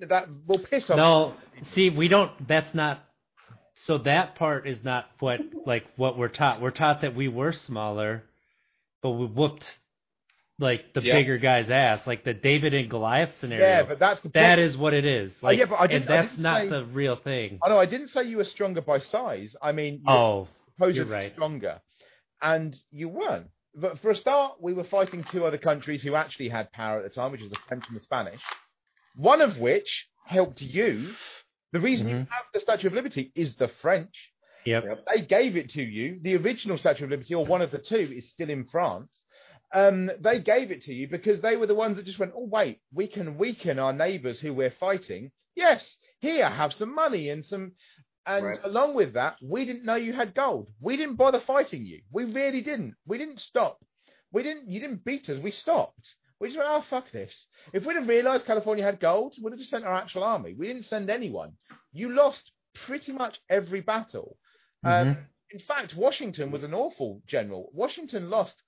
and 0.00 0.10
that 0.10 0.26
will 0.46 0.58
piss 0.58 0.90
off. 0.90 0.96
No, 0.96 1.34
see, 1.74 1.88
we 1.88 2.08
don't. 2.08 2.46
That's 2.46 2.74
not. 2.74 3.04
So 3.86 3.98
that 3.98 4.34
part 4.34 4.66
is 4.66 4.78
not 4.84 5.06
what 5.20 5.40
like 5.64 5.84
what 5.96 6.18
we're 6.18 6.28
taught. 6.28 6.60
We're 6.60 6.72
taught 6.72 7.00
that 7.02 7.14
we 7.14 7.28
were 7.28 7.52
smaller, 7.52 8.24
but 9.02 9.12
we 9.12 9.26
whooped 9.26 9.64
like 10.62 10.94
the 10.94 11.02
Yeah. 11.02 11.14
bigger 11.14 11.36
guy's 11.38 11.68
ass, 11.70 12.06
like 12.06 12.24
the 12.24 12.32
David 12.32 12.72
and 12.72 12.88
Goliath 12.88 13.30
scenario. 13.40 13.64
Yeah, 13.66 13.82
but 13.82 13.98
that's 13.98 14.20
the 14.22 14.30
that 14.30 14.56
problem. 14.56 14.80
what 14.80 14.94
it 14.94 15.04
is. 15.04 15.30
Like, 15.42 15.58
yeah, 15.58 15.66
but 15.66 15.76
I 15.80 15.86
didn't- 15.86 16.08
I 16.10 16.16
that's 16.16 16.30
didn't 16.30 16.42
not 16.42 16.62
say- 16.62 16.68
the 16.70 16.84
real 16.86 17.16
thing. 17.16 17.58
I 17.62 17.68
know 17.68 17.78
I 17.78 17.86
didn't 17.86 18.08
say 18.08 18.22
you 18.22 18.38
were 18.38 18.44
stronger 18.44 18.80
by 18.80 18.98
size. 19.00 19.54
I 19.60 19.72
mean, 19.72 19.94
you 19.96 20.02
Oh, 20.06 20.48
supposedly 20.74 20.96
you're 20.96 21.06
right. 21.06 21.32
stronger, 21.32 21.80
and 22.40 22.74
you 22.90 23.08
weren't. 23.08 23.48
But 23.74 23.98
for 24.00 24.10
a 24.10 24.16
start, 24.16 24.60
we 24.60 24.72
were 24.72 24.84
fighting 24.84 25.24
two 25.24 25.44
other 25.46 25.58
countries 25.58 26.02
who 26.02 26.14
actually 26.14 26.48
had 26.48 26.70
power 26.72 26.98
at 26.98 27.04
the 27.04 27.10
time, 27.10 27.32
which 27.32 27.40
was 27.40 27.50
the 27.50 27.56
French 27.68 27.84
and 27.88 27.96
the 27.96 28.02
Spanish. 28.02 28.40
One 29.16 29.40
of 29.40 29.58
which 29.58 30.08
helped 30.26 30.60
you. 30.62 31.14
The 31.72 31.80
reason 31.80 32.08
you 32.08 32.14
Mhm. 32.16 32.28
have 32.30 32.44
the 32.52 32.60
Statue 32.60 32.86
of 32.88 32.92
Liberty 32.92 33.32
is 33.34 33.56
the 33.56 33.68
French. 33.68 34.30
Yep. 34.64 35.06
They 35.12 35.22
gave 35.22 35.56
it 35.56 35.70
to 35.70 35.82
you. 35.82 36.20
The 36.20 36.36
original 36.36 36.78
Statue 36.78 37.04
of 37.04 37.10
Liberty, 37.10 37.34
or 37.34 37.44
one 37.44 37.62
of 37.62 37.70
the 37.70 37.78
two, 37.78 38.12
is 38.14 38.30
still 38.30 38.50
in 38.50 38.64
France. 38.66 39.21
Um, 39.74 40.10
they 40.20 40.40
gave 40.40 40.70
it 40.70 40.82
to 40.82 40.92
you 40.92 41.08
because 41.08 41.40
they 41.40 41.56
were 41.56 41.66
the 41.66 41.74
ones 41.74 41.96
that 41.96 42.04
just 42.04 42.18
went, 42.18 42.32
oh, 42.36 42.46
wait, 42.46 42.80
we 42.92 43.06
can 43.06 43.38
weaken 43.38 43.78
our 43.78 43.92
neighbours 43.92 44.38
who 44.38 44.52
we're 44.52 44.74
fighting. 44.78 45.30
Yes, 45.54 45.96
here, 46.20 46.48
have 46.48 46.72
some 46.74 46.94
money 46.94 47.30
and 47.30 47.44
some. 47.44 47.72
And 48.26 48.44
Right. 48.46 48.60
along 48.64 48.94
with 48.94 49.14
that, 49.14 49.36
we 49.42 49.64
didn't 49.64 49.84
know 49.84 49.96
you 49.96 50.12
had 50.12 50.34
gold. 50.34 50.68
We 50.80 50.96
didn't 50.96 51.16
bother 51.16 51.40
fighting 51.40 51.84
you. 51.84 52.02
We 52.12 52.24
really 52.24 52.60
didn't. 52.60 52.94
We 53.06 53.18
didn't 53.18 53.40
stop. 53.40 53.78
We 54.30 54.42
didn't. 54.42 54.68
You 54.70 54.78
didn't 54.80 55.04
beat 55.04 55.28
us. 55.28 55.42
We 55.42 55.50
stopped. 55.50 56.14
We 56.38 56.48
just 56.48 56.58
went, 56.58 56.70
oh 56.70 56.82
fuck 56.88 57.10
this. 57.10 57.46
If 57.72 57.84
we'd 57.84 57.96
have 57.96 58.08
realised 58.08 58.46
California 58.46 58.84
had 58.84 59.00
gold, 59.00 59.34
we'd 59.42 59.50
have 59.52 59.58
just 59.58 59.70
sent 59.70 59.84
our 59.84 59.94
actual 59.94 60.22
army. 60.24 60.54
We 60.58 60.66
didn't 60.68 60.84
send 60.84 61.08
anyone. 61.10 61.52
You 61.92 62.10
lost 62.14 62.50
pretty 62.86 63.12
much 63.12 63.38
every 63.48 63.80
battle. 63.80 64.36
Um, 64.84 65.16
in 65.50 65.60
fact, 65.60 65.94
Washington 65.94 66.50
was 66.50 66.64
an 66.64 66.74
awful 66.74 67.22
general. 67.26 67.70
Washington 67.72 68.30
lost, 68.30 68.60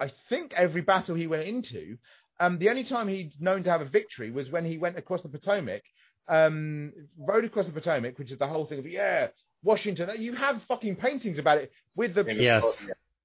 I 0.00 0.12
think, 0.28 0.52
every 0.54 0.80
battle 0.80 1.14
he 1.14 1.26
went 1.26 1.46
into. 1.46 1.98
Um, 2.38 2.58
the 2.58 2.70
only 2.70 2.84
time 2.84 3.06
he's 3.08 3.34
known 3.38 3.64
to 3.64 3.70
have 3.70 3.82
a 3.82 3.84
victory 3.84 4.30
was 4.30 4.50
when 4.50 4.64
he 4.64 4.78
went 4.78 4.96
across 4.96 5.22
the 5.22 5.28
Potomac, 5.28 5.82
um, 6.26 6.92
rode 7.18 7.44
across 7.44 7.66
the 7.66 7.72
Potomac, 7.72 8.18
which 8.18 8.32
is 8.32 8.38
the 8.38 8.46
whole 8.46 8.64
thing 8.64 8.78
of 8.78 8.86
yeah, 8.86 9.28
Washington. 9.62 10.08
You 10.18 10.34
have 10.34 10.62
fucking 10.68 10.96
paintings 10.96 11.38
about 11.38 11.58
it 11.58 11.70
with 11.94 12.14
the 12.14 12.24
Yes. 12.34 12.64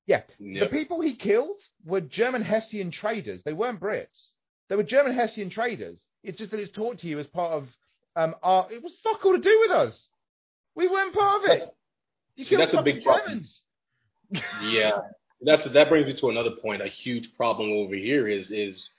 yeah. 0.06 0.22
yeah. 0.40 0.60
The 0.60 0.68
people 0.68 1.00
he 1.02 1.16
killed 1.16 1.60
were 1.86 2.02
German 2.02 2.42
Hessian 2.42 2.92
traders. 2.92 3.42
They 3.44 3.54
weren't 3.54 3.80
Brits. 3.80 4.32
They 4.68 4.76
were 4.76 4.84
German 4.84 5.16
Hessian 5.16 5.50
traders. 5.50 6.04
It's 6.24 6.38
just 6.38 6.52
that 6.52 6.60
it's 6.60 6.72
taught 6.72 7.00
to 7.00 7.08
you 7.08 7.20
as 7.20 7.28
part 7.28 7.54
of 7.54 7.68
um, 8.16 8.36
our. 8.44 8.72
It 8.72 8.84
was 8.84 8.94
fuck 9.04 9.24
all 9.24 9.34
to 9.34 9.40
do 9.40 9.58
with 9.62 9.72
us. 9.72 10.10
We 10.76 10.88
weren't 10.88 11.14
part 11.14 11.44
of 11.44 11.52
it. 11.52 11.76
You 12.36 12.44
See, 12.44 12.56
that's 12.58 12.74
a 12.74 12.78
fucking 12.78 12.96
big 12.96 13.04
problem. 13.04 13.46
Yeah, 14.64 14.92
that's 15.42 15.66
that 15.66 15.90
brings 15.90 16.08
me 16.08 16.14
to 16.16 16.30
another 16.30 16.52
point. 16.62 16.82
A 16.82 16.88
huge 16.88 17.36
problem 17.36 17.72
over 17.72 17.96
here 17.96 18.28
is 18.28 18.52
is 18.52 18.90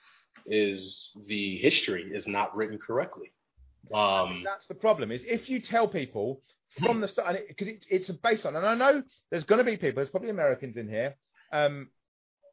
is 0.47 1.13
the 1.27 1.59
history 1.59 2.11
is 2.13 2.27
not 2.27 2.55
written 2.57 2.79
correctly. 2.79 3.33
Um, 3.93 4.43
That's 4.45 4.67
the 4.67 4.75
problem. 4.75 5.13
Is 5.13 5.23
if 5.27 5.49
you 5.49 5.61
tell 5.61 5.89
people 5.89 6.41
from 6.79 7.01
the 7.01 7.09
start, 7.09 7.37
because 7.49 7.69
it, 7.69 7.87
it's 7.89 8.11
based 8.11 8.45
on, 8.47 8.57
and 8.57 8.67
I 8.67 8.75
know 8.75 9.03
there's 9.31 9.45
going 9.45 9.59
to 9.59 9.65
be 9.65 9.77
people. 9.77 9.97
There's 9.97 10.09
probably 10.09 10.31
Americans 10.31 10.77
in 10.77 10.89
here. 10.89 11.15
Um, 11.53 11.89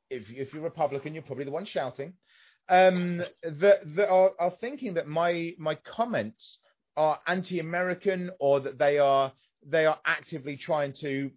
if 0.10 0.30
if 0.30 0.54
you're 0.54 0.64
Republican, 0.64 1.14
you're 1.14 1.24
probably 1.24 1.46
the 1.46 1.52
one 1.52 1.66
shouting. 1.66 2.14
Um, 2.70 3.24
that 3.44 3.82
that 3.96 4.10
are, 4.10 4.32
are 4.40 4.54
thinking 4.62 4.94
that 4.94 5.08
my 5.08 5.54
my 5.58 5.76
comments 5.76 6.58
are 6.96 7.20
anti-American 7.28 8.32
or 8.40 8.62
that 8.62 8.78
they 8.78 9.00
are 9.00 9.34
they 9.66 9.86
are 9.86 10.00
actively 10.06 10.58
trying 10.58 10.94
to 11.02 11.32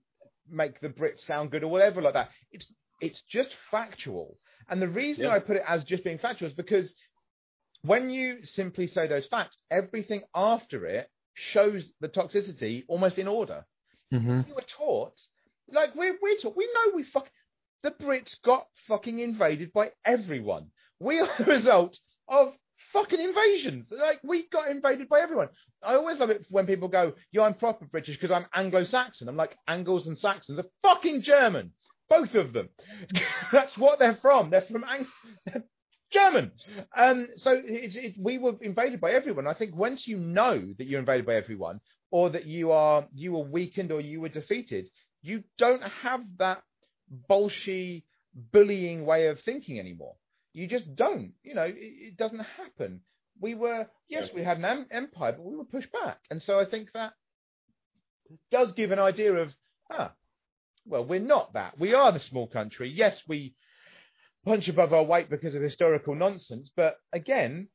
make 0.51 0.81
the 0.81 0.89
Brits 0.89 1.21
sound 1.27 1.51
good 1.51 1.63
or 1.63 1.69
whatever 1.69 2.01
like 2.03 2.15
that. 2.15 2.31
It's 2.53 2.67
it's 3.01 3.21
just 3.31 3.51
factual. 3.71 4.39
And 4.69 4.81
the 4.81 4.89
reason 4.89 5.25
Yeah. 5.25 5.31
I 5.31 5.39
put 5.39 5.57
it 5.57 5.63
as 5.69 5.85
just 5.85 6.03
being 6.05 6.19
factual 6.19 6.49
is 6.49 6.55
because 6.55 6.95
when 7.83 8.11
you 8.11 8.45
simply 8.45 8.87
say 8.89 9.07
those 9.07 9.27
facts, 9.27 9.57
everything 9.71 10.23
after 10.35 10.87
it 10.87 11.11
shows 11.53 11.85
the 12.01 12.09
toxicity 12.09 12.85
almost 12.89 13.19
in 13.19 13.29
order. 13.29 13.65
hmm 14.11 14.41
We 14.47 14.53
were 14.53 14.65
taught, 14.79 15.13
like 15.71 15.95
we're 15.95 16.17
we're 16.23 16.39
taught, 16.39 16.57
we 16.57 16.67
know 16.75 16.93
we 16.95 17.05
fuck. 17.05 17.29
The 17.83 17.91
Brits 17.91 18.35
got 18.45 18.67
fucking 18.89 19.21
invaded 19.21 19.73
by 19.73 19.93
everyone. 20.05 20.71
We 20.99 21.21
are 21.21 21.29
the 21.39 21.45
result 21.45 21.99
of 22.29 22.55
fucking 22.93 23.21
invasions. 23.21 23.89
Like 23.91 24.21
we 24.23 24.47
got 24.53 24.71
invaded 24.71 25.09
by 25.09 25.21
everyone. 25.21 25.49
I 25.83 25.95
always 25.95 26.19
love 26.19 26.31
it 26.31 26.47
when 26.49 26.67
people 26.67 26.89
go, 26.89 27.13
"Yeah, 27.33 27.43
I'm 27.43 27.55
proper 27.55 27.85
British 27.87 28.19
because 28.19 28.31
I'm 28.35 28.47
Anglo-Saxon." 28.55 29.29
I'm 29.29 29.37
like, 29.37 29.57
Angles 29.69 30.07
and 30.07 30.19
Saxons 30.19 30.59
are 30.59 30.67
fucking 30.83 31.23
German, 31.23 31.73
both 32.09 32.35
of 32.35 32.53
them. 32.53 32.69
That's 33.53 33.77
what 33.77 33.99
they're 33.99 34.19
from. 34.23 34.51
They're 34.51 34.63
from 34.71 34.85
Ang- 34.85 35.63
German. 36.13 36.53
Um, 36.97 37.29
so 37.39 37.53
it, 37.53 37.95
it, 37.97 38.15
we 38.19 38.39
were 38.39 38.55
invaded 38.61 39.01
by 39.01 39.11
everyone. 39.13 39.47
I 39.47 39.55
think 39.55 39.75
once 39.75 40.07
you 40.07 40.17
know 40.19 40.63
that 40.79 40.87
you're 40.87 41.01
invaded 41.01 41.27
by 41.27 41.35
everyone, 41.35 41.81
or 42.11 42.31
that 42.31 42.47
you 42.47 42.73
are 42.73 43.07
you 43.15 43.33
were 43.33 43.45
weakened 43.45 43.91
or 43.91 44.01
you 44.01 44.21
were 44.21 44.29
defeated, 44.29 44.89
you 45.23 45.43
don't 45.59 45.83
have 46.03 46.21
that 46.39 46.63
bolshy 47.29 48.05
bullying 48.53 49.05
way 49.07 49.27
of 49.29 49.41
thinking 49.41 49.79
anymore. 49.79 50.15
You 50.57 50.67
just 50.67 50.97
don't. 50.97 51.35
You 51.45 51.55
know, 51.55 51.65
it, 51.65 51.77
it 51.77 52.17
doesn't 52.17 52.41
happen. 52.41 53.03
We 53.39 53.55
were 53.55 53.87
yes, 54.09 54.31
we 54.35 54.43
had 54.43 54.57
an 54.57 54.65
em- 54.65 54.87
empire, 54.91 55.33
but 55.33 55.45
we 55.45 55.55
were 55.55 55.67
pushed 55.67 55.93
back, 55.93 56.19
and 56.31 56.43
so 56.43 56.59
I 56.59 56.65
think 56.65 56.89
that 56.95 57.13
does 58.51 58.73
give 58.73 58.91
an 58.91 58.99
idea 58.99 59.35
of 59.35 59.51
ah, 59.91 60.13
well, 60.87 61.05
we're 61.05 61.21
not 61.21 61.53
that. 61.53 61.79
We 61.79 61.93
are 61.93 62.11
the 62.11 62.21
small 62.21 62.47
country. 62.47 62.91
Yes, 62.91 63.21
we 63.29 63.55
punch 64.47 64.67
above 64.69 64.95
our 64.95 65.05
weight 65.05 65.29
because 65.29 65.55
of 65.55 65.61
historical 65.61 66.15
nonsense, 66.15 66.71
but 66.75 66.97
again, 67.13 67.69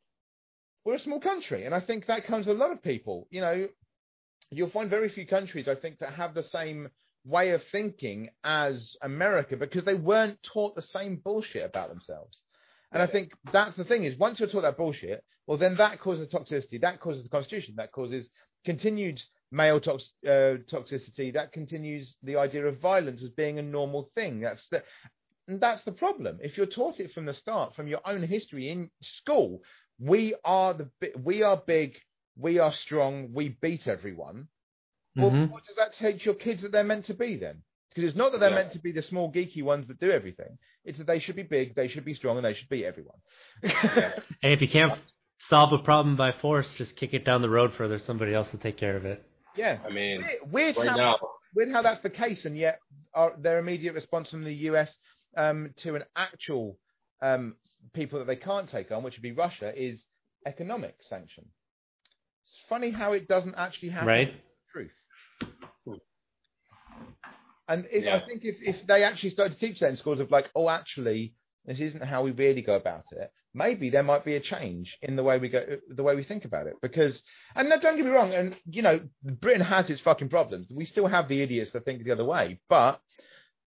we're 0.84 0.96
a 0.96 1.00
small 1.00 1.22
country, 1.22 1.66
and 1.66 1.76
I 1.76 1.82
think 1.82 2.08
that 2.08 2.26
comes 2.26 2.48
with 2.48 2.58
a 2.58 2.60
lot 2.60 2.72
of 2.72 2.82
people. 2.82 3.28
You 3.30 3.42
know, 3.42 3.68
you'll 4.50 4.72
find 4.72 4.90
very 4.90 5.10
few 5.10 5.28
countries, 5.28 5.68
I 5.68 5.76
think, 5.76 6.00
that 6.00 6.16
have 6.16 6.34
the 6.34 6.42
same 6.42 6.90
way 7.26 7.52
of 7.52 7.62
thinking 7.72 8.32
as 8.44 8.96
America 9.04 9.56
because 9.56 9.86
they 9.86 9.94
weren't 9.94 10.40
taught 10.42 10.74
the 10.74 10.82
same 10.82 11.18
bullshit 11.24 11.64
about 11.64 11.90
themselves. 11.90 12.40
And 12.92 13.02
I 13.02 13.08
think 13.08 13.32
that's 13.52 13.76
the 13.78 13.86
thing 13.86 14.04
is 14.04 14.18
once 14.18 14.40
you're 14.40 14.50
taught 14.50 14.62
that 14.62 14.78
bullshit, 14.78 15.24
well, 15.48 15.58
then 15.58 15.76
that 15.78 16.00
causes 16.00 16.28
toxicity, 16.28 16.80
that 16.82 17.00
causes 17.00 17.24
the 17.24 17.30
constitution, 17.30 17.76
that 17.78 17.92
causes 17.92 18.30
continued 18.66 19.22
male 19.52 19.80
tox- 19.80 20.12
uh, 20.26 20.58
toxicity, 20.72 21.34
that 21.34 21.52
continues 21.52 22.16
the 22.24 22.36
idea 22.38 22.66
of 22.66 22.80
violence 22.80 23.22
as 23.24 23.30
being 23.30 23.60
a 23.60 23.64
normal 23.64 24.10
thing. 24.16 24.42
That's 24.42 24.66
the, 24.70 24.84
and 25.48 25.60
that's 25.60 25.84
the 25.84 25.92
problem. 25.92 26.40
If 26.42 26.58
you're 26.58 26.66
taught 26.68 27.00
it 27.00 27.12
from 27.14 27.26
the 27.26 27.34
start, 27.34 27.76
from 27.76 27.88
your 27.88 28.02
own 28.06 28.24
history 28.24 28.70
in 28.70 28.90
school, 29.02 29.62
we 30.00 30.36
are 30.46 30.74
the 30.74 30.90
we 31.24 31.44
are 31.44 31.58
big, 31.58 31.96
we 32.38 32.60
are 32.60 32.74
strong, 32.74 33.30
we 33.34 33.58
beat 33.62 33.88
everyone. 33.88 34.48
Well, 35.16 35.32
Mhm. 35.32 35.50
what 35.50 35.66
does 35.66 35.76
that 35.76 35.94
teach 35.94 36.26
your 36.26 36.36
kids 36.36 36.62
that 36.62 36.72
they're 36.72 36.84
meant 36.84 37.06
to 37.06 37.14
be 37.14 37.36
then? 37.38 37.64
Because 37.94 38.08
it's 38.10 38.18
not 38.18 38.32
that 38.32 38.40
they're 38.40 38.50
Yeah. 38.50 38.56
meant 38.56 38.72
to 38.74 38.80
be 38.80 38.92
the 38.94 39.02
small 39.02 39.32
geeky 39.32 39.64
ones 39.64 39.88
that 39.88 40.00
do 40.00 40.12
everything. 40.12 40.58
It's 40.86 40.98
that 40.98 41.08
they 41.08 41.20
should 41.20 41.36
be 41.36 41.44
big, 41.44 41.76
they 41.76 41.88
should 41.90 42.06
be 42.06 42.14
strong, 42.14 42.38
and 42.38 42.46
they 42.46 42.54
should 42.54 42.70
beat 42.70 42.86
everyone. 42.86 43.18
And 44.44 44.54
if 44.54 44.62
you 44.62 44.70
can't 44.70 44.98
solve 45.50 45.74
a 45.74 45.80
problem 45.80 46.16
by 46.16 46.32
force, 46.32 46.74
just 46.76 46.96
kick 46.96 47.14
it 47.14 47.26
down 47.26 47.42
the 47.42 47.50
road 47.50 47.74
further. 47.74 48.00
Somebody 48.00 48.34
else 48.34 48.52
will 48.52 48.60
take 48.60 48.78
care 48.78 48.96
of 48.96 49.06
it. 49.06 49.24
yeah. 49.56 49.78
I 49.86 49.90
mean, 49.90 50.22
Weird, 50.22 50.52
weird 50.52 50.78
right 50.78 50.90
how, 50.90 50.96
now, 50.96 51.18
weird 51.54 51.72
how 51.72 51.82
that's 51.82 52.02
the 52.02 52.10
case, 52.10 52.46
and 52.46 52.58
yet 52.58 52.80
our, 53.14 53.34
their 53.38 53.60
immediate 53.60 53.94
response 53.94 54.30
from 54.30 54.44
the 54.44 54.54
US 54.70 54.96
um, 55.36 55.74
to 55.84 55.96
an 55.96 56.04
actual 56.16 56.78
um, 57.22 57.56
people 57.94 58.20
that 58.20 58.26
they 58.26 58.38
can't 58.38 58.70
take 58.70 58.92
on, 58.92 59.04
which 59.04 59.16
would 59.16 59.22
be 59.24 59.34
Russia, 59.34 59.74
is 59.76 60.06
economic 60.48 60.96
sanction. 61.10 61.46
It's 62.46 62.60
funny 62.70 62.92
how 62.92 63.12
it 63.14 63.28
doesn't 63.28 63.56
actually 63.56 63.90
happen. 63.90 64.08
Right. 64.08 64.30
in 64.30 64.36
Truth. 64.72 64.92
And 67.72 67.88
if, 67.90 68.04
Yeah. 68.04 68.18
I 68.18 68.26
think 68.26 68.44
if, 68.44 68.58
if 68.62 68.86
they 68.86 69.04
actually 69.04 69.30
started 69.30 69.58
to 69.58 69.66
teach 69.66 69.80
that 69.80 69.90
in 69.90 69.98
schools 69.98 70.20
of 70.20 70.30
like, 70.30 70.50
oh, 70.56 70.70
actually, 70.70 71.34
this 71.66 71.80
isn't 71.80 72.04
how 72.04 72.22
we 72.24 72.32
really 72.32 72.62
go 72.62 72.76
about 72.76 73.06
it. 73.12 73.32
Maybe 73.54 73.90
there 73.90 74.04
might 74.04 74.26
be 74.26 74.36
a 74.36 74.42
change 74.42 74.98
in 75.02 75.16
the 75.16 75.24
way 75.24 75.38
we 75.38 75.50
go, 75.50 75.78
the 75.90 76.04
way 76.04 76.16
we 76.16 76.24
think 76.24 76.46
about 76.46 76.68
it. 76.68 76.76
Because, 76.82 77.22
and 77.56 77.70
no, 77.70 77.80
don't 77.80 77.96
get 77.96 78.06
me 78.06 78.12
wrong, 78.12 78.34
and 78.34 78.56
you 78.66 78.82
know, 78.82 79.02
Britain 79.24 79.62
has 79.62 79.90
its 79.90 80.02
fucking 80.02 80.30
problems. 80.30 80.68
We 80.72 80.86
still 80.86 81.08
have 81.08 81.28
the 81.28 81.42
idiots 81.42 81.72
that 81.72 81.86
think 81.86 82.04
the 82.04 82.12
other 82.12 82.26
way, 82.26 82.60
but 82.70 83.02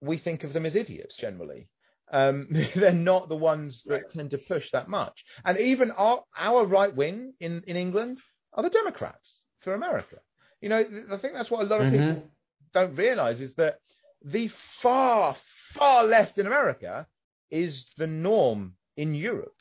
we 0.02 0.18
think 0.18 0.44
of 0.44 0.54
them 0.54 0.66
as 0.66 0.76
idiots 0.76 1.16
generally. 1.18 1.70
Um, 2.12 2.48
they're 2.76 2.91
not 2.91 3.30
the 3.30 3.36
ones 3.36 3.84
that 3.88 4.12
tend 4.12 4.32
to 4.32 4.38
push 4.38 4.66
that 4.72 4.89
much. 4.89 5.24
And 5.46 5.58
even 5.58 5.91
our 5.91 6.24
our 6.38 6.66
right 6.66 6.96
wing 6.96 7.34
in 7.39 7.64
in 7.66 7.76
England 7.76 8.20
are 8.54 8.64
the 8.64 8.70
Democrats 8.70 9.39
for 9.62 9.74
America. 9.74 10.18
You 10.62 10.70
know, 10.70 10.84
I 11.12 11.18
think 11.18 11.34
that's 11.34 11.52
what 11.52 11.62
a 11.62 11.68
lot 11.68 11.82
of 11.82 11.88
mm-hmm. 11.91 12.14
people 12.14 12.30
don't 12.74 12.95
realize 12.95 13.41
is 13.41 13.53
that 13.55 13.80
the 14.24 14.49
far, 14.82 15.36
far 15.74 16.03
left 16.03 16.38
in 16.38 16.47
America 16.47 17.07
is 17.51 17.86
the 17.97 18.07
norm 18.07 18.74
in 18.97 19.15
Europe. 19.15 19.55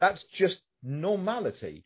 That's 0.00 0.24
just 0.24 0.60
normality. 0.82 1.84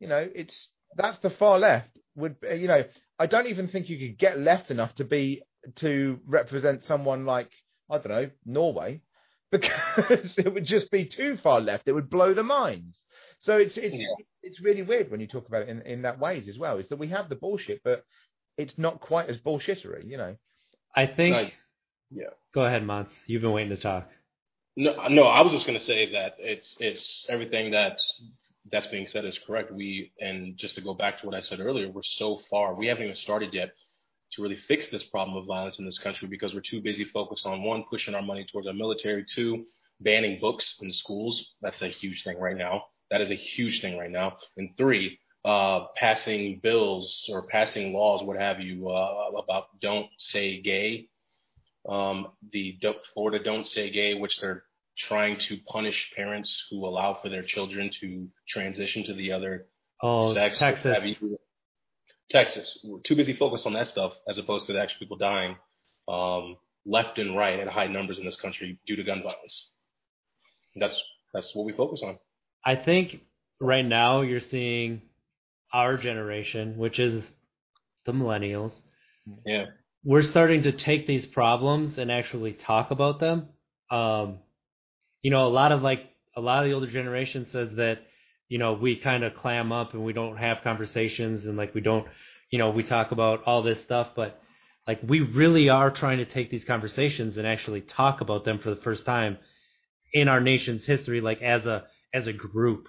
You 0.00 0.08
know, 0.08 0.28
it's 0.34 0.68
that's 0.96 1.18
the 1.18 1.30
far 1.30 1.58
left. 1.58 1.88
Would 2.16 2.36
uh, 2.48 2.54
you 2.54 2.68
know? 2.68 2.84
I 3.18 3.26
don't 3.26 3.46
even 3.46 3.68
think 3.68 3.88
you 3.88 3.98
could 3.98 4.18
get 4.18 4.38
left 4.38 4.70
enough 4.70 4.94
to 4.96 5.04
be 5.04 5.42
to 5.76 6.18
represent 6.26 6.82
someone 6.82 7.24
like 7.24 7.50
I 7.90 7.98
don't 7.98 8.08
know 8.08 8.30
Norway, 8.44 9.00
because 9.52 10.38
it 10.38 10.52
would 10.52 10.66
just 10.66 10.90
be 10.90 11.04
too 11.04 11.36
far 11.36 11.60
left. 11.60 11.88
It 11.88 11.92
would 11.92 12.10
blow 12.10 12.34
the 12.34 12.42
minds. 12.42 12.96
So 13.38 13.56
it's 13.56 13.76
it's 13.76 13.94
yeah. 13.94 14.24
it's 14.42 14.60
really 14.60 14.82
weird 14.82 15.10
when 15.10 15.20
you 15.20 15.26
talk 15.26 15.46
about 15.48 15.62
it 15.62 15.68
in 15.68 15.82
in 15.82 16.02
that 16.02 16.18
ways 16.18 16.48
as 16.48 16.58
well. 16.58 16.78
Is 16.78 16.88
that 16.88 16.98
we 16.98 17.08
have 17.08 17.28
the 17.28 17.36
bullshit, 17.36 17.80
but 17.84 18.04
it's 18.56 18.78
not 18.78 19.00
quite 19.00 19.28
as 19.28 19.38
bullshittery, 19.38 20.06
you 20.06 20.16
know. 20.16 20.36
I 20.94 21.06
think. 21.06 21.34
Like, 21.34 21.54
yeah. 22.10 22.26
Go 22.54 22.64
ahead, 22.64 22.84
Mons. 22.84 23.10
You've 23.26 23.42
been 23.42 23.52
waiting 23.52 23.74
to 23.74 23.80
talk. 23.80 24.08
No, 24.76 25.08
no. 25.08 25.24
I 25.24 25.42
was 25.42 25.52
just 25.52 25.66
going 25.66 25.78
to 25.78 25.84
say 25.84 26.12
that 26.12 26.36
it's 26.38 26.76
it's 26.80 27.26
everything 27.28 27.70
that's 27.70 28.22
that's 28.70 28.86
being 28.88 29.06
said 29.06 29.24
is 29.24 29.38
correct. 29.46 29.72
We 29.72 30.12
and 30.20 30.56
just 30.56 30.74
to 30.76 30.80
go 30.80 30.94
back 30.94 31.18
to 31.20 31.26
what 31.26 31.34
I 31.34 31.40
said 31.40 31.60
earlier, 31.60 31.90
we're 31.90 32.02
so 32.02 32.40
far. 32.50 32.74
We 32.74 32.86
haven't 32.86 33.04
even 33.04 33.16
started 33.16 33.52
yet 33.54 33.70
to 34.32 34.42
really 34.42 34.56
fix 34.56 34.88
this 34.88 35.02
problem 35.02 35.36
of 35.36 35.46
violence 35.46 35.78
in 35.78 35.84
this 35.84 35.98
country 35.98 36.26
because 36.28 36.54
we're 36.54 36.60
too 36.60 36.80
busy 36.80 37.04
focused 37.04 37.44
on 37.44 37.62
one, 37.62 37.84
pushing 37.90 38.14
our 38.14 38.22
money 38.22 38.46
towards 38.50 38.66
our 38.66 38.72
military, 38.72 39.24
two, 39.24 39.64
banning 40.00 40.38
books 40.40 40.76
in 40.80 40.92
schools. 40.92 41.52
That's 41.60 41.82
a 41.82 41.88
huge 41.88 42.24
thing 42.24 42.38
right 42.38 42.56
now. 42.56 42.84
That 43.10 43.20
is 43.20 43.30
a 43.30 43.34
huge 43.34 43.82
thing 43.82 43.98
right 43.98 44.10
now. 44.10 44.36
And 44.56 44.70
three, 44.78 45.18
uh, 45.44 45.86
passing 45.96 46.60
bills 46.62 47.28
or 47.32 47.46
passing 47.46 47.92
laws, 47.92 48.22
what 48.22 48.38
have 48.38 48.60
you, 48.60 48.88
uh, 48.88 49.30
about 49.36 49.80
don't 49.80 50.08
say 50.18 50.60
gay. 50.60 51.08
Um, 51.88 52.28
the 52.52 52.78
Florida 53.12 53.42
Don't 53.42 53.66
Say 53.66 53.90
Gay, 53.90 54.14
which 54.14 54.38
they're 54.38 54.62
trying 54.96 55.38
to 55.40 55.58
punish 55.66 56.12
parents 56.14 56.64
who 56.70 56.86
allow 56.86 57.14
for 57.20 57.28
their 57.28 57.42
children 57.42 57.90
to 58.00 58.28
transition 58.48 59.04
to 59.04 59.14
the 59.14 59.32
other 59.32 59.66
oh, 60.00 60.32
sex. 60.32 60.60
Texas. 60.60 61.16
Texas. 62.30 62.78
We're 62.84 63.00
too 63.00 63.16
busy 63.16 63.32
focused 63.32 63.66
on 63.66 63.72
that 63.72 63.88
stuff 63.88 64.12
as 64.28 64.38
opposed 64.38 64.66
to 64.66 64.72
the 64.72 64.80
actual 64.80 65.00
people 65.00 65.16
dying 65.16 65.56
um, 66.08 66.56
left 66.86 67.18
and 67.18 67.36
right 67.36 67.58
at 67.58 67.68
high 67.68 67.88
numbers 67.88 68.18
in 68.18 68.24
this 68.24 68.36
country 68.36 68.78
due 68.86 68.96
to 68.96 69.02
gun 69.02 69.22
violence. 69.22 69.70
That's 70.76 71.02
that's 71.34 71.54
what 71.54 71.66
we 71.66 71.72
focus 71.72 72.02
on. 72.04 72.18
I 72.64 72.76
think 72.76 73.20
right 73.60 73.84
now 73.84 74.22
you're 74.22 74.40
seeing 74.40 75.02
our 75.72 75.96
generation, 75.96 76.76
which 76.76 76.98
is 76.98 77.24
the 78.04 78.12
millennials. 78.12 78.72
Yeah. 79.46 79.66
We're 80.04 80.22
starting 80.22 80.64
to 80.64 80.72
take 80.72 81.06
these 81.06 81.26
problems 81.26 81.96
and 81.98 82.10
actually 82.10 82.54
talk 82.54 82.90
about 82.90 83.20
them. 83.20 83.48
Um, 83.90 84.38
you 85.22 85.30
know, 85.30 85.46
a 85.46 85.48
lot 85.48 85.72
of 85.72 85.82
like 85.82 86.00
a 86.36 86.40
lot 86.40 86.64
of 86.64 86.68
the 86.68 86.74
older 86.74 86.90
generation 86.90 87.46
says 87.52 87.68
that, 87.76 87.98
you 88.48 88.58
know, 88.58 88.72
we 88.72 88.96
kind 88.96 89.22
of 89.22 89.34
clam 89.34 89.70
up 89.70 89.94
and 89.94 90.04
we 90.04 90.12
don't 90.12 90.36
have 90.36 90.62
conversations 90.62 91.44
and 91.44 91.56
like 91.56 91.74
we 91.74 91.80
don't, 91.80 92.06
you 92.50 92.58
know, 92.58 92.70
we 92.70 92.82
talk 92.82 93.12
about 93.12 93.44
all 93.44 93.62
this 93.62 93.80
stuff, 93.82 94.08
but 94.16 94.40
like 94.86 95.00
we 95.06 95.20
really 95.20 95.68
are 95.68 95.90
trying 95.90 96.18
to 96.18 96.24
take 96.24 96.50
these 96.50 96.64
conversations 96.64 97.36
and 97.36 97.46
actually 97.46 97.82
talk 97.82 98.20
about 98.20 98.44
them 98.44 98.58
for 98.58 98.70
the 98.70 98.80
first 98.82 99.04
time 99.04 99.38
in 100.12 100.28
our 100.28 100.40
nation's 100.40 100.84
history, 100.84 101.20
like 101.20 101.40
as 101.42 101.64
a 101.64 101.84
as 102.12 102.26
a 102.26 102.32
group. 102.32 102.88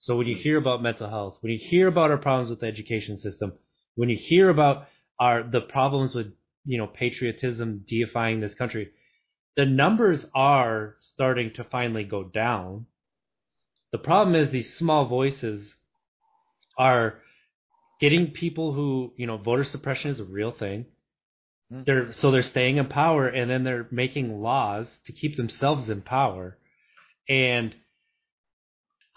So 0.00 0.16
when 0.16 0.26
you 0.26 0.34
hear 0.34 0.56
about 0.56 0.82
mental 0.82 1.10
health, 1.10 1.36
when 1.42 1.52
you 1.52 1.58
hear 1.58 1.86
about 1.86 2.10
our 2.10 2.16
problems 2.16 2.48
with 2.48 2.60
the 2.60 2.66
education 2.66 3.18
system, 3.18 3.52
when 3.96 4.08
you 4.08 4.16
hear 4.16 4.48
about 4.48 4.86
our 5.18 5.42
the 5.42 5.60
problems 5.60 6.14
with 6.14 6.32
you 6.64 6.78
know 6.78 6.86
patriotism 6.86 7.84
deifying 7.86 8.40
this 8.40 8.54
country, 8.54 8.90
the 9.56 9.66
numbers 9.66 10.24
are 10.34 10.96
starting 11.00 11.52
to 11.52 11.64
finally 11.64 12.04
go 12.04 12.24
down. 12.24 12.86
The 13.92 13.98
problem 13.98 14.34
is 14.34 14.50
these 14.50 14.74
small 14.74 15.06
voices 15.06 15.74
are 16.78 17.20
getting 18.00 18.28
people 18.28 18.72
who, 18.72 19.12
you 19.18 19.26
know, 19.26 19.36
voter 19.36 19.64
suppression 19.64 20.10
is 20.10 20.18
a 20.18 20.24
real 20.24 20.50
thing. 20.52 20.86
Mm. 21.70 21.84
They're 21.84 22.12
so 22.14 22.30
they're 22.30 22.42
staying 22.42 22.78
in 22.78 22.86
power 22.86 23.28
and 23.28 23.50
then 23.50 23.64
they're 23.64 23.86
making 23.90 24.40
laws 24.40 24.88
to 25.04 25.12
keep 25.12 25.36
themselves 25.36 25.90
in 25.90 26.00
power. 26.00 26.56
And 27.28 27.74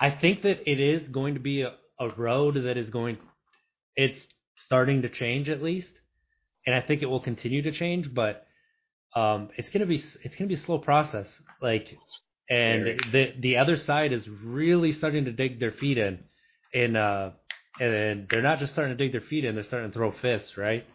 I 0.03 0.11
think 0.11 0.41
that 0.41 0.69
it 0.69 0.81
is 0.81 1.07
going 1.07 1.35
to 1.35 1.39
be 1.39 1.61
a, 1.61 1.71
a 1.97 2.09
road 2.09 2.55
that 2.55 2.77
is 2.77 2.89
going 2.89 3.17
it's 3.95 4.19
starting 4.57 5.01
to 5.03 5.09
change 5.09 5.47
at 5.47 5.63
least. 5.63 5.91
And 6.65 6.75
I 6.75 6.81
think 6.81 7.01
it 7.01 7.05
will 7.05 7.21
continue 7.21 7.61
to 7.61 7.71
change, 7.71 8.13
but 8.13 8.45
um, 9.15 9.49
it's 9.57 9.69
gonna 9.69 9.85
be 9.85 10.03
it's 10.23 10.35
gonna 10.35 10.49
be 10.49 10.55
a 10.55 10.65
slow 10.65 10.79
process. 10.79 11.27
Like, 11.61 11.87
and 12.49 12.99
the 13.13 13.33
the 13.39 13.57
other 13.57 13.77
side 13.77 14.11
is 14.11 14.27
really 14.27 14.91
starting 14.91 15.25
to 15.25 15.31
dig 15.31 15.59
their 15.59 15.71
feet 15.71 15.97
in, 15.97 16.19
and 16.73 16.97
uh, 16.97 17.31
and 17.79 18.27
they're 18.29 18.41
not 18.41 18.59
just 18.59 18.73
starting 18.73 18.97
to 18.97 19.03
dig 19.03 19.13
their 19.13 19.27
feet 19.29 19.45
in; 19.45 19.55
they're 19.55 19.63
starting 19.63 19.89
to 19.89 19.93
throw 19.93 20.11
fists, 20.11 20.57
right? 20.57 20.85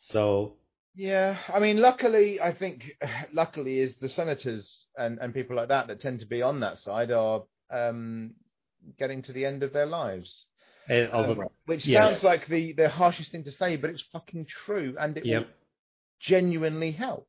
So. 0.00 0.54
Yeah, 0.96 1.38
I 1.54 1.60
mean, 1.60 1.80
luckily, 1.80 2.40
I 2.40 2.52
think, 2.52 2.82
luckily, 3.32 3.78
is 3.78 3.96
the 3.98 4.08
senators 4.08 4.86
and, 4.96 5.18
and 5.20 5.32
people 5.32 5.54
like 5.54 5.68
that 5.68 5.86
that 5.86 6.00
tend 6.00 6.18
to 6.18 6.26
be 6.26 6.42
on 6.42 6.60
that 6.60 6.78
side 6.78 7.12
are 7.12 7.44
um, 7.70 8.32
getting 8.98 9.22
to 9.22 9.32
the 9.32 9.44
end 9.44 9.62
of 9.62 9.72
their 9.72 9.86
lives. 9.86 10.44
Uh, 10.88 11.06
um, 11.12 11.48
which 11.66 11.84
sounds 11.86 12.24
like 12.24 12.48
the, 12.48 12.72
the 12.72 12.88
harshest 12.88 13.30
thing 13.30 13.44
to 13.44 13.52
say, 13.52 13.76
but 13.76 13.90
it's 13.90 14.02
fucking 14.12 14.46
true, 14.64 14.96
and 14.98 15.16
it 15.16 15.24
yep. 15.24 15.42
will 15.42 15.48
genuinely 16.20 16.90
help. 16.90 17.28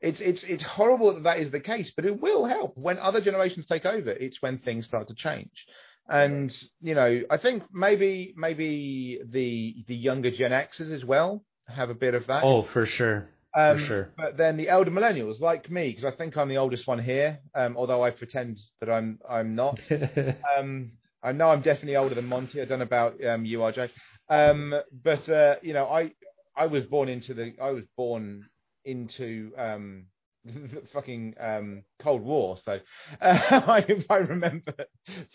It's 0.00 0.20
it's 0.20 0.42
it's 0.44 0.62
horrible 0.62 1.14
that 1.14 1.24
that 1.24 1.38
is 1.38 1.50
the 1.50 1.60
case, 1.60 1.90
but 1.96 2.04
it 2.04 2.20
will 2.20 2.44
help 2.44 2.76
when 2.76 2.98
other 2.98 3.20
generations 3.20 3.66
take 3.66 3.86
over. 3.86 4.10
It's 4.10 4.40
when 4.40 4.58
things 4.58 4.86
start 4.86 5.08
to 5.08 5.14
change, 5.14 5.66
and 6.08 6.54
you 6.80 6.94
know 6.94 7.22
I 7.30 7.36
think 7.38 7.64
maybe 7.72 8.34
maybe 8.36 9.20
the 9.24 9.84
the 9.86 9.96
younger 9.96 10.30
Gen 10.30 10.50
Xers 10.50 10.92
as 10.92 11.04
well 11.04 11.44
have 11.66 11.90
a 11.90 11.94
bit 11.94 12.14
of 12.14 12.26
that. 12.26 12.44
Oh, 12.44 12.62
for 12.62 12.86
sure. 12.86 13.28
Um, 13.56 13.86
sure. 13.86 14.10
But 14.16 14.36
then 14.36 14.58
the 14.58 14.68
elder 14.68 14.90
millennials, 14.90 15.40
like 15.40 15.70
me, 15.70 15.88
because 15.88 16.04
I 16.04 16.14
think 16.14 16.36
I'm 16.36 16.48
the 16.48 16.58
oldest 16.58 16.86
one 16.86 17.02
here, 17.02 17.40
um, 17.54 17.76
although 17.76 18.04
I 18.04 18.10
pretend 18.10 18.58
that 18.80 18.90
I'm 18.90 19.18
I'm 19.28 19.54
not. 19.54 19.80
um, 20.58 20.92
I 21.22 21.32
know 21.32 21.50
I'm 21.50 21.62
definitely 21.62 21.96
older 21.96 22.14
than 22.14 22.26
Montee. 22.26 22.60
I 22.60 22.66
don't 22.66 22.80
know 22.80 22.84
about 22.84 23.24
um, 23.24 23.44
you, 23.44 23.58
RJ. 23.60 23.88
Um, 24.28 24.74
but 25.02 25.28
uh, 25.28 25.56
you 25.62 25.72
know, 25.72 25.86
I 25.86 26.12
I 26.54 26.66
was 26.66 26.84
born 26.84 27.08
into 27.08 27.32
the 27.32 27.54
I 27.60 27.70
was 27.70 27.84
born 27.96 28.44
into 28.84 29.52
um, 29.56 30.04
the 30.44 30.82
fucking 30.92 31.34
um, 31.40 31.82
Cold 31.98 32.22
War. 32.22 32.58
So 32.62 32.78
uh, 33.20 33.38
I, 33.50 33.86
I 34.10 34.16
remember 34.16 34.74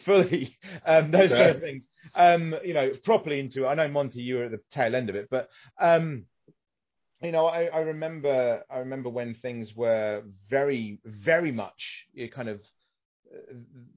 fully 0.05 0.57
um, 0.85 1.09
those 1.11 1.31
okay. 1.31 1.43
kind 1.43 1.55
of 1.55 1.61
things. 1.61 1.87
Um, 2.13 2.55
you 2.63 2.75
know, 2.75 2.91
properly 3.03 3.39
into 3.39 3.65
it. 3.65 3.67
I 3.67 3.73
know 3.73 3.87
Montee, 3.87 4.21
you 4.21 4.35
were 4.35 4.45
at 4.45 4.51
the 4.51 4.59
tail 4.71 4.95
end 4.95 5.09
of 5.09 5.15
it, 5.15 5.27
but 5.31 5.49
um, 5.79 6.25
you 7.21 7.31
know, 7.31 7.45
I, 7.45 7.65
I 7.65 7.79
remember 7.79 8.63
I 8.69 8.79
remember 8.79 9.09
when 9.09 9.35
things 9.35 9.75
were 9.75 10.23
very, 10.49 10.99
very 11.05 11.51
much 11.51 11.81
you 12.13 12.25
know, 12.25 12.31
kind 12.31 12.49
of 12.49 12.59
uh, 13.31 13.53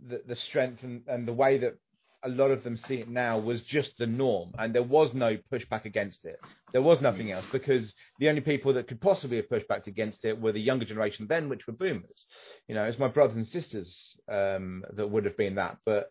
the, 0.09 0.22
the 0.27 0.37
strength 0.37 0.83
and, 0.83 1.03
and 1.09 1.27
the 1.27 1.33
way 1.33 1.59
that 1.59 1.77
a 2.25 2.29
lot 2.29 2.51
of 2.51 2.64
them 2.64 2.77
see 2.89 2.95
it 2.95 3.09
now 3.09 3.39
was 3.39 3.61
just 3.62 3.93
the 3.99 4.07
norm, 4.07 4.51
and 4.59 4.75
there 4.75 4.83
was 4.83 5.12
no 5.12 5.37
pushback 5.53 5.85
against 5.85 6.25
it. 6.25 6.41
There 6.72 6.81
was 6.81 7.01
nothing 7.01 7.31
else 7.31 7.45
because 7.53 7.93
the 8.18 8.31
only 8.31 8.41
people 8.41 8.72
that 8.75 8.89
could 8.89 9.01
possibly 9.01 9.37
have 9.37 9.49
pushed 9.49 9.68
back 9.68 9.87
against 9.87 10.25
it 10.25 10.41
were 10.41 10.53
the 10.53 10.61
younger 10.61 10.87
generation 10.87 11.27
then, 11.29 11.49
which 11.51 11.66
were 11.66 11.75
boomers. 11.75 12.25
You 12.66 12.75
know, 12.75 12.85
it's 12.85 12.99
my 12.99 13.09
brothers 13.09 13.37
and 13.37 13.47
sisters 13.47 14.16
um, 14.33 14.85
that 14.95 15.09
would 15.09 15.27
have 15.27 15.37
been 15.37 15.57
that, 15.57 15.77
but 15.85 16.11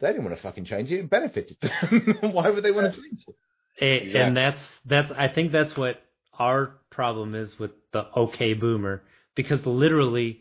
they 0.00 0.08
didn't 0.08 0.24
want 0.24 0.36
to 0.36 0.42
fucking 0.42 0.66
change 0.66 0.90
it. 0.90 1.00
It 1.00 1.10
benefited 1.10 1.56
them. 1.60 2.18
Why 2.32 2.50
would 2.50 2.62
they 2.62 2.70
want 2.70 2.94
to 2.94 3.00
change 3.00 3.24
it? 3.26 3.84
it 3.84 4.02
exactly. 4.02 4.20
And 4.20 4.36
that's 4.36 4.60
that's 4.84 5.10
I 5.12 5.28
think 5.28 5.52
that's 5.52 5.76
what 5.76 6.02
our 6.40 6.78
problem 6.90 7.34
is 7.36 7.58
with 7.58 7.70
the 7.92 8.06
okay 8.16 8.54
boomer 8.54 9.02
because 9.36 9.64
literally, 9.66 10.40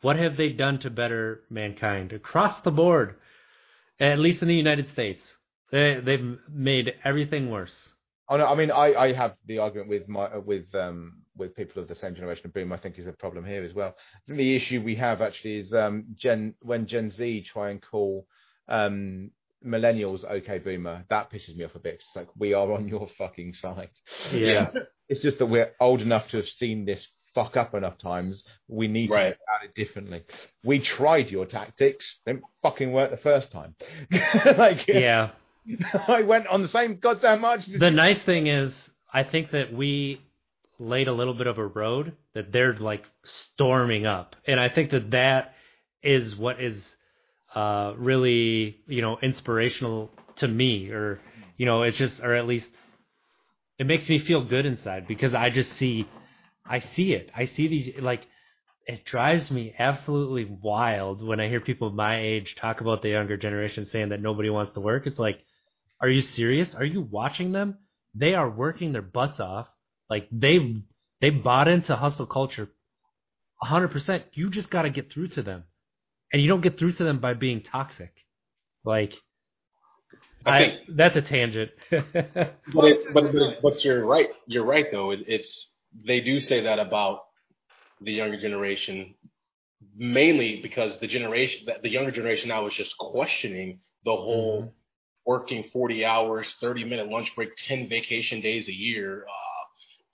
what 0.00 0.16
have 0.16 0.36
they 0.36 0.48
done 0.48 0.78
to 0.80 0.90
better 0.90 1.42
mankind 1.50 2.12
across 2.12 2.60
the 2.62 2.70
board? 2.70 3.14
At 4.00 4.18
least 4.18 4.42
in 4.42 4.48
the 4.48 4.54
United 4.54 4.90
States, 4.92 5.20
they 5.70 6.00
they've 6.04 6.38
made 6.50 6.94
everything 7.04 7.50
worse. 7.50 7.74
Oh 8.28 8.36
no, 8.36 8.46
I 8.46 8.54
mean 8.54 8.70
I, 8.70 8.94
I 8.94 9.12
have 9.12 9.36
the 9.46 9.58
argument 9.58 9.88
with 9.88 10.08
my 10.08 10.36
with 10.38 10.74
um 10.74 11.22
with 11.36 11.54
people 11.54 11.82
of 11.82 11.88
the 11.88 11.94
same 11.94 12.14
generation 12.14 12.46
of 12.46 12.54
boom. 12.54 12.72
I 12.72 12.78
think 12.78 12.98
is 12.98 13.06
a 13.06 13.12
problem 13.12 13.44
here 13.44 13.64
as 13.64 13.74
well. 13.74 13.94
the 14.26 14.56
issue 14.56 14.82
we 14.82 14.96
have 14.96 15.20
actually 15.20 15.58
is 15.58 15.72
um 15.72 16.04
Gen 16.16 16.54
when 16.62 16.86
Gen 16.86 17.10
Z 17.10 17.46
try 17.52 17.70
and 17.70 17.82
call 17.82 18.26
um 18.68 19.30
millennials 19.66 20.24
okay 20.24 20.58
boomer 20.58 21.04
that 21.10 21.30
pisses 21.32 21.56
me 21.56 21.64
off 21.64 21.74
a 21.74 21.78
bit 21.78 21.94
it's 21.94 22.06
like 22.14 22.28
we 22.36 22.54
are 22.54 22.72
on 22.72 22.86
your 22.86 23.08
fucking 23.18 23.52
side 23.52 23.90
yeah 24.32 24.70
it's 25.08 25.20
just 25.22 25.38
that 25.38 25.46
we're 25.46 25.72
old 25.80 26.00
enough 26.00 26.28
to 26.28 26.36
have 26.36 26.46
seen 26.46 26.84
this 26.84 27.06
fuck 27.38 27.56
up 27.56 27.74
enough 27.74 27.98
times, 27.98 28.42
we 28.66 28.88
need 28.88 29.10
right. 29.10 29.18
to 29.18 29.28
think 29.30 29.40
about 29.46 29.64
it 29.68 29.74
differently. 29.74 30.22
We 30.64 30.80
tried 30.80 31.30
your 31.30 31.46
tactics, 31.46 32.18
didn't 32.26 32.42
fucking 32.62 32.92
work 32.92 33.10
the 33.10 33.16
first 33.16 33.52
time. 33.52 33.74
like 34.58 34.86
yeah, 34.88 35.30
I 36.08 36.22
went 36.22 36.46
on 36.48 36.62
the 36.62 36.68
same 36.68 36.96
goddamn 36.96 37.42
march. 37.42 37.66
The 37.66 37.90
nice 37.90 38.20
thing 38.22 38.46
is, 38.48 38.74
I 39.12 39.22
think 39.22 39.52
that 39.52 39.72
we 39.72 40.20
laid 40.78 41.08
a 41.08 41.12
little 41.12 41.34
bit 41.34 41.46
of 41.46 41.58
a 41.58 41.66
road 41.66 42.16
that 42.34 42.52
they're 42.52 42.74
like 42.74 43.04
storming 43.24 44.06
up, 44.06 44.34
and 44.46 44.58
I 44.58 44.68
think 44.68 44.90
that 44.90 45.10
that 45.12 45.54
is 46.02 46.36
what 46.36 46.60
is 46.60 46.82
uh, 47.54 47.94
really 47.96 48.80
you 48.86 49.02
know 49.02 49.18
inspirational 49.22 50.10
to 50.36 50.48
me, 50.48 50.90
or 50.90 51.20
you 51.56 51.66
know, 51.66 51.82
it's 51.82 51.98
just, 51.98 52.20
or 52.20 52.34
at 52.34 52.46
least 52.46 52.66
it 53.78 53.86
makes 53.86 54.08
me 54.08 54.18
feel 54.20 54.44
good 54.44 54.66
inside 54.66 55.06
because 55.08 55.34
I 55.34 55.50
just 55.50 55.76
see, 55.76 56.08
I 56.64 56.80
see 56.80 57.12
it, 57.12 57.30
I 57.34 57.46
see 57.46 57.68
these 57.68 57.94
like. 58.00 58.26
It 58.86 59.04
drives 59.04 59.50
me 59.50 59.74
absolutely 59.78 60.46
wild 60.46 61.22
when 61.22 61.40
I 61.40 61.48
hear 61.50 61.60
people 61.60 61.90
my 61.90 62.22
age 62.22 62.54
talk 62.58 62.80
about 62.80 63.02
the 63.02 63.10
younger 63.10 63.36
generation 63.36 63.84
saying 63.84 64.08
that 64.08 64.22
nobody 64.22 64.48
wants 64.48 64.72
to 64.72 64.80
work. 64.80 65.06
It's 65.06 65.18
like, 65.18 65.40
are 66.00 66.08
you 66.08 66.22
serious? 66.22 66.74
Are 66.74 66.86
you 66.86 67.02
watching 67.02 67.52
them? 67.52 67.76
They 68.14 68.32
are 68.32 68.48
working 68.48 68.92
their 68.94 69.02
butts 69.02 69.40
off. 69.40 69.68
Like 70.08 70.28
they 70.32 70.84
they 71.20 71.28
bought 71.28 71.68
into 71.68 71.96
hustle 71.96 72.24
culture 72.26 72.70
100%. 73.62 74.22
You 74.32 74.50
just 74.50 74.70
got 74.70 74.82
to 74.82 74.90
get 74.90 75.12
through 75.12 75.28
to 75.28 75.42
them. 75.42 75.64
And 76.32 76.42
you 76.42 76.48
don't 76.48 76.60
get 76.60 76.78
through 76.78 76.92
to 76.92 77.04
them 77.04 77.20
by 77.20 77.34
being 77.34 77.62
toxic. 77.62 78.12
Like 78.84 79.14
I 80.46 80.58
I, 80.58 80.78
that's 80.94 81.16
a 81.16 81.22
tangent. 81.22 81.70
But 82.72 82.84
it's 82.84 83.06
but 83.12 83.32
but, 83.32 83.56
but 83.62 83.84
you're 83.84 84.04
right. 84.04 84.28
You're 84.46 84.64
right 84.64 84.86
though. 84.90 85.10
It, 85.12 85.20
it's 85.26 85.72
they 86.06 86.20
do 86.20 86.40
say 86.40 86.62
that 86.62 86.78
about 86.78 87.20
the 88.00 88.12
younger 88.12 88.38
generation, 88.38 89.14
mainly 89.96 90.60
because 90.62 90.98
the 91.00 91.06
generation 91.06 91.66
that 91.66 91.82
the 91.82 91.88
younger 91.90 92.10
generation 92.10 92.48
now 92.48 92.66
is 92.66 92.74
just 92.74 92.96
questioning 92.98 93.80
the 94.04 94.14
whole 94.14 94.62
Mhm. 94.64 94.72
working 95.26 95.64
40 95.72 96.04
hours, 96.04 96.54
30 96.60 96.84
minute 96.84 97.08
lunch 97.08 97.34
break, 97.34 97.50
10 97.56 97.88
vacation 97.88 98.40
days 98.40 98.68
a 98.68 98.72
year. 98.74 99.24
Uh, 99.28 99.34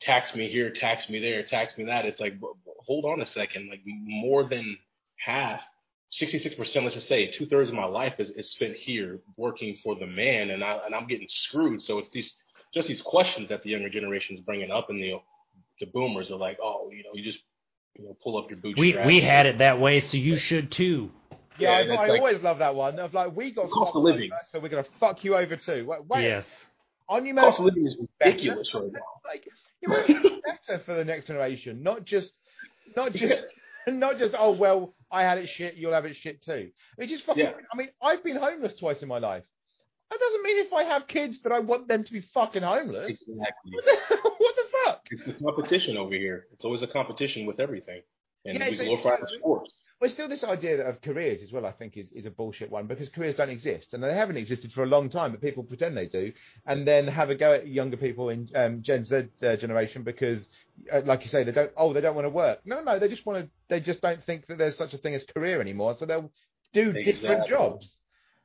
tax 0.01 0.35
me 0.35 0.49
here, 0.49 0.71
tax 0.71 1.09
me 1.09 1.21
there, 1.21 1.43
tax 1.45 1.77
me 1.79 1.85
that. 1.85 2.05
It's 2.05 2.21
like, 2.21 2.41
b- 2.41 2.49
b- 2.65 2.73
hold 2.87 3.05
on 3.05 3.21
a 3.21 3.27
second. 3.27 3.69
Like 3.71 3.83
more 3.85 4.45
than 4.45 4.77
half, 5.19 5.61
66%, 6.21 6.83
let's 6.83 6.95
just 6.95 7.09
say 7.09 7.27
two 7.31 7.47
thirds 7.47 7.69
of 7.71 7.75
my 7.75 7.85
life 7.87 8.21
is, 8.21 8.31
is 8.31 8.51
spent 8.51 8.75
here 8.77 9.21
working 9.37 9.77
for 9.83 9.95
the 9.97 10.07
man 10.07 10.51
and 10.51 10.63
I, 10.63 10.81
and 10.87 10.95
I'm 10.95 11.07
getting 11.07 11.27
screwed. 11.29 11.81
So 11.83 11.99
it's 11.99 12.09
these, 12.11 12.35
just 12.73 12.89
these 12.89 13.03
questions 13.03 13.49
that 13.49 13.63
the 13.63 13.71
younger 13.71 13.89
generation 13.89 14.37
is 14.37 14.43
bringing 14.43 14.71
up 14.71 14.91
and 14.91 15.03
the, 15.03 15.15
the 15.81 15.87
boomers 15.87 16.31
are 16.31 16.37
like, 16.37 16.59
oh, 16.63 16.91
you 16.93 17.03
know, 17.03 17.11
you 17.15 17.25
just, 17.25 17.39
you 17.97 18.05
know, 18.05 18.17
pull 18.23 18.37
up 18.39 18.51
your 18.51 18.59
boots. 18.59 18.79
we 18.79 18.97
we 19.07 19.21
had 19.21 19.47
it 19.47 19.59
that 19.59 19.81
way, 19.81 20.01
so 20.01 20.17
you 20.17 20.37
should 20.37 20.71
too. 20.73 21.11
Yeah, 21.31 21.37
Yeah, 21.59 21.71
I, 21.71 21.81
and 21.83 21.91
it's 21.93 22.01
I 22.01 22.07
like- 22.09 22.21
always 22.21 22.43
love 22.43 22.59
that 22.59 22.75
one. 22.75 22.99
Of 22.99 23.15
like, 23.15 23.35
we 23.37 23.53
got 23.53 23.71
Cost 23.71 23.95
of 23.97 24.03
living. 24.03 24.31
over, 24.33 24.41
so 24.51 24.61
we're 24.61 24.69
gonna 24.69 24.85
fuck 25.01 25.23
you 25.25 25.37
over 25.37 25.57
too. 25.57 25.85
Wait, 25.87 26.01
wait 26.09 26.23
yes. 26.25 26.45
on 27.09 27.25
your 27.25 27.37
Cost 27.37 27.61
of 27.61 27.67
living 27.67 27.87
is 27.87 27.97
ridiculous 28.21 28.69
better. 28.73 28.85
right 28.85 28.93
now. 28.95 29.01
like 29.25 29.47
you 29.81 29.89
know, 29.89 30.03
it's 30.09 30.67
better 30.67 30.83
for 30.85 30.95
the 30.95 31.05
next 31.05 31.27
generation, 31.27 31.83
not 31.85 32.05
just, 32.05 32.31
not 32.97 33.13
just, 33.15 33.45
not 33.87 34.19
just. 34.19 34.35
Oh 34.37 34.51
well, 34.53 34.95
I 35.15 35.23
had 35.23 35.39
it 35.39 35.49
shit, 35.57 35.77
you'll 35.77 35.93
have 35.93 36.05
it 36.05 36.17
shit 36.21 36.43
too. 36.43 36.71
It 36.99 37.07
just 37.07 37.25
fucking. 37.25 37.45
Yeah. 37.45 37.53
I 37.73 37.77
mean, 37.77 37.89
I've 38.03 38.25
been 38.25 38.37
homeless 38.37 38.75
twice 38.79 39.01
in 39.01 39.09
my 39.09 39.19
life. 39.19 39.45
That 40.11 40.19
doesn't 40.19 40.43
mean 40.43 40.67
if 40.67 40.73
I 40.73 40.83
have 40.83 41.07
kids 41.07 41.41
that 41.45 41.53
I 41.53 41.61
want 41.61 41.89
them 41.89 42.05
to 42.05 42.13
be 42.13 42.21
fucking 42.35 42.63
homeless. 42.63 43.11
Exactly. 43.11 43.73
What 43.73 43.85
the, 43.85 44.17
what 44.39 44.55
the 44.57 44.63
fuck? 44.85 45.01
It's 45.11 45.41
a 45.41 45.43
competition 45.43 45.97
over 45.97 46.15
here. 46.15 46.47
It's 46.53 46.65
always 46.65 46.83
a 46.83 46.87
competition 46.89 47.47
with 47.47 47.61
everything. 47.61 48.03
And 48.45 48.59
Yeah, 48.59 48.71
we 48.71 48.77
glorify 48.77 49.21
the 49.21 49.29
sports. 49.39 49.71
But 50.01 50.11
still, 50.11 50.29
this 50.29 50.45
idea 50.45 50.87
of 50.87 51.01
careers 51.01 51.41
as 51.43 51.53
well, 51.53 51.65
I 51.65 51.73
think, 51.73 51.97
is, 51.97 52.11
is 52.13 52.27
a 52.27 52.31
bullshit 52.31 52.71
one 52.71 52.87
because 52.87 53.09
careers 53.09 53.37
don't 53.37 53.49
exist 53.49 53.95
and 53.95 54.03
they 54.03 54.13
haven't 54.13 54.37
existed 54.37 54.73
for 54.73 54.83
a 54.83 54.87
long 54.87 55.09
time, 55.09 55.31
but 55.31 55.41
people 55.41 55.63
pretend 55.63 55.97
they 55.97 56.07
do, 56.07 56.33
and 56.67 56.87
then 56.87 57.07
have 57.07 57.31
a 57.31 57.35
go 57.35 57.55
at 57.55 57.67
younger 57.69 57.97
people 57.97 58.29
in 58.29 58.49
um, 58.55 58.83
Gen 58.83 59.05
Z 59.05 59.29
uh, 59.43 59.57
generation 59.57 60.03
because, 60.03 60.47
uh, 60.93 61.01
like 61.05 61.23
you 61.23 61.29
say, 61.29 61.45
they 61.45 61.53
don't. 61.53 61.71
Oh, 61.77 61.93
they 61.93 62.01
don't 62.01 62.17
want 62.17 62.27
to 62.27 62.31
work. 62.31 62.59
No, 62.65 62.83
no, 62.83 62.99
they 62.99 63.09
just 63.09 63.25
want 63.25 63.45
to. 63.45 63.51
They 63.69 63.81
just 63.81 64.01
don't 64.03 64.23
think 64.25 64.47
that 64.49 64.59
there's 64.59 64.77
such 64.77 64.95
a 64.95 64.99
thing 64.99 65.15
as 65.15 65.25
career 65.35 65.61
anymore, 65.61 65.95
so 65.99 66.07
they'll 66.07 66.31
do 66.73 66.93
different 66.93 67.47
jobs. 67.49 67.97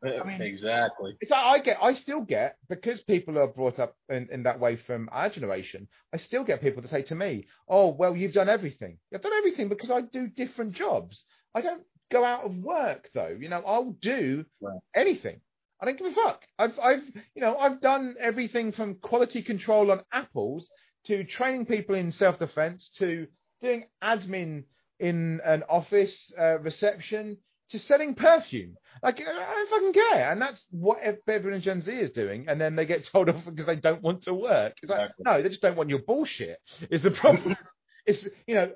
I 0.01 0.23
mean- 0.23 0.41
exactly. 0.41 1.17
It's 1.19 1.29
like 1.31 1.43
I 1.45 1.59
get, 1.59 1.77
I 1.81 1.93
still 1.93 2.21
get 2.21 2.55
because 2.69 3.01
people 3.01 3.37
are 3.37 3.47
brought 3.47 3.79
up 3.79 3.97
in, 4.07 4.29
in 4.31 4.43
that 4.43 4.59
way 4.59 4.77
from 4.77 5.09
our 5.11 5.29
generation. 5.29 5.89
I 6.13 6.17
still 6.17 6.45
get 6.45 6.61
people 6.61 6.81
that 6.81 6.87
say 6.89 7.01
to 7.01 7.15
me, 7.15 7.47
"Oh, 7.67 7.89
well, 7.89 8.15
you've 8.15 8.31
done 8.33 8.47
everything. 8.47 8.99
I've 9.13 9.21
done 9.21 9.33
everything 9.33 9.67
because 9.67 9.91
I 9.91 10.01
do 10.01 10.27
different 10.27 10.71
jobs. 10.73 11.25
I 11.55 11.61
don't 11.61 11.83
go 12.11 12.23
out 12.23 12.43
of 12.43 12.55
work 12.57 13.09
though. 13.13 13.35
You 13.39 13.49
know, 13.49 13.61
I'll 13.65 13.95
do 14.01 14.45
Right. 14.61 14.79
anything. 14.95 15.41
I 15.81 15.85
don't 15.85 15.97
give 15.97 16.07
a 16.07 16.11
fuck. 16.13 16.41
I've, 16.57 16.77
I've, 16.79 17.03
you 17.35 17.41
know, 17.41 17.55
I've 17.57 17.79
done 17.79 18.15
everything 18.19 18.71
from 18.73 18.95
quality 18.95 19.41
control 19.41 19.91
on 19.91 20.01
apples 20.11 20.69
to 21.05 21.23
training 21.23 21.65
people 21.67 21.95
in 21.95 22.11
self-defense 22.11 22.89
to 22.97 23.27
doing 23.61 23.85
admin 24.03 24.65
in 24.99 25.39
an 25.45 25.63
office 25.69 26.31
uh, 26.37 26.59
reception 26.59 27.37
to 27.69 27.79
selling 27.79 28.13
perfume. 28.15 28.75
Like, 29.01 29.21
I 29.21 29.23
don't 29.23 29.69
fucking 29.69 29.93
care. 29.93 30.31
And 30.31 30.41
that's 30.41 30.65
what 30.71 30.97
everyone 31.01 31.53
in 31.53 31.61
Gen 31.61 31.81
Z 31.81 31.89
is 31.91 32.11
doing. 32.11 32.45
And 32.49 32.59
then 32.59 32.75
they 32.75 32.85
get 32.85 33.05
told 33.13 33.29
off 33.29 33.45
because 33.45 33.65
they 33.65 33.77
don't 33.77 34.01
want 34.01 34.23
to 34.23 34.33
work. 34.33 34.73
It's 34.81 34.89
like, 34.89 35.01
Exactly. 35.11 35.23
no, 35.25 35.41
they 35.41 35.49
just 35.49 35.61
don't 35.61 35.77
want 35.77 35.89
your 35.89 35.99
bullshit, 35.99 36.59
is 36.89 37.01
the 37.03 37.11
problem. 37.11 37.55
it's, 38.09 38.27
you 38.47 38.55
know, 38.55 38.71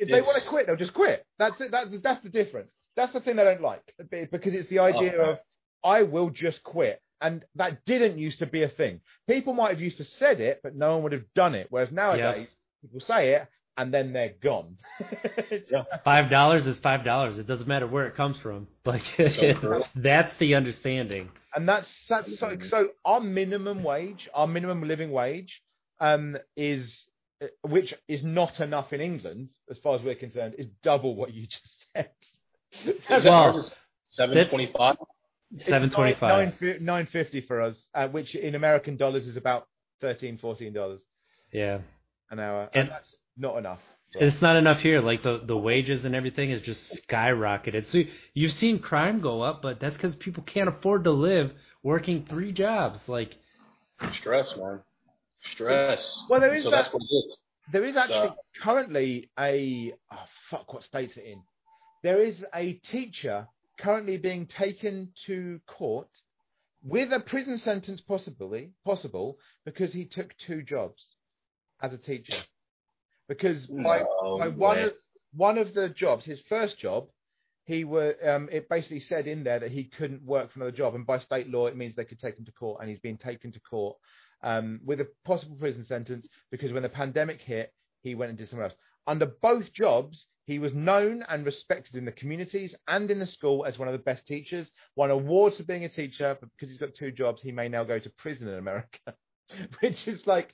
if 0.00 0.08
they 0.08 0.18
It's- 0.18 0.26
want 0.26 0.42
to 0.42 0.48
quit, 0.48 0.66
they'll 0.66 0.76
just 0.76 0.94
quit. 0.94 1.24
That's 1.38 1.60
it. 1.60 1.70
That's, 1.70 1.88
that's 2.02 2.22
the 2.22 2.28
difference. 2.28 2.70
That's 2.96 3.12
the 3.12 3.20
thing 3.20 3.36
they 3.36 3.44
don't 3.44 3.60
like 3.62 3.82
because 4.10 4.54
it's 4.54 4.68
the 4.68 4.78
idea 4.80 5.14
Oh, 5.18 5.30
of, 5.30 5.38
I 5.84 6.02
will 6.02 6.30
just 6.30 6.62
quit. 6.62 7.00
And 7.20 7.44
that 7.54 7.84
didn't 7.86 8.18
used 8.18 8.38
to 8.40 8.46
be 8.46 8.62
a 8.64 8.68
thing. 8.68 9.00
People 9.28 9.52
might 9.54 9.70
have 9.70 9.80
used 9.80 9.96
to 9.98 10.04
said 10.04 10.40
it, 10.40 10.60
but 10.62 10.74
no 10.76 10.94
one 10.94 11.02
would 11.04 11.12
have 11.12 11.24
done 11.34 11.54
it. 11.54 11.66
Whereas 11.70 11.90
nowadays, 11.90 12.48
people 12.82 13.00
say 13.00 13.32
it 13.34 13.46
and 13.76 13.92
then 13.92 14.12
they're 14.12 14.34
gone. 14.42 14.76
Yeah. 15.70 15.84
Five 16.04 16.30
dollars 16.30 16.66
is 16.66 16.78
five 16.78 17.04
dollars. 17.04 17.38
It 17.38 17.46
doesn't 17.46 17.66
matter 17.68 17.86
where 17.86 18.06
it 18.06 18.14
comes 18.16 18.36
from. 18.38 18.66
Like 18.84 19.02
true. 19.16 19.82
that's 19.94 20.34
the 20.38 20.54
understanding. 20.56 21.30
And 21.54 21.68
that's 21.68 21.90
that's 22.08 22.38
so, 22.38 22.56
so 22.62 22.88
our 23.04 23.20
minimum 23.20 23.82
wage, 23.82 24.28
our 24.34 24.46
minimum 24.46 24.82
living 24.86 25.10
wage, 25.10 25.62
um, 26.00 26.36
is 26.56 27.06
which 27.62 27.94
is 28.08 28.22
not 28.24 28.60
enough 28.60 28.92
in 28.92 29.00
England 29.00 29.50
as 29.70 29.78
far 29.78 29.96
as 29.96 30.02
we're 30.02 30.14
concerned, 30.14 30.54
is 30.58 30.66
double 30.82 31.14
what 31.16 31.32
you 31.34 31.46
just 31.46 31.84
said. 31.94 32.10
Is 33.10 33.24
Well, 33.24 33.70
seven 34.04 34.48
twenty 34.48 34.70
five? 34.76 34.96
Seven 35.66 35.90
twenty-five. 35.90 36.54
Nine 36.80 37.06
fifty 37.06 37.40
for 37.42 37.60
us, 37.62 37.76
uh, 37.94 38.08
which 38.08 38.34
in 38.34 38.54
American 38.56 38.96
dollars 38.96 39.26
is 39.26 39.36
about 39.36 39.68
13 40.00 40.38
dollars 40.72 41.00
Yeah. 41.52 41.78
an 42.30 42.40
hour, 42.40 42.68
and, 42.74 42.82
And- 42.82 42.90
that's 42.90 43.16
not 43.36 43.56
enough. 43.58 43.80
It's 44.16 44.40
not 44.40 44.54
enough 44.56 44.78
here. 44.80 45.00
Like 45.00 45.24
the 45.24 45.40
the 45.44 45.56
wages 45.56 46.04
and 46.04 46.14
everything 46.14 46.50
is 46.50 46.62
just 46.62 46.80
skyrocketed. 47.08 47.86
So 47.90 48.02
you've 48.32 48.52
seen 48.52 48.78
crime 48.78 49.20
go 49.20 49.42
up, 49.42 49.60
but 49.60 49.80
that's 49.80 49.96
because 49.96 50.14
people 50.16 50.44
can't 50.44 50.68
afford 50.68 51.02
to 51.04 51.10
live 51.10 51.50
working 51.82 52.24
three 52.28 52.52
jobs. 52.52 53.00
Like 53.08 53.34
Stress, 54.12 54.56
man. 54.56 54.80
Stress. 55.44 56.22
Well, 56.28 56.40
there 56.40 56.54
is 56.54 56.62
so 56.62 56.70
that- 56.70 56.76
that's 56.84 56.92
what 56.94 57.02
it 57.02 57.14
is. 57.14 57.38
There 57.72 57.84
is 57.84 57.96
actually 57.96 58.28
So- 58.28 58.36
currently 58.60 59.30
a 59.38 59.94
oh, 60.10 60.26
fuck. 60.50 60.72
What 60.72 60.84
state's 60.84 61.16
it 61.16 61.24
in? 61.24 61.42
There 62.02 62.20
is 62.20 62.44
a 62.54 62.74
teacher 62.74 63.48
currently 63.78 64.18
being 64.18 64.46
taken 64.46 65.12
to 65.26 65.60
court 65.66 66.08
with 66.82 67.12
a 67.12 67.20
prison 67.20 67.56
sentence, 67.56 68.00
possibly 68.02 68.72
possible, 68.84 69.38
because 69.64 69.92
he 69.92 70.04
took 70.04 70.36
two 70.36 70.62
jobs 70.62 71.02
as 71.80 71.92
a 71.94 71.98
teacher. 71.98 72.36
Because 73.26 73.66
by, 73.66 74.00
No 74.00 74.38
by 74.38 74.48
one 74.48 74.78
of 74.78 74.92
one 75.32 75.58
of 75.58 75.72
the 75.74 75.88
jobs, 75.88 76.24
his 76.26 76.40
first 76.42 76.78
job, 76.78 77.08
he 77.64 77.84
were 77.84 78.14
um, 78.22 78.48
it 78.52 78.68
basically 78.68 79.00
said 79.00 79.26
in 79.26 79.42
there 79.42 79.58
that 79.60 79.70
he 79.70 79.84
couldn't 79.84 80.22
work 80.22 80.52
for 80.52 80.58
another 80.58 80.76
job, 80.76 80.94
and 80.94 81.06
by 81.06 81.18
state 81.18 81.48
law, 81.48 81.66
it 81.66 81.76
means 81.76 81.94
they 81.94 82.04
could 82.04 82.20
take 82.20 82.36
him 82.38 82.44
to 82.44 82.52
court, 82.52 82.80
and 82.80 82.90
he's 82.90 83.00
being 83.00 83.16
taken 83.16 83.50
to 83.52 83.60
court 83.60 83.96
um, 84.42 84.80
with 84.84 85.00
a 85.00 85.08
possible 85.24 85.56
prison 85.56 85.84
sentence 85.84 86.26
because 86.50 86.72
when 86.72 86.82
the 86.82 86.88
pandemic 86.88 87.40
hit, 87.40 87.72
he 88.02 88.14
went 88.14 88.30
and 88.30 88.38
did 88.38 88.48
somewhere 88.48 88.68
else. 88.68 88.76
Under 89.06 89.26
both 89.26 89.72
jobs, 89.72 90.26
he 90.46 90.58
was 90.58 90.74
known 90.74 91.24
and 91.28 91.46
respected 91.46 91.96
in 91.96 92.04
the 92.04 92.12
communities 92.12 92.74
and 92.86 93.10
in 93.10 93.18
the 93.18 93.26
school 93.26 93.64
as 93.64 93.78
one 93.78 93.88
of 93.88 93.92
the 93.92 93.98
best 93.98 94.26
teachers. 94.26 94.70
Won 94.94 95.10
awards 95.10 95.56
for 95.56 95.62
being 95.62 95.84
a 95.84 95.88
teacher, 95.88 96.36
but 96.38 96.50
because 96.52 96.68
he's 96.68 96.78
got 96.78 96.94
two 96.94 97.10
jobs, 97.10 97.40
he 97.40 97.52
may 97.52 97.68
now 97.68 97.84
go 97.84 97.98
to 97.98 98.10
prison 98.10 98.48
in 98.48 98.54
America, 98.54 99.14
which 99.80 100.06
is 100.06 100.26
like. 100.26 100.52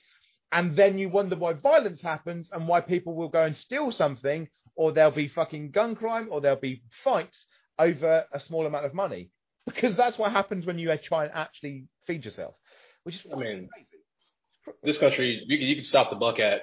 And 0.53 0.75
then 0.75 0.97
you 0.97 1.07
wonder 1.07 1.37
why 1.37 1.53
violence 1.53 2.01
happens 2.01 2.49
and 2.51 2.67
why 2.67 2.81
people 2.81 3.15
will 3.15 3.29
go 3.29 3.43
and 3.43 3.55
steal 3.55 3.91
something, 3.91 4.49
or 4.75 4.91
there'll 4.91 5.11
be 5.11 5.29
fucking 5.29 5.71
gun 5.71 5.95
crime, 5.95 6.27
or 6.29 6.41
there'll 6.41 6.59
be 6.59 6.83
fights 7.05 7.45
over 7.79 8.25
a 8.33 8.39
small 8.39 8.65
amount 8.65 8.85
of 8.85 8.93
money. 8.93 9.29
Because 9.65 9.95
that's 9.95 10.17
what 10.17 10.31
happens 10.31 10.65
when 10.65 10.77
you 10.77 10.93
try 10.97 11.23
and 11.23 11.33
actually 11.33 11.85
feed 12.05 12.25
yourself, 12.25 12.55
which 13.03 13.15
is 13.15 13.21
I 13.31 13.35
mean, 13.35 13.69
crazy. 13.73 14.75
this 14.83 14.97
country, 14.97 15.43
you 15.45 15.57
can, 15.57 15.67
you 15.67 15.75
can 15.75 15.83
stop 15.83 16.09
the 16.09 16.15
buck 16.15 16.39
at, 16.39 16.61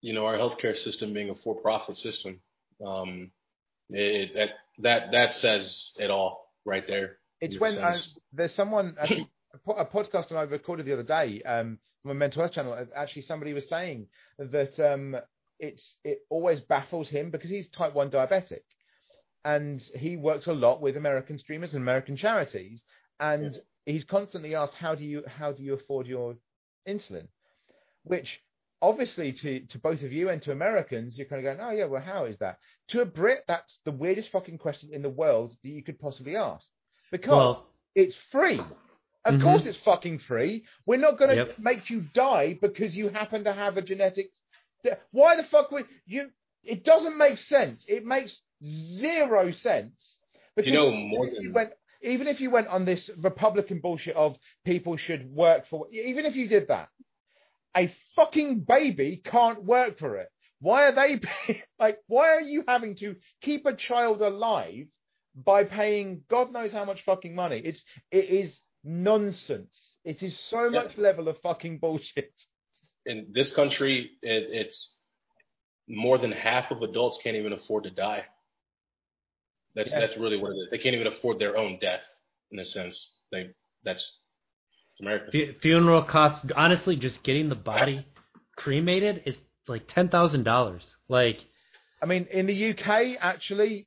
you 0.00 0.12
know, 0.12 0.26
our 0.26 0.36
healthcare 0.36 0.76
system 0.76 1.12
being 1.12 1.30
a 1.30 1.34
for-profit 1.34 1.98
system. 1.98 2.40
Um, 2.84 3.30
it, 3.90 4.34
that 4.34 4.50
that 4.78 5.12
that 5.12 5.32
says 5.32 5.92
it 5.96 6.10
all 6.10 6.48
right 6.64 6.86
there. 6.86 7.18
It's 7.40 7.58
when 7.58 7.78
uh, 7.78 7.92
sense. 7.92 8.14
there's 8.32 8.54
someone 8.54 8.96
actually 9.00 9.28
a, 9.54 9.58
po- 9.58 9.78
a 9.78 9.86
podcast 9.86 10.32
I 10.32 10.42
recorded 10.42 10.86
the 10.86 10.92
other 10.92 11.02
day 11.02 11.42
um, 11.42 11.78
from 12.02 12.12
a 12.12 12.14
mental 12.14 12.42
health 12.42 12.52
channel. 12.52 12.72
uh, 12.72 12.84
Actually, 12.94 13.22
somebody 13.22 13.52
was 13.52 13.68
saying 13.68 14.06
that 14.38 14.78
um, 14.80 15.16
it's 15.58 15.96
it 16.04 16.20
always 16.30 16.60
baffles 16.60 17.08
him 17.08 17.30
because 17.30 17.50
he's 17.50 17.68
type 17.68 17.94
one 17.94 18.10
diabetic, 18.10 18.62
and 19.44 19.82
he 19.94 20.16
works 20.16 20.46
a 20.46 20.52
lot 20.52 20.80
with 20.80 20.96
American 20.96 21.38
streamers 21.38 21.72
and 21.74 21.82
American 21.82 22.16
charities, 22.16 22.82
and 23.18 23.58
he's 23.86 24.04
constantly 24.04 24.54
asked, 24.54 24.74
"How 24.74 24.94
do 24.94 25.04
you 25.04 25.24
how 25.26 25.52
do 25.52 25.62
you 25.62 25.74
afford 25.74 26.06
your 26.06 26.36
insulin?" 26.88 27.28
Which 28.04 28.40
obviously 28.82 29.32
to 29.32 29.60
to 29.66 29.78
both 29.78 30.02
of 30.02 30.12
you 30.12 30.28
and 30.30 30.40
to 30.42 30.52
Americans, 30.52 31.16
you're 31.18 31.26
kind 31.26 31.44
of 31.44 31.56
going, 31.56 31.60
"Oh 31.66 31.72
yeah, 31.76 31.84
well, 31.86 32.02
how 32.02 32.24
is 32.26 32.38
that?" 32.38 32.58
To 32.88 33.00
a 33.02 33.04
Brit, 33.04 33.44
that's 33.46 33.78
the 33.84 33.92
weirdest 33.92 34.30
fucking 34.30 34.58
question 34.58 34.90
in 34.92 35.02
the 35.02 35.08
world 35.10 35.56
that 35.62 35.68
you 35.70 35.82
could 35.82 35.98
possibly 36.00 36.36
ask 36.36 36.66
because 37.10 37.30
Well, 37.56 37.66
it's 37.94 38.16
free. 38.32 38.60
Of 39.26 39.34
Mhm. 39.34 39.42
course, 39.42 39.66
it's 39.66 39.76
fucking 39.78 40.20
free. 40.20 40.64
We're 40.86 40.96
not 40.96 41.18
going 41.18 41.30
to 41.30 41.36
Yep. 41.36 41.58
make 41.58 41.90
you 41.90 42.00
die 42.14 42.54
because 42.54 42.96
you 42.96 43.10
happen 43.10 43.44
to 43.44 43.52
have 43.52 43.76
a 43.76 43.82
genetic. 43.82 44.32
Why 45.10 45.36
the 45.36 45.42
fuck 45.44 45.70
would 45.72 45.86
you? 46.06 46.32
It 46.64 46.84
doesn't 46.84 47.16
make 47.18 47.36
sense. 47.38 47.84
It 47.86 48.04
makes 48.06 48.40
zero 48.64 49.50
sense. 49.50 50.18
Because 50.56 50.68
You 50.72 50.74
know, 50.78 50.90
more 50.90 51.26
if 51.26 51.34
you 51.34 51.42
than- 51.42 51.52
went, 51.52 51.72
even 52.02 52.26
if 52.28 52.40
you 52.40 52.50
went 52.50 52.68
on 52.68 52.84
this 52.84 53.10
Republican 53.18 53.80
bullshit 53.80 54.16
of 54.16 54.36
people 54.64 54.96
should 54.96 55.30
work 55.30 55.66
for, 55.68 55.86
even 55.90 56.24
if 56.26 56.34
you 56.36 56.48
did 56.48 56.68
that, 56.68 56.88
a 57.76 57.92
fucking 58.16 58.60
baby 58.60 59.20
can't 59.24 59.64
work 59.64 59.98
for 59.98 60.16
it. 60.16 60.28
Why 60.60 60.84
are 60.88 60.94
they 60.94 61.20
like? 61.78 61.98
Why 62.06 62.28
are 62.30 62.40
you 62.42 62.64
having 62.66 62.96
to 62.96 63.16
keep 63.42 63.64
a 63.66 63.74
child 63.74 64.20
alive 64.20 64.86
by 65.34 65.64
paying 65.64 66.22
God 66.28 66.52
knows 66.52 66.72
how 66.72 66.84
much 66.84 67.02
fucking 67.04 67.34
money? 67.34 67.62
It's 67.64 67.82
it 68.10 68.24
is 68.26 68.58
nonsense. 68.84 69.94
It 70.04 70.22
is 70.22 70.38
so 70.38 70.64
Yeah. 70.64 70.82
much 70.82 70.98
level 70.98 71.28
of 71.28 71.38
fucking 71.42 71.78
bullshit. 71.78 72.32
in 73.06 73.28
this 73.32 73.50
country, 73.52 74.10
it, 74.22 74.48
it's 74.50 74.96
more 75.88 76.18
than 76.18 76.32
half 76.32 76.70
of 76.70 76.82
adults 76.82 77.18
can't 77.22 77.36
even 77.36 77.52
afford 77.54 77.84
to 77.84 77.90
die. 77.90 78.24
That's 79.74 79.90
Yeah. 79.90 80.00
that's 80.00 80.16
really 80.16 80.36
what 80.36 80.50
it 80.52 80.56
is. 80.56 80.70
They 80.70 80.78
can't 80.78 80.94
even 80.94 81.06
afford 81.06 81.38
their 81.38 81.56
own 81.56 81.78
death, 81.80 82.02
in 82.50 82.58
a 82.58 82.64
sense. 82.64 83.10
They 83.30 83.50
that's 83.84 84.18
it's 84.92 85.00
America. 85.00 85.30
fu- 85.32 85.54
funeral 85.60 86.02
costs. 86.02 86.44
Honestly, 86.56 86.96
just 86.96 87.22
getting 87.22 87.48
the 87.48 87.54
body 87.54 88.06
cremated 88.56 89.22
is 89.26 89.36
like 89.68 89.88
ten 89.88 90.08
thousand 90.08 90.44
dollars. 90.44 90.94
Like, 91.08 91.38
I 92.02 92.06
mean, 92.06 92.26
in 92.30 92.46
the 92.46 92.70
UK, 92.70 93.16
actually, 93.20 93.86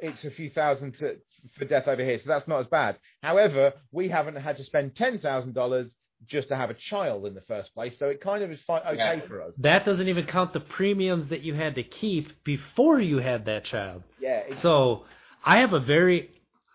it's 0.00 0.24
a 0.24 0.30
few 0.30 0.50
thousand 0.50 0.94
to, 0.98 1.16
for 1.58 1.64
death 1.66 1.86
over 1.86 2.02
here, 2.02 2.18
so 2.18 2.24
that's 2.26 2.48
not 2.48 2.60
as 2.60 2.66
bad. 2.66 2.98
However, 3.22 3.74
we 3.92 4.08
haven't 4.08 4.36
had 4.36 4.56
to 4.56 4.64
spend 4.64 4.96
ten 4.96 5.18
thousand 5.18 5.54
dollars 5.54 5.94
just 6.26 6.48
to 6.48 6.56
have 6.56 6.70
a 6.70 6.74
child 6.74 7.26
in 7.26 7.34
the 7.34 7.40
first 7.42 7.72
place, 7.74 7.98
so 7.98 8.08
it 8.08 8.20
kind 8.20 8.42
of 8.44 8.50
is 8.50 8.60
fi- 8.66 8.80
okay 8.80 8.96
Yeah. 8.96 9.26
for 9.26 9.42
us. 9.42 9.54
that 9.58 9.84
doesn't 9.84 10.08
even 10.08 10.26
count 10.26 10.52
the 10.52 10.60
premiums 10.60 11.28
that 11.30 11.40
you 11.42 11.54
had 11.54 11.74
to 11.76 11.82
keep 11.82 12.44
before 12.44 13.00
you 13.00 13.18
had 13.18 13.46
that 13.46 13.64
child. 13.64 14.02
Yeah, 14.20 14.40
it's, 14.48 14.60
So 14.62 15.06
I 15.44 15.58
have 15.58 15.72
a 15.72 15.80
very, 15.80 16.30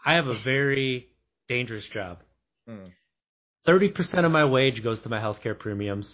I 0.05 0.13
have 0.13 0.27
a 0.27 0.35
very 0.39 1.07
dangerous 1.47 1.85
job. 1.88 2.19
Hmm. 2.67 2.85
Thirty 3.65 3.89
percent 3.89 4.26
of 4.26 4.31
my 4.31 4.45
wage 4.45 4.84
goes 4.84 4.99
to 5.01 5.09
my 5.09 5.19
healthcare 5.19 5.57
premiums, 5.57 6.11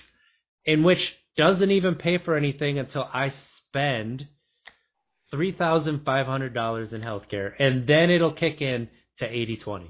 in 0.66 0.84
which 0.84 1.16
doesn't 1.38 1.72
even 1.72 1.96
pay 1.96 2.18
for 2.18 2.36
anything 2.36 2.80
until 2.80 3.04
I 3.14 3.32
spend 3.70 4.28
three 5.32 5.52
thousand 5.54 6.04
five 6.06 6.26
hundred 6.28 6.54
dollars 6.54 6.92
in 6.94 7.02
healthcare, 7.02 7.54
and 7.60 7.88
then 7.88 8.10
it'll 8.10 8.34
kick 8.34 8.62
in 8.62 8.90
to 9.20 9.28
80-20. 9.28 9.88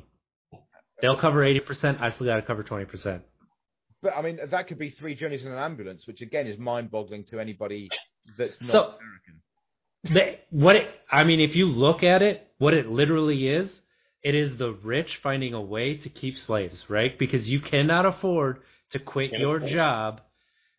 They'll 1.01 1.17
cover 1.17 1.43
eighty 1.43 1.59
percent. 1.59 1.99
I 2.01 2.11
still 2.11 2.27
got 2.27 2.35
to 2.37 2.41
cover 2.43 2.63
twenty 2.63 2.85
percent. 2.85 3.23
But 4.01 4.13
I 4.17 4.21
mean, 4.21 4.39
that 4.49 4.67
could 4.67 4.77
be 4.79 4.89
three 4.91 5.15
journeys 5.15 5.45
in 5.45 5.51
an 5.51 5.57
ambulance, 5.57 6.07
which 6.07 6.21
again 6.21 6.47
is 6.47 6.57
mind-boggling 6.57 7.25
to 7.25 7.39
anybody 7.39 7.89
that's 8.37 8.59
not 8.61 8.71
So- 8.71 8.77
American. 8.79 9.41
The, 10.03 10.39
what 10.49 10.75
it, 10.75 10.89
I 11.11 11.23
mean, 11.23 11.39
if 11.39 11.55
you 11.55 11.67
look 11.67 12.01
at 12.01 12.23
it, 12.23 12.47
what 12.57 12.73
it 12.73 12.89
literally 12.89 13.47
is, 13.47 13.69
it 14.23 14.33
is 14.33 14.57
the 14.57 14.71
rich 14.71 15.19
finding 15.21 15.53
a 15.53 15.61
way 15.61 15.95
to 15.97 16.09
keep 16.09 16.37
slaves, 16.37 16.89
right? 16.89 17.17
Because 17.19 17.47
you 17.47 17.59
cannot 17.59 18.07
afford 18.07 18.61
to 18.91 18.99
quit 18.99 19.31
your 19.31 19.57
afford. 19.57 19.71
job 19.71 20.21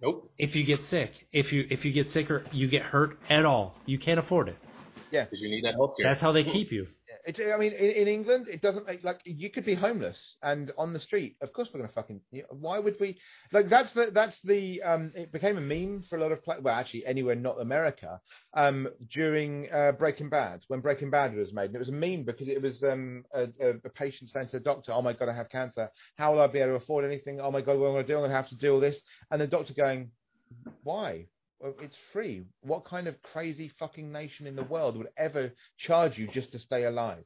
Nope, 0.01 0.33
if 0.39 0.57
you 0.57 0.65
get 0.65 0.81
sick. 0.91 1.13
If 1.33 1.53
you 1.53 1.67
if 1.71 1.85
you 1.85 1.93
get 1.93 2.11
sick 2.11 2.31
or 2.33 2.45
you 2.51 2.67
get 2.67 2.83
hurt 2.83 3.17
at 3.31 3.45
all, 3.45 3.77
you 3.87 3.99
can't 3.99 4.19
afford 4.19 4.49
it. 4.49 4.57
Yeah, 5.13 5.25
because 5.25 5.41
you 5.41 5.49
need 5.49 5.65
that 5.65 5.77
healthcare. 5.77 6.03
That's 6.03 6.21
how 6.21 6.33
they 6.33 6.43
keep 6.43 6.73
you. 6.73 6.89
It's, 7.25 7.39
I 7.39 7.57
mean, 7.57 7.73
in, 7.73 7.91
in 7.91 8.09
England, 8.09 8.49
it 8.49 8.63
doesn't 8.63 8.87
make 8.87 9.05
like 9.05 9.21
you 9.25 9.49
could 9.51 9.65
be 9.65 9.75
homeless 9.75 10.37
and 10.43 10.73
on 10.77 10.93
the 10.93 10.99
street. 10.99 11.37
Of 11.41 11.53
course, 11.53 11.69
we're 11.73 11.81
gonna 11.81 11.93
fucking. 11.93 12.21
Why 12.51 12.81
would 12.81 12.99
we? 12.99 13.19
Like 13.53 13.69
that's 13.69 13.93
the 13.93 14.11
that's 14.13 14.41
the. 14.43 14.83
Um, 14.83 15.13
it 15.15 15.31
became 15.31 15.57
a 15.57 15.61
meme 15.61 16.05
for 16.11 16.17
a 16.17 16.21
lot 16.21 16.33
of 16.33 16.41
well, 16.47 16.75
actually, 16.75 17.07
anywhere 17.07 17.37
not 17.37 17.61
America. 17.61 18.21
Um, 18.55 18.89
during 19.13 19.69
uh, 19.73 19.93
Breaking 19.93 20.31
Bad, 20.31 20.63
when 20.69 20.81
Breaking 20.81 21.11
Bad 21.11 21.35
was 21.37 21.53
made, 21.53 21.67
and 21.67 21.77
it 21.77 21.79
was 21.79 21.91
a 21.91 21.93
meme 21.93 22.25
because 22.25 22.49
it 22.49 22.61
was 22.61 22.83
um 22.83 23.25
a, 23.33 23.43
a, 23.61 23.71
a 23.85 23.91
patient 23.91 24.31
saying 24.31 24.49
to 24.49 24.59
the 24.59 24.65
doctor, 24.65 24.93
"Oh 24.93 25.03
my 25.03 25.13
god, 25.13 25.29
I 25.29 25.37
have 25.37 25.49
cancer. 25.49 25.91
How 26.17 26.33
will 26.33 26.41
I 26.41 26.49
be 26.49 26.59
able 26.59 26.73
to 26.73 26.83
afford 26.83 27.05
anything? 27.05 27.41
Oh 27.41 27.53
my 27.53 27.61
god, 27.61 27.79
what 27.79 27.89
am 27.89 27.93
I 27.93 27.99
gonna 27.99 28.09
do? 28.09 28.17
I'm 28.17 28.23
gonna 28.23 28.35
have 28.35 28.49
to 28.49 28.57
do 28.57 28.75
all 28.75 28.81
this." 28.81 29.01
And 29.31 29.41
the 29.41 29.47
doctor 29.47 29.75
going, 29.75 30.11
"Why?" 30.83 31.27
Well, 31.63 31.75
it's 31.81 31.97
free. 32.13 32.43
What 32.63 32.85
kind 32.85 33.07
of 33.07 33.15
crazy 33.23 33.71
fucking 33.79 34.11
nation 34.11 34.47
in 34.49 34.57
the 34.57 34.65
world 34.65 34.97
would 34.97 35.09
ever 35.17 35.53
charge 35.79 36.19
you 36.19 36.27
just 36.27 36.51
to 36.53 36.59
stay 36.59 36.85
alive? 36.85 37.25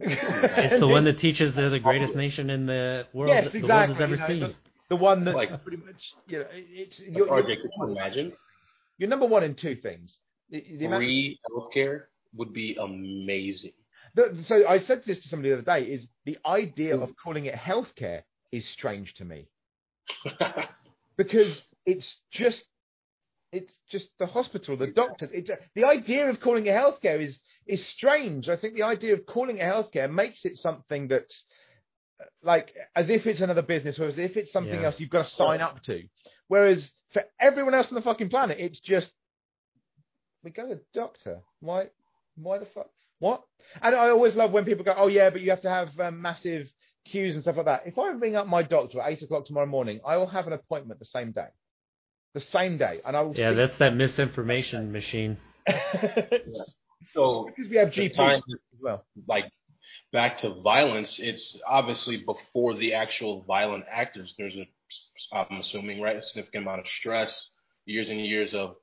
It's 0.00 0.80
the 0.80 0.88
one 0.88 1.04
that 1.04 1.18
teaches 1.18 1.54
they're 1.54 1.68
the 1.68 1.78
greatest 1.78 2.14
nation 2.14 2.48
in 2.48 2.64
the 2.66 3.06
world 3.12 3.28
Yes, 3.28 3.52
the 3.52 3.58
world 3.58 3.64
exactly, 3.64 3.94
has 3.96 4.02
ever 4.02 4.14
you 4.14 4.20
know, 4.20 4.26
seen. 4.26 4.40
the- 4.40 4.54
the 4.88 4.96
one 4.96 5.22
that's 5.24 5.36
Like- 5.36 5.62
pretty 5.62 5.76
much 5.84 6.14
you 6.28 6.38
know 6.38 6.46
it- 6.46 6.66
it's 6.70 7.00
you're, 7.00 7.26
RJ, 7.28 7.48
you're, 7.48 7.56
could 7.60 7.70
you 7.76 7.90
imagine? 7.90 8.32
you're 8.96 9.08
number 9.10 9.26
one 9.26 9.44
in 9.44 9.54
two 9.54 9.76
things. 9.76 10.16
The, 10.48 10.64
the 10.78 10.86
amount- 10.86 11.02
Free 11.02 11.38
healthcare 11.50 12.04
would 12.36 12.54
be 12.54 12.74
amazing. 12.80 13.72
the- 14.14 14.42
so 14.44 14.66
I 14.66 14.78
said 14.78 15.04
this 15.04 15.20
to 15.20 15.28
somebody 15.28 15.50
the 15.50 15.56
other 15.58 15.80
day: 15.80 15.84
is 15.92 16.06
the 16.24 16.38
idea 16.46 16.96
of 16.96 17.14
calling 17.22 17.44
it 17.44 17.54
healthcare 17.54 18.22
is 18.50 18.66
strange 18.66 19.12
to 19.14 19.26
me 19.26 19.48
because 21.18 21.64
it's 21.84 22.16
just 22.30 22.64
it's 23.52 23.78
just 23.90 24.08
the 24.18 24.26
hospital, 24.26 24.76
the 24.76 24.88
doctors. 24.88 25.30
It's 25.32 25.50
the 25.74 25.84
idea 25.84 26.28
of 26.28 26.40
calling 26.40 26.66
it 26.66 26.74
healthcare 26.74 27.20
is 27.22 27.38
is 27.66 27.86
strange. 27.86 28.48
I 28.48 28.56
think 28.56 28.74
the 28.74 28.82
idea 28.82 29.14
of 29.14 29.26
calling 29.26 29.58
it 29.58 29.62
healthcare 29.62 30.10
makes 30.10 30.44
it 30.44 30.56
something 30.58 31.08
that's 31.08 31.44
uh, 32.20 32.24
like 32.42 32.74
as 32.94 33.08
if 33.10 33.26
it's 33.26 33.40
another 33.40 33.62
business 33.62 33.98
or 33.98 34.06
as 34.06 34.18
if 34.18 34.36
it's 34.36 34.52
something 34.52 34.80
Yeah. 34.80 34.86
else 34.86 35.00
you've 35.00 35.10
got 35.10 35.24
to 35.26 35.30
sign 35.30 35.60
up 35.60 35.82
to. 35.84 36.02
Whereas 36.48 36.90
for 37.12 37.22
everyone 37.40 37.74
else 37.74 37.88
on 37.88 37.94
the 37.94 38.02
fucking 38.02 38.28
planet, 38.28 38.58
it's 38.60 38.80
just 38.80 39.10
we 40.44 40.50
go 40.50 40.68
to 40.68 40.74
the 40.76 40.82
doctor. 40.94 41.40
Why? 41.60 41.88
Why 42.36 42.58
the 42.58 42.66
fuck? 42.66 42.90
What? 43.18 43.42
And 43.82 43.94
I 43.94 44.10
always 44.10 44.34
love 44.34 44.52
when 44.52 44.64
people 44.64 44.84
go, 44.84 44.94
"Oh 44.96 45.08
yeah, 45.08 45.30
but 45.30 45.40
you 45.40 45.50
have 45.50 45.62
to 45.62 45.70
have 45.70 45.98
um, 45.98 46.22
massive 46.22 46.70
queues 47.06 47.34
and 47.34 47.42
stuff 47.42 47.56
like 47.56 47.66
that." 47.66 47.82
If 47.86 47.98
I 47.98 48.08
ring 48.10 48.36
up 48.36 48.46
my 48.46 48.62
doctor 48.62 49.00
at 49.00 49.10
eight 49.10 49.22
o'clock 49.22 49.46
tomorrow 49.46 49.66
morning, 49.66 50.00
I 50.06 50.16
will 50.18 50.28
have 50.28 50.46
an 50.46 50.52
appointment 50.52 51.00
the 51.00 51.06
same 51.06 51.32
day, 51.32 51.48
the 52.34 52.40
same 52.40 52.78
day, 52.78 53.00
and 53.04 53.16
I 53.16 53.22
will. 53.22 53.34
Yeah, 53.34 53.52
that's 53.52 53.78
that 53.78 53.94
misinformation 53.94 54.92
machine. 54.92 55.38
so 57.14 57.48
because 57.48 57.70
we 57.70 57.76
have 57.76 57.92
the 57.92 58.08
GP 58.08 58.14
time 58.14 58.42
as 58.48 58.80
well. 58.80 59.04
like 59.26 59.50
back 60.12 60.38
to 60.38 60.60
violence, 60.62 61.18
it's 61.18 61.60
obviously 61.66 62.24
before 62.24 62.74
the 62.74 62.94
actual 62.94 63.44
violent 63.46 63.84
actors. 63.90 64.34
There's 64.38 64.56
a, 64.56 64.66
I'm 65.32 65.58
assuming, 65.58 66.00
right, 66.00 66.16
a 66.16 66.22
significant 66.22 66.64
amount 66.64 66.80
of 66.80 66.88
stress, 66.88 67.50
years 67.84 68.08
and 68.08 68.24
years 68.24 68.54
of 68.54 68.76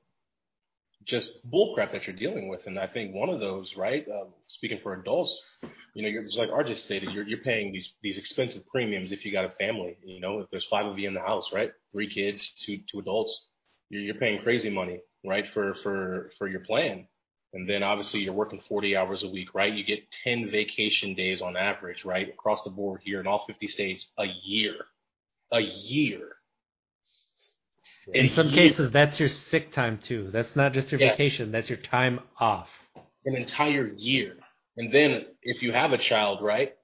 just 1.04 1.50
bullcrap 1.52 1.92
that 1.92 2.06
you're 2.06 2.16
dealing 2.16 2.48
with. 2.48 2.66
And 2.66 2.78
I 2.78 2.86
think 2.86 3.14
one 3.14 3.28
of 3.28 3.40
those, 3.40 3.76
right, 3.76 4.06
uh, 4.08 4.26
speaking 4.44 4.80
for 4.82 4.94
adults, 4.94 5.40
you 5.94 6.02
know, 6.02 6.08
you're 6.08 6.24
just 6.24 6.38
like 6.38 6.50
RJ 6.50 6.76
stated, 6.76 7.10
you're 7.12 7.26
you're 7.26 7.42
paying 7.42 7.72
these 7.72 7.94
these 8.02 8.18
expensive 8.18 8.66
premiums 8.68 9.12
if 9.12 9.24
you 9.24 9.32
got 9.32 9.44
a 9.44 9.50
family. 9.50 9.96
You 10.04 10.20
know, 10.20 10.40
if 10.40 10.50
there's 10.50 10.64
five 10.64 10.86
of 10.86 10.98
you 10.98 11.08
in 11.08 11.14
the 11.14 11.20
house, 11.20 11.52
right, 11.52 11.70
three 11.92 12.08
kids, 12.08 12.52
two 12.64 12.80
two 12.90 12.98
adults, 12.98 13.46
you're 13.88 14.02
you're 14.02 14.14
paying 14.14 14.42
crazy 14.42 14.70
money, 14.70 15.00
right, 15.24 15.46
for 15.48 15.74
for 15.76 16.32
for 16.38 16.48
your 16.48 16.60
plan. 16.60 17.06
And 17.52 17.68
then 17.68 17.82
obviously 17.82 18.20
you're 18.20 18.34
working 18.34 18.60
40 18.68 18.96
hours 18.96 19.22
a 19.22 19.28
week, 19.28 19.54
right? 19.54 19.72
You 19.72 19.82
get 19.84 20.10
10 20.24 20.50
vacation 20.50 21.14
days 21.14 21.40
on 21.40 21.56
average, 21.56 22.04
right? 22.04 22.28
Across 22.28 22.64
the 22.64 22.70
board 22.70 23.00
here 23.02 23.18
in 23.20 23.26
all 23.26 23.44
50 23.46 23.66
states 23.68 24.06
a 24.18 24.26
year. 24.44 24.74
A 25.52 25.60
year. 25.60 26.35
In 28.12 28.26
A 28.26 28.28
some 28.30 28.48
year. 28.50 28.68
cases, 28.70 28.90
that's 28.92 29.18
your 29.18 29.28
sick 29.28 29.72
time 29.72 29.98
too. 29.98 30.30
That's 30.32 30.54
not 30.54 30.72
just 30.72 30.92
your 30.92 31.00
Yeah. 31.00 31.10
vacation. 31.10 31.50
That's 31.52 31.68
your 31.68 31.78
time 31.78 32.20
off. 32.38 32.68
An 33.24 33.34
entire 33.36 33.86
year. 33.96 34.36
And 34.76 34.92
then 34.92 35.26
if 35.42 35.62
you 35.62 35.72
have 35.72 35.92
a 35.92 35.98
child, 35.98 36.40
right? 36.42 36.74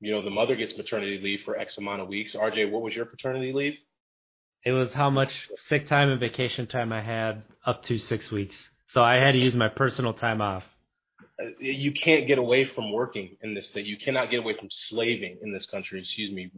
You 0.00 0.12
know, 0.12 0.22
the 0.22 0.30
mother 0.30 0.56
gets 0.56 0.76
maternity 0.78 1.18
leave 1.22 1.42
for 1.42 1.58
X 1.58 1.76
amount 1.76 2.00
of 2.00 2.08
weeks. 2.08 2.34
RJ, 2.34 2.70
what 2.70 2.80
was 2.82 2.94
your 2.96 3.04
paternity 3.04 3.52
leave? 3.52 3.78
It 4.64 4.72
was 4.72 4.92
how 4.92 5.10
much 5.10 5.48
sick 5.68 5.86
time 5.86 6.10
and 6.10 6.20
vacation 6.20 6.66
time 6.66 6.92
I 6.92 7.02
had 7.02 7.42
up 7.66 7.82
to 7.84 7.98
six 7.98 8.30
weeks. 8.30 8.56
So 8.88 9.02
I 9.02 9.16
had 9.16 9.32
to 9.32 9.38
use 9.38 9.54
my 9.54 9.68
personal 9.68 10.14
time 10.14 10.40
off. 10.40 10.64
Uh, 11.38 11.48
You 11.60 11.92
can't 11.92 12.26
get 12.26 12.38
away 12.38 12.64
from 12.64 12.90
working 12.92 13.36
in 13.42 13.54
this 13.54 13.66
state. 13.68 13.84
You 13.86 13.96
cannot 13.98 14.30
get 14.30 14.38
away 14.40 14.54
from 14.54 14.68
slaving 14.70 15.38
in 15.42 15.52
this 15.52 15.66
country, 15.66 16.00
excuse 16.00 16.30
me, 16.32 16.50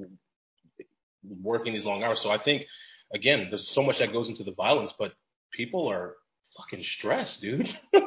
working 1.43 1.73
these 1.73 1.85
long 1.85 2.03
hours. 2.03 2.21
So 2.21 2.31
I 2.31 2.39
think 2.39 2.67
again, 3.15 3.49
there's 3.51 3.69
so 3.69 3.83
much 3.83 3.99
that 3.99 4.13
goes 4.13 4.29
into 4.29 4.45
the 4.45 4.53
violence, 4.53 4.93
but 4.99 5.13
people 5.53 5.89
are 5.91 6.15
fucking 6.57 6.83
stressed, 6.85 7.41
dude. 7.41 7.69
I 7.95 8.01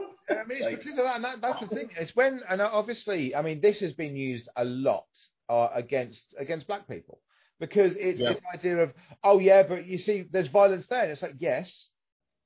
mean, 0.48 0.60
it's 0.64 0.84
because 0.84 0.98
of 1.00 1.06
that, 1.06 1.16
and 1.18 1.24
that, 1.26 1.42
that's 1.42 1.60
the 1.60 1.68
thing. 1.68 1.90
It's 2.00 2.16
when, 2.16 2.42
and 2.50 2.62
obviously, 2.62 3.36
I 3.36 3.42
mean, 3.42 3.62
this 3.62 3.80
has 3.82 3.94
been 3.94 4.16
used 4.16 4.50
a 4.56 4.66
lot 4.66 5.06
uh, 5.50 5.68
against 5.74 6.34
against 6.40 6.66
black 6.68 6.88
people 6.88 7.20
because 7.60 7.96
it's 7.96 8.20
Yeah. 8.20 8.34
this 8.34 8.42
idea 8.54 8.78
of, 8.78 8.94
oh 9.24 9.40
yeah, 9.40 9.64
but 9.64 9.86
you 9.86 9.98
see, 9.98 10.26
there's 10.32 10.48
violence 10.48 10.88
there, 10.88 11.04
and 11.04 11.12
it's 11.12 11.22
like, 11.22 11.36
yes, 11.40 11.90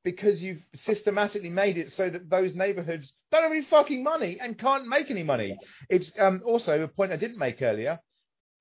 because 0.03 0.41
you've 0.41 0.61
systematically 0.75 1.49
made 1.49 1.77
it 1.77 1.91
so 1.93 2.09
that 2.09 2.29
those 2.29 2.53
neighborhoods 2.55 3.13
don't 3.31 3.43
have 3.43 3.51
any 3.51 3.61
fucking 3.63 4.03
money 4.03 4.37
and 4.41 4.57
can't 4.57 4.87
make 4.87 5.09
any 5.09 5.23
money. 5.23 5.57
It's 5.89 6.11
um, 6.19 6.41
also 6.45 6.81
a 6.83 6.87
point 6.87 7.11
I 7.11 7.17
didn't 7.17 7.37
make 7.37 7.61
earlier. 7.61 7.99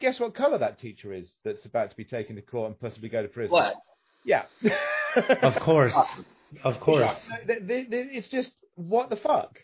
Guess 0.00 0.20
what 0.20 0.34
color 0.34 0.58
that 0.58 0.78
teacher 0.78 1.12
is 1.12 1.32
that's 1.44 1.64
about 1.64 1.90
to 1.90 1.96
be 1.96 2.04
taken 2.04 2.36
to 2.36 2.42
court 2.42 2.68
and 2.70 2.80
possibly 2.80 3.08
go 3.08 3.22
to 3.22 3.28
prison? 3.28 3.50
Black. 3.50 3.74
Yeah. 4.24 4.44
Of 5.42 5.56
course, 5.62 5.94
of 6.64 6.80
course. 6.80 7.14
It's 7.48 8.28
just 8.28 8.52
what 8.74 9.10
the 9.10 9.16
fuck, 9.16 9.58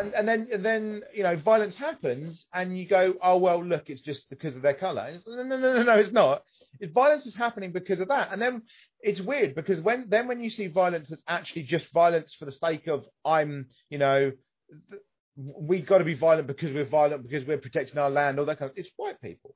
and 0.00 0.12
and 0.12 0.28
then 0.28 0.48
and 0.52 0.64
then 0.64 1.02
you 1.14 1.22
know 1.22 1.36
violence 1.36 1.76
happens, 1.76 2.44
and 2.52 2.76
you 2.76 2.86
go, 2.86 3.14
oh 3.22 3.38
well, 3.38 3.64
look, 3.64 3.84
it's 3.88 4.02
just 4.02 4.28
because 4.28 4.56
of 4.56 4.62
their 4.62 4.74
color. 4.74 5.18
No, 5.26 5.42
no, 5.44 5.56
no, 5.56 5.74
no, 5.74 5.82
no, 5.84 5.94
it's 5.94 6.12
not. 6.12 6.42
If 6.80 6.90
violence 6.92 7.26
is 7.26 7.34
happening 7.34 7.72
because 7.72 8.00
of 8.00 8.08
that, 8.08 8.32
and 8.32 8.42
then 8.42 8.62
it's 9.00 9.20
weird 9.20 9.54
because 9.54 9.80
when 9.80 10.06
then 10.08 10.28
when 10.28 10.42
you 10.42 10.50
see 10.50 10.66
violence 10.66 11.08
that's 11.08 11.22
actually 11.26 11.62
just 11.62 11.86
violence 11.92 12.34
for 12.38 12.44
the 12.44 12.52
sake 12.52 12.88
of 12.88 13.04
I'm, 13.24 13.66
you 13.88 13.98
know, 13.98 14.32
th- 14.90 15.02
we 15.36 15.80
got 15.80 15.98
to 15.98 16.04
be 16.04 16.14
violent 16.14 16.46
because 16.46 16.72
we're 16.72 16.84
violent 16.84 17.22
because 17.22 17.46
we're 17.46 17.58
protecting 17.58 17.98
our 17.98 18.10
land, 18.10 18.38
all 18.38 18.46
that 18.46 18.58
kind 18.58 18.70
of. 18.70 18.76
It's 18.76 18.90
white 18.96 19.20
people. 19.22 19.54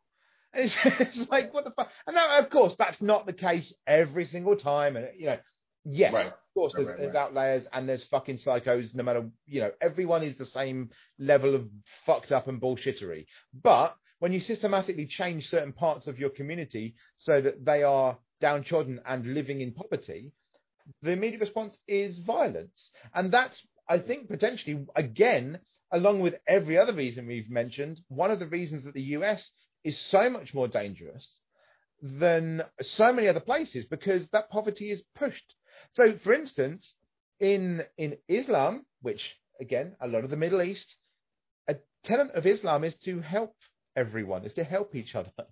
And 0.54 0.64
it's, 0.64 0.76
it's 0.84 1.30
like 1.30 1.52
what 1.54 1.64
the 1.64 1.70
fuck. 1.70 1.88
And 2.06 2.16
of 2.16 2.50
course, 2.50 2.74
that's 2.78 3.00
not 3.00 3.26
the 3.26 3.32
case 3.32 3.72
every 3.86 4.26
single 4.26 4.56
time. 4.56 4.96
And 4.96 5.08
you 5.16 5.26
know, 5.26 5.38
yes, 5.84 6.12
Right. 6.12 6.26
of 6.26 6.32
course, 6.54 6.72
there's, 6.76 6.88
right, 6.88 6.98
there's 6.98 7.14
right. 7.14 7.20
outliers 7.22 7.64
and 7.72 7.88
there's 7.88 8.04
fucking 8.04 8.38
psychos. 8.38 8.94
No 8.94 9.02
matter 9.02 9.28
you 9.46 9.60
know, 9.62 9.70
everyone 9.80 10.22
is 10.22 10.36
the 10.36 10.46
same 10.46 10.90
level 11.18 11.54
of 11.54 11.68
fucked 12.06 12.32
up 12.32 12.48
and 12.48 12.60
bullshittery. 12.60 13.26
But 13.62 13.96
when 14.18 14.32
you 14.32 14.40
systematically 14.40 15.06
change 15.06 15.48
certain 15.48 15.72
parts 15.72 16.06
of 16.06 16.18
your 16.18 16.30
community 16.30 16.94
so 17.16 17.40
that 17.40 17.64
they 17.64 17.82
are 17.82 18.18
downtrodden 18.40 19.00
and 19.06 19.34
living 19.34 19.60
in 19.60 19.72
poverty, 19.72 20.32
the 21.02 21.12
immediate 21.12 21.40
response 21.40 21.78
is 21.88 22.18
violence. 22.18 22.90
And 23.14 23.32
that's, 23.32 23.60
I 23.88 23.98
think, 23.98 24.28
potentially, 24.28 24.86
again, 24.94 25.58
along 25.92 26.20
with 26.20 26.34
every 26.46 26.78
other 26.78 26.92
reason 26.92 27.26
we've 27.26 27.50
mentioned, 27.50 28.00
one 28.08 28.30
of 28.30 28.38
the 28.38 28.46
reasons 28.46 28.84
that 28.84 28.94
the 28.94 29.02
US 29.18 29.48
is 29.84 29.98
so 29.98 30.30
much 30.30 30.54
more 30.54 30.68
dangerous 30.68 31.38
than 32.00 32.62
so 32.82 33.12
many 33.12 33.28
other 33.28 33.40
places 33.40 33.84
because 33.90 34.28
that 34.30 34.50
poverty 34.50 34.90
is 34.90 35.02
pushed. 35.14 35.54
So, 35.92 36.16
for 36.24 36.32
instance, 36.32 36.94
in 37.40 37.82
in 37.96 38.16
Islam, 38.28 38.86
which 39.02 39.22
again, 39.60 39.94
a 40.00 40.08
lot 40.08 40.24
of 40.24 40.30
the 40.30 40.36
Middle 40.36 40.62
East, 40.62 40.86
a 41.68 41.76
tenet 42.04 42.30
of 42.34 42.46
Islam 42.46 42.84
is 42.84 42.94
to 43.04 43.20
help 43.20 43.54
everyone, 43.96 44.44
is 44.44 44.52
to 44.54 44.64
help 44.64 44.94
each 44.94 45.14
other. 45.14 45.30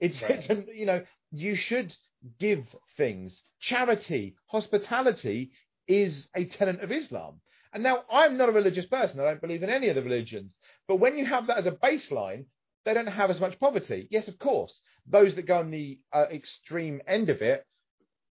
It's, 0.00 0.20
Right. 0.22 0.46
it's 0.50 0.68
you 0.74 0.86
know, 0.86 1.04
you 1.32 1.56
should 1.56 1.94
give 2.38 2.64
things. 2.96 3.42
Charity, 3.60 4.36
hospitality 4.46 5.50
is 5.86 6.28
a 6.36 6.44
tenet 6.44 6.80
of 6.82 6.92
Islam. 6.92 7.40
And 7.72 7.82
now 7.82 8.04
I'm 8.10 8.36
not 8.36 8.48
a 8.48 8.52
religious 8.52 8.86
person. 8.86 9.20
I 9.20 9.24
don't 9.24 9.40
believe 9.40 9.62
in 9.62 9.70
any 9.70 9.88
of 9.88 9.96
the 9.96 10.02
religions. 10.02 10.56
But 10.88 10.96
when 10.96 11.16
you 11.18 11.26
have 11.26 11.46
that 11.46 11.58
as 11.58 11.66
a 11.66 11.72
baseline, 11.72 12.46
they 12.84 12.94
don't 12.94 13.06
have 13.06 13.30
as 13.30 13.40
much 13.40 13.58
poverty. 13.60 14.08
Yes, 14.10 14.28
of 14.28 14.38
course. 14.38 14.80
Those 15.06 15.34
that 15.36 15.46
go 15.46 15.58
on 15.58 15.70
the 15.70 16.00
uh, 16.12 16.26
extreme 16.30 17.00
end 17.06 17.30
of 17.30 17.42
it 17.42 17.64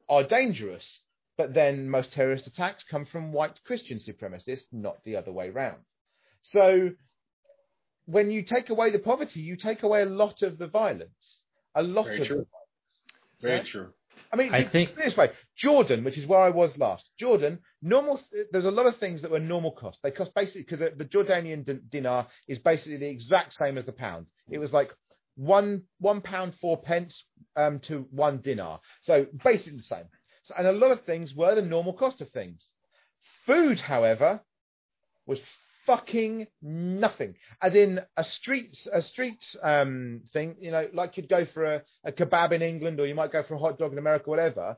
are 0.10 0.24
dangerous. 0.24 0.99
But 1.38 1.53
then 1.53 1.90
most 1.90 2.14
terrorist 2.14 2.45
attacks 2.45 2.84
come 2.90 3.06
from 3.06 3.32
white 3.34 3.60
Christian 3.65 3.99
supremacists, 3.99 4.65
not 4.72 5.03
the 5.03 5.15
other 5.15 5.32
way 5.32 5.49
round. 5.49 5.82
So 6.44 6.91
when 8.06 8.30
you 8.30 8.44
take 8.44 8.70
away 8.70 8.91
the 8.91 8.99
poverty, 8.99 9.40
you 9.40 9.56
take 9.56 9.84
away 9.84 10.02
a 10.03 10.06
lot 10.06 10.41
of 10.44 10.57
the 10.57 10.68
violence. 10.68 11.41
A 11.76 11.82
lot 11.82 12.06
Very 12.06 12.22
of 12.22 12.28
true. 12.28 12.38
the 13.41 13.48
Very 13.48 13.57
Right. 13.60 13.68
true. 13.68 13.94
I 14.34 14.35
mean, 14.35 14.53
I 14.53 14.64
think- 14.64 14.95
this 14.95 15.15
way, 15.15 15.30
Jordan, 15.55 16.03
which 16.03 16.18
is 16.18 16.26
where 16.26 16.39
I 16.39 16.49
was 16.49 16.76
last. 16.77 17.07
Jordan, 17.19 17.60
normal. 17.84 18.19
There's 18.51 18.65
a 18.65 18.72
lot 18.72 18.88
of 18.88 18.97
things 18.97 19.22
that 19.22 19.30
were 19.31 19.39
normal 19.39 19.72
cost. 19.72 19.99
They 20.01 20.10
cost 20.10 20.34
basically 20.34 20.64
because 20.64 20.80
the, 20.80 20.91
the 20.97 21.05
Jordanian 21.05 21.64
din- 21.64 21.84
dinar 21.91 22.27
is 22.47 22.57
basically 22.57 22.97
the 22.97 23.07
exact 23.07 23.53
same 23.53 23.77
as 23.77 23.85
the 23.85 23.91
pound. 23.91 24.26
It 24.49 24.57
was 24.57 24.73
like 24.73 24.89
one 25.35 25.84
one 25.99 26.22
pound 26.22 26.55
four 26.60 26.81
pence 26.81 27.23
um, 27.55 27.80
to 27.88 28.07
one 28.10 28.41
dinar, 28.41 28.80
so 29.03 29.27
basically 29.43 29.77
the 29.77 29.84
same. 29.84 30.05
So, 30.45 30.55
and 30.57 30.68
a 30.68 30.72
lot 30.72 30.91
of 30.91 31.05
things 31.05 31.34
were 31.35 31.53
the 31.55 31.61
normal 31.61 31.93
cost 31.93 32.19
of 32.19 32.30
things. 32.31 32.65
Food, 33.45 33.80
however, 33.80 34.41
was 35.26 35.39
fucking 35.85 36.47
nothing. 36.61 37.35
As 37.61 37.76
in 37.76 37.99
a 38.18 38.23
street 38.23 38.76
a 38.91 39.01
street 39.01 39.43
um, 39.61 40.22
thing, 40.34 40.55
you 40.60 40.72
know, 40.72 40.88
like 40.93 41.18
you'd 41.18 41.30
go 41.30 41.45
for 41.45 41.65
a, 41.76 41.81
a 42.05 42.11
kebab 42.11 42.51
in 42.51 42.61
England 42.61 42.99
or 42.99 43.05
you 43.05 43.15
might 43.15 43.31
go 43.31 43.43
for 43.43 43.55
a 43.55 43.60
hot 43.60 43.77
dog 43.77 43.91
in 43.91 43.97
America, 43.97 44.30
whatever. 44.30 44.77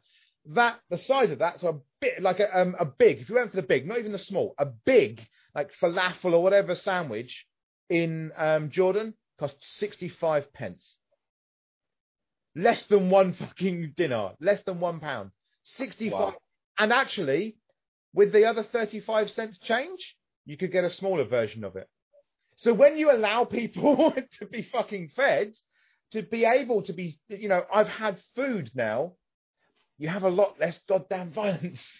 That 0.50 0.80
the 0.90 0.98
size 0.98 1.32
of 1.32 1.40
that, 1.40 1.60
so 1.60 1.68
a 1.70 1.80
bit 2.02 2.22
like 2.22 2.40
a, 2.40 2.60
um, 2.60 2.76
a 2.80 2.86
big. 2.86 3.20
If 3.20 3.30
you 3.30 3.36
went 3.36 3.50
for 3.50 3.56
the 3.56 3.64
big, 3.68 3.88
not 3.88 3.98
even 3.98 4.12
the 4.12 4.20
small, 4.20 4.54
a 4.60 4.66
big 4.66 5.26
like 5.56 5.72
falafel 5.82 6.34
or 6.34 6.44
whatever 6.44 6.76
sandwich 6.76 7.46
in 7.90 8.32
um, 8.38 8.70
Jordan 8.70 9.16
cost 9.40 9.56
sixty 9.80 10.10
five 10.10 10.54
pence. 10.54 10.98
Less 12.56 12.84
than 12.84 13.10
one 13.10 13.34
fucking 13.34 13.94
dinar, 13.98 14.36
less 14.40 14.62
than 14.64 14.80
one 14.80 15.00
pound. 15.00 15.32
Sixty 15.64 16.10
five, 16.10 16.20
Wow. 16.20 16.36
and 16.80 16.94
actually, 16.94 17.58
with 18.14 18.32
the 18.32 18.46
other 18.46 18.64
thirty 18.64 19.00
five 19.02 19.30
cents 19.32 19.58
change, 19.58 20.16
you 20.46 20.58
could 20.58 20.72
get 20.72 20.84
a 20.84 20.90
smaller 20.90 21.24
version 21.26 21.64
of 21.64 21.76
it. 21.76 21.88
So 22.58 22.74
when 22.74 22.98
you 22.98 23.12
allow 23.12 23.46
people 23.46 24.14
to 24.40 24.46
be 24.46 24.62
fucking 24.64 25.10
fed, 25.16 25.54
to 26.12 26.22
be 26.22 26.46
able 26.46 26.84
to 26.84 26.94
be, 26.94 27.18
you 27.30 27.50
know, 27.50 27.64
I've 27.74 27.88
had 27.88 28.20
food 28.36 28.72
now, 28.76 29.14
you 29.98 30.08
have 30.10 30.24
a 30.24 30.30
lot 30.30 30.60
less 30.60 30.78
goddamn 30.88 31.32
violence. 31.32 31.86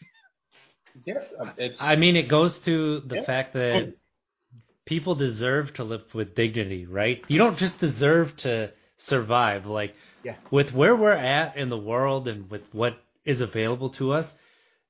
Yeah, 1.06 1.16
um, 1.42 1.52
it's. 1.58 1.82
I 1.82 1.98
mean, 1.98 2.16
it 2.16 2.30
goes 2.30 2.58
to 2.60 3.02
the 3.02 3.16
Yeah. 3.16 3.26
fact 3.26 3.54
that 3.54 3.96
people 4.86 5.14
deserve 5.16 5.74
to 5.74 5.84
live 5.84 6.04
with 6.14 6.36
dignity, 6.36 6.86
right? 6.86 7.22
You 7.28 7.38
don't 7.38 7.58
just 7.58 7.78
deserve 7.80 8.34
to 8.38 8.72
survive. 8.98 9.66
Like, 9.66 9.94
Yeah. 10.24 10.36
with 10.52 10.74
where 10.74 10.96
we're 10.96 11.12
at 11.12 11.58
in 11.58 11.68
the 11.70 11.78
world 11.78 12.30
and 12.30 12.50
with 12.50 12.62
what 12.72 12.98
is 13.26 13.42
available 13.42 13.90
to 13.90 14.14
us, 14.14 14.34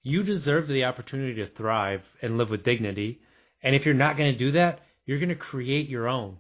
you 0.04 0.22
deserve 0.22 0.68
the 0.68 0.84
opportunity 0.84 1.36
to 1.36 1.48
thrive 1.48 2.04
and 2.22 2.38
live 2.38 2.52
with 2.52 2.64
dignity. 2.64 3.20
And 3.62 3.76
if 3.76 3.86
you're 3.86 3.94
not 3.94 4.18
going 4.18 4.32
to 4.32 4.38
do 4.38 4.52
that, 4.54 4.80
you're 5.06 5.20
going 5.20 5.30
to 5.30 5.36
create 5.36 5.90
your 5.90 6.08
own, 6.08 6.38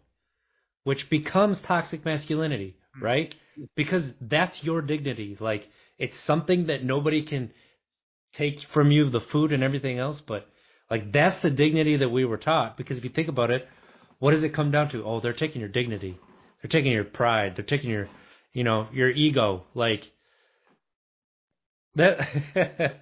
which 0.83 1.09
becomes 1.09 1.57
toxic 1.65 2.05
masculinity, 2.05 2.75
hmm. 2.97 3.03
right? 3.03 3.35
Because 3.75 4.03
that's 4.21 4.63
your 4.63 4.81
dignity. 4.81 5.37
Like, 5.39 5.65
it's 5.97 6.15
something 6.25 6.67
that 6.67 6.83
nobody 6.83 7.23
can 7.23 7.51
take 8.33 8.59
from 8.73 8.91
you, 8.91 9.09
the 9.09 9.21
food 9.21 9.51
and 9.51 9.63
everything 9.63 9.97
else, 9.97 10.21
but 10.27 10.47
like 10.91 11.11
that's 11.11 11.41
the 11.41 11.49
dignity 11.49 11.97
that 11.97 12.09
we 12.09 12.25
were 12.25 12.37
taught. 12.37 12.77
Because 12.77 12.97
if 12.97 13.03
you 13.03 13.09
think 13.09 13.27
about 13.27 13.49
it, 13.49 13.67
what 14.19 14.31
does 14.31 14.43
it 14.43 14.53
come 14.53 14.71
down 14.71 14.89
to? 14.89 15.03
Oh, 15.05 15.19
they're 15.19 15.33
taking 15.33 15.61
your 15.61 15.69
dignity. 15.69 16.19
They're 16.61 16.69
taking 16.69 16.91
your 16.91 17.03
pride. 17.05 17.53
They're 17.55 17.65
taking 17.65 17.89
your, 17.89 18.09
you 18.53 18.63
know, 18.63 18.87
your 18.93 19.09
ego. 19.09 19.63
Like 19.73 20.03
that. 21.95 23.01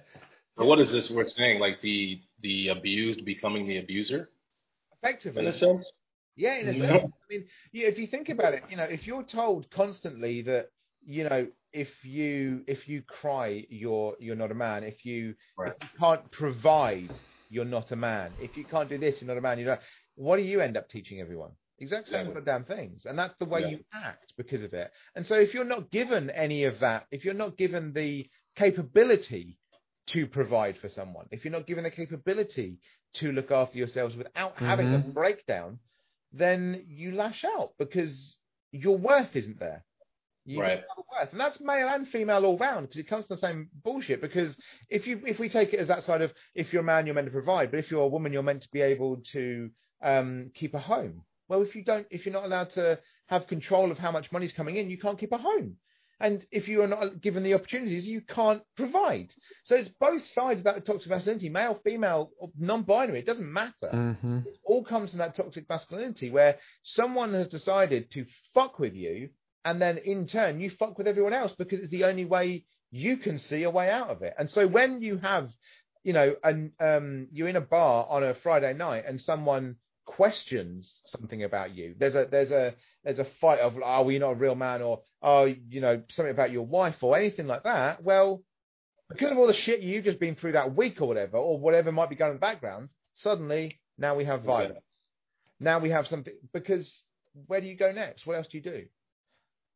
But 0.56 0.66
what 0.66 0.78
is 0.78 0.92
this 0.92 1.10
we're 1.10 1.28
saying? 1.28 1.58
Like 1.58 1.80
the 1.80 2.20
the 2.44 2.68
abused 2.68 3.24
becoming 3.24 3.66
the 3.66 3.78
abuser 3.78 4.30
Effectively. 5.02 5.42
in 5.42 5.48
a 5.48 5.52
sense. 5.52 5.90
Yeah, 6.36 6.56
in 6.58 6.68
a 6.68 6.72
Yeah. 6.72 6.98
sense. 7.00 7.12
I 7.12 7.26
mean, 7.28 7.48
yeah, 7.72 7.86
if 7.88 7.98
you 7.98 8.06
think 8.06 8.28
about 8.28 8.54
it, 8.54 8.62
you 8.70 8.76
know, 8.76 8.84
if 8.84 9.06
you're 9.06 9.24
told 9.24 9.70
constantly 9.70 10.42
that, 10.42 10.70
you 11.04 11.24
know, 11.28 11.48
if 11.72 11.90
you 12.04 12.64
if 12.66 12.88
you 12.88 13.02
cry, 13.02 13.66
you're 13.68 14.16
you're 14.20 14.36
not 14.36 14.50
a 14.50 14.54
man. 14.54 14.84
If 14.84 15.04
you 15.04 15.34
Right. 15.58 15.72
if 15.80 15.82
you 15.82 15.98
can't 15.98 16.30
provide, 16.30 17.10
you're 17.50 17.64
not 17.64 17.92
a 17.92 17.96
man. 17.96 18.34
If 18.38 18.56
you 18.56 18.64
can't 18.64 18.88
do 18.88 18.98
this, 18.98 19.20
you're 19.20 19.28
not 19.28 19.38
a 19.38 19.40
man. 19.40 19.58
You 19.58 19.66
know, 19.66 19.78
what 20.16 20.36
do 20.36 20.42
you 20.42 20.60
end 20.60 20.76
up 20.76 20.88
teaching 20.88 21.20
everyone? 21.20 21.52
Exact 21.78 22.08
same 22.08 22.28
Exactly. 22.28 22.34
goddamn 22.42 22.64
things, 22.64 23.04
and 23.06 23.18
that's 23.18 23.36
the 23.38 23.44
way 23.46 23.60
Yeah. 23.62 23.68
you 23.72 23.84
act 23.92 24.32
because 24.36 24.62
of 24.62 24.72
it. 24.74 24.90
And 25.16 25.26
so, 25.26 25.34
if 25.34 25.52
you're 25.54 25.64
not 25.74 25.90
given 25.90 26.30
any 26.30 26.64
of 26.64 26.78
that, 26.80 27.06
if 27.10 27.24
you're 27.24 27.34
not 27.44 27.56
given 27.58 27.92
the 27.92 28.28
capability 28.56 29.58
to 30.08 30.26
provide 30.26 30.76
for 30.78 30.88
someone, 30.88 31.26
if 31.30 31.44
you're 31.44 31.52
not 31.52 31.66
given 31.66 31.84
the 31.84 31.90
capability 31.90 32.78
to 33.14 33.32
look 33.32 33.50
after 33.50 33.78
yourselves 33.78 34.16
without 34.16 34.54
having 34.56 34.92
a 34.94 34.98
breakdown, 34.98 35.78
then 36.32 36.84
you 36.88 37.12
lash 37.12 37.44
out 37.44 37.72
because 37.78 38.36
your 38.72 38.98
worth 38.98 39.34
isn't 39.34 39.58
there. 39.60 39.84
You 40.46 40.60
Right. 40.60 40.78
have 40.96 41.04
worth, 41.10 41.32
and 41.32 41.40
that's 41.40 41.58
male 41.60 41.88
and 41.88 42.06
female 42.08 42.44
all 42.44 42.58
round 42.58 42.88
because 42.88 42.98
it 43.00 43.08
comes 43.08 43.24
to 43.24 43.34
the 43.34 43.40
same 43.40 43.70
bullshit. 43.82 44.20
Because 44.20 44.54
if 44.90 45.06
you 45.06 45.22
if 45.26 45.38
we 45.38 45.48
take 45.48 45.72
it 45.72 45.80
as 45.80 45.88
that 45.88 46.04
side 46.04 46.20
of 46.20 46.32
if 46.54 46.70
you're 46.72 46.82
a 46.82 46.84
man, 46.84 47.06
you're 47.06 47.14
meant 47.14 47.28
to 47.28 47.32
provide, 47.32 47.70
but 47.70 47.78
if 47.80 47.90
you're 47.90 48.02
a 48.02 48.08
woman, 48.08 48.32
you're 48.32 48.42
meant 48.42 48.62
to 48.62 48.68
be 48.70 48.82
able 48.82 49.22
to 49.32 49.70
um, 50.02 50.50
keep 50.54 50.74
a 50.74 50.78
home. 50.78 51.22
Well, 51.48 51.62
if 51.62 51.74
you 51.74 51.82
don't, 51.82 52.06
if 52.10 52.26
you're 52.26 52.32
not 52.34 52.44
allowed 52.44 52.70
to 52.72 52.98
have 53.28 53.46
control 53.46 53.90
of 53.90 53.96
how 53.98 54.10
much 54.10 54.30
money's 54.32 54.52
coming 54.52 54.76
in, 54.76 54.90
you 54.90 54.98
can't 54.98 55.18
keep 55.18 55.32
a 55.32 55.38
home. 55.38 55.76
And 56.20 56.44
if 56.50 56.68
you 56.68 56.82
are 56.82 56.86
not 56.86 57.20
given 57.20 57.42
the 57.42 57.54
opportunities, 57.54 58.06
you 58.06 58.20
can't 58.20 58.62
provide. 58.76 59.32
So 59.64 59.74
it's 59.74 59.90
both 60.00 60.24
sides 60.26 60.60
of 60.60 60.64
that 60.64 60.86
toxic 60.86 61.10
masculinity, 61.10 61.48
male, 61.48 61.80
female, 61.84 62.30
non-binary. 62.58 63.18
It 63.18 63.26
doesn't 63.26 63.52
matter. 63.52 63.90
Mm-hmm. 63.92 64.38
It 64.46 64.58
all 64.64 64.84
comes 64.84 65.10
from 65.10 65.18
that 65.18 65.36
toxic 65.36 65.68
masculinity 65.68 66.30
where 66.30 66.58
someone 66.82 67.34
has 67.34 67.48
decided 67.48 68.10
to 68.12 68.26
fuck 68.54 68.78
with 68.78 68.94
you, 68.94 69.30
and 69.64 69.80
then 69.80 69.98
in 69.98 70.26
turn 70.26 70.60
you 70.60 70.70
fuck 70.70 70.98
with 70.98 71.08
everyone 71.08 71.32
else 71.32 71.52
because 71.58 71.80
it's 71.80 71.90
the 71.90 72.04
only 72.04 72.24
way 72.24 72.64
you 72.90 73.16
can 73.16 73.38
see 73.38 73.64
a 73.64 73.70
way 73.70 73.90
out 73.90 74.10
of 74.10 74.22
it. 74.22 74.34
And 74.38 74.48
so 74.48 74.68
when 74.68 75.02
you 75.02 75.18
have, 75.18 75.50
you 76.04 76.12
know, 76.12 76.36
and 76.44 76.70
um, 76.78 77.26
you're 77.32 77.48
in 77.48 77.56
a 77.56 77.60
bar 77.60 78.06
on 78.08 78.22
a 78.22 78.34
Friday 78.34 78.72
night 78.74 79.04
and 79.06 79.20
someone 79.20 79.76
questions 80.04 81.00
something 81.06 81.44
about 81.44 81.74
you. 81.74 81.94
There's 81.98 82.14
a 82.14 82.26
there's 82.30 82.50
a 82.50 82.74
there's 83.02 83.18
a 83.18 83.26
fight 83.40 83.60
of 83.60 83.76
oh, 83.76 84.02
well, 84.02 84.10
you're 84.10 84.20
not 84.20 84.32
a 84.32 84.36
real 84.36 84.54
man, 84.54 84.82
or 84.82 85.02
oh, 85.22 85.44
you 85.44 85.80
know, 85.80 86.02
something 86.10 86.32
about 86.32 86.50
your 86.50 86.66
wife 86.66 86.96
or 87.02 87.16
anything 87.16 87.46
like 87.46 87.64
that. 87.64 88.02
Well, 88.02 88.42
because 89.08 89.32
of 89.32 89.38
all 89.38 89.46
the 89.46 89.54
shit 89.54 89.80
you've 89.80 90.04
just 90.04 90.20
been 90.20 90.36
through 90.36 90.52
that 90.52 90.76
week 90.76 91.00
or 91.00 91.08
whatever, 91.08 91.36
or 91.36 91.58
whatever 91.58 91.92
might 91.92 92.10
be 92.10 92.16
going 92.16 92.32
in 92.32 92.36
the 92.36 92.40
background, 92.40 92.88
suddenly 93.14 93.80
now 93.98 94.14
we 94.14 94.24
have 94.24 94.42
violence. 94.42 94.72
Exactly. 94.72 94.90
Now 95.60 95.78
we 95.78 95.90
have 95.90 96.06
something 96.06 96.34
because 96.52 97.02
where 97.46 97.60
do 97.60 97.66
you 97.66 97.76
go 97.76 97.92
next? 97.92 98.26
What 98.26 98.36
else 98.36 98.46
do 98.50 98.58
you 98.58 98.64
do? 98.64 98.84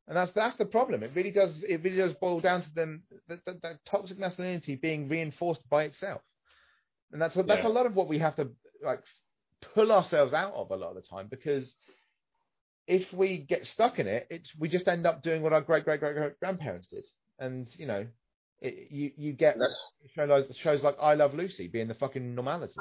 And 0.07 0.17
that's 0.17 0.33
that's 0.33 0.57
the 0.57 0.65
problem. 0.65 1.03
It 1.03 1.13
really 1.15 1.31
does 1.31 1.63
it 1.69 1.83
really 1.83 1.99
does 1.99 2.15
boil 2.15 2.41
down 2.41 2.63
to 2.63 2.75
them 2.75 3.03
that, 3.29 3.45
that, 3.45 3.63
that 3.63 3.85
toxic 3.85 4.19
masculinity 4.19 4.75
being 4.75 5.09
reinforced 5.09 5.61
by 5.69 5.85
itself. 5.85 6.23
And 7.13 7.21
that's 7.21 7.35
that's 7.35 7.49
yeah. 7.49 7.67
a 7.67 7.69
lot 7.69 7.87
of 7.87 7.95
what 7.95 8.09
we 8.09 8.19
have 8.19 8.37
to 8.37 8.49
like 8.83 9.03
pull 9.75 9.93
ourselves 9.93 10.33
out 10.33 10.55
of 10.55 10.71
a 10.71 10.77
lot 10.77 10.91
of 10.91 10.97
the 10.97 11.03
time 11.03 11.27
because 11.29 11.75
if 12.87 13.13
we 13.13 13.39
get 13.39 13.67
stuck 13.67 13.99
in 13.99 14.07
it, 14.07 14.27
it's 14.31 14.51
we 14.59 14.69
just 14.69 14.89
end 14.89 15.07
up 15.07 15.23
doing 15.23 15.43
what 15.43 15.53
our 15.53 15.61
great 15.61 15.85
great 15.85 16.01
great 16.01 16.17
great 16.17 16.41
grandparents 16.41 16.89
did, 16.89 17.05
and 17.39 17.69
you 17.77 17.87
know, 17.87 18.07
it, 18.61 18.89
you 18.91 19.13
you 19.17 19.33
get 19.33 19.57
shows 20.15 20.29
like, 20.29 20.47
shows 20.57 20.83
like 20.83 20.97
I 21.01 21.15
Love 21.15 21.35
Lucy 21.35 21.69
being 21.69 21.89
the 21.89 21.95
fucking 21.95 22.35
normality. 22.35 22.81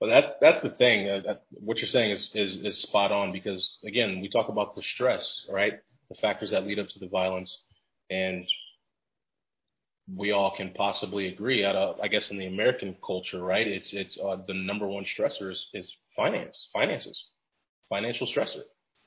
Well, 0.00 0.10
that's 0.10 0.28
that's 0.40 0.62
the 0.62 0.70
thing. 0.70 1.08
Uh, 1.08 1.20
that, 1.26 1.42
what 1.50 1.78
you're 1.78 1.88
saying 1.88 2.12
is, 2.12 2.30
is 2.34 2.56
is 2.56 2.80
spot 2.80 3.12
on 3.12 3.32
because 3.32 3.78
again, 3.84 4.20
we 4.20 4.28
talk 4.28 4.48
about 4.48 4.74
the 4.74 4.82
stress, 4.82 5.46
right? 5.50 5.74
The 6.08 6.14
factors 6.14 6.50
that 6.50 6.66
lead 6.66 6.78
up 6.78 6.88
to 6.88 6.98
the 6.98 7.08
violence, 7.08 7.64
and 8.08 8.48
we 10.14 10.32
all 10.32 10.54
can 10.56 10.70
possibly 10.70 11.28
agree 11.28 11.64
I 11.64 12.08
guess 12.08 12.30
in 12.30 12.38
the 12.38 12.46
American 12.46 12.96
culture, 13.04 13.42
right? 13.42 13.66
It's 13.66 13.92
it's 13.92 14.18
uh, 14.18 14.36
the 14.46 14.54
number 14.54 14.86
one 14.86 15.04
stressor 15.04 15.50
is, 15.50 15.66
is 15.74 15.94
finance, 16.16 16.68
finances, 16.72 17.26
financial 17.88 18.26
stressor. 18.26 18.62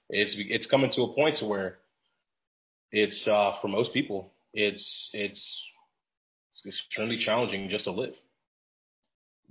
It's 0.09 0.35
it's 0.37 0.65
coming 0.67 0.91
to 0.91 1.03
a 1.03 1.13
point 1.13 1.37
to 1.37 1.45
where 1.45 1.79
it's 2.91 3.27
uh, 3.27 3.53
for 3.61 3.67
most 3.67 3.93
people, 3.93 4.33
it's 4.53 5.09
it's 5.13 5.61
it's 6.51 6.65
extremely 6.65 7.17
challenging 7.17 7.69
just 7.69 7.85
to 7.85 7.91
live. 7.91 8.15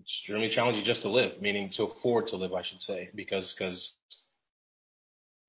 Extremely 0.01 0.51
challenging 0.51 0.85
just 0.85 1.03
to 1.03 1.09
live, 1.09 1.41
meaning 1.41 1.71
to 1.71 1.85
afford 1.85 2.29
to 2.29 2.37
live, 2.37 2.55
I 2.55 2.63
should 2.63 2.81
say, 2.83 3.11
because 3.15 3.55
because 3.55 3.93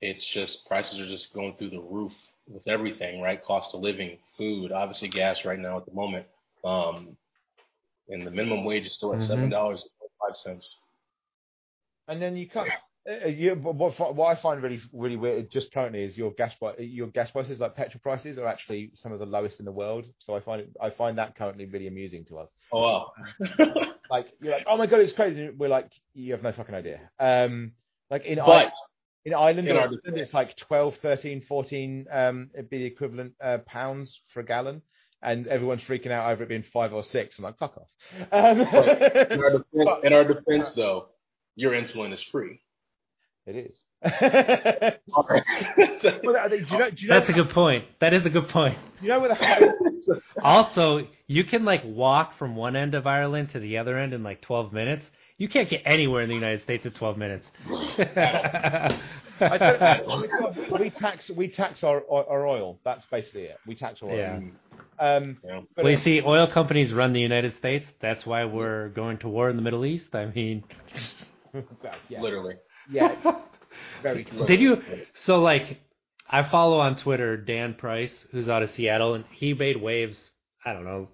it's 0.02 0.26
just 0.26 0.66
prices 0.68 1.00
are 1.00 1.08
just 1.08 1.34
going 1.34 1.56
through 1.58 1.70
the 1.70 1.80
roof 1.82 2.14
with 2.54 2.68
everything, 2.68 3.22
right? 3.22 3.44
Cost 3.44 3.74
of 3.74 3.82
living, 3.82 4.18
food, 4.38 4.72
obviously 4.72 5.10
gas 5.10 5.46
right 5.46 5.60
now 5.60 5.78
at 5.78 5.86
the 5.86 5.94
moment. 5.94 6.26
Um, 6.64 7.18
and 8.10 8.26
the 8.26 8.32
minimum 8.32 8.66
wage 8.66 8.86
is 8.86 8.94
still 8.94 9.14
at 9.14 9.20
mm-hmm. 9.20 9.28
seven 9.28 9.50
dollars 9.50 9.84
and 10.02 10.10
five 10.20 10.36
cents. 10.36 10.84
And 12.08 12.22
then 12.22 12.36
you 12.36 12.50
can't. 12.50 12.70
Uh, 13.10 13.26
uh 13.26 13.28
you, 13.28 13.56
what, 13.56 14.16
what 14.16 14.38
I 14.38 14.40
find 14.40 14.62
really 14.62 14.82
really 14.94 15.16
weird 15.16 15.50
just 15.50 15.74
currently 15.74 16.04
is 16.04 16.18
your 16.18 16.32
gas 16.32 16.54
your 16.78 17.08
gas 17.08 17.32
prices 17.32 17.60
like 17.60 17.76
petrol 17.76 18.02
prices 18.04 18.38
are 18.38 18.46
actually 18.46 18.92
some 18.96 19.12
of 19.12 19.20
the 19.20 19.26
lowest 19.26 19.60
in 19.60 19.66
the 19.66 19.72
world. 19.72 20.06
So 20.20 20.36
I 20.36 20.42
find 20.42 20.62
it 20.62 20.76
I 20.82 20.90
find 20.90 21.18
that 21.18 21.36
currently 21.36 21.66
really 21.66 21.88
amusing 21.88 22.26
to 22.26 22.40
us. 22.40 22.50
Oh 22.72 22.82
wow! 22.82 23.12
like 24.10 24.28
you're 24.42 24.54
like 24.54 24.66
oh 24.68 24.78
my 24.78 24.88
god 24.88 25.00
it's 25.00 25.14
crazy. 25.14 25.50
We're 25.50 25.70
like 25.70 25.90
you 26.14 26.34
have 26.34 26.44
no 26.44 26.52
fucking 26.52 26.76
idea. 26.76 27.00
Um, 27.20 27.72
like 28.10 28.26
in 28.26 28.40
but, 28.40 28.74
in 29.26 29.34
Ireland, 29.34 29.68
in 29.68 29.78
Ireland 29.78 30.02
it's 30.06 30.34
like 30.34 30.58
12, 30.58 30.96
13, 31.02 31.44
14, 31.48 32.08
um, 32.12 32.50
it'd 32.54 32.70
be 32.70 32.80
the 32.80 32.86
equivalent 32.86 33.34
uh, 33.44 33.60
pounds 33.66 34.20
for 34.34 34.40
a 34.40 34.46
gallon. 34.46 34.82
And 35.24 35.46
everyone's 35.48 35.84
freaking 35.84 36.10
out 36.10 36.32
over 36.32 36.44
it 36.44 36.50
being 36.50 36.64
five 36.74 36.94
or 36.94 37.04
six. 37.04 37.38
I'm 37.38 37.44
like, 37.44 37.60
fuck 37.60 37.78
off. 37.78 37.88
Um, 38.32 38.62
in, 38.62 38.68
our 39.44 39.52
defense, 39.52 39.90
in 40.04 40.14
our 40.14 40.24
defense, 40.24 40.72
though, 40.72 41.10
your 41.56 41.74
insulin 41.74 42.12
is 42.12 42.24
free. 42.24 42.60
It 43.46 43.56
is. 43.56 43.80
well, 44.22 45.28
do 45.30 45.36
you 45.86 46.30
know, 46.34 46.90
do 46.90 46.96
you 46.98 47.08
know 47.08 47.20
That's 47.20 47.30
a 47.30 47.34
good 47.34 47.52
point. 47.52 47.86
That 48.00 48.14
is 48.16 48.26
a 48.26 48.32
good 48.32 48.50
point. 48.50 48.76
You 49.00 49.10
know 49.10 49.20
where 49.20 49.30
the 49.30 50.22
also 50.44 51.08
you 51.28 51.44
can 51.44 51.66
like 51.66 51.84
walk 51.86 52.36
from 52.40 52.56
one 52.56 52.76
end 52.76 52.96
of 52.96 53.06
Ireland 53.06 53.52
to 53.52 53.60
the 53.60 53.78
other 53.78 54.00
end 54.00 54.16
in 54.16 54.24
like 54.24 54.42
12 54.42 54.74
minutes. 54.74 55.06
You 55.38 55.48
can't 55.48 55.70
get 55.70 55.84
anywhere 55.86 56.24
in 56.24 56.30
the 56.30 56.36
United 56.36 56.64
States 56.64 56.84
in 56.84 56.94
12 56.94 57.18
minutes. 57.20 57.46
we 60.80 60.90
tax 60.90 61.30
we 61.30 61.48
tax 61.48 61.84
our, 61.84 62.02
our 62.10 62.48
oil. 62.48 62.80
That's 62.84 63.06
basically 63.06 63.44
it. 63.44 63.58
We 63.68 63.76
tax 63.76 64.02
oil. 64.02 64.18
Yeah. 64.18 64.40
Um, 65.00 65.38
yeah. 65.46 65.62
Well, 65.78 65.92
you 65.92 65.98
see, 65.98 66.24
oil 66.24 66.52
companies 66.52 66.92
run 66.92 67.14
the 67.14 67.20
United 67.20 67.56
States. 67.58 67.86
That's 68.02 68.26
why 68.26 68.46
we're 68.46 68.90
going 68.90 69.20
to 69.20 69.28
war 69.28 69.52
in 69.52 69.58
the 69.58 69.62
Middle 69.62 69.86
East. 69.86 70.14
I 70.14 70.26
mean, 70.26 70.64
yeah. 72.10 72.22
literally. 72.22 72.56
Yeah. 72.90 73.16
Very 74.02 74.24
close. 74.26 74.48
Did 74.48 74.60
you? 74.60 74.82
So 75.26 75.42
like, 75.42 75.80
I 76.30 76.50
follow 76.50 76.80
on 76.80 76.96
Twitter 76.96 77.38
Dan 77.38 77.74
Price, 77.74 78.12
who's 78.32 78.48
out 78.48 78.64
of 78.64 78.72
Seattle, 78.72 79.14
and 79.16 79.26
he 79.32 79.54
made 79.54 79.82
waves. 79.82 80.18
I 80.66 80.74
don't 80.74 80.86
know. 80.86 81.10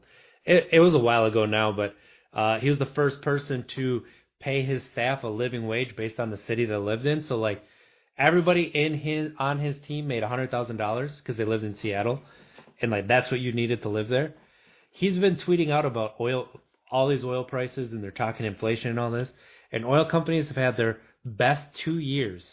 It, 0.46 0.70
it 0.74 0.80
was 0.80 0.94
a 0.94 1.00
while 1.00 1.26
ago 1.26 1.46
now, 1.46 1.72
but 1.72 1.96
uh, 2.34 2.60
he 2.60 2.70
was 2.70 2.80
the 2.80 2.86
first 2.88 3.22
person 3.22 3.66
to 3.76 4.04
pay 4.40 4.62
his 4.62 4.84
staff 4.92 5.24
a 5.24 5.28
living 5.28 5.68
wage 5.68 5.96
based 5.96 6.20
on 6.20 6.30
the 6.30 6.38
city 6.38 6.66
they 6.66 6.76
lived 6.76 7.06
in. 7.06 7.24
So 7.24 7.38
like 7.38 7.64
everybody 8.18 8.64
in 8.64 8.94
his 8.94 9.32
on 9.40 9.60
his 9.60 9.76
team 9.88 10.08
made 10.08 10.24
a 10.24 10.28
hundred 10.28 10.52
thousand 10.52 10.78
dollars 10.78 11.12
because 11.18 11.38
they 11.38 11.46
lived 11.46 11.64
in 11.64 11.78
Seattle, 11.78 12.22
and 12.82 12.92
like 12.92 13.08
that's 13.08 13.32
what 13.32 13.40
you 13.40 13.52
needed 13.52 13.82
to 13.82 13.90
live 13.90 14.10
there. 14.10 14.34
He's 14.92 15.18
been 15.18 15.36
tweeting 15.36 15.70
out 15.70 15.86
about 15.86 16.16
oil, 16.20 16.48
all 16.92 17.08
these 17.08 17.24
oil 17.24 17.44
prices, 17.44 17.92
and 17.92 18.04
they're 18.04 18.12
talking 18.12 18.46
inflation 18.46 18.90
and 18.92 19.00
all 19.00 19.12
this. 19.12 19.30
And 19.72 19.86
oil 19.86 20.06
companies 20.06 20.48
have 20.48 20.58
had 20.58 20.78
their 20.78 21.00
best 21.28 21.64
two 21.84 22.00
years 22.00 22.46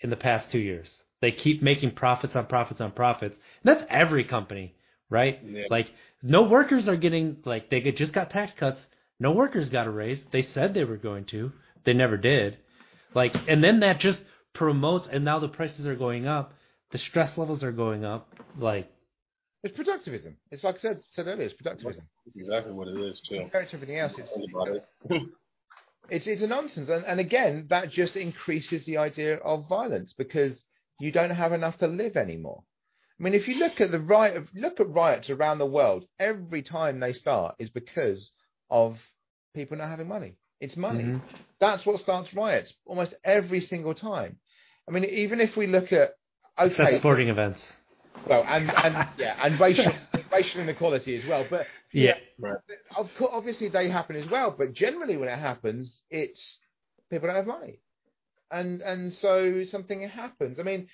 in 0.00 0.10
the 0.10 0.16
past 0.16 0.50
two 0.50 0.58
years. 0.58 0.92
They 1.20 1.32
keep 1.32 1.62
making 1.62 1.92
profits 1.92 2.36
on 2.36 2.46
profits 2.46 2.80
on 2.80 2.92
profits. 2.92 3.36
And 3.62 3.76
that's 3.76 3.86
every 3.90 4.24
company, 4.24 4.74
right? 5.10 5.40
Yeah. 5.44 5.64
Like 5.70 5.88
no 6.22 6.42
workers 6.42 6.88
are 6.88 6.96
getting 6.96 7.38
like 7.44 7.70
they 7.70 7.80
just 7.92 8.12
got 8.12 8.30
tax 8.30 8.52
cuts 8.58 8.80
no 9.20 9.32
workers 9.32 9.68
got 9.68 9.86
a 9.86 9.90
raise. 9.90 10.20
They 10.32 10.42
said 10.42 10.74
they 10.74 10.84
were 10.84 10.96
going 10.96 11.24
to. 11.26 11.52
They 11.84 11.92
never 11.92 12.16
did. 12.16 12.58
Like, 13.14 13.34
and 13.48 13.62
then 13.64 13.80
that 13.80 14.00
just 14.00 14.20
promotes, 14.54 15.08
and 15.10 15.24
now 15.24 15.38
the 15.38 15.48
prices 15.48 15.86
are 15.86 15.96
going 15.96 16.26
up. 16.26 16.52
The 16.92 16.98
stress 16.98 17.36
levels 17.36 17.62
are 17.62 17.72
going 17.72 18.04
up. 18.04 18.32
Like, 18.58 18.90
it's 19.62 19.76
productivism. 19.76 20.34
It's 20.50 20.62
like 20.62 20.76
I 20.76 20.78
said, 20.78 21.00
said 21.10 21.26
earlier, 21.26 21.46
it's 21.46 21.54
productivism. 21.60 22.02
exactly 22.36 22.72
what 22.72 22.88
it 22.88 22.98
is, 23.00 23.20
too. 23.28 23.40
Compared 23.40 23.68
to 23.70 23.74
everything 23.74 23.98
else, 23.98 24.12
it's, 24.16 24.30
it's, 26.08 26.26
it's 26.26 26.42
a 26.42 26.46
nonsense. 26.46 26.88
And, 26.88 27.04
and 27.04 27.20
again, 27.20 27.66
that 27.70 27.90
just 27.90 28.16
increases 28.16 28.84
the 28.84 28.98
idea 28.98 29.36
of 29.36 29.68
violence 29.68 30.14
because 30.16 30.62
you 31.00 31.12
don't 31.12 31.30
have 31.30 31.52
enough 31.52 31.78
to 31.78 31.86
live 31.86 32.16
anymore. 32.16 32.62
I 33.18 33.22
mean, 33.22 33.34
if 33.34 33.48
you 33.48 33.58
look 33.58 33.80
at 33.80 33.90
the 33.90 33.98
riot, 33.98 34.48
look 34.54 34.78
at 34.80 34.88
riots 34.88 35.28
around 35.28 35.58
the 35.58 35.66
world, 35.66 36.04
every 36.20 36.62
time 36.62 37.00
they 37.00 37.12
start 37.12 37.56
is 37.58 37.68
because 37.68 38.30
of 38.70 38.96
people 39.54 39.76
not 39.76 39.88
having 39.88 40.08
money. 40.08 40.36
It's 40.60 40.76
money. 40.76 41.04
Mm-hmm. 41.04 41.36
That's 41.60 41.84
what 41.84 42.00
starts 42.00 42.32
riots 42.34 42.72
almost 42.86 43.14
every 43.24 43.60
single 43.60 43.94
time. 43.94 44.36
I 44.88 44.92
mean, 44.92 45.04
even 45.04 45.40
if 45.40 45.56
we 45.56 45.66
look 45.66 45.92
at 45.92 46.10
okay, 46.58 46.98
sporting 46.98 47.28
events. 47.28 47.62
Well, 48.26 48.44
and, 48.46 48.70
and 48.70 49.08
yeah, 49.18 49.36
and 49.42 49.60
racial 49.60 49.92
racial 50.32 50.62
inequality 50.62 51.16
as 51.16 51.24
well. 51.26 51.44
But 51.48 51.66
yeah, 51.92 52.14
yeah 52.42 52.52
right. 52.96 53.08
obviously 53.32 53.68
they 53.68 53.88
happen 53.88 54.16
as 54.16 54.30
well. 54.30 54.54
But 54.56 54.72
generally, 54.72 55.16
when 55.16 55.28
it 55.28 55.38
happens, 55.38 56.02
it's 56.10 56.58
people 57.10 57.28
don't 57.28 57.36
have 57.36 57.46
money, 57.46 57.80
and 58.50 58.82
and 58.82 59.12
so 59.12 59.64
something 59.64 60.08
happens. 60.08 60.58
I 60.58 60.62
mean, 60.62 60.88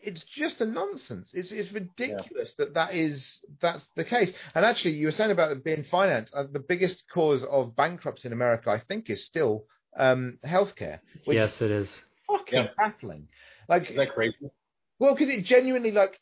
it's 0.00 0.24
just 0.24 0.60
a 0.60 0.66
nonsense. 0.66 1.30
It's 1.34 1.50
it's 1.50 1.72
ridiculous 1.72 2.54
yeah. 2.58 2.64
that 2.64 2.74
that 2.74 2.94
is 2.94 3.38
that's 3.60 3.84
the 3.96 4.04
case. 4.04 4.32
And 4.54 4.64
actually, 4.64 4.94
you 4.94 5.06
were 5.06 5.12
saying 5.12 5.30
about 5.30 5.52
it 5.52 5.64
being 5.64 5.84
finance. 5.84 6.30
Uh, 6.32 6.44
the 6.50 6.60
biggest 6.60 7.04
cause 7.12 7.42
of 7.44 7.76
bankruptcy 7.76 8.28
in 8.28 8.32
America, 8.32 8.70
I 8.70 8.80
think, 8.80 9.10
is 9.10 9.24
still 9.24 9.64
um, 9.98 10.38
healthcare. 10.46 11.00
Yes, 11.26 11.60
it 11.60 11.70
is. 11.70 11.88
Fucking 12.26 12.64
yeah. 12.64 12.68
baffling. 12.76 13.28
Like, 13.68 13.90
is 13.90 13.96
that 13.96 14.12
crazy? 14.12 14.50
Well, 14.98 15.14
because 15.14 15.32
it 15.32 15.44
genuinely 15.44 15.92
like 15.92 16.18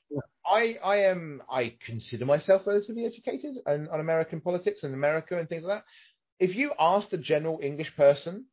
I 0.46 0.76
I 0.82 0.96
am 1.04 1.42
I 1.50 1.74
consider 1.84 2.26
myself 2.26 2.66
relatively 2.66 3.06
educated 3.06 3.56
on, 3.66 3.88
on 3.88 4.00
American 4.00 4.40
politics 4.40 4.82
and 4.82 4.94
America 4.94 5.38
and 5.38 5.48
things 5.48 5.64
like 5.64 5.78
that. 5.78 5.84
If 6.38 6.54
you 6.56 6.72
ask 6.78 7.08
the 7.10 7.18
general 7.18 7.60
English 7.62 7.94
person 7.96 8.46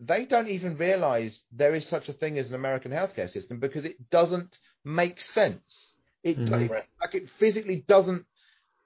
they 0.00 0.26
don't 0.26 0.48
even 0.48 0.76
realize 0.76 1.42
there 1.52 1.74
is 1.74 1.86
such 1.88 2.08
a 2.08 2.12
thing 2.12 2.38
as 2.38 2.48
an 2.48 2.54
American 2.54 2.90
healthcare 2.92 3.30
system 3.30 3.58
because 3.60 3.84
it 3.84 4.10
doesn't 4.10 4.58
make 4.84 5.20
sense. 5.20 5.94
It 6.22 6.36
Mhm. 6.38 6.50
like, 6.50 6.70
like 7.00 7.14
it 7.14 7.30
physically 7.38 7.84
doesn't 7.88 8.26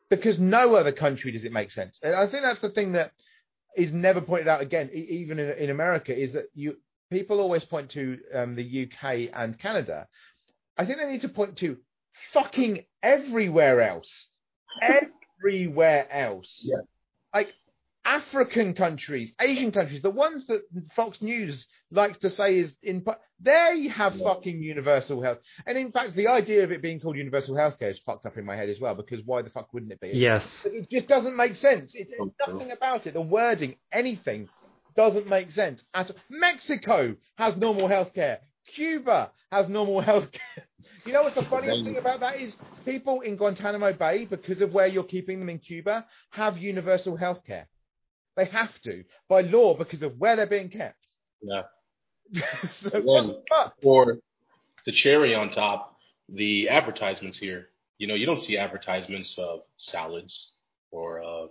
because 0.09 0.39
no 0.39 0.75
other 0.77 0.93
country 0.93 1.33
does 1.33 1.45
it 1.45 1.53
make 1.53 1.71
sense. 1.71 1.99
And 2.03 2.15
I 2.15 2.27
think 2.29 2.43
that's 2.43 2.61
the 2.61 2.71
thing 2.71 2.93
that 2.93 3.13
is 3.77 3.93
never 3.93 4.21
pointed 4.21 4.49
out 4.49 4.61
again, 4.61 4.91
e- 4.93 4.99
even 5.23 5.39
in, 5.39 5.51
in 5.51 5.71
America, 5.71 6.17
is 6.17 6.33
that 6.35 6.47
you 6.55 6.77
people 7.11 7.41
always 7.41 7.65
point 7.65 7.91
to 7.91 8.19
um, 8.35 8.55
the 8.55 8.85
UK 8.85 9.31
and 9.33 9.59
Canada. 9.59 10.09
I 10.81 10.87
think 10.87 10.99
they 10.99 11.11
need 11.13 11.21
to 11.23 11.29
point 11.29 11.59
to 11.59 11.77
fucking 12.33 12.85
everywhere 13.03 13.83
else, 13.83 14.29
everywhere 14.81 16.11
else. 16.11 16.61
Yeah. 16.65 16.77
Like 17.35 17.53
African 18.05 18.73
countries, 18.75 19.33
Asian 19.41 19.73
countries, 19.73 20.01
the 20.03 20.11
ones 20.11 20.47
that 20.47 20.63
Fox 20.97 21.21
News 21.21 21.67
likes 21.91 22.17
to 22.21 22.31
say 22.31 22.59
is 22.59 22.73
in, 22.83 23.05
they 23.41 23.89
have 23.89 24.17
Yeah. 24.17 24.25
fucking 24.25 24.63
universal 24.63 25.21
health. 25.23 25.39
And 25.67 25.77
in 25.77 25.93
fact, 25.93 26.17
the 26.17 26.29
idea 26.29 26.65
of 26.65 26.73
it 26.73 26.81
being 26.81 26.99
called 26.99 27.17
universal 27.17 27.55
healthcare 27.55 27.91
is 27.91 27.99
fucked 28.07 28.25
up 28.25 28.39
in 28.39 28.45
my 28.47 28.57
head 28.57 28.71
as 28.71 28.81
well, 28.81 28.95
because 28.95 29.21
why 29.27 29.43
the 29.43 29.51
fuck 29.51 29.73
wouldn't 29.75 29.93
it 29.93 30.01
be? 30.01 30.13
Yes. 30.15 30.47
It 30.65 30.89
just 30.91 31.09
doesn't 31.09 31.37
make 31.37 31.57
sense. 31.57 31.95
It, 31.95 32.09
Oh, 32.19 32.33
nothing 32.47 32.71
about 32.71 33.07
it, 33.07 33.13
the 33.13 33.21
wording, 33.21 33.77
anything 33.93 34.49
doesn't 34.97 35.29
make 35.29 35.51
sense. 35.53 35.85
At 35.93 36.11
Mexico 36.31 37.17
has 37.37 37.55
normal 37.57 37.87
healthcare. 37.89 38.39
Cuba 38.75 39.31
has 39.53 39.69
normal 39.69 40.03
healthcare. 40.11 40.65
You 41.05 41.13
know 41.13 41.23
what's 41.23 41.37
the 41.37 41.45
funniest 41.45 41.85
thing 41.85 41.97
about 41.97 42.21
that 42.21 42.39
is 42.39 42.57
people 42.85 43.21
in 43.23 43.37
Guantanamo 43.37 43.93
Bay, 43.93 44.25
because 44.25 44.61
of 44.61 44.73
where 44.73 44.87
you're 44.87 45.05
keeping 45.05 45.39
them 45.39 45.49
in 45.49 45.59
Cuba, 45.59 46.07
have 46.31 46.59
universal 46.59 47.17
healthcare. 47.17 47.67
They 48.37 48.45
have 48.47 48.73
to 48.83 49.05
by 49.29 49.43
law 49.43 49.77
because 49.77 50.03
of 50.03 50.17
where 50.19 50.37
they're 50.37 50.47
being 50.47 50.71
kept. 50.71 50.97
Yeah. 51.43 51.63
so 52.73 52.91
Then- 52.91 53.05
what 53.05 53.27
the 53.27 53.43
fuck? 53.51 53.75
Or 53.83 54.19
the 54.87 54.93
cherry 54.93 55.35
on 55.35 55.51
top, 55.51 55.95
the 56.29 56.69
advertisements 56.69 57.39
here. 57.39 57.69
You 57.99 58.07
know, 58.07 58.15
you 58.15 58.25
don't 58.25 58.41
see 58.41 58.57
advertisements 58.57 59.35
of 59.37 59.61
salads 59.77 60.53
or 60.91 61.23
uh, 61.23 61.47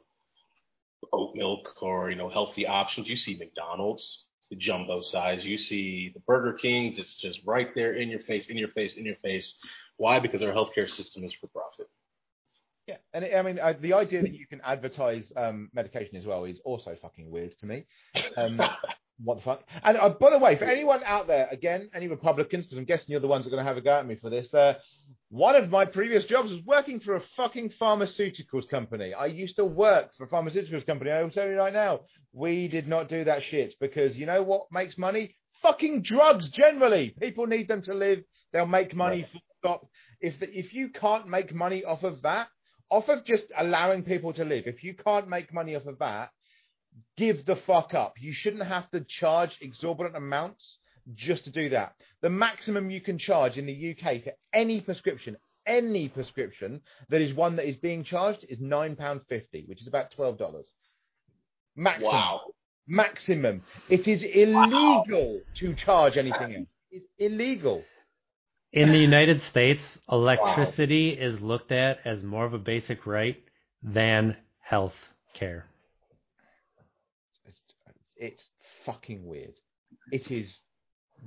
oat 1.14 1.36
milk 1.36 1.82
or 1.82 2.10
you 2.10 2.16
know 2.16 2.30
healthy 2.30 2.66
options. 2.66 3.08
You 3.08 3.16
see 3.16 3.38
McDonald's, 3.38 4.26
the 4.50 4.56
jumbo 4.56 5.02
size. 5.02 5.46
You 5.46 5.58
see 5.58 6.12
the 6.14 6.20
Burger 6.22 6.54
Kings. 6.54 6.98
It's 6.98 7.16
just 7.16 7.40
right 7.46 7.74
there 7.76 7.94
in 7.94 8.10
your 8.10 8.20
face, 8.20 8.48
in 8.48 8.58
your 8.58 8.70
face, 8.70 8.96
in 8.96 9.06
your 9.06 9.16
face. 9.18 9.54
Why? 9.98 10.20
Because 10.20 10.42
our 10.42 10.54
healthcare 10.54 10.90
system 10.90 11.24
is 11.24 11.34
for 11.34 11.48
profit. 11.48 11.90
Yeah, 12.88 12.98
and 13.14 13.24
it, 13.24 13.36
I 13.36 13.42
mean 13.44 13.60
uh, 13.60 13.74
the 13.80 13.94
idea 13.94 14.24
that 14.24 14.34
you 14.34 14.48
can 14.48 14.62
advertise 14.64 15.32
um, 15.36 15.70
medication 15.74 16.16
as 16.16 16.26
well 16.26 16.46
is 16.46 16.60
also 16.64 16.96
fucking 17.00 17.30
weird 17.30 17.52
to 17.60 17.68
me. 17.68 17.86
Um, 18.36 18.60
what 19.24 19.38
the 19.38 19.44
fuck? 19.44 19.64
And 19.84 19.98
uh, 19.98 20.10
by 20.10 20.30
the 20.32 20.40
way, 20.40 20.56
for 20.56 20.66
anyone 20.66 21.02
out 21.06 21.28
there, 21.28 21.48
again, 21.52 21.90
any 21.94 22.08
Republicans, 22.08 22.66
because 22.66 22.78
I'm 22.78 22.86
guessing 22.86 23.08
you're 23.10 23.20
the 23.20 23.28
ones 23.28 23.46
that 23.46 23.50
are 23.50 23.56
going 23.56 23.64
to 23.64 23.68
have 23.68 23.78
a 23.78 23.82
go 23.82 23.92
at 23.92 24.08
me 24.08 24.16
for 24.16 24.30
this. 24.30 24.54
Uh, 24.54 24.76
one 25.30 25.56
of 25.56 25.70
my 25.70 25.86
previous 25.86 26.26
jobs 26.26 26.52
was 26.52 26.62
working 26.66 27.00
for 27.00 27.16
a 27.16 27.22
fucking 27.36 27.72
pharmaceuticals 27.82 28.68
company. 28.70 29.14
I 29.14 29.28
used 29.28 29.58
to 29.58 29.66
work 29.66 30.12
for 30.18 30.24
a 30.24 30.28
pharmaceuticals 30.28 30.86
company. 30.86 31.12
I 31.12 31.22
will 31.22 31.30
tell 31.30 31.48
you 31.48 31.56
right 31.56 31.74
now, 31.74 32.02
we 32.34 32.68
did 32.68 32.88
not 32.88 33.10
do 33.10 33.24
that 33.26 33.44
shit 33.44 33.76
because 33.80 34.18
you 34.18 34.26
know 34.26 34.44
what 34.44 34.68
makes 34.72 34.98
money? 34.98 35.36
Fucking 35.62 36.04
drugs. 36.04 36.50
Generally, 36.50 37.16
people 37.20 37.46
need 37.46 37.68
them 37.68 37.82
to 37.84 37.94
live. 37.94 38.20
They'll 38.54 38.66
make 38.66 38.96
money. 38.96 39.28
full 39.32 39.42
Stop. 39.60 39.90
If 40.22 40.40
the, 40.40 40.58
if 40.58 40.74
you 40.74 40.90
can't 40.90 41.28
make 41.28 41.54
money 41.54 41.84
off 41.84 42.04
of 42.04 42.22
that, 42.22 42.48
off 42.90 43.10
of 43.10 43.26
just 43.26 43.44
allowing 43.58 44.04
people 44.04 44.34
to 44.34 44.46
live, 44.46 44.64
if 44.68 44.84
you 44.84 44.94
can't 44.94 45.28
make 45.28 45.54
money 45.54 45.76
off 45.76 45.86
of 45.86 46.00
that, 46.00 46.32
give 47.18 47.46
the 47.46 47.58
fuck 47.68 47.94
up. 47.94 48.14
You 48.20 48.34
shouldn't 48.34 48.66
have 48.66 48.90
to 48.92 49.06
charge 49.20 49.52
exorbitant 49.62 50.16
amounts 50.16 50.78
just 51.16 51.44
to 51.46 51.52
do 51.52 51.70
that. 51.70 51.96
The 52.22 52.30
maximum 52.30 52.92
you 52.92 53.02
can 53.02 53.18
charge 53.18 53.58
in 53.58 53.66
the 53.66 53.92
UK 53.92 54.24
for 54.24 54.34
any 54.54 54.82
prescription, 54.82 55.38
any 55.66 56.10
prescription 56.10 56.82
that 57.10 57.22
is 57.22 57.34
one 57.34 57.56
that 57.58 57.68
is 57.68 57.78
being 57.78 58.04
charged 58.04 58.46
is 58.50 58.60
£9.50, 58.60 59.68
which 59.68 59.82
is 59.82 59.88
about 59.88 60.14
$12. 60.18 60.64
Maximum. 61.76 62.12
Wow. 62.12 62.42
Maximum. 62.88 63.62
It 63.90 64.08
is 64.08 64.24
illegal 64.24 65.42
to 65.60 65.76
charge 65.76 66.18
anything 66.18 66.56
else. 66.56 66.68
It's 66.92 67.06
illegal. 67.20 67.84
In 68.74 68.92
the 68.92 68.98
United 68.98 69.42
States, 69.50 69.82
electricity 70.12 71.10
is 71.10 71.40
looked 71.40 71.72
at 71.72 72.00
as 72.06 72.24
more 72.24 72.46
of 72.46 72.54
a 72.54 72.60
basic 72.60 73.06
right 73.06 73.38
than 73.82 74.36
health 74.60 74.94
care. 75.34 75.66
It's, 78.20 78.46
fucking 78.86 79.26
weird. 79.26 79.54
It 80.12 80.30
is 80.32 80.58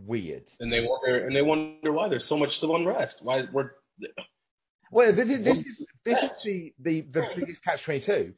weird. 0.07 0.45
And 0.61 0.73
they 0.73 0.81
wonder, 0.81 1.27
and 1.27 1.35
they 1.37 1.43
wonder 1.43 1.93
why 1.93 2.09
there's 2.09 2.25
so 2.25 2.37
much 2.37 2.59
civil 2.59 2.77
unrest. 2.77 3.21
Why 3.23 3.45
we're 3.53 3.73
Well, 4.91 5.15
this 5.15 5.29
is 5.29 5.45
this 5.45 5.59
is, 5.59 5.87
this 6.05 6.19
is 6.19 6.31
the, 6.45 6.75
the, 6.79 7.01
the 7.13 7.29
biggest 7.37 7.65
catch 7.65 7.83
twenty 7.85 8.01
two. 8.01 8.35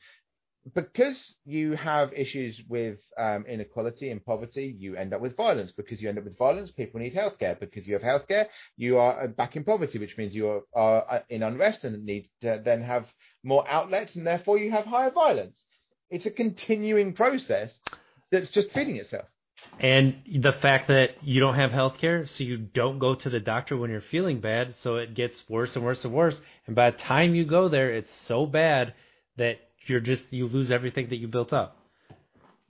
Because 0.75 1.35
you 1.45 1.73
have 1.73 2.15
issues 2.15 2.59
with 2.69 2.99
um, 3.19 3.45
inequality 3.47 4.11
and 4.11 4.25
poverty, 4.25 4.75
you 4.79 4.97
end 4.97 5.13
up 5.13 5.21
with 5.21 5.37
violence. 5.37 5.73
Because 5.73 6.01
you 6.01 6.09
end 6.09 6.17
up 6.17 6.25
with 6.25 6.39
violence, 6.39 6.71
people 6.71 7.01
need 7.01 7.15
healthcare. 7.15 7.59
Because 7.59 7.87
you 7.87 7.93
have 7.93 8.03
healthcare, 8.03 8.47
you 8.77 8.97
are 8.99 9.25
uh, 9.25 9.27
back 9.27 9.57
in 9.57 9.65
poverty, 9.65 9.99
which 9.99 10.17
means 10.17 10.35
you 10.35 10.49
are, 10.49 10.63
are 10.75 11.05
uh, 11.11 11.21
in 11.29 11.43
unrest 11.43 11.85
and 11.85 12.03
need 12.05 12.31
to 12.41 12.63
then 12.65 12.83
have 12.83 13.07
more 13.43 13.69
outlets, 13.69 14.17
and 14.17 14.27
therefore 14.27 14.57
you 14.57 14.71
have 14.71 14.87
higher 14.87 15.11
violence. 15.11 15.63
It's 16.09 16.27
a 16.27 16.31
continuing 16.31 17.13
process 17.13 17.79
that's 18.35 18.51
just 18.51 18.71
feeding 18.73 18.97
itself. 18.97 19.27
And 19.81 20.17
the 20.41 20.53
fact 20.53 20.89
that 20.89 21.17
you 21.23 21.41
don't 21.41 21.55
have 21.55 21.73
health 21.73 21.99
care, 21.99 22.27
so 22.27 22.45
you 22.45 22.59
don't 22.59 22.99
go 22.99 23.15
to 23.15 23.31
the 23.31 23.41
doctor 23.41 23.77
when 23.77 23.91
you're 23.91 24.01
feeling 24.01 24.41
bad, 24.41 24.75
so 24.81 24.97
it 24.97 25.15
gets 25.15 25.43
worse 25.49 25.75
and 25.75 25.85
worse 25.85 26.05
and 26.05 26.15
worse. 26.15 26.37
And 26.67 26.77
by 26.77 26.91
the 26.91 26.99
time 26.99 27.35
you 27.35 27.45
go 27.45 27.69
there, 27.69 27.93
it's 27.93 28.13
so 28.27 28.47
bad 28.47 28.95
that 29.37 29.59
you're 29.87 30.01
just 30.01 30.23
you 30.31 30.47
lose 30.47 30.71
everything 30.71 31.09
that 31.09 31.17
you 31.17 31.29
built 31.29 31.53
up. 31.53 31.77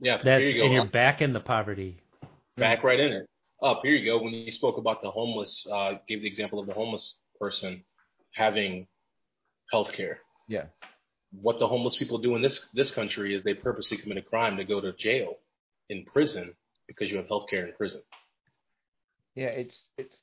yeah. 0.00 0.18
That's 0.24 0.40
here 0.40 0.48
you 0.48 0.60
go. 0.60 0.64
and 0.64 0.74
you're 0.74 0.84
huh? 0.84 0.90
back 0.90 1.20
in 1.20 1.32
the 1.32 1.40
poverty. 1.40 1.98
back 2.56 2.82
right 2.82 3.00
in 3.00 3.12
it. 3.12 3.26
Up 3.62 3.80
here 3.82 3.92
you 3.92 4.04
go. 4.04 4.22
When 4.22 4.32
you 4.32 4.50
spoke 4.50 4.78
about 4.78 5.02
the 5.02 5.10
homeless, 5.10 5.66
uh, 5.70 5.94
gave 6.08 6.22
the 6.22 6.26
example 6.26 6.58
of 6.58 6.66
the 6.66 6.74
homeless 6.74 7.16
person 7.38 7.84
having 8.32 8.86
health 9.70 9.92
care. 9.92 10.20
Yeah. 10.48 10.64
What 11.40 11.58
the 11.58 11.66
homeless 11.66 11.96
people 11.96 12.18
do 12.18 12.36
in 12.36 12.42
this 12.42 12.66
this 12.74 12.90
country 12.90 13.34
is 13.34 13.42
they 13.42 13.54
purposely 13.54 13.96
commit 13.98 14.18
a 14.18 14.22
crime 14.22 14.56
to 14.56 14.64
go 14.64 14.80
to 14.80 14.92
jail, 14.92 15.36
in 15.90 16.04
prison, 16.04 16.54
because 16.86 17.10
you 17.10 17.16
have 17.16 17.28
health 17.28 17.46
care 17.50 17.66
in 17.66 17.72
prison. 17.74 18.02
Yeah, 19.34 19.46
it's 19.48 19.88
it's. 19.98 20.16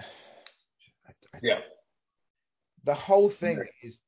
I- 0.00 1.12
I- 1.34 1.40
Yeah. 1.42 1.60
the 2.84 2.94
whole 2.94 3.30
thing 3.30 3.62
is 3.82 3.98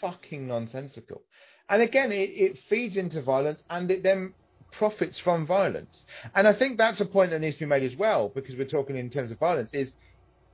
fucking 0.00 0.46
nonsensical. 0.46 1.22
And 1.68 1.82
again, 1.82 2.12
it, 2.12 2.30
it 2.30 2.58
feeds 2.68 2.96
into 2.96 3.20
violence 3.20 3.62
and 3.68 3.90
it 3.90 4.02
then 4.02 4.32
profits 4.72 5.18
from 5.18 5.46
violence. 5.46 6.04
And 6.34 6.46
I 6.46 6.52
think 6.54 6.78
that's 6.78 7.00
a 7.00 7.06
point 7.06 7.30
that 7.32 7.40
needs 7.40 7.56
to 7.56 7.60
be 7.60 7.66
made 7.66 7.82
as 7.82 7.96
well, 7.96 8.28
because 8.34 8.54
we're 8.56 8.66
talking 8.66 8.96
in 8.96 9.10
terms 9.10 9.30
of 9.30 9.38
violence, 9.38 9.70
is 9.72 9.90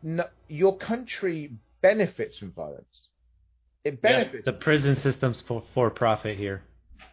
no, 0.03 0.25
your 0.49 0.77
country 0.79 1.53
benefits 1.83 2.39
from 2.39 2.53
violence. 2.53 3.09
It 3.85 4.01
benefits. 4.01 4.45
The 4.47 4.53
prison 4.55 4.97
system's 5.03 5.43
for, 5.43 5.63
for 5.75 5.91
profit 5.91 6.39
here. 6.39 6.63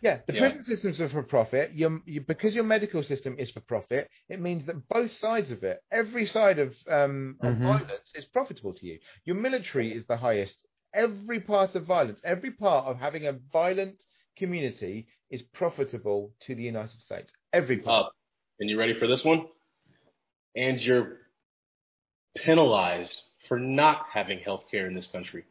Yeah, 0.02 0.20
the 0.26 0.34
Yeah. 0.34 0.40
prison 0.40 0.64
systems 0.64 1.00
are 1.00 1.10
for 1.10 1.22
profit. 1.22 1.74
Your, 1.74 2.02
you, 2.06 2.22
because 2.22 2.56
your 2.56 2.64
medical 2.64 3.04
system 3.04 3.36
is 3.38 3.52
for 3.52 3.60
profit, 3.62 4.10
it 4.30 4.40
means 4.40 4.66
that 4.66 4.88
both 4.90 5.12
sides 5.12 5.52
of 5.52 5.64
it, 5.64 5.80
every 5.92 6.26
side 6.26 6.58
of, 6.58 6.76
um, 6.88 7.38
of 7.42 7.54
Mhm. 7.56 7.62
violence, 7.64 8.12
is 8.16 8.26
profitable 8.26 8.74
to 8.74 8.86
you. 8.86 9.00
Your 9.26 9.36
military 9.36 9.94
is 9.96 10.06
the 10.08 10.18
highest. 10.18 10.66
Every 10.94 11.40
part 11.40 11.76
of 11.76 11.86
violence, 11.86 12.20
every 12.24 12.52
part 12.52 12.86
of 12.88 12.98
having 12.98 13.28
a 13.28 13.34
violent 13.34 14.04
community 14.38 15.08
is 15.30 15.44
profitable 15.44 16.34
to 16.42 16.56
the 16.56 16.64
United 16.64 17.00
States. 17.00 17.32
Every 17.54 17.78
part. 17.78 18.08
Up. 18.08 18.16
And 18.60 18.70
you 18.70 18.78
ready 18.80 18.96
for 18.96 19.08
this 19.08 19.24
one? 19.24 19.48
And 20.56 20.82
you're 20.82 21.20
penalized 22.38 23.22
for 23.48 23.60
not 23.60 24.08
having 24.12 24.40
health 24.40 24.66
care 24.70 24.88
in 24.88 24.94
this 24.96 25.08
country. 25.08 25.46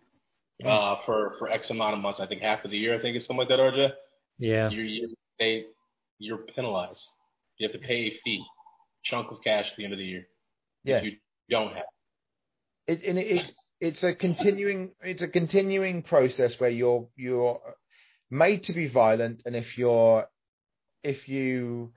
Uh, 0.64 0.96
for, 1.06 1.34
for 1.38 1.48
X 1.48 1.70
amount 1.70 1.94
of 1.94 2.00
months, 2.00 2.20
I 2.20 2.26
think 2.26 2.42
half 2.42 2.64
of 2.66 2.70
the 2.70 2.76
year, 2.76 2.94
I 2.94 2.98
think 3.00 3.16
it's 3.16 3.26
something 3.26 3.38
like 3.38 3.48
that, 3.48 3.60
RJ. 3.60 3.94
Yeah. 4.40 4.70
You're, 4.70 4.84
you're, 4.84 5.62
you're 6.18 6.38
penalized. 6.56 7.06
You 7.58 7.68
have 7.68 7.80
to 7.80 7.86
pay 7.86 8.06
a 8.08 8.18
fee, 8.24 8.44
chunk 9.04 9.32
of 9.32 9.38
cash 9.44 9.66
at 9.70 9.76
the 9.78 9.84
end 9.84 9.94
of 9.94 10.00
the 10.00 10.06
year. 10.06 10.26
yeah. 10.84 10.98
If 10.98 11.04
you 11.04 11.12
don't 11.50 11.74
have. 11.74 11.84
it, 12.88 13.02
and 13.04 13.18
it's 13.18 13.52
it's 13.80 14.04
a 14.04 14.14
continuing 14.14 14.92
it's 15.02 15.22
a 15.22 15.28
continuing 15.28 16.02
process 16.02 16.54
where 16.60 16.70
you're 16.70 17.08
you're 17.16 17.60
made 18.30 18.64
to 18.64 18.72
be 18.74 18.88
violent 18.88 19.42
and 19.46 19.56
if 19.56 19.78
you're 19.78 20.26
if 21.04 21.28
you 21.28 21.92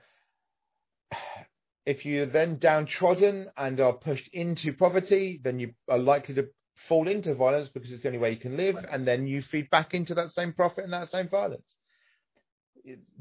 if 1.86 2.06
you're 2.06 2.26
then 2.28 2.57
downtrodden 2.60 3.48
and 3.57 3.80
are 3.82 3.94
pushed 3.94 4.30
into 4.34 4.74
poverty 4.74 5.41
then 5.44 5.60
you 5.60 5.74
are 5.90 5.99
likely 5.99 6.36
to 6.36 6.48
fall 6.90 7.07
into 7.07 7.36
violence 7.36 7.70
because 7.74 7.91
it's 7.91 8.02
the 8.03 8.10
only 8.10 8.20
way 8.20 8.32
you 8.32 8.38
can 8.38 8.57
live 8.57 8.78
and 8.91 9.07
then 9.07 9.28
you 9.28 9.41
feed 9.44 9.70
back 9.70 9.94
into 9.94 10.15
that 10.15 10.32
same 10.32 10.53
profit 10.53 10.86
and 10.86 10.94
that 10.94 11.10
same 11.11 11.30
violence 11.30 11.76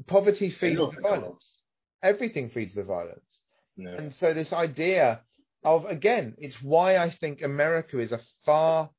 poverty 0.07 0.49
feeds 0.49 0.79
the 0.79 1.01
violence 1.01 1.55
everything 2.01 2.49
feeds 2.49 2.73
the 2.75 2.83
violence 2.83 3.39
No. 3.77 3.93
and 3.95 4.13
so 4.13 4.33
this 4.33 4.51
idea 4.53 5.21
of 5.63 5.85
again, 5.85 6.35
it's 6.37 6.61
why 6.61 6.97
I 6.97 7.09
think 7.09 7.41
America 7.41 7.99
is 7.99 8.11
a 8.11 8.19
far 8.45 8.89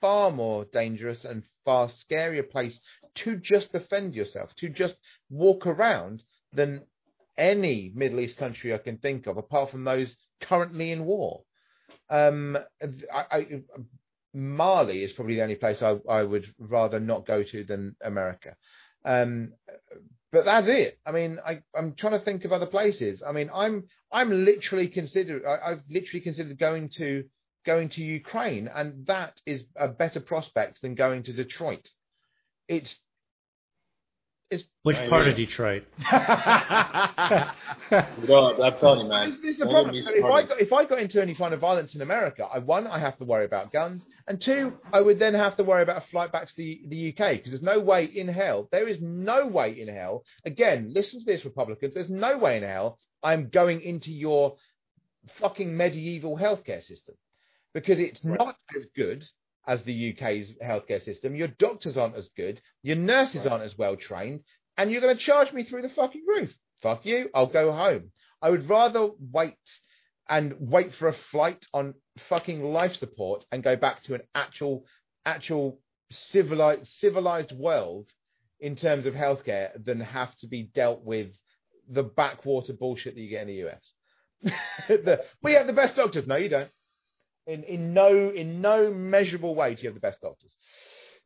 far 0.00 0.30
more 0.30 0.64
dangerous 0.72 1.24
and 1.24 1.42
far 1.64 1.88
scarier 1.88 2.48
place 2.48 2.80
to 3.16 3.36
just 3.36 3.72
defend 3.72 4.14
yourself, 4.14 4.50
to 4.56 4.68
just 4.68 4.96
walk 5.28 5.66
around 5.66 6.22
than 6.52 6.82
any 7.36 7.92
Middle 7.94 8.20
East 8.20 8.36
country 8.38 8.74
I 8.74 8.78
can 8.78 8.96
think 8.98 9.26
of, 9.26 9.36
apart 9.36 9.70
from 9.70 9.84
those 9.84 10.16
currently 10.40 10.90
in 10.90 11.04
war. 11.04 11.42
Um, 12.08 12.56
I, 13.12 13.24
I, 13.30 13.46
Mali 14.32 15.04
is 15.04 15.12
probably 15.12 15.36
the 15.36 15.42
only 15.42 15.56
place 15.56 15.82
I, 15.82 15.96
I, 16.08 16.22
would 16.22 16.46
rather 16.58 16.98
not 16.98 17.26
go 17.26 17.42
to 17.42 17.64
than 17.64 17.94
America. 18.02 18.56
Um, 19.04 19.52
but 20.32 20.44
that's 20.44 20.68
it. 20.68 20.98
I 21.04 21.12
mean, 21.12 21.38
I, 21.44 21.60
am 21.76 21.94
trying 21.94 22.18
to 22.18 22.24
think 22.24 22.44
of 22.44 22.52
other 22.52 22.66
places. 22.66 23.22
I 23.26 23.32
mean, 23.32 23.50
I'm 23.52 23.84
I'm 24.12 24.44
literally 24.44 24.88
considered. 24.88 25.44
I, 25.44 25.70
have 25.70 25.82
literally 25.88 26.20
considered 26.20 26.58
going 26.58 26.90
to 26.96 27.24
going 27.66 27.88
to 27.90 28.02
Ukraine, 28.02 28.68
and 28.68 29.06
that 29.06 29.40
is 29.44 29.62
a 29.76 29.88
better 29.88 30.20
prospect 30.20 30.82
than 30.82 30.94
going 30.94 31.24
to 31.24 31.32
Detroit. 31.32 31.88
It's 32.68 32.96
it's 34.50 34.64
Which 34.82 34.96
part 35.08 35.28
of 35.28 35.36
Detroit? 35.36 35.84
no, 36.12 36.12
I'm 38.60 38.78
telling 38.78 39.02
you, 39.02 39.08
man. 39.08 39.30
This, 39.30 39.38
this 39.40 39.50
is 39.52 39.58
the 39.58 39.66
problem. 39.66 40.00
So 40.00 40.10
if 40.12 40.24
I 40.24 40.42
got 40.42 40.60
if 40.60 40.72
I 40.72 40.84
got 40.84 40.98
into 40.98 41.22
any 41.22 41.34
kind 41.36 41.54
of 41.54 41.60
violence 41.60 41.94
in 41.94 42.02
America, 42.02 42.48
I 42.52 42.58
one 42.58 42.88
I 42.88 42.98
have 42.98 43.16
to 43.18 43.24
worry 43.24 43.44
about 43.44 43.72
guns, 43.72 44.04
and 44.26 44.40
two 44.40 44.72
I 44.92 45.00
would 45.00 45.20
then 45.20 45.34
have 45.34 45.56
to 45.58 45.64
worry 45.64 45.82
about 45.82 45.98
a 45.98 46.06
flight 46.08 46.32
back 46.32 46.48
to 46.48 46.52
the 46.56 46.80
the 46.88 47.10
UK 47.10 47.36
because 47.36 47.52
there's 47.52 47.62
no 47.62 47.78
way 47.78 48.04
in 48.06 48.26
hell. 48.26 48.68
There 48.72 48.88
is 48.88 48.98
no 49.00 49.46
way 49.46 49.80
in 49.80 49.86
hell. 49.86 50.24
Again, 50.44 50.92
listen 50.92 51.20
to 51.20 51.26
this, 51.26 51.44
Republicans. 51.44 51.94
There's 51.94 52.10
no 52.10 52.36
way 52.36 52.56
in 52.56 52.64
hell 52.64 52.98
I'm 53.22 53.50
going 53.50 53.82
into 53.82 54.10
your 54.10 54.56
fucking 55.40 55.76
medieval 55.76 56.36
healthcare 56.36 56.82
system 56.84 57.14
because 57.74 58.00
it's 58.00 58.20
right. 58.24 58.38
not 58.38 58.56
as 58.76 58.86
good 58.96 59.24
as 59.66 59.82
the 59.84 60.12
UK's 60.12 60.52
healthcare 60.64 61.02
system. 61.02 61.34
Your 61.34 61.48
doctors 61.48 61.96
aren't 61.96 62.16
as 62.16 62.28
good. 62.36 62.60
Your 62.82 62.96
nurses 62.96 63.44
right. 63.44 63.52
aren't 63.52 63.64
as 63.64 63.76
well 63.76 63.96
trained. 63.96 64.40
And 64.76 64.90
you're 64.90 65.00
going 65.00 65.16
to 65.16 65.22
charge 65.22 65.52
me 65.52 65.64
through 65.64 65.82
the 65.82 65.88
fucking 65.90 66.24
roof. 66.26 66.54
Fuck 66.82 67.04
you. 67.04 67.28
I'll 67.34 67.46
go 67.46 67.72
home. 67.72 68.12
I 68.40 68.50
would 68.50 68.68
rather 68.68 69.10
wait 69.20 69.54
and 70.28 70.54
wait 70.58 70.94
for 70.94 71.08
a 71.08 71.16
flight 71.30 71.64
on 71.74 71.94
fucking 72.28 72.62
life 72.62 72.96
support 72.96 73.44
and 73.52 73.62
go 73.62 73.76
back 73.76 74.02
to 74.04 74.14
an 74.14 74.22
actual, 74.34 74.84
actual 75.26 75.80
civilized, 76.10 76.86
civilized 76.86 77.52
world 77.52 78.08
in 78.60 78.76
terms 78.76 79.06
of 79.06 79.14
healthcare 79.14 79.70
than 79.84 80.00
have 80.00 80.34
to 80.38 80.46
be 80.46 80.70
dealt 80.74 81.02
with 81.04 81.28
the 81.88 82.02
backwater 82.02 82.72
bullshit 82.72 83.14
that 83.14 83.20
you 83.20 83.28
get 83.28 83.42
in 83.42 83.48
the 83.48 83.68
US. 83.68 83.92
the, 84.88 85.20
we 85.42 85.54
have 85.54 85.66
the 85.66 85.72
best 85.72 85.96
doctors. 85.96 86.26
No, 86.26 86.36
you 86.36 86.48
don't. 86.48 86.70
In 87.46 87.64
in 87.64 87.94
no 87.94 88.30
in 88.30 88.60
no 88.60 88.92
measurable 88.92 89.54
way 89.54 89.74
do 89.74 89.82
you 89.82 89.88
have 89.88 89.94
the 89.94 90.00
best 90.00 90.20
doctors. 90.20 90.54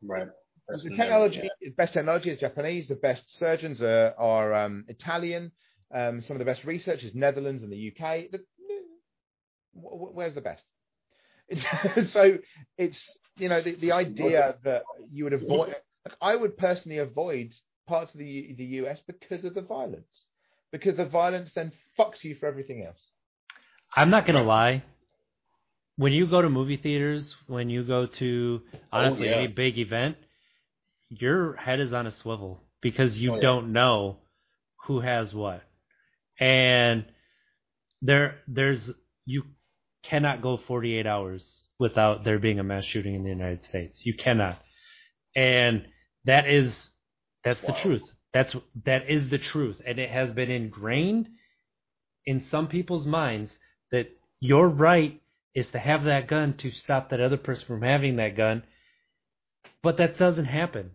Right. 0.02 0.28
the 0.68 0.90
technology, 0.96 1.48
yeah. 1.60 1.70
best 1.76 1.94
technology 1.94 2.30
is 2.30 2.40
Japanese. 2.40 2.88
The 2.88 2.96
best 2.96 3.38
surgeons 3.38 3.82
are, 3.82 4.14
are 4.18 4.54
um, 4.54 4.84
Italian. 4.88 5.52
Um, 5.94 6.22
some 6.22 6.36
of 6.36 6.38
the 6.38 6.44
best 6.44 6.64
research 6.64 7.02
is 7.02 7.14
Netherlands 7.14 7.62
and 7.62 7.72
the 7.72 7.92
UK. 7.92 8.30
The, 8.30 8.40
where's 9.74 10.34
the 10.34 10.40
best? 10.40 10.62
It's, 11.48 11.64
so 12.12 12.38
it's 12.78 13.18
you 13.36 13.48
know 13.48 13.60
the, 13.60 13.74
the 13.76 13.92
idea 13.92 14.56
that 14.64 14.82
you 15.10 15.24
would 15.24 15.32
avoid. 15.32 15.68
Like 16.04 16.16
I 16.20 16.36
would 16.36 16.56
personally 16.56 16.98
avoid 16.98 17.52
parts 17.86 18.12
of 18.12 18.18
the 18.18 18.54
the 18.56 18.64
US 18.64 19.00
because 19.06 19.44
of 19.44 19.54
the 19.54 19.62
violence, 19.62 20.24
because 20.72 20.96
the 20.96 21.06
violence 21.06 21.52
then 21.54 21.72
fucks 21.98 22.22
you 22.22 22.34
for 22.34 22.46
everything 22.46 22.84
else. 22.84 23.00
I'm 23.94 24.10
not 24.10 24.26
gonna 24.26 24.42
lie 24.42 24.82
when 25.96 26.12
you 26.12 26.26
go 26.26 26.42
to 26.42 26.48
movie 26.48 26.76
theaters, 26.76 27.34
when 27.46 27.70
you 27.70 27.84
go 27.84 28.06
to 28.06 28.60
oh, 28.72 28.78
honestly 28.92 29.28
oh, 29.28 29.30
yeah. 29.30 29.36
any 29.38 29.46
big 29.48 29.78
event, 29.78 30.16
your 31.08 31.54
head 31.56 31.80
is 31.80 31.92
on 31.92 32.06
a 32.06 32.10
swivel 32.10 32.60
because 32.82 33.18
you 33.18 33.32
oh, 33.32 33.34
yeah. 33.36 33.42
don't 33.42 33.72
know 33.72 34.18
who 34.86 35.00
has 35.00 35.32
what. 35.32 35.62
And 36.38 37.04
there 38.02 38.36
there's 38.48 38.90
you 39.24 39.44
cannot 40.02 40.42
go 40.42 40.58
48 40.66 41.06
hours 41.06 41.44
without 41.78 42.24
there 42.24 42.38
being 42.38 42.58
a 42.58 42.64
mass 42.64 42.84
shooting 42.84 43.14
in 43.14 43.22
the 43.22 43.30
United 43.30 43.62
States. 43.64 44.00
You 44.04 44.14
cannot. 44.14 44.58
And 45.36 45.86
that 46.24 46.48
is 46.48 46.72
that's 47.44 47.62
wow. 47.62 47.74
the 47.74 47.80
truth. 47.80 48.02
That's 48.32 48.54
that 48.84 49.08
is 49.08 49.30
the 49.30 49.38
truth 49.38 49.76
and 49.86 50.00
it 50.00 50.10
has 50.10 50.32
been 50.32 50.50
ingrained 50.50 51.28
in 52.26 52.44
some 52.50 52.66
people's 52.66 53.06
minds 53.06 53.52
that 53.92 54.08
your 54.40 54.68
right 54.68 55.20
is 55.54 55.66
to 55.70 55.78
have 55.78 56.04
that 56.04 56.28
gun 56.28 56.54
to 56.58 56.70
stop 56.70 57.10
that 57.10 57.20
other 57.20 57.36
person 57.36 57.66
from 57.66 57.82
having 57.82 58.16
that 58.16 58.36
gun. 58.36 58.62
But 59.82 59.98
that 59.98 60.18
doesn't 60.18 60.46
happen. 60.46 60.92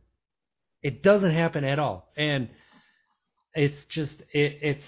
It 0.81 1.03
doesn't 1.03 1.31
happen 1.31 1.63
at 1.63 1.79
all. 1.79 2.09
And 2.17 2.49
it's 3.53 3.85
just 3.89 4.13
it, 4.33 4.59
it's 4.61 4.85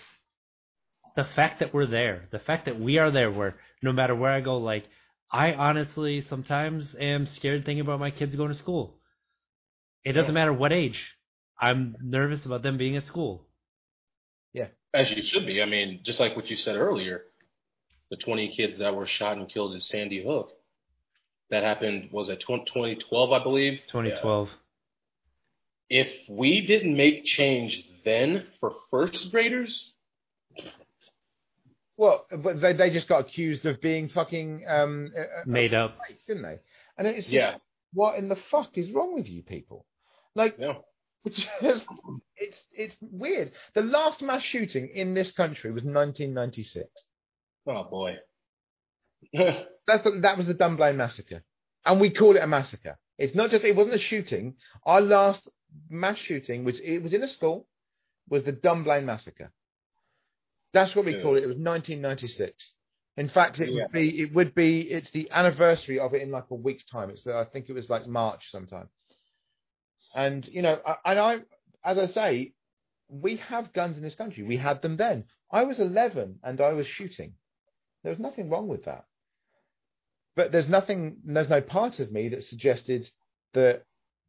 the 1.16 1.26
fact 1.36 1.60
that 1.60 1.74
we're 1.74 1.86
there, 1.86 2.28
the 2.32 2.40
fact 2.40 2.66
that 2.66 2.80
we 2.80 2.98
are 2.98 3.12
there 3.12 3.32
where 3.32 3.56
no 3.82 3.92
matter 3.92 4.16
where 4.16 4.32
I 4.32 4.42
go, 4.42 4.58
like 4.58 4.86
I 5.32 5.54
honestly 5.54 6.22
sometimes 6.22 6.96
am 7.00 7.28
scared 7.28 7.66
thinking 7.66 7.82
about 7.82 8.00
my 8.00 8.12
kids 8.12 8.36
going 8.36 8.52
to 8.52 8.58
school. 8.58 8.96
It 10.04 10.14
doesn't 10.14 10.30
yeah. 10.30 10.34
matter 10.34 10.54
what 10.54 10.74
age. 10.74 11.02
I'm 11.60 11.96
nervous 12.02 12.46
about 12.46 12.64
them 12.64 12.78
being 12.78 12.98
at 12.98 13.06
school. 13.06 13.46
Yeah. 14.54 14.68
As 14.94 15.12
you 15.12 15.22
should 15.22 15.46
be. 15.46 15.62
I 15.62 15.66
mean, 15.66 16.02
just 16.04 16.20
like 16.20 16.36
what 16.36 16.50
you 16.50 16.58
said 16.58 16.76
earlier, 16.76 17.24
the 18.12 18.18
20 18.18 18.54
kids 18.56 18.78
that 18.78 18.94
were 18.94 19.08
shot 19.08 19.38
and 19.38 19.50
killed 19.50 19.74
in 19.74 19.80
Sandy 19.80 20.24
Hook. 20.24 20.52
That 21.50 21.64
happened 21.64 22.10
was 22.12 22.30
it 22.30 22.42
2012, 22.42 23.32
I 23.32 23.42
believe. 23.42 23.80
2012. 23.88 24.50
Yeah. 25.90 26.04
If 26.04 26.30
we 26.30 26.66
didn't 26.66 26.96
make 26.96 27.26
change 27.26 27.84
then 28.06 28.46
for 28.60 28.74
first 28.90 29.32
graders, 29.32 29.94
well, 31.98 32.26
but 32.32 32.62
they, 32.62 32.74
they 32.74 32.90
just 32.90 33.08
got 33.08 33.28
accused 33.28 33.66
of 33.66 33.80
being 33.82 34.10
fucking 34.10 34.66
um, 34.68 35.12
uh, 35.16 35.22
uh, 35.22 35.26
made 35.46 35.74
up, 35.74 35.98
didn't 36.28 36.44
they? 36.44 36.60
And 36.98 37.08
it's 37.08 37.28
just, 37.28 37.34
yeah. 37.34 37.56
what 37.94 38.18
in 38.18 38.28
the 38.28 38.38
fuck 38.50 38.78
is 38.78 38.92
wrong 38.92 39.14
with 39.14 39.28
you 39.28 39.44
people? 39.44 39.86
Like, 40.36 40.56
yeah. 40.58 40.76
just, 41.30 41.86
it's 42.38 42.62
it's 42.74 42.96
weird. 43.02 43.52
The 43.76 43.84
last 43.84 44.22
mass 44.22 44.42
shooting 44.42 44.90
in 44.96 45.14
this 45.14 45.32
country 45.32 45.72
was 45.72 45.84
1996. 45.84 46.90
Oh 47.68 47.84
boy. 47.84 48.18
That's 49.34 50.04
the, 50.04 50.20
that 50.22 50.38
was 50.38 50.48
the 50.48 50.54
Dunblane 50.54 50.98
massacre, 50.98 51.44
and 51.86 52.00
we 52.00 52.12
call 52.12 52.36
it 52.36 52.44
a 52.44 52.48
massacre. 52.48 52.98
It's 53.18 53.36
not 53.36 53.52
just 53.52 53.64
it 53.64 53.76
wasn't 53.76 53.96
a 53.96 54.00
shooting. 54.00 54.56
Our 54.86 55.02
last 55.02 55.48
mass 55.90 56.18
shooting, 56.18 56.64
which 56.64 56.80
it 56.84 57.04
was 57.04 57.14
in 57.14 57.24
a 57.24 57.28
school, 57.28 57.68
was 58.30 58.44
the 58.44 58.52
Dunblane 58.52 59.06
massacre. 59.06 59.52
That's 60.74 60.96
what 60.96 61.06
we 61.06 61.16
yeah. 61.16 61.22
call 61.22 61.36
it. 61.36 61.44
It 61.44 61.48
was 61.48 61.58
1996. 61.58 62.74
In 63.18 63.30
fact, 63.30 63.60
it 63.60 63.70
yeah. 63.70 63.84
would 63.84 63.92
be 63.92 64.22
it 64.22 64.34
would 64.34 64.56
be 64.56 64.82
it's 64.82 65.12
the 65.12 65.30
anniversary 65.32 66.00
of 66.00 66.14
it 66.14 66.22
in 66.22 66.32
like 66.32 66.46
a 66.50 66.56
week's 66.56 66.86
time. 66.86 67.10
It's 67.10 67.28
I 67.28 67.46
think 67.46 67.70
it 67.70 67.74
was 67.74 67.90
like 67.90 68.08
March 68.08 68.50
sometime. 68.52 68.90
And 70.16 70.48
you 70.48 70.62
know, 70.62 70.80
and 71.06 71.20
I, 71.20 71.40
as 71.84 71.98
I 71.98 72.06
say, 72.06 72.54
we 73.10 73.38
have 73.38 73.74
guns 73.74 73.98
in 73.98 74.04
this 74.04 74.16
country. 74.16 74.44
We 74.44 74.58
had 74.58 74.82
them 74.82 74.98
then. 74.98 75.26
I 75.52 75.64
was 75.64 75.80
11 75.80 76.40
and 76.44 76.62
I 76.62 76.72
was 76.72 76.88
shooting. 76.88 77.34
There 78.04 78.12
was 78.12 78.20
nothing 78.20 78.50
wrong 78.50 78.68
with 78.68 78.86
that. 78.86 79.06
But 80.36 80.52
there's 80.52 80.70
nothing, 80.70 81.18
there's 81.26 81.50
no 81.50 81.62
part 81.62 82.00
of 82.00 82.12
me 82.12 82.30
that 82.30 82.44
suggested 82.44 83.10
that 83.54 83.84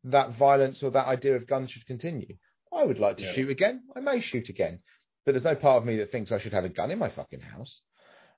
that 0.04 0.36
violence 0.36 0.82
or 0.82 0.90
that 0.90 1.06
idea 1.06 1.36
of 1.36 1.46
guns 1.46 1.70
should 1.70 1.86
continue. 1.86 2.36
I 2.76 2.84
would 2.84 2.98
like 2.98 3.18
to 3.18 3.24
yeah. 3.24 3.34
shoot 3.34 3.50
again. 3.50 3.82
I 3.96 4.00
may 4.00 4.20
shoot 4.20 4.48
again. 4.48 4.80
But 5.24 5.32
there's 5.32 5.44
no 5.44 5.54
part 5.54 5.80
of 5.80 5.86
me 5.86 5.98
that 5.98 6.10
thinks 6.10 6.32
I 6.32 6.40
should 6.40 6.52
have 6.52 6.64
a 6.64 6.68
gun 6.68 6.90
in 6.90 6.98
my 6.98 7.10
fucking 7.10 7.40
house. 7.40 7.80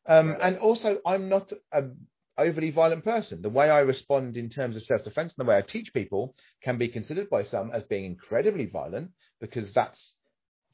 Um, 0.06 0.30
right. 0.30 0.40
And 0.42 0.58
also, 0.58 0.98
I'm 1.06 1.30
not 1.30 1.50
an 1.72 1.96
overly 2.36 2.70
violent 2.70 3.04
person. 3.04 3.40
The 3.40 3.48
way 3.48 3.70
I 3.70 3.80
respond 3.80 4.36
in 4.36 4.50
terms 4.50 4.76
of 4.76 4.82
self-defense 4.84 5.34
and 5.36 5.46
the 5.46 5.48
way 5.48 5.56
I 5.56 5.62
teach 5.62 5.94
people 5.94 6.34
can 6.62 6.76
be 6.76 6.88
considered 6.88 7.30
by 7.30 7.44
some 7.44 7.70
as 7.72 7.84
being 7.84 8.04
incredibly 8.04 8.66
violent 8.66 9.12
because 9.40 9.72
that's 9.72 10.14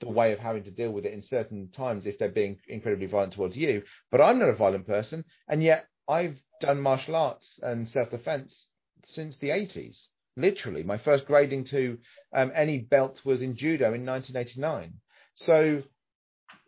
the 0.01 0.09
way 0.09 0.33
of 0.33 0.39
having 0.39 0.65
to 0.65 0.71
deal 0.71 0.91
with 0.91 1.05
it 1.05 1.13
in 1.13 1.23
certain 1.23 1.69
times 1.77 2.07
if 2.07 2.19
they're 2.19 2.29
being 2.29 2.59
incredibly 2.69 3.07
violent 3.07 3.35
towards 3.35 3.57
you. 3.57 3.83
But 4.11 4.21
I'm 4.21 4.39
not 4.39 4.49
a 4.49 4.55
violent 4.55 4.87
person, 4.87 5.25
and 5.49 5.63
yet 5.63 5.87
I've 6.09 6.37
done 6.61 6.81
martial 6.81 7.17
arts 7.17 7.61
and 7.63 7.89
self-defense 7.89 8.67
since 9.05 9.37
the 9.39 9.49
80s. 9.49 10.07
Literally, 10.37 10.83
my 10.83 10.99
first 10.99 11.27
grading 11.27 11.65
to 11.67 11.99
um, 12.35 12.53
any 12.55 12.79
belt 12.79 13.21
was 13.25 13.43
in 13.43 13.57
judo 13.57 13.93
in 13.95 14.07
1989. 14.07 14.95
So 15.37 15.83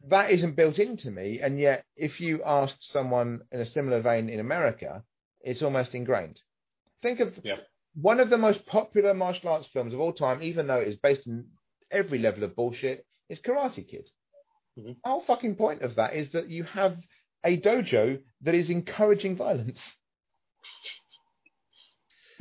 that 0.09 0.31
isn't 0.31 0.57
built 0.57 0.79
into 0.79 1.11
me, 1.11 1.41
and 1.41 1.59
yet 1.59 1.85
if 1.97 2.21
you 2.21 2.43
asked 2.45 2.91
someone 2.91 3.43
in 3.53 3.61
a 3.61 3.67
similar 3.67 4.01
vein 4.01 4.29
in 4.29 4.41
America, 4.41 5.05
it's 5.41 5.63
almost 5.63 5.95
ingrained. 5.95 6.41
Think 7.03 7.21
of 7.21 7.39
yeah. 7.43 7.57
one 7.95 8.21
of 8.21 8.31
the 8.31 8.39
most 8.39 8.67
popular 8.67 9.15
martial 9.15 9.51
arts 9.51 9.69
films 9.73 9.95
of 9.95 10.01
all 10.01 10.13
time, 10.13 10.43
even 10.43 10.67
though 10.67 10.81
it 10.81 10.89
is 10.89 10.97
based 10.97 11.27
on 11.27 11.47
every 11.91 12.19
level 12.19 12.45
of 12.45 12.57
bullshit, 12.57 13.07
is 13.29 13.39
Karate 13.41 13.89
Kid. 13.89 14.09
Mm-hmm. 14.79 14.93
Whole 15.05 15.23
fucking 15.27 15.57
point 15.57 15.83
of 15.83 15.97
that 15.97 16.15
is 16.15 16.31
that 16.31 16.49
you 16.49 16.65
have 16.65 16.97
a 17.45 17.61
dojo 17.61 18.21
that 18.43 18.55
is 18.55 18.71
encouraging 18.71 19.37
violence. 19.37 19.83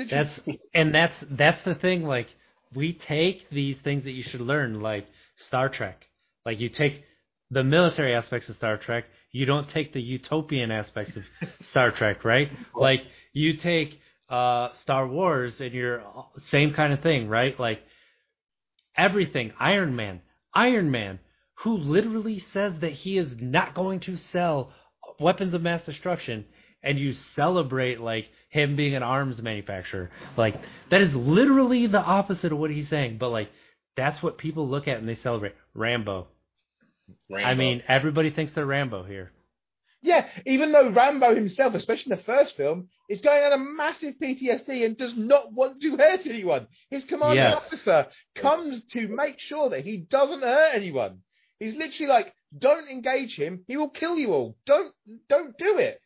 That's 0.09 0.39
and 0.73 0.93
that's 0.95 1.13
that's 1.29 1.63
the 1.63 1.75
thing. 1.75 2.03
Like 2.03 2.27
we 2.73 2.93
take 2.93 3.49
these 3.49 3.77
things 3.83 4.03
that 4.05 4.11
you 4.11 4.23
should 4.23 4.41
learn, 4.41 4.81
like 4.81 5.05
Star 5.35 5.69
Trek. 5.69 6.05
Like 6.45 6.59
you 6.59 6.69
take 6.69 7.03
the 7.49 7.63
military 7.63 8.15
aspects 8.15 8.49
of 8.49 8.55
Star 8.55 8.77
Trek. 8.77 9.05
You 9.31 9.45
don't 9.45 9.69
take 9.69 9.93
the 9.93 10.01
utopian 10.01 10.71
aspects 10.71 11.15
of 11.15 11.23
Star 11.69 11.91
Trek, 11.91 12.23
right? 12.25 12.49
Like 12.75 13.01
you 13.33 13.57
take 13.57 13.99
uh, 14.29 14.69
Star 14.81 15.07
Wars 15.07 15.53
and 15.59 15.73
you're 15.73 16.03
same 16.49 16.73
kind 16.73 16.93
of 16.93 17.01
thing, 17.01 17.27
right? 17.27 17.59
Like 17.59 17.81
everything. 18.95 19.51
Iron 19.59 19.95
Man, 19.95 20.21
Iron 20.53 20.91
Man, 20.91 21.19
who 21.63 21.77
literally 21.77 22.43
says 22.53 22.73
that 22.81 22.91
he 22.91 23.17
is 23.17 23.33
not 23.39 23.75
going 23.75 23.99
to 24.01 24.17
sell 24.17 24.71
weapons 25.19 25.53
of 25.53 25.61
mass 25.61 25.83
destruction, 25.83 26.45
and 26.83 26.99
you 26.99 27.13
celebrate 27.35 27.99
like 27.99 28.27
him 28.49 28.75
being 28.75 28.95
an 28.95 29.03
arms 29.03 29.41
manufacturer. 29.41 30.09
Like 30.35 30.55
that 30.89 31.01
is 31.01 31.13
literally 31.13 31.87
the 31.87 32.01
opposite 32.01 32.51
of 32.51 32.57
what 32.57 32.71
he's 32.71 32.89
saying, 32.89 33.17
but 33.17 33.29
like 33.29 33.49
that's 33.95 34.21
what 34.23 34.37
people 34.37 34.67
look 34.67 34.87
at 34.87 34.97
and 34.97 35.07
they 35.07 35.15
celebrate. 35.15 35.55
Rambo. 35.73 36.27
Rambo. 37.29 37.47
I 37.47 37.55
mean, 37.55 37.83
everybody 37.87 38.31
thinks 38.31 38.53
they're 38.53 38.65
Rambo 38.65 39.03
here. 39.03 39.31
Yeah, 40.03 40.27
even 40.47 40.71
though 40.71 40.89
Rambo 40.89 41.35
himself, 41.35 41.75
especially 41.75 42.11
in 42.13 42.17
the 42.17 42.23
first 42.23 42.55
film, 42.57 42.89
is 43.07 43.21
going 43.21 43.43
on 43.43 43.53
a 43.53 43.57
massive 43.57 44.15
PTSD 44.21 44.83
and 44.85 44.97
does 44.97 45.13
not 45.15 45.53
want 45.53 45.81
to 45.81 45.95
hurt 45.97 46.25
anyone. 46.25 46.67
His 46.89 47.05
commanding 47.05 47.37
Yes. 47.37 47.55
officer 47.57 48.07
comes 48.35 48.83
to 48.93 49.07
make 49.07 49.39
sure 49.39 49.69
that 49.69 49.85
he 49.85 49.97
doesn't 49.97 50.41
hurt 50.41 50.71
anyone. 50.73 51.19
He's 51.59 51.75
literally 51.75 52.07
like, 52.07 52.33
"Don't 52.57 52.89
engage 52.89 53.35
him. 53.35 53.63
He 53.67 53.77
will 53.77 53.89
kill 53.89 54.17
you 54.17 54.33
all. 54.33 54.57
Don't, 54.65 54.93
don't 55.29 55.55
do 55.57 55.77
it." 55.77 56.01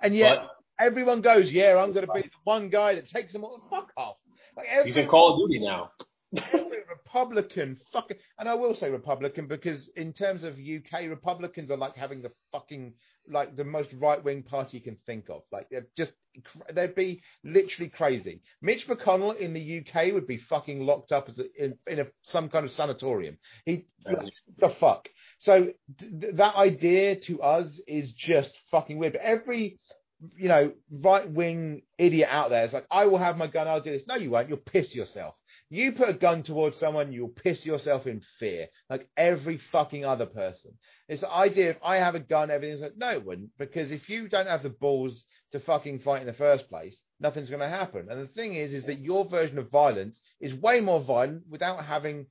And 0.00 0.16
yet 0.16 0.38
But 0.38 0.50
everyone 0.86 1.20
goes, 1.20 1.50
"Yeah, 1.50 1.76
I'm 1.76 1.92
going 1.92 2.06
to 2.06 2.12
be 2.12 2.22
the 2.22 2.30
one 2.44 2.70
guy 2.70 2.94
that 2.94 3.08
takes 3.08 3.32
them 3.34 3.44
all." 3.44 3.60
Fuck 3.68 3.92
off! 3.96 4.16
Like 4.56 4.66
every, 4.70 4.86
he's 4.86 4.96
in 4.96 5.06
Call 5.08 5.34
of 5.34 5.38
Duty 5.50 5.62
now. 5.62 5.90
Republican 6.88 7.80
fucking, 7.92 8.16
and 8.38 8.48
I 8.48 8.54
will 8.54 8.74
say 8.74 8.90
Republican 8.90 9.46
because 9.46 9.88
in 9.96 10.12
terms 10.12 10.42
of 10.42 10.54
UK 10.54 11.02
Republicans 11.08 11.70
are 11.70 11.76
like 11.76 11.96
having 11.96 12.22
the 12.22 12.32
fucking 12.52 12.94
like 13.30 13.56
the 13.56 13.64
most 13.64 13.88
right 13.94 14.22
wing 14.22 14.42
party 14.42 14.78
you 14.78 14.82
can 14.82 14.96
think 15.06 15.30
of. 15.30 15.42
Like 15.52 15.68
they're 15.70 15.86
just 15.96 16.12
they'd 16.72 16.94
be 16.94 17.22
literally 17.44 17.88
crazy. 17.88 18.42
Mitch 18.60 18.86
McConnell 18.88 19.36
in 19.36 19.54
the 19.54 19.80
UK 19.80 20.12
would 20.12 20.26
be 20.26 20.38
fucking 20.38 20.84
locked 20.84 21.12
up 21.12 21.28
as 21.28 21.38
a, 21.38 21.44
in, 21.64 21.78
in 21.86 22.00
a, 22.00 22.06
some 22.22 22.48
kind 22.48 22.64
of 22.64 22.72
sanatorium. 22.72 23.38
He 23.64 23.86
the 24.58 24.70
fuck. 24.80 25.08
So 25.38 25.68
th- 25.98 26.34
that 26.34 26.56
idea 26.56 27.16
to 27.26 27.40
us 27.42 27.66
is 27.86 28.12
just 28.12 28.52
fucking 28.70 28.98
weird. 28.98 29.14
But 29.14 29.22
every 29.22 29.78
you 30.36 30.48
know 30.48 30.72
right 30.90 31.28
wing 31.30 31.82
idiot 31.98 32.28
out 32.30 32.50
there 32.50 32.64
is 32.64 32.72
like, 32.72 32.86
I 32.90 33.06
will 33.06 33.18
have 33.18 33.36
my 33.36 33.46
gun. 33.46 33.68
I'll 33.68 33.80
do 33.80 33.92
this. 33.92 34.02
No, 34.08 34.16
you 34.16 34.30
won't. 34.30 34.48
You'll 34.48 34.58
piss 34.58 34.94
yourself. 34.94 35.34
You 35.74 35.90
put 35.90 36.08
a 36.08 36.14
gun 36.14 36.44
towards 36.44 36.78
someone, 36.78 37.12
you'll 37.12 37.28
piss 37.28 37.66
yourself 37.66 38.06
in 38.06 38.22
fear, 38.38 38.68
like 38.88 39.08
every 39.16 39.60
fucking 39.72 40.04
other 40.04 40.26
person. 40.26 40.70
It's 41.08 41.22
the 41.22 41.30
idea 41.30 41.70
if 41.70 41.76
I 41.84 41.96
have 41.96 42.14
a 42.14 42.20
gun, 42.20 42.50
everything's 42.50 42.80
like, 42.80 42.96
no, 42.96 43.10
it 43.10 43.26
wouldn't, 43.26 43.50
because 43.58 43.90
if 43.90 44.08
you 44.08 44.28
don't 44.28 44.46
have 44.46 44.62
the 44.62 44.68
balls 44.68 45.24
to 45.50 45.58
fucking 45.58 45.98
fight 46.00 46.20
in 46.20 46.28
the 46.28 46.32
first 46.32 46.68
place, 46.68 47.00
nothing's 47.18 47.48
going 47.48 47.60
to 47.60 47.68
happen. 47.68 48.06
And 48.08 48.22
the 48.22 48.32
thing 48.32 48.54
is, 48.54 48.72
is 48.72 48.84
that 48.84 49.00
your 49.00 49.28
version 49.28 49.58
of 49.58 49.68
violence 49.70 50.20
is 50.40 50.54
way 50.54 50.80
more 50.80 51.00
violent 51.02 51.42
without 51.50 51.84
having 51.84 52.26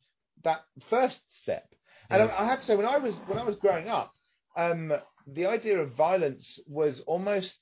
that 0.45 0.61
first 0.89 1.19
step. 1.41 1.67
And 2.09 2.21
Yeah. 2.21 2.33
I, 2.33 2.43
I 2.43 2.47
have 2.47 2.61
to 2.61 2.65
say, 2.65 2.77
when 2.77 2.85
I 2.85 2.97
was 2.97 3.13
when 3.27 3.37
I 3.37 3.43
was 3.43 3.57
growing 3.57 3.89
up, 3.89 4.13
um, 4.55 4.93
the 5.27 5.47
idea 5.47 5.79
of 5.79 5.95
violence 5.95 6.59
was 6.65 7.01
almost 7.01 7.57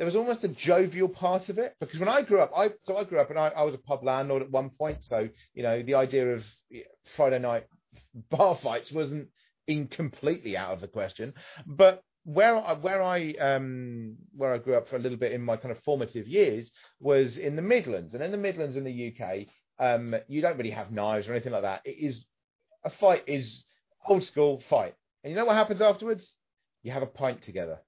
there 0.00 0.06
was 0.06 0.16
almost 0.16 0.44
a 0.44 0.48
jovial 0.48 1.10
part 1.10 1.50
of 1.50 1.58
it 1.58 1.76
because 1.78 2.00
when 2.00 2.08
I 2.08 2.22
grew 2.22 2.40
up, 2.40 2.52
I 2.56 2.70
so 2.84 2.96
I 2.96 3.04
grew 3.04 3.20
up 3.20 3.28
and 3.28 3.38
I, 3.38 3.48
I 3.48 3.64
was 3.64 3.74
a 3.74 3.78
pub 3.78 4.02
landlord 4.02 4.40
at 4.40 4.50
one 4.50 4.70
point, 4.70 4.96
so 5.06 5.28
you 5.52 5.62
know 5.62 5.82
the 5.82 5.96
idea 5.96 6.36
of 6.36 6.42
Friday 7.18 7.38
night 7.38 7.66
bar 8.30 8.58
fights 8.62 8.90
wasn't 8.90 9.28
in 9.68 9.88
completely 9.88 10.56
out 10.56 10.72
of 10.72 10.80
the 10.80 10.88
question. 10.88 11.34
But 11.66 12.02
where 12.24 12.56
I, 12.56 12.72
where 12.72 13.02
I 13.02 13.32
um 13.32 14.16
where 14.34 14.54
I 14.54 14.58
grew 14.58 14.74
up 14.74 14.88
for 14.88 14.96
a 14.96 15.00
little 15.00 15.18
bit 15.18 15.32
in 15.32 15.42
my 15.42 15.58
kind 15.58 15.70
of 15.70 15.82
formative 15.84 16.26
years 16.26 16.70
was 16.98 17.36
in 17.36 17.54
the 17.54 17.60
Midlands, 17.60 18.14
and 18.14 18.22
in 18.22 18.30
the 18.30 18.38
Midlands 18.38 18.76
in 18.76 18.84
the 18.84 19.14
UK, 19.14 19.48
um, 19.78 20.14
you 20.28 20.40
don't 20.40 20.56
really 20.56 20.70
have 20.70 20.90
knives 20.90 21.28
or 21.28 21.32
anything 21.32 21.52
like 21.52 21.64
that. 21.64 21.82
It 21.84 21.98
is 22.00 22.24
a 22.86 22.90
fight 22.98 23.24
is 23.26 23.64
old 24.08 24.24
school 24.24 24.62
fight, 24.70 24.94
and 25.22 25.30
you 25.30 25.36
know 25.36 25.44
what 25.44 25.56
happens 25.56 25.82
afterwards? 25.82 26.26
You 26.82 26.92
have 26.92 27.02
a 27.02 27.06
pint 27.06 27.42
together. 27.42 27.80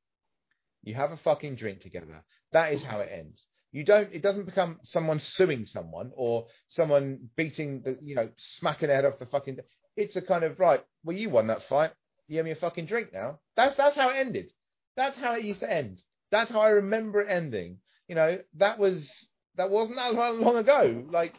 You 0.83 0.95
have 0.95 1.13
a 1.13 1.17
fucking 1.19 1.57
drink 1.57 1.81
together. 1.81 2.25
That 2.53 2.73
is 2.73 2.83
how 2.83 3.01
it 3.01 3.11
ends. 3.13 3.43
You 3.71 3.85
don't. 3.85 4.13
It 4.13 4.23
doesn't 4.23 4.47
become 4.47 4.81
someone 4.85 5.21
suing 5.21 5.67
someone 5.67 6.11
or 6.15 6.47
someone 6.69 7.31
beating 7.37 7.83
the, 7.83 7.99
you 8.03 8.15
know, 8.15 8.29
smacking 8.37 8.89
their 8.89 8.97
head 8.97 9.07
off 9.07 9.19
the 9.19 9.27
fucking. 9.27 9.59
It's 9.97 10.17
a 10.17 10.23
kind 10.23 10.45
of 10.45 10.59
right. 10.59 10.85
Well, 11.05 11.17
you 11.17 11.31
won 11.31 11.47
that 11.47 11.63
fight. 11.69 11.93
You 12.29 12.39
have 12.39 12.47
me 12.47 12.53
a 12.53 12.57
fucking 12.57 12.87
drink 12.87 13.13
now. 13.13 13.39
That's 13.57 13.77
that's 13.77 13.97
how 13.97 14.11
it 14.11 14.17
ended. 14.17 14.51
That's 14.97 15.17
how 15.17 15.35
it 15.35 15.45
used 15.45 15.61
to 15.61 15.73
end. 15.73 16.01
That's 16.31 16.51
how 16.51 16.61
I 16.61 16.69
remember 16.69 17.23
it 17.23 17.31
ending. 17.31 17.79
You 18.09 18.15
know, 18.15 18.39
that 18.59 18.79
was 18.79 19.11
that 19.57 19.71
wasn't 19.71 19.97
that 19.97 20.15
long 20.15 20.57
ago. 20.57 21.05
Like, 21.11 21.35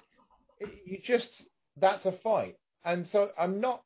you 0.85 0.99
just 1.03 1.29
that's 1.77 2.05
a 2.05 2.11
fight. 2.23 2.55
And 2.85 3.07
so 3.07 3.29
I'm 3.39 3.61
not 3.61 3.81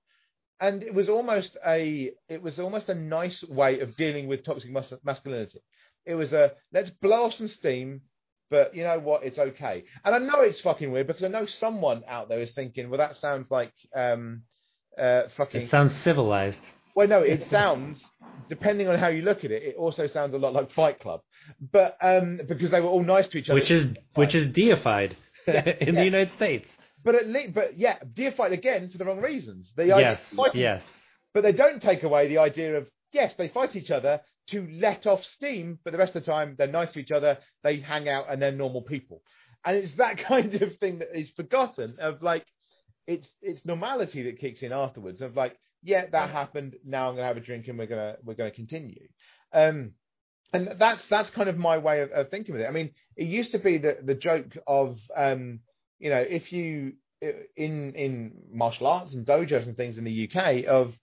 and 0.60 0.84
it 0.84 0.94
was 0.94 1.10
almost 1.10 1.58
a 1.66 2.12
it 2.30 2.42
was 2.42 2.60
almost 2.60 2.90
a 2.90 2.96
nice 2.96 3.44
way 3.44 3.80
of 3.80 3.96
dealing 3.98 4.28
with 4.28 4.44
toxic 4.44 4.72
mas- 4.72 4.94
masculinity. 5.04 5.60
It 6.06 6.16
was 6.16 6.34
a 6.34 6.54
let's 6.74 6.90
blow 6.90 7.26
off 7.26 7.34
some 7.34 7.48
steam, 7.50 8.02
but 8.50 8.76
you 8.76 8.84
know 8.84 9.00
what? 9.00 9.24
It's 9.24 9.38
okay. 9.38 9.84
And 10.06 10.16
I 10.16 10.20
know 10.20 10.42
it's 10.42 10.60
fucking 10.62 10.92
weird 10.92 11.08
because 11.08 11.24
I 11.24 11.28
know 11.28 11.46
someone 11.46 12.04
out 12.08 12.30
there 12.30 12.42
is 12.42 12.54
thinking, 12.54 12.90
well, 12.90 13.00
that 13.00 13.18
sounds 13.18 13.48
like 13.52 13.74
um, 13.96 14.44
uh, 15.00 15.24
fucking. 15.36 15.62
It 15.64 15.70
sounds 15.70 15.94
civilized. 16.04 16.60
Well, 16.96 17.08
no, 17.08 17.22
it 17.22 17.48
sounds, 17.52 18.04
depending 18.50 18.88
on 18.88 18.98
how 18.98 19.10
you 19.10 19.22
look 19.22 19.44
at 19.44 19.52
it, 19.52 19.62
it 19.64 19.76
also 19.76 20.08
sounds 20.08 20.34
a 20.34 20.38
lot 20.38 20.54
like 20.54 20.72
Fight 20.72 21.00
Club, 21.00 21.22
but 21.72 21.96
um, 22.02 22.42
because 22.48 22.72
they 22.72 22.82
were 22.82 22.88
all 22.90 23.04
nice 23.04 23.28
to 23.30 23.38
each 23.38 23.50
other. 23.50 23.60
which 23.60 23.70
is 23.70 23.96
which 24.16 24.34
is 24.34 24.52
deified 24.54 25.16
Yeah, 25.48 25.62
in 25.82 25.94
yeah. 25.94 26.02
the 26.02 26.06
United 26.06 26.34
States. 26.36 26.68
But 27.04 27.16
at 27.16 27.28
least, 27.28 27.54
but 27.54 27.78
yeah, 27.78 27.98
deified 28.14 28.52
again 28.52 28.90
for 28.90 28.98
the 28.98 29.06
wrong 29.06 29.22
reasons. 29.22 29.72
The 29.76 29.84
idea 29.94 30.12
Yes, 30.12 30.22
fighting 30.36 30.62
yes. 30.62 30.84
but 31.34 31.44
they 31.44 31.52
don't 31.52 31.82
take 31.82 32.04
away 32.04 32.28
the 32.28 32.40
idea 32.40 32.78
of 32.78 32.90
yes, 33.14 33.34
they 33.38 33.48
fight 33.50 33.76
each 33.76 33.92
other 33.92 34.22
to 34.50 34.68
let 34.72 35.06
off 35.06 35.24
steam, 35.24 35.80
but 35.84 35.92
the 35.92 35.98
rest 35.98 36.16
of 36.16 36.24
the 36.26 36.32
time 36.32 36.56
they're 36.58 36.68
nice 36.68 36.90
to 36.92 37.00
each 37.00 37.12
other, 37.12 37.38
they 37.64 37.80
hang 37.80 38.08
out, 38.10 38.32
and 38.32 38.42
they're 38.42 38.52
normal 38.52 38.82
people. 38.82 39.22
And 39.66 39.76
it's 39.78 39.94
that 39.96 40.18
kind 40.28 40.54
of 40.56 40.78
thing 40.80 41.00
that 41.00 41.18
is 41.18 41.30
forgotten 41.32 41.98
of 42.00 42.22
like 42.22 42.46
it's 43.06 43.30
it's 43.42 43.66
normality 43.66 44.24
that 44.24 44.40
kicks 44.40 44.62
in 44.62 44.74
afterwards 44.74 45.22
of 45.22 45.36
like 45.36 45.58
yeah 45.84 46.06
that 46.12 46.30
happened 46.30 46.76
now 46.86 47.08
I'm 47.10 47.16
gonna 47.16 47.28
have 47.28 47.38
a 47.38 47.42
drink 47.42 47.68
and 47.68 47.78
we're 47.78 47.88
gonna 47.88 48.18
we're 48.24 48.34
gonna 48.34 48.52
continue. 48.52 49.08
Um, 49.54 49.92
and 50.54 50.76
that's 50.78 51.06
that's 51.08 51.30
kind 51.30 51.50
of 51.50 51.58
my 51.58 51.78
way 51.78 52.02
of, 52.02 52.12
of 52.12 52.30
thinking 52.30 52.54
with 52.54 52.62
it. 52.64 52.68
I 52.68 52.72
mean, 52.72 52.92
it 53.16 53.28
used 53.28 53.52
to 53.52 53.60
be 53.60 53.78
the 53.78 53.98
the 54.04 54.16
joke 54.16 54.58
of 54.66 54.98
um, 55.16 55.60
you 56.00 56.10
know 56.10 56.24
if 56.28 56.52
you 56.52 56.94
in 57.22 57.94
in 57.94 58.32
martial 58.52 58.88
arts 58.88 59.14
and 59.14 59.26
dojos 59.26 59.66
and 59.66 59.76
things 59.76 59.98
in 59.98 60.04
the 60.04 60.30
UK 60.30 60.66
of 60.66 60.94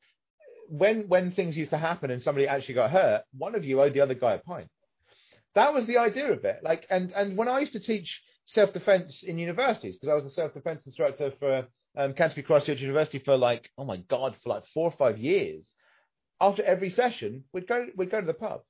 when 0.68 1.08
when 1.08 1.32
things 1.32 1.56
used 1.56 1.70
to 1.70 1.78
happen 1.78 2.10
and 2.10 2.22
somebody 2.22 2.46
actually 2.46 2.74
got 2.74 2.90
hurt, 2.90 3.22
one 3.36 3.54
of 3.54 3.64
you 3.64 3.80
owed 3.82 3.94
the 3.94 4.00
other 4.00 4.14
guy 4.14 4.34
a 4.34 4.38
pint. 4.38 4.68
That 5.54 5.74
was 5.74 5.86
the 5.86 5.98
idea 5.98 6.32
of 6.32 6.44
it. 6.44 6.60
Like, 6.62 6.86
and 6.90 7.10
and 7.12 7.36
when 7.36 7.48
I 7.48 7.60
used 7.60 7.72
to 7.74 7.80
teach 7.80 8.22
self 8.46 8.72
defense 8.72 9.22
in 9.22 9.38
universities, 9.38 9.96
because 9.96 10.12
I 10.12 10.14
was 10.14 10.24
a 10.24 10.34
self 10.34 10.52
defense 10.54 10.86
instructor 10.86 11.32
for 11.38 11.66
um, 11.96 12.14
Canterbury 12.14 12.44
Christ 12.44 12.66
Church 12.66 12.80
University 12.80 13.18
for 13.18 13.36
like, 13.36 13.70
oh 13.78 13.84
my 13.84 13.98
god, 13.98 14.36
for 14.42 14.48
like 14.48 14.64
four 14.72 14.88
or 14.88 14.96
five 14.96 15.18
years. 15.18 15.74
After 16.40 16.64
every 16.64 16.90
session, 16.90 17.44
we'd 17.52 17.68
go 17.68 17.86
we'd 17.96 18.10
go 18.10 18.20
to 18.20 18.26
the 18.26 18.34
pub 18.34 18.62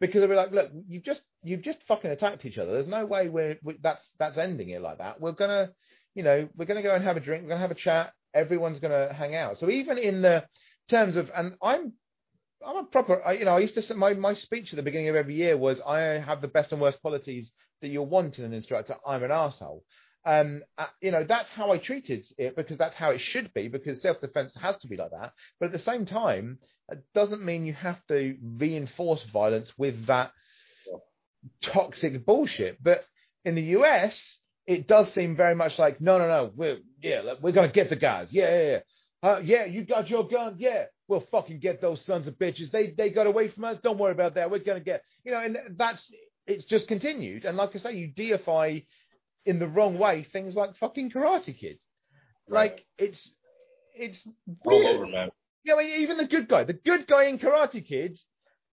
because 0.00 0.20
they'd 0.20 0.28
be 0.28 0.34
like, 0.34 0.52
look, 0.52 0.70
you've 0.88 1.04
just 1.04 1.22
you've 1.42 1.62
just 1.62 1.78
fucking 1.88 2.10
attacked 2.10 2.44
each 2.44 2.58
other. 2.58 2.72
There's 2.72 2.86
no 2.86 3.06
way 3.06 3.28
we're 3.28 3.58
we, 3.62 3.76
that's 3.82 4.06
that's 4.18 4.38
ending 4.38 4.70
it 4.70 4.82
like 4.82 4.98
that. 4.98 5.20
We're 5.20 5.32
gonna, 5.32 5.70
you 6.14 6.22
know, 6.22 6.48
we're 6.56 6.66
gonna 6.66 6.82
go 6.82 6.94
and 6.94 7.04
have 7.04 7.16
a 7.16 7.20
drink. 7.20 7.42
We're 7.42 7.50
gonna 7.50 7.60
have 7.60 7.70
a 7.70 7.74
chat. 7.74 8.12
Everyone's 8.34 8.80
gonna 8.80 9.12
hang 9.12 9.34
out. 9.34 9.58
So 9.58 9.70
even 9.70 9.98
in 9.98 10.22
the 10.22 10.44
terms 10.88 11.16
of, 11.16 11.30
and 11.34 11.54
I'm 11.62 11.92
I'm 12.66 12.76
a 12.76 12.84
proper, 12.84 13.22
I, 13.24 13.32
you 13.32 13.44
know, 13.44 13.56
I 13.56 13.60
used 13.60 13.74
to 13.74 13.82
say 13.82 13.94
my, 13.94 14.14
my 14.14 14.34
speech 14.34 14.72
at 14.72 14.76
the 14.76 14.82
beginning 14.82 15.08
of 15.08 15.16
every 15.16 15.34
year 15.34 15.56
was 15.56 15.80
I 15.86 15.98
have 15.98 16.40
the 16.40 16.48
best 16.48 16.72
and 16.72 16.80
worst 16.80 17.00
qualities 17.00 17.52
that 17.82 17.88
you'll 17.88 18.06
want 18.06 18.38
in 18.38 18.44
an 18.44 18.52
instructor. 18.52 18.96
I'm 19.06 19.22
an 19.22 19.30
asshole. 19.30 19.84
Um, 20.26 20.62
uh, 20.76 20.86
you 21.00 21.12
know, 21.12 21.22
that's 21.22 21.48
how 21.50 21.70
I 21.72 21.78
treated 21.78 22.26
it 22.36 22.56
because 22.56 22.76
that's 22.78 22.96
how 22.96 23.10
it 23.12 23.20
should 23.20 23.54
be 23.54 23.68
because 23.68 24.02
self-defense 24.02 24.56
has 24.60 24.76
to 24.78 24.88
be 24.88 24.96
like 24.96 25.12
that. 25.12 25.32
But 25.60 25.66
at 25.66 25.72
the 25.72 25.78
same 25.78 26.04
time, 26.04 26.58
it 26.90 27.04
doesn't 27.14 27.44
mean 27.44 27.64
you 27.64 27.74
have 27.74 28.04
to 28.08 28.36
reinforce 28.42 29.22
violence 29.32 29.72
with 29.78 30.06
that 30.06 30.32
toxic 31.62 32.26
bullshit. 32.26 32.82
But 32.82 33.04
in 33.44 33.54
the 33.54 33.62
US, 33.78 34.38
it 34.66 34.88
does 34.88 35.12
seem 35.12 35.36
very 35.36 35.54
much 35.54 35.78
like, 35.78 36.00
no, 36.00 36.18
no, 36.18 36.26
no, 36.26 36.50
we're, 36.56 36.78
yeah, 37.00 37.34
we're 37.40 37.52
going 37.52 37.68
to 37.68 37.74
get 37.74 37.88
the 37.88 37.96
guys. 37.96 38.28
Yeah, 38.32 38.50
yeah, 38.50 38.70
yeah. 38.70 38.78
Uh, 39.22 39.40
yeah, 39.42 39.64
you 39.64 39.84
got 39.84 40.10
your 40.10 40.28
gun. 40.28 40.56
Yeah, 40.58 40.84
we'll 41.08 41.24
fucking 41.32 41.60
get 41.60 41.80
those 41.80 42.04
sons 42.04 42.26
of 42.26 42.34
bitches. 42.34 42.70
They 42.70 42.90
they 42.96 43.10
got 43.10 43.26
away 43.26 43.48
from 43.48 43.64
us. 43.64 43.78
Don't 43.82 43.98
worry 43.98 44.12
about 44.12 44.34
that. 44.34 44.50
We're 44.50 44.58
gonna 44.58 44.80
get, 44.80 45.02
you 45.24 45.32
know, 45.32 45.40
and 45.40 45.56
that's 45.76 46.12
it's 46.46 46.64
just 46.66 46.86
continued. 46.86 47.44
And 47.44 47.56
like 47.56 47.74
I 47.74 47.78
say, 47.78 47.96
you 47.96 48.08
deify 48.08 48.80
in 49.46 49.58
the 49.58 49.66
wrong 49.68 49.98
way 49.98 50.24
things 50.32 50.54
like 50.54 50.76
fucking 50.76 51.10
Karate 51.10 51.58
Kid. 51.58 51.78
Right. 52.48 52.72
Like 52.72 52.84
it's 52.98 53.30
it's 53.94 54.26
All 54.66 54.78
weird. 54.78 54.96
over, 54.96 55.06
man. 55.06 55.30
Yeah, 55.64 55.74
I 55.74 55.78
mean, 55.84 56.02
even 56.02 56.18
the 56.18 56.26
good 56.26 56.48
guy, 56.48 56.64
the 56.64 56.74
good 56.74 57.06
guy 57.06 57.24
in 57.24 57.38
Karate 57.38 57.86
Kid, 57.86 58.18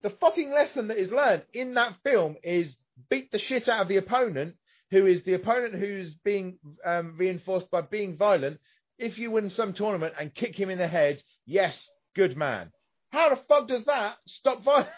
the 0.01 0.09
fucking 0.09 0.51
lesson 0.51 0.87
that 0.87 0.97
is 0.97 1.11
learned 1.11 1.43
in 1.53 1.75
that 1.75 1.93
film 2.03 2.35
is 2.43 2.75
beat 3.09 3.31
the 3.31 3.39
shit 3.39 3.69
out 3.69 3.81
of 3.81 3.87
the 3.87 3.97
opponent, 3.97 4.55
who 4.89 5.05
is 5.05 5.21
the 5.23 5.33
opponent 5.35 5.75
who's 5.75 6.15
being 6.15 6.57
um, 6.85 7.15
reinforced 7.17 7.69
by 7.71 7.81
being 7.81 8.17
violent. 8.17 8.59
If 8.97 9.17
you 9.17 9.31
win 9.31 9.49
some 9.51 9.73
tournament 9.73 10.15
and 10.19 10.33
kick 10.35 10.55
him 10.59 10.69
in 10.69 10.77
the 10.79 10.87
head, 10.87 11.23
yes, 11.45 11.87
good 12.15 12.35
man. 12.35 12.71
How 13.11 13.29
the 13.29 13.39
fuck 13.47 13.67
does 13.67 13.85
that 13.85 14.15
stop 14.25 14.63
violence? 14.63 14.89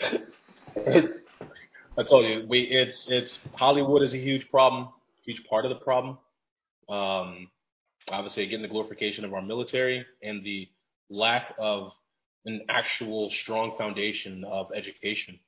It's- 0.76 1.18
I 1.98 2.04
told 2.04 2.26
you, 2.26 2.46
we 2.48 2.60
it's 2.60 3.08
it's 3.08 3.40
Hollywood 3.54 4.02
is 4.02 4.14
a 4.14 4.18
huge 4.18 4.48
problem, 4.50 4.90
huge 5.24 5.42
part 5.50 5.64
of 5.64 5.70
the 5.70 5.84
problem. 5.84 6.18
Um, 6.88 7.50
obviously, 8.08 8.44
again, 8.44 8.62
the 8.62 8.68
glorification 8.68 9.24
of 9.24 9.34
our 9.34 9.42
military 9.42 10.06
and 10.22 10.44
the 10.44 10.68
lack 11.10 11.54
of 11.58 11.92
an 12.44 12.60
actual 12.68 13.32
strong 13.32 13.76
foundation 13.76 14.44
of 14.44 14.68
education 14.72 15.40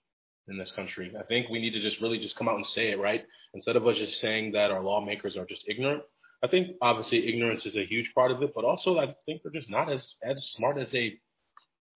in 0.49 0.59
this 0.59 0.73
country. 0.73 1.15
I 1.17 1.23
think 1.23 1.49
we 1.51 1.61
need 1.61 1.73
to 1.75 1.81
just 1.81 2.01
really 2.01 2.19
just 2.19 2.35
come 2.35 2.49
out 2.49 2.57
and 2.57 2.67
say 2.67 2.91
it, 2.91 2.99
right? 2.99 3.25
Instead 3.55 3.77
of 3.77 3.87
us 3.87 3.97
just 3.99 4.19
saying 4.19 4.51
that 4.53 4.73
our 4.73 4.83
lawmakers 4.83 5.37
are 5.37 5.45
just 5.45 5.69
ignorant. 5.69 6.03
I 6.43 6.49
think 6.49 6.77
obviously 6.83 7.29
ignorance 7.29 7.65
is 7.65 7.77
a 7.77 7.85
huge 7.85 8.13
part 8.13 8.33
of 8.33 8.43
it, 8.43 8.51
but 8.57 8.65
also 8.65 8.99
I 8.99 9.15
think 9.25 9.43
they're 9.45 9.53
just 9.53 9.71
not 9.71 9.89
as 9.89 10.17
as 10.25 10.47
smart 10.47 10.79
as 10.79 10.89
they 10.89 11.21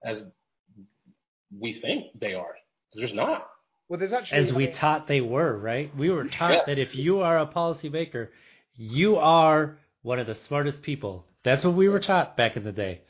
as 0.05 0.23
we 1.59 1.73
think 1.73 2.21
they 2.21 2.35
are. 2.35 2.55
They're 2.93 3.05
just 3.05 3.17
not. 3.17 3.49
Well, 3.95 4.01
there's 4.01 4.13
actually 4.13 4.49
As 4.49 4.53
we 4.53 4.67
taught 4.73 5.07
they 5.07 5.21
were, 5.21 5.57
right? 5.57 5.97
We 5.97 6.11
were 6.11 6.25
taught 6.25 6.51
Yeah. 6.51 6.65
that 6.67 6.81
if 6.81 6.97
you 6.97 7.21
are 7.21 7.39
a 7.39 7.47
policymaker, 7.47 8.27
you 8.75 9.15
are 9.19 9.79
one 10.03 10.19
of 10.19 10.27
the 10.27 10.35
smartest 10.35 10.83
people. 10.83 11.25
That's 11.45 11.63
what 11.63 11.75
we 11.75 11.89
were 11.89 12.01
taught 12.01 12.37
back 12.37 12.57
in 12.57 12.65
the 12.65 12.73
day. 12.73 13.03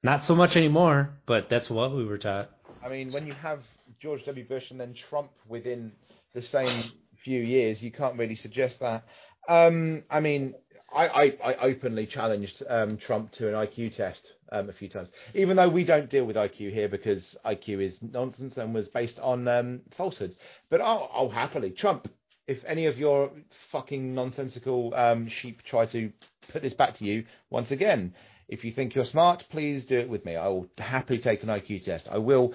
Not 0.00 0.22
so 0.22 0.36
much 0.36 0.54
anymore, 0.54 1.10
but 1.26 1.48
that's 1.48 1.68
what 1.68 1.92
we 1.92 2.04
were 2.04 2.18
taught. 2.18 2.50
I 2.84 2.88
mean, 2.88 3.10
when 3.10 3.26
you 3.26 3.32
have 3.32 3.64
George 4.00 4.24
W. 4.26 4.46
Bush 4.46 4.70
and 4.70 4.78
then 4.78 4.94
Trump 5.10 5.32
within 5.48 5.90
the 6.34 6.42
same 6.42 6.92
few 7.24 7.40
years, 7.40 7.82
you 7.82 7.90
can't 7.90 8.16
really 8.16 8.36
suggest 8.36 8.78
that. 8.78 9.02
Um, 9.48 10.04
I 10.08 10.20
mean, 10.20 10.54
I, 10.94 11.08
I, 11.08 11.24
I 11.44 11.54
openly 11.62 12.06
challenged 12.06 12.62
um, 12.68 12.96
Trump 12.96 13.32
to 13.32 13.48
an 13.48 13.54
IQ 13.54 13.96
test 13.96 14.22
um, 14.52 14.68
a 14.68 14.72
few 14.72 14.88
times, 14.88 15.08
even 15.34 15.56
though 15.56 15.68
we 15.68 15.82
don't 15.82 16.10
deal 16.10 16.24
with 16.24 16.36
IQ 16.36 16.72
here 16.72 16.88
because 16.88 17.36
IQ 17.44 17.84
is 17.84 17.98
nonsense 18.00 18.56
and 18.56 18.74
was 18.74 18.86
based 18.88 19.18
on 19.18 19.48
um, 19.48 19.80
falsehoods. 19.96 20.36
But 20.70 20.80
I'll, 20.80 21.10
I'll 21.12 21.30
happily, 21.30 21.70
Trump, 21.70 22.08
if 22.46 22.58
any 22.66 22.86
of 22.86 22.98
your 22.98 23.30
fucking 23.70 24.14
nonsensical 24.14 24.94
um, 24.94 25.28
sheep 25.28 25.62
try 25.62 25.86
to 25.86 26.12
put 26.52 26.62
this 26.62 26.74
back 26.74 26.96
to 26.98 27.04
you 27.04 27.24
once 27.50 27.70
again, 27.70 28.14
if 28.48 28.64
you 28.64 28.72
think 28.72 28.94
you're 28.94 29.06
smart, 29.06 29.44
please 29.50 29.84
do 29.86 29.98
it 29.98 30.08
with 30.08 30.24
me. 30.24 30.36
I 30.36 30.48
will 30.48 30.66
happily 30.76 31.18
take 31.18 31.42
an 31.42 31.48
IQ 31.48 31.84
test. 31.84 32.06
I 32.10 32.18
will 32.18 32.52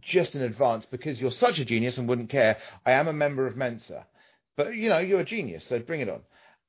just 0.00 0.34
in 0.34 0.42
advance 0.42 0.86
because 0.90 1.18
you're 1.18 1.32
such 1.32 1.58
a 1.58 1.64
genius 1.64 1.98
and 1.98 2.08
wouldn't 2.08 2.30
care. 2.30 2.58
I 2.86 2.92
am 2.92 3.08
a 3.08 3.12
member 3.12 3.46
of 3.46 3.56
Mensa, 3.56 4.06
but 4.56 4.74
you 4.74 4.88
know 4.88 4.98
you're 4.98 5.20
a 5.20 5.24
genius, 5.24 5.66
so 5.66 5.78
bring 5.80 6.00
it 6.00 6.08
on. 6.08 6.20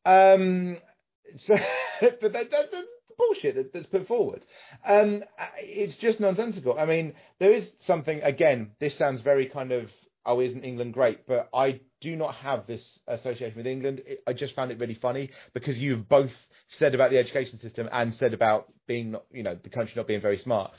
Um, 0.06 0.78
so, 1.38 1.56
but 2.02 2.22
that, 2.22 2.52
that, 2.52 2.72
that's 2.72 2.88
bullshit 3.28 3.56
that, 3.56 3.74
that's 3.74 3.86
put 3.88 4.08
forward. 4.08 4.46
Um, 4.88 5.24
it's 5.58 5.96
just 5.96 6.20
nonsensical. 6.20 6.78
I 6.78 6.86
mean, 6.86 7.14
there 7.40 7.54
is 7.54 7.72
something. 7.80 8.22
Again, 8.22 8.72
this 8.80 8.96
sounds 8.96 9.22
very 9.22 9.48
kind 9.48 9.72
of 9.72 9.90
oh, 10.26 10.42
isn't 10.42 10.64
England 10.64 10.94
great? 10.94 11.28
But 11.28 11.50
I 11.54 11.82
do 12.02 12.16
not 12.16 12.36
have 12.36 12.68
this 12.68 13.00
association 13.08 13.58
with 13.58 13.68
England. 13.68 14.02
It, 14.06 14.24
I 14.28 14.34
just 14.34 14.56
found 14.56 14.72
it 14.72 14.80
really 14.80 14.96
funny 14.96 15.30
because 15.54 15.78
you've 15.78 16.08
both 16.08 16.32
said 16.70 16.96
about 16.96 17.12
the 17.12 17.18
education 17.18 17.60
system 17.60 17.90
and 17.92 18.14
said 18.16 18.34
about 18.34 18.72
being, 18.88 19.12
not, 19.12 19.26
you 19.32 19.44
know, 19.44 19.58
the 19.62 19.70
country 19.70 19.94
not 19.96 20.08
being 20.08 20.22
very 20.22 20.38
smart. 20.38 20.72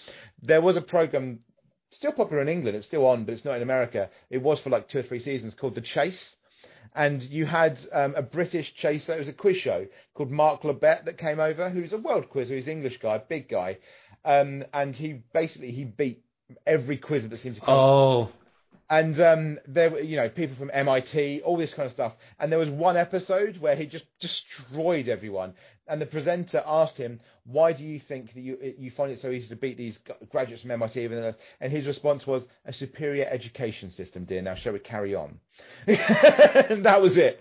There 0.43 0.61
was 0.61 0.77
a 0.77 0.81
program 0.81 1.41
still 1.91 2.13
popular 2.13 2.43
in 2.43 2.49
England. 2.49 2.77
It's 2.77 2.87
still 2.87 3.07
on, 3.07 3.25
but 3.25 3.35
it's 3.35 3.45
not 3.45 3.57
in 3.57 3.63
America. 3.63 4.09
It 4.31 4.43
was 4.43 4.61
for 4.61 4.71
like 4.71 4.89
two 4.89 4.99
or 4.99 5.03
three 5.03 5.21
seasons 5.21 5.55
called 5.55 5.75
The 5.75 5.81
Chase. 5.81 6.37
And 6.95 7.23
you 7.23 7.47
had 7.47 7.81
um, 7.93 8.15
a 8.17 8.23
British 8.23 8.73
chaser. 8.77 9.15
It 9.15 9.19
was 9.19 9.29
a 9.29 9.33
quiz 9.33 9.57
show 9.57 9.87
called 10.15 10.31
Mark 10.31 10.63
Labbett 10.63 11.05
that 11.07 11.19
came 11.19 11.41
over, 11.41 11.69
who's 11.69 11.93
a 11.93 11.99
world 11.99 12.29
quizzer. 12.31 12.55
He's 12.55 12.67
an 12.67 12.73
English 12.73 12.99
guy, 12.99 13.19
big 13.19 13.49
guy. 13.49 13.79
Um, 14.25 14.65
and 14.73 14.95
he 14.95 15.23
basically 15.33 15.73
he 15.73 15.85
beat 15.85 16.23
every 16.67 16.97
quiz 16.97 17.29
that 17.29 17.39
seemed 17.41 17.57
to 17.57 17.61
come. 17.61 17.75
Oh, 17.75 18.31
And 18.91 19.19
um, 19.21 19.59
there 19.67 19.91
were, 19.91 20.01
you 20.01 20.17
know, 20.17 20.29
people 20.29 20.57
from 20.57 20.71
MIT, 20.73 21.43
all 21.45 21.57
this 21.57 21.73
kind 21.73 21.87
of 21.87 21.93
stuff. 21.93 22.13
And 22.39 22.53
there 22.53 22.59
was 22.59 22.69
one 22.69 22.97
episode 22.97 23.59
where 23.59 23.77
he 23.77 23.87
just 23.87 24.05
destroyed 24.21 25.09
everyone. 25.09 25.55
And 25.87 26.01
the 26.01 26.07
presenter 26.07 26.63
asked 26.67 26.97
him, 26.97 27.21
"Why 27.45 27.73
do 27.73 27.85
you 27.85 28.01
think 28.01 28.33
that 28.35 28.41
you 28.41 28.57
you 28.79 28.91
find 28.91 29.11
it 29.11 29.21
so 29.21 29.31
easy 29.31 29.49
to 29.49 29.57
beat 29.57 29.77
these 29.77 29.99
graduates 30.31 30.63
from 30.63 30.71
MIT?" 30.71 30.99
even 31.03 31.21
though-" 31.21 31.35
And 31.61 31.73
his 31.73 31.87
response 31.87 32.27
was, 32.27 32.43
"A 32.65 32.73
superior 32.73 33.27
education 33.27 33.91
system, 33.91 34.25
dear. 34.25 34.41
Now 34.41 34.55
shall 34.55 34.73
we 34.73 34.79
carry 34.79 35.15
on?" 35.15 35.41
and 35.87 36.85
that 36.87 37.03
was 37.03 37.17
it. 37.19 37.41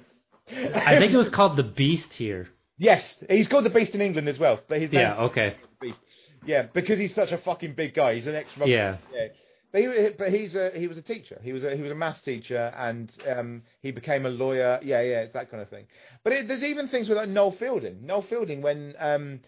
I 0.49 0.97
think 0.97 1.13
it 1.13 1.17
was 1.17 1.29
called 1.29 1.55
the 1.55 1.63
Beast 1.63 2.11
here. 2.11 2.49
Yes, 2.77 3.23
he's 3.29 3.47
called 3.47 3.63
the 3.63 3.69
Beast 3.69 3.95
in 3.95 4.01
England 4.01 4.27
as 4.27 4.37
well. 4.37 4.59
But 4.67 4.81
his 4.81 4.91
Yeah. 4.91 5.15
Okay. 5.15 5.55
Beast. 5.79 5.99
Yeah, 6.45 6.63
because 6.63 6.99
he's 6.99 7.15
such 7.15 7.31
a 7.31 7.37
fucking 7.37 7.75
big 7.75 7.93
guy. 7.93 8.15
He's 8.15 8.27
an 8.27 8.35
ex. 8.35 8.49
Yeah. 8.57 8.97
Yeah. 9.13 9.27
But 9.73 9.81
he, 9.81 10.09
but 10.19 10.31
he's 10.31 10.53
a 10.55 10.69
he 10.75 10.87
was 10.87 10.99
a 10.99 11.01
teacher. 11.01 11.39
He 11.43 11.51
was 11.51 11.63
a 11.63 11.75
he 11.75 11.81
was 11.81 11.91
a 11.91 11.95
maths 11.95 12.21
teacher, 12.21 12.71
and 12.77 13.11
um, 13.35 13.63
he 13.81 13.89
became 13.89 14.25
a 14.27 14.29
lawyer. 14.29 14.79
Yeah, 14.83 15.01
yeah, 15.01 15.21
it's 15.21 15.33
that 15.33 15.49
kind 15.49 15.63
of 15.63 15.69
thing. 15.69 15.85
But 16.23 16.33
it, 16.33 16.47
there's 16.47 16.63
even 16.63 16.87
things 16.89 17.09
with 17.09 17.17
like 17.17 17.27
Noel 17.27 17.55
Fielding. 17.57 18.05
Noel 18.05 18.21
Fielding 18.29 18.61
when 18.61 18.93
um, 18.99 19.39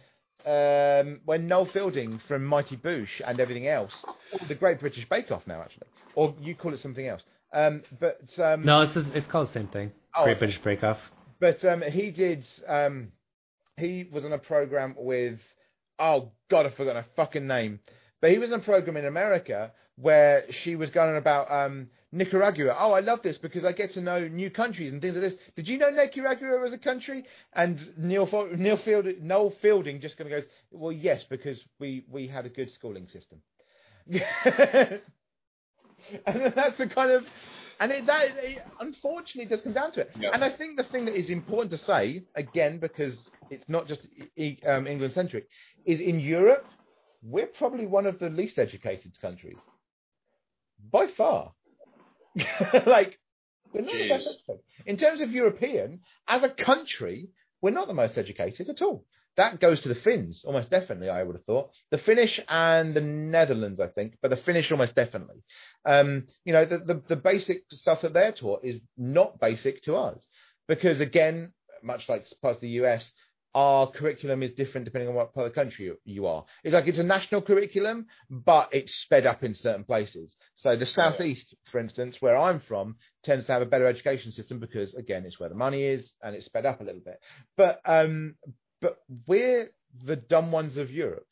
um, 0.51 1.19
when 1.25 1.47
Noel 1.47 1.67
Fielding 1.71 2.19
from 2.27 2.43
Mighty 2.43 2.75
Boosh 2.75 3.21
and 3.25 3.39
everything 3.39 3.67
else, 3.67 3.93
the 4.47 4.55
Great 4.55 4.79
British 4.79 5.07
Bake 5.09 5.29
Off 5.31 5.43
now 5.45 5.61
actually, 5.61 5.87
or 6.15 6.33
you 6.41 6.55
call 6.55 6.73
it 6.73 6.79
something 6.79 7.07
else. 7.07 7.21
Um, 7.53 7.83
but 7.99 8.19
um, 8.39 8.65
No, 8.65 8.81
it's 8.81 8.93
it's 9.13 9.27
called 9.27 9.49
the 9.49 9.53
same 9.53 9.67
thing. 9.67 9.91
Oh, 10.17 10.23
Great. 10.23 10.39
British 10.39 10.59
Bake 10.63 10.83
Off. 10.83 10.97
but 11.39 11.63
um, 11.65 11.83
he 11.83 12.09
did. 12.09 12.43
Um, 12.67 13.09
he 13.77 14.07
was 14.11 14.25
on 14.25 14.33
a 14.33 14.39
program 14.39 14.95
with. 14.97 15.39
Oh 15.99 16.31
God, 16.49 16.65
I've 16.65 16.73
forgotten 16.73 17.03
her 17.03 17.09
fucking 17.15 17.45
name. 17.45 17.79
But 18.21 18.31
he 18.31 18.39
was 18.39 18.51
on 18.51 18.59
a 18.61 18.63
program 18.63 18.97
in 18.97 19.05
America 19.05 19.71
where 19.97 20.43
she 20.63 20.75
was 20.75 20.89
going 20.89 21.11
on 21.11 21.15
about 21.15 21.51
um, 21.51 21.87
Nicaragua. 22.11 22.75
Oh, 22.77 22.91
I 22.91 22.99
love 22.99 23.19
this 23.23 23.37
because 23.37 23.63
I 23.63 23.71
get 23.71 23.93
to 23.93 24.01
know 24.01 24.27
new 24.27 24.49
countries 24.49 24.91
and 24.91 25.01
things 25.01 25.15
like 25.15 25.23
this. 25.23 25.35
Did 25.55 25.67
you 25.67 25.77
know 25.77 25.89
Nicaragua 25.89 26.59
was 26.59 26.73
a 26.73 26.77
country? 26.77 27.25
And 27.53 27.79
Neil 27.97 28.27
Neil 28.57 28.77
Field 28.77 29.05
Noel 29.21 29.53
Fielding 29.61 30.01
just 30.01 30.17
kind 30.17 30.31
of 30.31 30.41
goes, 30.41 30.49
well, 30.71 30.91
yes, 30.91 31.23
because 31.29 31.59
we 31.79 32.05
we 32.09 32.27
had 32.27 32.45
a 32.45 32.49
good 32.49 32.71
schooling 32.73 33.07
system. 33.07 33.41
and 34.09 35.01
that's 36.55 36.77
the 36.77 36.87
kind 36.93 37.11
of 37.11 37.23
and 37.79 37.91
it, 37.91 38.05
that 38.05 38.27
it, 38.37 38.59
unfortunately 38.79 39.49
does 39.49 39.61
come 39.61 39.73
down 39.73 39.91
to 39.93 40.01
it. 40.01 40.11
Yeah. 40.19 40.29
And 40.33 40.43
I 40.43 40.55
think 40.55 40.77
the 40.77 40.83
thing 40.83 41.05
that 41.05 41.17
is 41.17 41.29
important 41.29 41.71
to 41.71 41.77
say 41.77 42.23
again, 42.35 42.79
because 42.79 43.29
it's 43.49 43.65
not 43.67 43.87
just 43.87 44.01
um, 44.67 44.87
England 44.87 45.13
centric, 45.13 45.47
is 45.85 45.99
in 45.99 46.19
Europe 46.19 46.65
we're 47.27 47.47
probably 47.47 47.87
one 47.87 48.05
of 48.05 48.19
the 48.19 48.29
least 48.29 48.59
educated 48.59 49.19
countries 49.19 49.57
by 50.91 51.07
far. 51.07 51.53
like 52.85 53.17
we're 53.73 53.81
not 53.81 53.93
the 53.93 54.09
best 54.09 54.27
educated. 54.27 54.63
in 54.85 54.97
terms 54.97 55.21
of 55.21 55.31
European 55.31 56.01
as 56.27 56.43
a 56.43 56.49
country. 56.49 57.29
We're 57.61 57.71
not 57.71 57.87
the 57.87 57.93
most 57.93 58.17
educated 58.17 58.69
at 58.69 58.81
all. 58.81 59.05
That 59.37 59.59
goes 59.59 59.81
to 59.81 59.89
the 59.89 59.95
Finns, 59.95 60.43
almost 60.45 60.69
definitely. 60.69 61.09
I 61.09 61.23
would 61.23 61.35
have 61.35 61.45
thought 61.45 61.71
the 61.91 61.97
Finnish 61.97 62.39
and 62.47 62.93
the 62.93 63.01
Netherlands, 63.01 63.79
I 63.79 63.87
think, 63.87 64.17
but 64.21 64.29
the 64.29 64.37
Finnish 64.37 64.71
almost 64.71 64.95
definitely. 64.95 65.43
Um, 65.85 66.27
you 66.45 66.53
know, 66.53 66.65
the, 66.65 66.77
the 66.77 67.01
the 67.09 67.15
basic 67.15 67.63
stuff 67.71 68.01
that 68.01 68.13
they're 68.13 68.31
taught 68.31 68.63
is 68.63 68.79
not 68.97 69.39
basic 69.39 69.81
to 69.83 69.95
us 69.95 70.25
because, 70.67 70.99
again, 71.01 71.53
much 71.83 72.07
like 72.07 72.25
parts 72.41 72.57
of 72.57 72.61
the 72.61 72.79
US, 72.81 73.09
our 73.55 73.89
curriculum 73.89 74.43
is 74.43 74.51
different 74.51 74.85
depending 74.85 75.09
on 75.09 75.15
what 75.15 75.33
part 75.33 75.47
of 75.47 75.53
the 75.53 75.59
country 75.61 75.85
you, 75.85 75.97
you 76.03 76.27
are. 76.27 76.43
It's 76.63 76.73
like 76.73 76.87
it's 76.87 76.99
a 76.99 77.03
national 77.03 77.41
curriculum, 77.41 78.05
but 78.29 78.69
it's 78.73 78.93
sped 78.93 79.25
up 79.25 79.43
in 79.43 79.55
certain 79.55 79.85
places. 79.85 80.35
So 80.57 80.75
the 80.75 80.85
southeast, 80.85 81.55
for 81.71 81.79
instance, 81.79 82.17
where 82.19 82.37
I'm 82.37 82.59
from, 82.59 82.97
tends 83.23 83.45
to 83.45 83.53
have 83.53 83.61
a 83.61 83.65
better 83.65 83.87
education 83.87 84.33
system 84.33 84.59
because, 84.59 84.93
again, 84.93 85.23
it's 85.25 85.39
where 85.39 85.49
the 85.49 85.55
money 85.55 85.83
is 85.83 86.11
and 86.21 86.35
it's 86.35 86.45
sped 86.47 86.65
up 86.65 86.81
a 86.81 86.83
little 86.83 87.01
bit. 87.03 87.19
But 87.55 87.79
um, 87.85 88.35
but 88.81 88.97
we're 89.25 89.71
the 90.03 90.17
dumb 90.17 90.51
ones 90.51 90.75
of 90.77 90.91
Europe, 90.91 91.31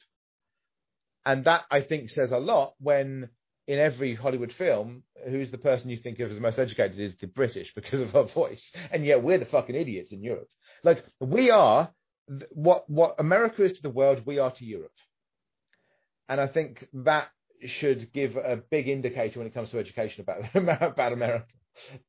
and 1.25 1.43
that 1.45 1.65
I 1.69 1.81
think 1.81 2.09
says 2.09 2.31
a 2.31 2.39
lot 2.39 2.73
when. 2.79 3.29
In 3.65 3.79
every 3.79 4.13
Hollywood 4.13 4.51
film, 4.51 5.03
who's 5.29 5.49
the 5.49 5.57
person 5.57 5.89
you 5.89 5.95
think 5.95 6.19
of 6.19 6.29
as 6.29 6.35
the 6.35 6.41
most 6.41 6.59
educated 6.59 6.99
is 6.99 7.15
the 7.21 7.27
British 7.27 7.73
because 7.73 8.01
of 8.01 8.13
our 8.13 8.25
voice, 8.25 8.61
and 8.91 9.05
yet 9.05 9.23
we're 9.23 9.37
the 9.37 9.45
fucking 9.45 9.73
idiots 9.73 10.11
in 10.11 10.21
Europe. 10.21 10.49
Like 10.83 11.05
we 11.21 11.49
are 11.49 11.89
what 12.51 12.89
what 12.89 13.15
America 13.19 13.63
is 13.63 13.73
to 13.73 13.81
the 13.81 13.89
world, 13.89 14.21
we 14.25 14.39
are 14.39 14.51
to 14.51 14.65
Europe. 14.65 14.91
And 16.29 16.39
I 16.39 16.47
think 16.47 16.87
that 16.93 17.27
should 17.65 18.11
give 18.13 18.35
a 18.35 18.57
big 18.57 18.87
indicator 18.87 19.39
when 19.39 19.47
it 19.47 19.53
comes 19.53 19.69
to 19.71 19.79
education 19.79 20.21
about 20.21 20.55
about 20.91 21.13
America. 21.13 21.45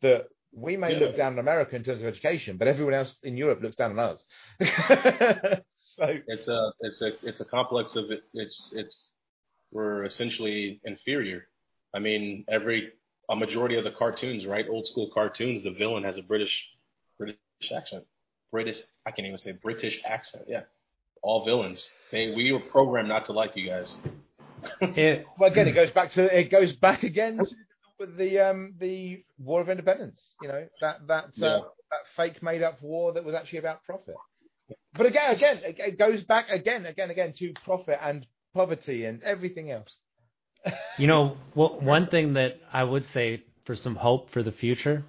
That 0.02 0.26
We 0.52 0.76
may 0.76 0.92
Yeah. 0.92 1.00
look 1.00 1.16
down 1.16 1.32
on 1.34 1.38
America 1.40 1.74
in 1.74 1.82
terms 1.84 2.00
of 2.00 2.06
education, 2.06 2.56
but 2.58 2.68
everyone 2.68 2.94
else 2.94 3.12
in 3.22 3.36
Europe 3.36 3.60
looks 3.62 3.76
down 3.76 3.90
on 3.92 3.98
us. 4.10 4.20
so 5.96 6.04
It's 6.34 6.48
a 6.48 6.72
it's 6.80 7.02
a 7.02 7.10
it's 7.28 7.40
a 7.40 7.44
complex 7.44 7.96
of 7.96 8.10
it. 8.10 8.22
It's 8.34 8.72
it's 8.80 8.96
we're 9.72 10.04
essentially 10.04 10.80
inferior. 10.84 11.40
I 11.96 11.98
mean, 11.98 12.44
every 12.48 12.92
a 13.28 13.36
majority 13.36 13.76
of 13.76 13.84
the 13.84 13.90
cartoons, 14.02 14.46
right? 14.46 14.66
Old 14.68 14.86
school 14.86 15.10
cartoons, 15.12 15.62
the 15.64 15.70
villain 15.72 16.04
has 16.04 16.16
a 16.18 16.22
British 16.22 16.54
British 17.18 17.38
accent. 17.76 18.04
British, 18.54 18.78
I 19.04 19.10
can't 19.10 19.26
even 19.26 19.36
say 19.36 19.50
British 19.50 20.00
accent. 20.04 20.44
Yeah, 20.46 20.60
all 21.22 21.44
villains. 21.44 21.90
They 22.12 22.30
we 22.36 22.52
were 22.52 22.60
programmed 22.60 23.08
not 23.08 23.26
to 23.26 23.32
like 23.32 23.56
you 23.56 23.66
guys. 23.68 23.92
It, 24.80 25.26
well, 25.38 25.50
again, 25.50 25.66
it 25.66 25.72
goes 25.72 25.90
back 25.90 26.12
to 26.12 26.22
it 26.38 26.50
goes 26.52 26.72
back 26.74 27.02
again 27.02 27.38
to 28.00 28.06
the 28.06 28.38
um 28.38 28.74
the 28.78 29.24
War 29.38 29.60
of 29.60 29.68
Independence. 29.68 30.20
You 30.40 30.48
know 30.48 30.66
that 30.80 31.06
that 31.08 31.24
Yeah. 31.34 31.48
uh, 31.48 31.60
that 31.90 32.00
fake 32.16 32.42
made 32.44 32.62
up 32.62 32.80
war 32.80 33.12
that 33.14 33.24
was 33.24 33.34
actually 33.34 33.58
about 33.58 33.82
profit. 33.82 34.14
But 34.96 35.06
again, 35.06 35.34
again, 35.34 35.56
it 35.64 35.76
it 35.78 35.98
goes 35.98 36.22
back 36.22 36.46
again, 36.48 36.86
again, 36.86 37.10
again 37.10 37.32
to 37.40 37.52
profit 37.64 37.98
and 38.00 38.24
poverty 38.54 39.04
and 39.04 39.20
everything 39.24 39.72
else. 39.72 39.92
you 40.98 41.08
know, 41.08 41.36
well, 41.56 41.76
one 41.80 42.06
thing 42.06 42.34
that 42.34 42.60
I 42.72 42.84
would 42.84 43.04
say 43.12 43.42
for 43.66 43.74
some 43.74 43.96
hope 43.96 44.30
for 44.30 44.44
the 44.44 44.52
future 44.52 45.04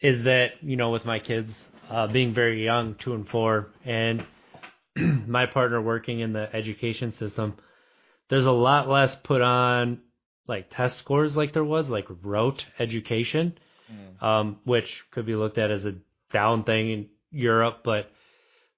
is 0.00 0.22
that 0.24 0.52
you 0.62 0.76
know, 0.76 0.90
with 0.90 1.04
my 1.04 1.18
kids 1.18 1.52
uh, 1.90 2.06
being 2.06 2.34
very 2.34 2.64
young, 2.64 2.94
two 2.96 3.14
and 3.14 3.28
four, 3.28 3.68
and 3.84 4.24
my 5.26 5.46
partner 5.46 5.80
working 5.80 6.20
in 6.20 6.32
the 6.32 6.54
education 6.54 7.12
system, 7.14 7.56
there's 8.28 8.46
a 8.46 8.50
lot 8.52 8.88
less 8.88 9.14
put 9.24 9.40
on 9.40 10.00
like 10.46 10.70
test 10.70 10.98
scores 10.98 11.36
like 11.36 11.52
there 11.52 11.64
was, 11.64 11.88
like 11.88 12.06
rote 12.22 12.64
education, 12.78 13.58
um, 14.20 14.58
which 14.64 15.04
could 15.10 15.26
be 15.26 15.34
looked 15.36 15.58
at 15.58 15.70
as 15.70 15.84
a 15.84 15.94
down 16.32 16.64
thing 16.64 16.90
in 16.90 17.06
Europe, 17.30 17.80
but 17.84 18.10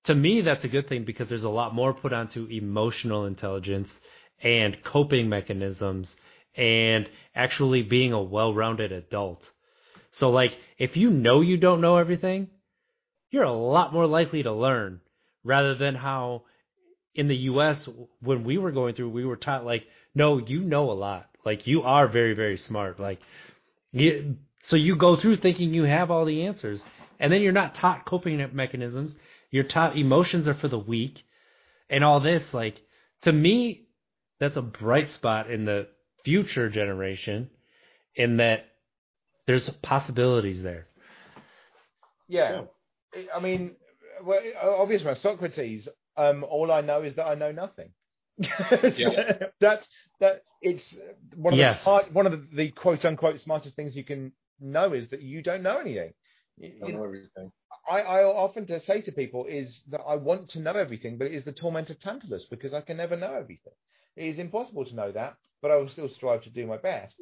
to 0.05 0.15
me 0.15 0.41
that's 0.41 0.65
a 0.65 0.69
good 0.69 0.89
thing 0.89 1.05
because 1.05 1.29
there's 1.29 1.45
a 1.45 1.49
lot 1.49 1.75
more 1.75 1.93
put 1.93 2.13
onto 2.13 2.47
emotional 2.47 3.27
intelligence 3.27 3.89
and 4.43 4.83
coping 4.83 5.29
mechanisms 5.29 6.09
and 6.57 7.09
actually 7.35 7.83
being 7.83 8.13
a 8.13 8.23
well-rounded 8.23 8.93
adult. 8.93 9.43
So 10.13 10.31
like 10.31 10.57
if 10.79 10.97
you 10.97 11.11
know 11.11 11.41
you 11.41 11.57
don't 11.57 11.81
know 11.81 11.97
everything, 11.97 12.49
you're 13.31 13.45
a 13.45 13.53
lot 13.53 13.93
more 13.93 14.07
likely 14.07 14.43
to 14.43 14.53
learn 14.53 15.01
rather 15.45 15.75
than 15.75 15.95
how 15.95 16.43
in 17.15 17.29
the 17.29 17.37
US 17.37 17.89
when 18.21 18.45
we 18.45 18.59
were 18.59 18.73
going 18.73 18.95
through 18.95 19.11
we 19.11 19.25
were 19.25 19.37
taught 19.37 19.65
like 19.65 19.85
no, 20.15 20.39
you 20.39 20.61
know 20.61 20.91
a 20.91 20.93
lot. 20.93 21.29
Like 21.45 21.67
you 21.67 21.83
are 21.83 22.09
very 22.09 22.35
very 22.35 22.59
smart. 22.59 22.99
Like 22.99 23.21
you, 23.93 24.37
so 24.65 24.77
you 24.77 24.97
go 24.97 25.17
through 25.17 25.39
thinking 25.39 25.73
you 25.73 25.85
have 25.85 26.11
all 26.11 26.25
the 26.25 26.47
answers 26.47 26.83
and 27.19 27.33
then 27.33 27.43
you're 27.43 27.53
not 27.53 27.75
taught 27.75 28.05
coping 28.05 28.45
mechanisms. 28.53 29.15
You're 29.51 29.65
taught 29.65 29.97
emotions 29.97 30.49
are 30.49 30.55
for 30.55 30.69
the 30.69 30.79
weak 30.79 31.23
and 31.89 32.05
all 32.05 32.21
this 32.21 32.43
like 32.53 32.81
to 33.23 33.33
me 33.33 33.87
that's 34.39 34.57
a 34.57 34.63
bright 34.63 35.11
spot 35.11 35.51
in 35.51 35.65
the 35.65 35.89
future 36.25 36.69
generation 36.69 37.51
in 38.15 38.39
that 38.39 38.67
there's 39.47 39.69
possibilities 39.83 40.63
there. 40.63 40.87
Yeah. 42.29 42.63
I 43.35 43.41
mean, 43.41 43.73
well, 44.25 44.41
obviously, 44.79 45.15
Socrates. 45.15 45.89
Um, 46.17 46.45
all 46.45 46.71
I 46.73 46.81
know 46.81 47.03
is 47.03 47.15
that 47.17 47.27
I 47.27 47.35
know 47.35 47.53
nothing. 47.53 47.91
Yeah. 48.97 49.49
That's 49.61 49.89
that. 50.21 50.43
It's 50.63 50.95
one 51.37 51.55
of 51.55 51.59
Yes. 51.59 51.79
the 51.79 51.83
smart, 51.85 52.13
one 52.13 52.27
of 52.27 52.33
the, 52.33 52.47
the 52.57 52.71
quote 52.71 53.05
unquote 53.05 53.41
smartest 53.41 53.77
things 53.77 53.97
you 53.97 54.05
can 54.05 54.33
know 54.61 54.93
is 54.93 55.09
that 55.09 55.23
you 55.23 55.43
don't 55.43 55.63
know 55.63 55.79
anything. 55.79 56.13
I 56.63 56.67
you 56.67 56.81
don't 56.81 56.93
know 56.95 57.05
everything. 57.05 57.53
I, 57.91 58.01
I 58.01 58.25
often 58.25 58.67
to 58.67 58.81
say 58.81 59.01
to 59.03 59.13
people 59.13 59.47
is 59.47 59.81
that 59.91 60.01
I 60.07 60.17
want 60.17 60.51
to 60.51 60.61
know 60.61 60.73
everything, 60.73 61.17
but 61.19 61.27
it 61.29 61.35
is 61.35 61.45
the 61.45 61.53
torment 61.53 61.91
of 61.91 61.99
Tantalus 62.01 62.45
because 62.51 62.75
I 62.75 62.83
can 62.83 62.97
never 62.99 63.17
know 63.17 63.33
everything. 63.35 63.73
It 64.17 64.27
is 64.27 64.39
impossible 64.39 64.85
to 64.85 64.95
know 64.95 65.13
that, 65.13 65.37
but 65.63 65.71
I 65.71 65.77
will 65.77 65.89
still 65.89 66.09
strive 66.09 66.43
to 66.45 66.51
do 66.51 66.67
my 66.67 66.77
best 66.77 67.17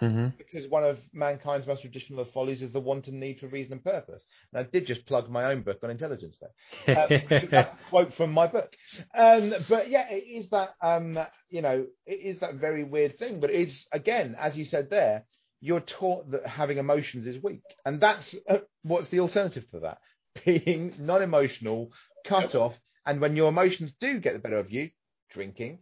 Mm-hmm. 0.00 0.28
because 0.38 0.68
one 0.70 0.84
of 0.84 0.98
mankind's 1.12 1.66
most 1.66 1.82
traditional 1.82 2.24
follies 2.32 2.62
is 2.62 2.72
the 2.72 2.80
wanton 2.80 3.20
need 3.20 3.38
for 3.38 3.48
reason 3.48 3.72
and 3.74 3.84
purpose. 3.84 4.24
And 4.52 4.64
I 4.64 4.70
did 4.70 4.86
just 4.86 5.06
plug 5.06 5.28
my 5.28 5.44
own 5.52 5.62
book 5.62 5.78
on 5.82 5.90
intelligence 5.90 6.36
there. 6.40 6.96
Um, 6.96 7.22
that's 7.50 7.72
a 7.72 7.90
quote 7.90 8.14
from 8.14 8.32
my 8.32 8.46
book. 8.46 8.72
Um, 9.16 9.52
but 9.68 9.90
yeah, 9.90 10.06
it 10.10 10.24
is 10.24 10.48
that 10.50 10.74
um, 10.82 11.18
you 11.48 11.62
know, 11.62 11.86
it 12.06 12.12
is 12.12 12.40
that 12.40 12.54
very 12.54 12.84
weird 12.84 13.18
thing. 13.18 13.40
But 13.40 13.50
it's 13.50 13.86
again, 13.92 14.36
as 14.38 14.56
you 14.56 14.64
said 14.64 14.88
there, 14.90 15.24
you're 15.60 15.80
taught 15.80 16.30
that 16.30 16.46
having 16.46 16.78
emotions 16.78 17.26
is 17.26 17.42
weak, 17.42 17.62
and 17.84 18.00
that's 18.00 18.34
uh, 18.48 18.58
what's 18.82 19.08
the 19.08 19.20
alternative 19.20 19.64
for 19.70 19.80
that? 19.80 19.98
Being 20.46 20.94
non-emotional, 20.98 21.90
cut 22.26 22.54
off, 22.54 22.74
and 23.04 23.20
when 23.20 23.36
your 23.36 23.48
emotions 23.48 23.92
do 24.00 24.20
get 24.20 24.32
the 24.32 24.38
better 24.38 24.58
of 24.58 24.70
you, 24.70 24.90
drinking, 25.32 25.80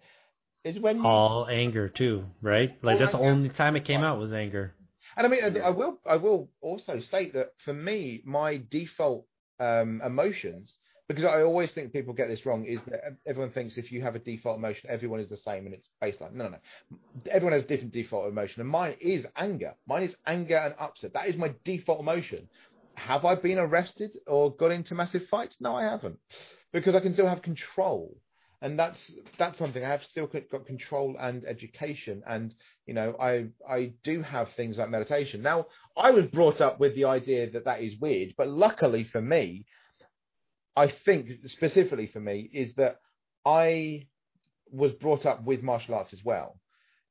is 0.68 0.78
when 0.80 0.98
you 0.98 1.06
All 1.06 1.46
anger 1.48 1.88
too, 1.88 2.24
right? 2.42 2.76
Like 2.82 2.94
All 2.94 3.00
that's 3.00 3.12
the 3.12 3.18
only 3.18 3.48
time 3.50 3.76
it 3.76 3.84
came 3.84 4.02
out 4.02 4.18
was 4.18 4.32
anger. 4.32 4.74
And 5.16 5.26
I 5.26 5.30
mean, 5.30 5.42
I- 5.44 5.66
I 5.66 5.70
will, 5.70 5.98
I 6.06 6.16
will 6.16 6.48
also 6.60 7.00
state 7.00 7.32
that 7.34 7.52
for 7.64 7.72
me, 7.72 8.22
my 8.24 8.62
default 8.70 9.26
um, 9.58 10.00
emotions, 10.04 10.76
because 11.08 11.24
I 11.24 11.42
always 11.42 11.72
think 11.72 11.92
people 11.92 12.14
get 12.14 12.28
this 12.28 12.44
wrong, 12.46 12.64
is 12.66 12.80
that 12.88 13.00
everyone 13.26 13.50
thinks 13.52 13.76
if 13.76 13.90
you 13.90 14.02
have 14.02 14.14
a 14.14 14.20
default 14.20 14.58
emotion, 14.58 14.90
everyone 14.90 15.20
is 15.20 15.28
the 15.28 15.36
same 15.38 15.66
and 15.66 15.74
it's 15.74 15.88
baseline. 16.02 16.34
No, 16.34 16.44
no, 16.44 16.50
no. 16.50 16.58
Everyone 17.30 17.54
has 17.54 17.64
different 17.64 17.92
default 17.92 18.28
emotion, 18.28 18.60
and 18.60 18.70
mine 18.70 18.94
is 19.00 19.26
anger. 19.36 19.74
Mine 19.88 20.04
is 20.04 20.14
anger 20.26 20.56
and 20.56 20.74
upset. 20.78 21.12
That 21.14 21.28
is 21.28 21.36
my 21.36 21.52
default 21.64 22.00
emotion. 22.00 22.48
Have 22.94 23.24
I 23.24 23.34
been 23.34 23.58
arrested 23.58 24.16
or 24.26 24.54
got 24.54 24.70
into 24.70 24.94
massive 24.94 25.26
fights? 25.28 25.56
No, 25.60 25.74
I 25.74 25.84
haven't, 25.84 26.18
because 26.72 26.94
I 26.94 27.00
can 27.00 27.12
still 27.14 27.26
have 27.26 27.42
control. 27.42 28.14
And 28.60 28.76
that's 28.78 29.12
that's 29.38 29.56
something 29.56 29.84
I 29.84 29.88
have 29.88 30.02
still 30.02 30.26
got 30.26 30.66
control 30.66 31.14
and 31.20 31.44
education, 31.44 32.22
and 32.26 32.52
you 32.86 32.94
know 32.94 33.14
I 33.20 33.46
I 33.68 33.92
do 34.02 34.20
have 34.22 34.48
things 34.56 34.78
like 34.78 34.90
meditation. 34.90 35.42
Now 35.42 35.66
I 35.96 36.10
was 36.10 36.26
brought 36.26 36.60
up 36.60 36.80
with 36.80 36.96
the 36.96 37.04
idea 37.04 37.50
that 37.50 37.66
that 37.66 37.82
is 37.82 38.00
weird, 38.00 38.34
but 38.36 38.48
luckily 38.48 39.04
for 39.04 39.20
me, 39.20 39.66
I 40.74 40.88
think 41.04 41.30
specifically 41.46 42.08
for 42.08 42.20
me 42.20 42.50
is 42.52 42.74
that 42.74 42.96
I 43.46 44.06
was 44.72 44.92
brought 44.92 45.24
up 45.24 45.44
with 45.44 45.62
martial 45.62 45.94
arts 45.94 46.12
as 46.12 46.24
well, 46.24 46.58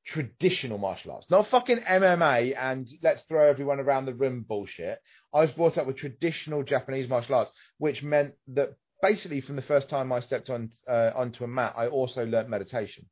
traditional 0.06 0.78
martial 0.78 1.11
arts, 1.11 1.30
not 1.30 1.49
fucking 1.49 1.80
MMA 1.80 2.56
and 2.57 2.90
let's 3.03 3.24
throw 3.24 3.49
everyone 3.49 3.80
around 3.80 4.06
the 4.06 4.14
room 4.14 4.45
bullshit. 4.48 4.99
I 5.34 5.41
was 5.41 5.52
brought 5.52 5.78
up 5.78 5.88
with 5.88 5.98
traditional 5.98 6.64
Japanese 6.64 7.10
martial 7.10 7.36
arts, 7.36 7.52
which 7.78 8.03
meant 8.03 8.34
that 8.49 8.76
basically 9.02 9.41
from 9.41 9.56
the 9.56 9.61
first 9.61 9.90
time 9.90 10.11
I 10.11 10.19
stepped 10.22 10.49
on 10.49 10.72
uh, 10.90 11.11
onto 11.15 11.44
a 11.44 11.48
mat, 11.48 11.74
I 11.78 11.88
also 11.88 12.26
learnt 12.26 12.49
meditation. 12.49 13.06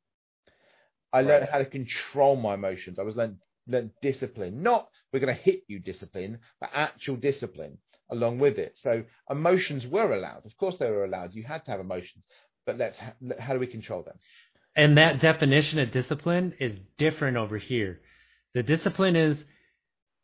I 1.12 1.22
learned 1.22 1.42
Right. 1.42 1.50
how 1.50 1.58
to 1.58 1.64
control 1.66 2.36
my 2.36 2.54
emotions. 2.54 2.98
I 2.98 3.02
was 3.02 3.16
learned, 3.16 3.38
learned 3.66 3.92
discipline, 4.02 4.62
not 4.62 4.88
we're 5.12 5.20
going 5.20 5.34
to 5.34 5.42
hit 5.42 5.62
you 5.68 5.78
discipline, 5.78 6.38
but 6.60 6.70
actual 6.74 7.16
discipline 7.16 7.78
along 8.10 8.38
with 8.38 8.58
it. 8.58 8.72
So 8.76 9.04
emotions 9.30 9.86
were 9.86 10.12
allowed. 10.14 10.44
Of 10.46 10.56
course, 10.58 10.76
they 10.78 10.90
were 10.90 11.04
allowed. 11.04 11.34
You 11.34 11.44
had 11.44 11.64
to 11.64 11.70
have 11.70 11.80
emotions, 11.80 12.24
but 12.66 12.76
let's 12.78 12.98
ha- 12.98 13.14
how 13.38 13.54
do 13.54 13.58
we 13.60 13.66
control 13.66 14.02
them? 14.02 14.18
And 14.76 14.98
that 14.98 15.20
definition 15.20 15.78
of 15.78 15.90
discipline 15.92 16.54
is 16.60 16.74
different 16.98 17.36
over 17.36 17.56
here. 17.58 18.00
The 18.54 18.62
discipline 18.62 19.16
is 19.16 19.42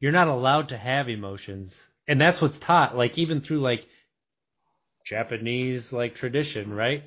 you're 0.00 0.12
not 0.12 0.28
allowed 0.28 0.68
to 0.70 0.76
have 0.78 1.08
emotions. 1.08 1.74
And 2.06 2.20
that's 2.20 2.40
what's 2.42 2.58
taught, 2.58 2.96
like 2.96 3.16
even 3.16 3.40
through 3.40 3.60
like 3.60 3.86
Japanese 5.04 5.92
like 5.92 6.16
tradition, 6.16 6.72
right? 6.72 7.02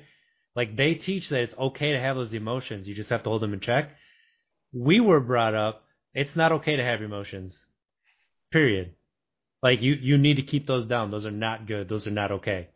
Like 0.54 0.76
they 0.76 0.94
teach 0.94 1.28
that 1.28 1.40
it's 1.40 1.54
okay 1.58 1.92
to 1.92 2.00
have 2.00 2.16
those 2.16 2.32
emotions. 2.32 2.88
You 2.88 2.94
just 2.94 3.10
have 3.10 3.22
to 3.24 3.28
hold 3.28 3.42
them 3.42 3.52
in 3.52 3.60
check. 3.60 3.90
We 4.72 5.00
were 5.00 5.20
brought 5.20 5.54
up, 5.54 5.84
it's 6.14 6.34
not 6.34 6.52
okay 6.52 6.76
to 6.76 6.84
have 6.84 7.02
emotions. 7.02 7.58
Period. 8.50 8.94
Like 9.62 9.82
you 9.82 9.94
you 9.94 10.18
need 10.18 10.36
to 10.36 10.42
keep 10.42 10.66
those 10.66 10.86
down. 10.86 11.10
Those 11.10 11.26
are 11.26 11.30
not 11.30 11.66
good. 11.66 11.88
Those 11.88 12.06
are 12.06 12.10
not 12.12 12.32
okay. 12.32 12.68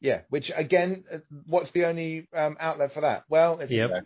Yeah, 0.00 0.20
which 0.28 0.50
again, 0.54 1.04
uh, 1.12 1.18
what's 1.46 1.70
the 1.72 1.86
only 1.86 2.28
um, 2.36 2.56
outlet 2.60 2.92
for 2.92 3.00
that? 3.00 3.24
Well, 3.28 3.58
it's 3.60 3.72
Yep. 3.72 3.90
fight. 3.90 4.02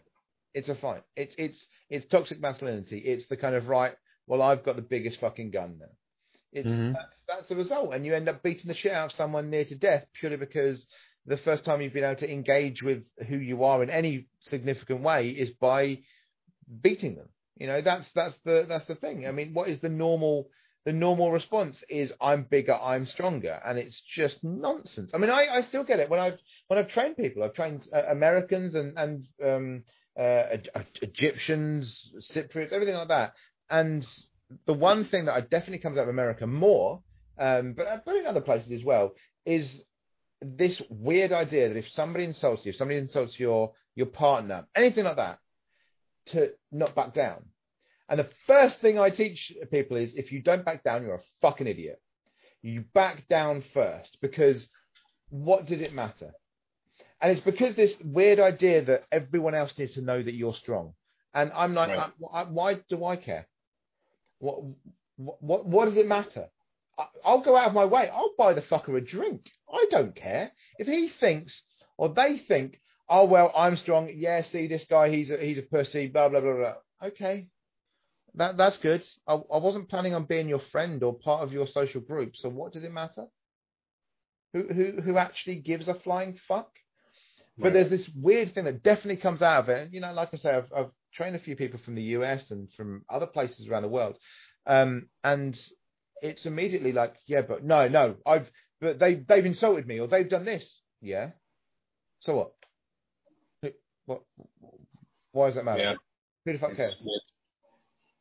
It's 0.54 0.68
a 0.68 0.74
fight. 0.76 1.02
It's 1.16 1.34
it's 1.38 1.66
it's 1.90 2.06
toxic 2.06 2.40
masculinity. 2.40 2.98
It's 2.98 3.26
the 3.28 3.36
kind 3.36 3.54
of 3.54 3.68
right. 3.68 3.94
Well, 4.26 4.42
I've 4.42 4.64
got 4.64 4.76
the 4.76 4.82
biggest 4.82 5.20
fucking 5.20 5.50
gun 5.50 5.78
now. 5.80 5.86
It's 6.52 6.70
Mhm. 6.70 6.94
that's 6.94 7.24
that's 7.28 7.48
the 7.48 7.56
result, 7.56 7.94
and 7.94 8.06
you 8.06 8.14
end 8.14 8.28
up 8.28 8.42
beating 8.42 8.68
the 8.68 8.74
shit 8.74 8.92
out 8.92 9.06
of 9.06 9.12
someone 9.12 9.50
near 9.50 9.64
to 9.66 9.74
death 9.74 10.06
purely 10.18 10.36
because 10.36 10.86
the 11.26 11.36
first 11.36 11.64
time 11.64 11.80
you've 11.82 11.92
been 11.92 12.04
able 12.04 12.16
to 12.16 12.30
engage 12.30 12.82
with 12.82 13.04
who 13.28 13.36
you 13.36 13.64
are 13.64 13.82
in 13.82 13.90
any 13.90 14.28
significant 14.40 15.02
way 15.02 15.28
is 15.28 15.50
by 15.50 15.98
beating 16.82 17.16
them. 17.16 17.28
You 17.56 17.66
know, 17.66 17.80
that's 17.82 18.10
that's 18.12 18.36
the 18.44 18.64
that's 18.68 18.86
the 18.86 18.94
thing. 18.94 19.26
I 19.26 19.32
mean, 19.32 19.52
what 19.52 19.68
is 19.68 19.80
the 19.80 19.88
normal 19.88 20.48
the 20.84 20.92
normal 20.92 21.32
response 21.32 21.82
is 21.90 22.12
I'm 22.20 22.44
bigger, 22.44 22.74
I'm 22.74 23.04
stronger, 23.04 23.60
and 23.66 23.78
it's 23.78 24.00
just 24.00 24.42
nonsense. 24.42 25.10
I 25.12 25.18
mean, 25.18 25.30
I, 25.30 25.46
I 25.48 25.62
still 25.62 25.84
get 25.84 26.00
it 26.00 26.08
when 26.08 26.20
I've 26.20 26.38
when 26.68 26.78
I've 26.78 26.88
trained 26.88 27.16
people. 27.16 27.42
I've 27.42 27.54
trained 27.54 27.86
uh, 27.92 28.04
Americans 28.08 28.74
and 28.74 28.96
and 28.96 29.24
um, 29.44 29.84
uh, 30.18 30.56
Egyptians, 31.02 32.10
Cypriots, 32.20 32.72
everything 32.72 32.94
like 32.94 33.08
that, 33.08 33.34
and 33.68 34.06
the 34.66 34.74
one 34.74 35.04
thing 35.04 35.26
that 35.26 35.34
I 35.34 35.40
definitely 35.40 35.78
comes 35.78 35.98
out 35.98 36.02
of 36.04 36.08
America 36.08 36.46
more, 36.46 37.02
um, 37.38 37.74
but 37.74 38.04
but 38.04 38.16
in 38.16 38.26
other 38.26 38.40
places 38.40 38.72
as 38.72 38.84
well, 38.84 39.12
is 39.44 39.82
this 40.40 40.80
weird 40.88 41.32
idea 41.32 41.68
that 41.68 41.76
if 41.76 41.88
somebody 41.90 42.24
insults 42.24 42.64
you, 42.64 42.70
if 42.70 42.76
somebody 42.76 42.98
insults 42.98 43.38
your 43.38 43.72
your 43.94 44.06
partner, 44.06 44.66
anything 44.74 45.04
like 45.04 45.16
that, 45.16 45.38
to 46.26 46.50
not 46.70 46.94
back 46.94 47.14
down. 47.14 47.44
And 48.08 48.18
the 48.20 48.28
first 48.46 48.80
thing 48.80 48.98
I 48.98 49.10
teach 49.10 49.52
people 49.70 49.96
is 49.98 50.14
if 50.14 50.32
you 50.32 50.40
don't 50.40 50.64
back 50.64 50.82
down, 50.82 51.02
you're 51.02 51.16
a 51.16 51.22
fucking 51.42 51.66
idiot. 51.66 52.00
You 52.62 52.84
back 52.94 53.28
down 53.28 53.62
first 53.74 54.16
because 54.22 54.68
what 55.30 55.66
does 55.66 55.80
it 55.80 55.92
matter? 55.92 56.32
And 57.20 57.32
it's 57.32 57.40
because 57.40 57.74
this 57.76 57.94
weird 58.02 58.40
idea 58.40 58.82
that 58.84 59.04
everyone 59.12 59.54
else 59.54 59.76
needs 59.76 59.94
to 59.94 60.00
know 60.00 60.22
that 60.22 60.34
you're 60.34 60.54
strong. 60.54 60.94
And 61.34 61.52
I'm 61.52 61.74
like, 61.74 61.90
Right. 61.90 62.12
I- 62.32 62.40
I- 62.40 62.44
why 62.44 62.74
do 62.88 63.04
I 63.04 63.16
care? 63.16 63.46
What, 64.38 64.60
what, 65.16 65.66
what 65.66 65.84
does 65.86 65.96
it 65.96 66.06
matter? 66.06 66.46
I- 66.98 67.06
I'll 67.24 67.40
go 67.42 67.56
out 67.56 67.68
of 67.68 67.74
my 67.74 67.84
way. 67.84 68.08
I'll 68.08 68.34
buy 68.38 68.54
the 68.54 68.62
fucker 68.62 68.96
a 68.96 69.00
drink. 69.00 69.42
I 69.72 69.86
don't 69.90 70.14
care. 70.14 70.52
If 70.78 70.86
he 70.86 71.08
thinks 71.20 71.62
or 71.96 72.08
they 72.10 72.38
think, 72.38 72.80
oh, 73.08 73.24
well, 73.24 73.52
I'm 73.56 73.76
strong. 73.76 74.10
Yeah, 74.14 74.42
see 74.42 74.66
this 74.68 74.84
guy, 74.88 75.10
he's 75.10 75.30
a, 75.30 75.36
he's 75.38 75.58
a 75.58 75.62
pussy, 75.62 76.06
blah, 76.08 76.28
blah, 76.28 76.40
blah, 76.40 76.54
blah. 76.54 76.74
Okay. 77.08 77.48
That, 78.34 78.56
that's 78.56 78.76
good. 78.76 79.02
I, 79.26 79.34
I 79.34 79.58
wasn't 79.58 79.88
planning 79.88 80.14
on 80.14 80.24
being 80.24 80.48
your 80.48 80.60
friend 80.70 81.02
or 81.02 81.14
part 81.14 81.42
of 81.42 81.52
your 81.52 81.66
social 81.66 82.00
group. 82.00 82.36
So 82.36 82.48
what 82.48 82.72
does 82.72 82.84
it 82.84 82.92
matter? 82.92 83.26
Who, 84.52 84.68
who, 84.72 85.00
who 85.02 85.18
actually 85.18 85.56
gives 85.56 85.88
a 85.88 85.94
flying 85.94 86.38
fuck? 86.46 86.70
But 87.56 87.64
Right. 87.64 87.72
there's 87.72 87.90
this 87.90 88.08
weird 88.14 88.54
thing 88.54 88.64
that 88.66 88.84
definitely 88.84 89.16
comes 89.16 89.42
out 89.42 89.64
of 89.64 89.68
it. 89.68 89.82
And, 89.82 89.92
you 89.92 90.00
know, 90.00 90.12
like 90.12 90.28
I 90.32 90.36
say, 90.36 90.50
I've, 90.50 90.72
I've 90.72 90.90
trained 91.14 91.36
a 91.36 91.40
few 91.40 91.56
people 91.56 91.80
from 91.84 91.94
the 91.94 92.02
US 92.02 92.50
and 92.50 92.68
from 92.76 93.04
other 93.08 93.26
places 93.26 93.66
around 93.68 93.82
the 93.82 93.88
world. 93.88 94.16
Um, 94.66 95.08
and 95.24 95.58
it's 96.22 96.46
immediately 96.46 96.92
like, 96.92 97.14
yeah, 97.26 97.42
but 97.42 97.64
no, 97.64 97.88
no, 97.88 98.16
I've, 98.26 98.50
but 98.80 98.98
they, 98.98 99.14
they've 99.14 99.46
insulted 99.46 99.86
me 99.86 99.98
or 100.00 100.06
they've 100.08 100.28
done 100.28 100.44
this. 100.44 100.68
Yeah. 101.00 101.30
So 102.20 102.34
what? 102.36 102.52
Who- 103.62 103.72
What? 104.06 104.22
Why 105.32 105.46
does 105.46 105.54
that 105.56 105.64
matter? 105.64 105.80
Yeah. 105.80 105.94
Who 106.44 106.52
the 106.52 106.58
fuck 106.58 106.76
cares? 106.76 106.92
It's, 106.92 107.02
it's, 107.06 107.32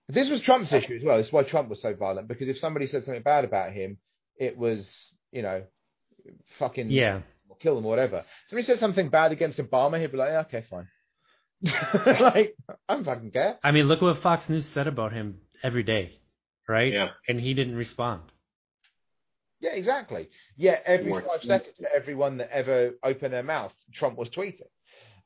This 0.09 0.29
was 0.29 0.41
Trump's 0.41 0.71
issue 0.73 0.95
as 0.95 1.03
well. 1.03 1.17
This 1.17 1.27
is 1.27 1.33
why 1.33 1.43
Trump 1.43 1.69
was 1.69 1.81
so 1.81 1.93
violent 1.93 2.27
because 2.27 2.47
if 2.47 2.57
somebody 2.59 2.87
said 2.87 3.03
something 3.03 3.23
bad 3.23 3.45
about 3.45 3.73
him, 3.73 3.97
it 4.37 4.57
was, 4.57 4.89
you 5.31 5.41
know, 5.41 5.63
fucking 6.59 6.89
Yeah. 6.91 7.21
kill 7.59 7.75
them 7.75 7.85
or 7.85 7.89
whatever. 7.89 8.23
Somebody 8.47 8.65
said 8.65 8.79
something 8.79 9.09
bad 9.09 9.31
against 9.31 9.57
Obama, 9.57 9.99
he'd 9.99 10.11
be 10.11 10.17
like, 10.17 10.29
yeah, 10.29 10.41
okay, 10.41 10.63
fine. 10.69 10.87
like, 11.63 12.55
I 12.87 12.93
don't 12.93 13.03
fucking 13.03 13.31
care. 13.31 13.57
I 13.63 13.71
mean, 13.71 13.87
look 13.87 14.01
what 14.01 14.21
Fox 14.21 14.47
News 14.49 14.67
said 14.73 14.87
about 14.87 15.11
him 15.13 15.39
every 15.63 15.83
day, 15.83 16.19
right? 16.67 16.93
yeah. 16.93 17.07
And 17.27 17.39
he 17.39 17.53
didn't 17.53 17.75
respond. 17.75 18.21
Yeah, 19.59 19.71
exactly. 19.71 20.29
Yeah, 20.55 20.77
every 20.85 21.09
More- 21.09 21.21
five 21.21 21.41
seconds 21.41 21.77
everyone 21.95 22.37
that 22.37 22.51
ever 22.51 22.91
opened 23.03 23.33
their 23.33 23.43
mouth, 23.43 23.73
Trump 23.93 24.17
was 24.17 24.29
tweeting. 24.29 24.67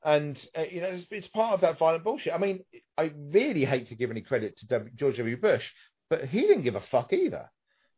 And, 0.03 0.37
uh, 0.57 0.63
you 0.71 0.81
know, 0.81 0.87
it's, 0.87 1.05
it's 1.11 1.27
part 1.27 1.53
of 1.53 1.61
that 1.61 1.77
violent 1.77 2.03
bullshit. 2.03 2.33
I 2.33 2.37
mean, 2.37 2.63
I 2.97 3.11
really 3.15 3.65
hate 3.65 3.89
to 3.89 3.95
give 3.95 4.09
any 4.09 4.21
credit 4.21 4.57
to 4.59 4.65
w, 4.67 4.89
George 4.95 5.17
W. 5.17 5.37
Bush, 5.37 5.63
but 6.09 6.25
he 6.25 6.41
didn't 6.41 6.63
give 6.63 6.75
a 6.75 6.81
fuck 6.89 7.11
either. 7.13 7.51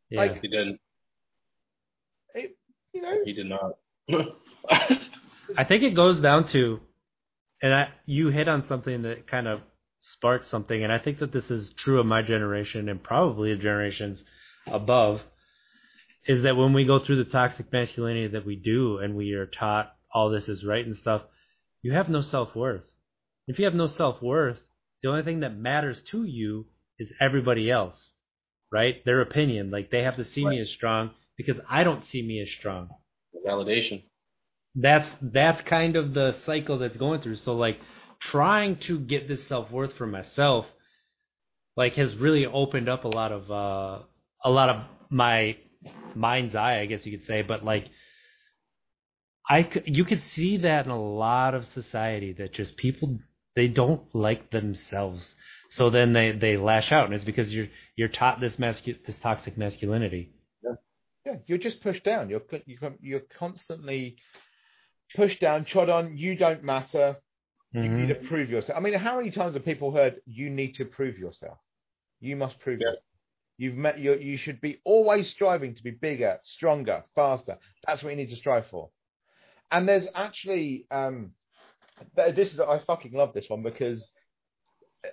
Yeah. 0.09 0.21
Like- 0.21 0.41
He 0.41 0.47
didn't. 0.47 0.79
It, 2.33 2.57
you 2.93 3.01
know, 3.03 3.17
He 3.23 3.33
did 3.33 3.45
not. 3.45 3.77
I 5.57 5.63
think 5.65 5.83
it 5.83 5.95
goes 5.95 6.19
down 6.19 6.47
to, 6.47 6.79
and 7.63 7.73
I, 7.73 7.87
you 8.05 8.27
hit 8.27 8.49
on 8.49 8.67
something 8.67 9.03
that 9.03 9.25
kind 9.25 9.47
of 9.47 9.61
sparked 9.99 10.49
something, 10.49 10.83
and 10.83 10.91
I 10.91 10.99
think 10.99 11.19
that 11.19 11.31
this 11.31 11.49
is 11.49 11.73
true 11.77 12.01
of 12.01 12.05
my 12.05 12.21
generation 12.21 12.89
and 12.89 13.01
probably 13.01 13.55
the 13.55 13.61
generations 13.61 14.21
above, 14.67 15.21
is 16.27 16.43
that 16.43 16.57
when 16.57 16.73
we 16.73 16.83
go 16.83 16.99
through 16.99 17.23
the 17.23 17.31
toxic 17.31 17.71
masculinity 17.71 18.27
that 18.27 18.45
we 18.45 18.57
do 18.57 18.97
and 18.97 19.15
we 19.15 19.31
are 19.31 19.45
taught 19.45 19.93
all 20.13 20.29
this 20.29 20.49
is 20.49 20.65
right 20.65 20.85
and 20.85 20.97
stuff, 20.97 21.21
you 21.81 21.93
have 21.93 22.09
no 22.09 22.21
self 22.21 22.53
worth. 22.53 22.83
If 23.47 23.59
you 23.59 23.65
have 23.65 23.73
no 23.73 23.87
self 23.87 24.21
worth, 24.21 24.59
the 25.01 25.09
only 25.09 25.23
thing 25.23 25.39
that 25.39 25.57
matters 25.57 26.01
to 26.11 26.25
you 26.25 26.65
is 26.99 27.13
everybody 27.21 27.71
else, 27.71 28.11
right? 28.73 29.03
Their 29.05 29.21
opinion. 29.21 29.71
Like 29.71 29.89
they 29.89 30.03
have 30.03 30.17
to 30.17 30.25
see 30.25 30.45
me 30.45 30.59
as 30.59 30.69
strong 30.69 31.11
because 31.37 31.57
I 31.69 31.85
don't 31.85 32.05
see 32.05 32.21
me 32.21 32.41
as 32.41 32.49
strong 32.51 32.89
Validation. 33.45 34.03
That's 34.75 35.07
that's 35.21 35.61
kind 35.61 35.95
of 35.95 36.13
the 36.13 36.35
cycle 36.45 36.79
that's 36.79 36.97
going 36.97 37.21
through. 37.21 37.37
So 37.37 37.53
like 37.53 37.79
trying 38.19 38.77
to 38.77 38.99
get 38.99 39.27
this 39.27 39.47
self 39.47 39.69
worth 39.71 39.93
for 39.97 40.07
myself, 40.07 40.65
like 41.75 41.93
has 41.93 42.15
really 42.15 42.45
opened 42.45 42.89
up 42.89 43.03
a 43.03 43.09
lot 43.09 43.31
of 43.31 43.51
uh 43.51 44.03
a 44.43 44.49
lot 44.49 44.69
of 44.69 44.81
my 45.09 45.57
mind's 46.15 46.55
eye, 46.55 46.79
I 46.79 46.85
guess 46.85 47.05
you 47.05 47.17
could 47.17 47.27
say. 47.27 47.41
But 47.43 47.63
like 47.63 47.87
I 49.49 49.69
you 49.85 50.05
could 50.05 50.21
see 50.35 50.57
that 50.57 50.85
in 50.85 50.91
a 50.91 51.01
lot 51.01 51.53
of 51.53 51.65
society 51.73 52.33
that 52.33 52.53
just 52.53 52.77
people 52.77 53.19
they 53.55 53.67
don't 53.67 54.03
like 54.15 54.51
themselves. 54.51 55.35
So 55.71 55.89
then 55.89 56.13
they 56.13 56.31
they 56.31 56.57
lash 56.57 56.91
out, 56.91 57.05
and 57.05 57.13
it's 57.13 57.25
because 57.25 57.51
you're 57.51 57.67
you're 57.95 58.07
taught 58.07 58.39
this 58.39 58.55
mascu- 58.55 59.05
this 59.05 59.15
toxic 59.21 59.57
masculinity. 59.57 60.33
yeah, 60.63 60.75
yeah, 61.25 61.35
you're 61.45 61.57
just 61.57 61.81
pushed 61.81 62.03
down. 62.03 62.29
You're, 62.29 62.41
you're 63.01 63.21
constantly 63.37 64.17
pushed 65.15 65.39
down, 65.39 65.65
trod 65.65 65.89
on. 65.89 66.17
You 66.17 66.35
don't 66.35 66.63
matter. 66.63 67.17
You 67.71 67.89
Mhm. 67.89 67.97
need 68.01 68.07
to 68.07 68.15
prove 68.15 68.49
yourself. 68.49 68.77
I 68.77 68.81
mean, 68.81 68.93
how 68.93 69.17
many 69.17 69.31
times 69.31 69.55
have 69.55 69.65
people 69.65 69.91
heard 69.91 70.21
you 70.25 70.49
need 70.49 70.75
to 70.75 70.85
prove 70.85 71.17
yourself? 71.17 71.57
You 72.19 72.35
must 72.35 72.59
prove 72.59 72.79
Yeah. 72.79 72.87
yourself. 72.87 73.03
You've 73.57 73.75
met 73.75 73.99
you. 73.99 74.15
You 74.15 74.37
should 74.37 74.61
be 74.61 74.79
always 74.83 75.29
striving 75.29 75.75
to 75.75 75.83
be 75.83 75.91
bigger, 75.91 76.39
stronger, 76.43 77.03
faster. 77.15 77.57
That's 77.85 78.03
what 78.03 78.11
you 78.11 78.15
need 78.15 78.29
to 78.29 78.35
strive 78.35 78.67
for. 78.67 78.89
And 79.71 79.87
there's 79.87 80.07
actually 80.13 80.85
um, 80.91 81.33
this 82.15 82.53
is 82.53 82.59
I 82.59 82.79
fucking 82.79 83.13
love 83.13 83.33
this 83.33 83.49
one 83.49 83.63
because 83.63 84.11
uh, 85.05 85.09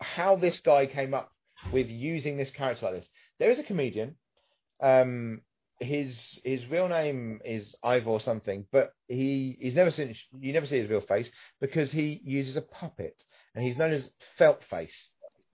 how 0.00 0.36
this 0.36 0.60
guy 0.60 0.86
came 0.86 1.14
up 1.14 1.32
with 1.72 1.88
using 1.88 2.36
this 2.36 2.50
character 2.50 2.86
like 2.86 2.94
this. 2.94 3.08
There 3.38 3.50
is 3.50 3.58
a 3.58 3.64
comedian. 3.64 4.16
Um, 4.80 5.42
his 5.80 6.40
his 6.44 6.66
real 6.66 6.88
name 6.88 7.40
is 7.44 7.74
Ivor 7.82 8.18
something, 8.20 8.66
but 8.72 8.92
he 9.06 9.56
he's 9.60 9.74
never 9.74 9.90
seen 9.90 10.14
you 10.40 10.52
never 10.52 10.66
see 10.66 10.78
his 10.78 10.90
real 10.90 11.00
face 11.00 11.30
because 11.60 11.90
he 11.90 12.20
uses 12.24 12.56
a 12.56 12.62
puppet 12.62 13.22
and 13.54 13.64
he's 13.64 13.76
known 13.76 13.92
as 13.92 14.10
Feltface, 14.38 14.94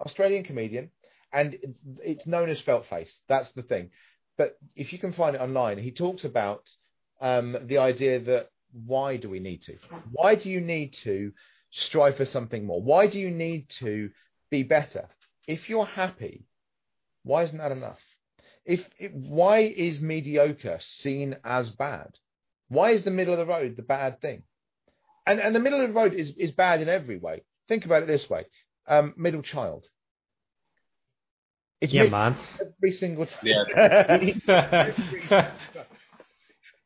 Australian 0.01 0.45
comedian, 0.45 0.91
and 1.33 1.57
it's 2.03 2.27
known 2.27 2.49
as 2.49 2.61
Feltface. 2.63 3.11
That's 3.29 3.51
the 3.53 3.63
thing. 3.63 3.91
But 4.37 4.57
if 4.75 4.93
you 4.93 4.99
can 4.99 5.13
find 5.13 5.37
it 5.37 5.43
online, 5.43 5.79
he 5.79 5.91
talks 5.91 6.25
about 6.25 6.63
um, 7.21 7.57
the 7.67 7.79
idea 7.79 8.21
that 8.21 8.51
why 8.73 9.17
do 9.17 9.29
we 9.29 9.41
need 9.41 9.63
to? 9.65 9.77
Why 10.11 10.35
do 10.35 10.51
you 10.51 10.61
need 10.61 10.95
to 11.05 11.33
strive 11.71 12.17
for 12.17 12.25
something 12.25 12.65
more? 12.67 12.83
Why 12.83 13.07
do 13.07 13.19
you 13.19 13.31
need 13.31 13.69
to 13.81 14.11
be 14.51 14.63
better? 14.63 15.09
If 15.47 15.69
you're 15.69 15.87
happy, 15.87 16.47
why 17.23 17.45
isn't 17.45 17.59
that 17.59 17.73
enough? 17.73 18.01
If, 18.65 18.81
if 18.99 19.13
why 19.13 19.59
is 19.61 20.01
mediocre 20.01 20.79
seen 20.81 21.37
as 21.45 21.71
bad? 21.71 22.11
Why 22.69 22.91
is 22.93 23.05
the 23.05 23.11
middle 23.11 23.35
of 23.35 23.39
the 23.39 23.47
road 23.47 23.77
the 23.77 23.83
bad 23.83 24.21
thing? 24.21 24.43
And 25.27 25.39
and 25.41 25.55
the 25.55 25.61
middle 25.61 25.81
of 25.81 25.89
the 25.89 25.95
road 25.95 26.15
is, 26.15 26.31
is 26.37 26.51
bad 26.53 26.81
in 26.83 26.89
every 26.89 27.19
way. 27.19 27.43
Think 27.69 27.85
about 27.85 28.03
it 28.03 28.07
this 28.07 28.29
way: 28.29 28.45
um, 28.89 29.15
middle 29.17 29.43
child. 29.43 29.85
It's 31.81 31.93
Yeah, 31.93 32.03
mid- 32.05 32.13
Mons. 32.13 32.39
every 32.79 32.93
single 32.93 33.27
time. 33.27 33.41
Yeah. 34.47 35.51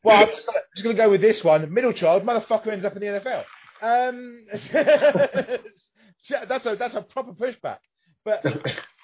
Well, 0.05 0.16
I'm 0.22 0.28
just 0.28 0.46
gonna, 0.46 0.59
just 0.76 0.84
gonna 0.84 0.96
go 0.96 1.10
with 1.10 1.20
this 1.20 1.42
one. 1.42 1.74
Middle 1.74 1.92
child, 1.92 2.22
motherfucker 2.24 2.68
ends 2.68 2.84
up 2.84 2.94
in 2.96 3.00
the 3.00 3.06
NFL. 3.20 3.44
Um, 3.82 4.46
that's 6.48 6.66
a 6.66 6.76
that's 6.76 6.94
a 6.94 7.02
proper 7.02 7.32
pushback. 7.32 7.78
But 8.24 8.44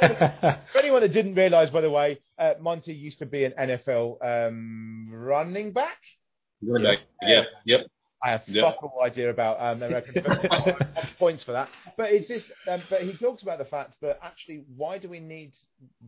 for 0.00 0.78
anyone 0.78 1.02
that 1.02 1.12
didn't 1.12 1.34
realise, 1.34 1.70
by 1.70 1.80
the 1.80 1.90
way, 1.90 2.20
uh, 2.38 2.54
Montee 2.60 2.92
used 2.94 3.18
to 3.20 3.26
be 3.26 3.44
an 3.44 3.52
NFL 3.58 4.16
um, 4.48 5.08
running 5.12 5.72
back. 5.72 5.98
Running 6.62 6.92
back. 6.92 6.98
Yeah. 7.22 7.42
Yep. 7.64 7.86
I 8.22 8.30
have 8.32 8.42
Yeah. 8.46 8.62
fuck 8.70 8.82
all 8.82 9.02
idea 9.02 9.30
about 9.30 9.60
um, 9.60 9.82
American 9.82 10.14
football. 10.22 10.76
Points 11.18 11.42
for 11.42 11.52
that. 11.52 11.68
But 11.96 12.12
it's 12.12 12.28
this. 12.28 12.44
Um, 12.68 12.82
but 12.90 13.02
he 13.02 13.14
talks 13.16 13.42
about 13.42 13.58
the 13.58 13.64
fact 13.64 13.96
that 14.02 14.18
actually, 14.22 14.64
why 14.76 14.98
do 14.98 15.08
we 15.08 15.20
need? 15.20 15.52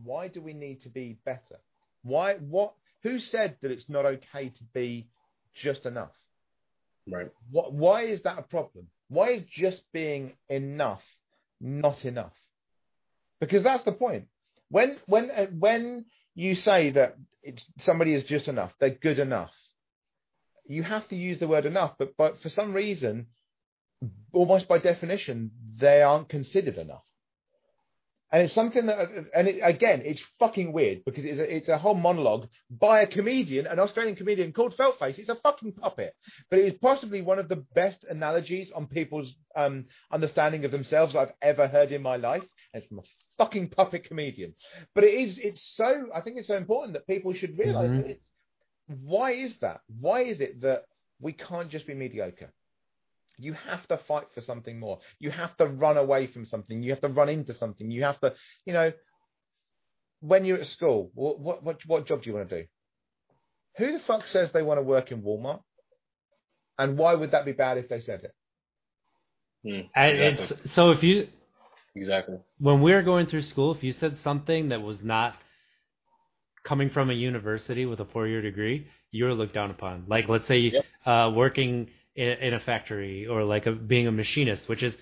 Why 0.03 0.27
do 0.27 0.41
we 0.41 0.53
need 0.53 0.81
to 0.83 0.89
be 0.89 1.17
better? 1.25 1.59
Why? 2.03 2.35
What? 2.35 2.73
Who 3.01 3.19
said 3.19 3.57
that 3.61 3.71
it's 3.71 3.89
not 3.89 4.05
okay 4.05 4.49
to 4.49 4.63
be 4.73 5.07
just 5.55 5.85
enough? 5.85 6.11
Right. 7.11 7.29
What? 7.51 7.73
Why 7.73 8.03
is 8.05 8.21
that 8.23 8.37
a 8.37 8.43
problem? 8.43 8.87
Why 9.09 9.29
is 9.31 9.43
just 9.51 9.81
being 9.91 10.33
enough 10.49 11.01
not 11.59 12.05
enough? 12.05 12.33
Because 13.39 13.63
that's 13.63 13.83
the 13.83 13.91
point. 13.91 14.25
When 14.69 14.97
when 15.05 15.29
uh, 15.31 15.45
when 15.57 16.05
you 16.35 16.55
say 16.55 16.91
that 16.91 17.17
somebody 17.79 18.13
is 18.13 18.23
just 18.23 18.47
enough, 18.47 18.73
they're 18.79 18.89
good 18.89 19.19
enough. 19.19 19.51
You 20.65 20.83
have 20.83 21.07
to 21.09 21.15
use 21.15 21.39
the 21.39 21.47
word 21.47 21.65
enough, 21.65 21.93
but 21.99 22.15
but 22.17 22.41
for 22.41 22.49
some 22.49 22.73
reason, 22.73 23.27
almost 24.31 24.67
by 24.67 24.79
definition, 24.79 25.51
they 25.77 26.01
aren't 26.01 26.29
considered 26.29 26.77
enough. 26.77 27.03
And 28.33 28.41
it's 28.41 28.53
something 28.55 28.87
that, 28.87 28.97
and 29.35 29.47
it, 29.47 29.59
again, 29.61 30.01
it's 30.03 30.21
fucking 30.39 30.73
weird 30.73 31.05
because 31.05 31.23
it's 31.23 31.39
a, 31.39 31.55
it's 31.55 31.69
a 31.69 31.77
whole 31.77 31.93
monologue 31.93 32.47
by 32.67 33.01
a 33.01 33.07
comedian, 33.07 33.67
an 33.67 33.77
Australian 33.77 34.15
comedian 34.15 34.53
called 34.53 34.75
Feltface. 34.75 35.19
It's 35.19 35.29
a 35.29 35.35
fucking 35.35 35.73
puppet, 35.73 36.15
but 36.49 36.57
it 36.57 36.73
is 36.73 36.79
possibly 36.81 37.21
one 37.21 37.37
of 37.37 37.47
the 37.47 37.63
best 37.75 38.03
analogies 38.09 38.71
on 38.75 38.87
people's 38.87 39.31
um, 39.55 39.85
understanding 40.11 40.65
of 40.65 40.71
themselves 40.71 41.15
I've 41.15 41.33
ever 41.43 41.67
heard 41.67 41.91
in 41.91 42.01
my 42.01 42.15
life. 42.15 42.41
And 42.73 42.81
it's 42.81 42.87
from 42.87 42.99
a 42.99 43.03
fucking 43.37 43.69
puppet 43.69 44.05
comedian. 44.05 44.53
But 44.93 45.03
it 45.03 45.13
is, 45.13 45.37
it's 45.37 45.61
so, 45.75 46.07
I 46.13 46.21
think 46.21 46.37
it's 46.37 46.47
so 46.47 46.57
important 46.57 46.93
that 46.93 47.07
people 47.07 47.33
should 47.33 47.57
realize 47.57 47.89
Mhm. 47.89 47.97
that 48.01 48.09
it's, 48.11 48.29
why 48.87 49.31
is 49.31 49.57
that? 49.59 49.81
Why 49.99 50.21
is 50.23 50.41
it 50.41 50.61
that 50.61 50.85
we 51.19 51.33
can't 51.33 51.69
just 51.69 51.87
be 51.87 51.93
mediocre? 51.93 52.53
You 53.37 53.53
have 53.53 53.87
to 53.87 53.97
fight 53.97 54.27
for 54.33 54.41
something 54.41 54.79
more. 54.79 54.99
You 55.19 55.31
have 55.31 55.55
to 55.57 55.65
run 55.65 55.97
away 55.97 56.27
from 56.27 56.45
something. 56.45 56.83
You 56.83 56.91
have 56.91 57.01
to 57.01 57.07
run 57.07 57.29
into 57.29 57.53
something. 57.53 57.89
You 57.89 58.03
have 58.03 58.19
to, 58.19 58.35
you 58.65 58.73
know, 58.73 58.91
when 60.19 60.45
you're 60.45 60.59
at 60.59 60.67
school, 60.67 61.11
what 61.15 61.39
what 61.39 61.63
what, 61.63 61.77
what 61.85 62.05
job 62.05 62.21
do 62.21 62.29
you 62.29 62.35
want 62.35 62.49
to 62.49 62.61
do? 62.61 62.67
Who 63.77 63.91
the 63.91 63.99
fuck 63.99 64.27
says 64.27 64.51
they 64.51 64.61
want 64.61 64.77
to 64.77 64.83
work 64.83 65.11
in 65.11 65.21
Walmart? 65.23 65.61
And 66.77 66.97
why 66.97 67.15
would 67.15 67.31
that 67.31 67.45
be 67.45 67.51
bad 67.53 67.77
if 67.77 67.89
they 67.89 68.01
said 68.01 68.23
it? 68.23 68.35
And 69.95 70.19
exactly. 70.19 70.57
it's 70.63 70.73
so 70.73 70.91
if 70.91 71.03
you 71.03 71.27
exactly. 71.95 72.37
when 72.59 72.81
we 72.81 72.91
were 72.93 73.01
going 73.01 73.27
through 73.27 73.41
school, 73.43 73.73
if 73.73 73.83
you 73.83 73.93
said 73.93 74.17
something 74.23 74.69
that 74.69 74.81
was 74.81 75.01
not 75.01 75.35
coming 76.63 76.89
from 76.89 77.09
a 77.09 77.13
university 77.13 77.85
with 77.85 77.99
a 77.99 78.05
four-year 78.05 78.41
degree, 78.41 78.87
you 79.11 79.25
were 79.25 79.33
looked 79.33 79.53
down 79.53 79.69
upon. 79.69 80.05
Like, 80.07 80.29
let's 80.29 80.47
say, 80.47 80.57
Yep. 80.57 80.85
uh, 81.05 81.31
working 81.35 81.89
in, 82.15 82.27
in 82.27 82.53
a 82.53 82.59
factory 82.59 83.27
or 83.27 83.43
like 83.43 83.65
a, 83.65 83.71
being 83.73 84.07
a 84.07 84.11
machinist, 84.11 84.67
which 84.69 84.81
is 84.83 84.95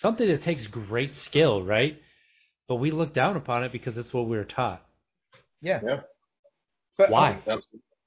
something 0.00 0.28
that 0.28 0.42
takes 0.44 0.66
great 0.68 1.16
skill, 1.16 1.62
right? 1.62 2.00
But 2.68 2.76
we 2.76 2.90
look 2.90 3.14
down 3.14 3.36
upon 3.36 3.64
it 3.64 3.72
because 3.72 3.96
it's 3.96 4.12
what 4.12 4.28
we 4.28 4.36
were 4.36 4.44
taught. 4.44 4.84
Yeah. 5.60 5.80
Yeah. 5.84 6.00
But 6.96 7.10
Why? 7.10 7.38
I 7.46 7.56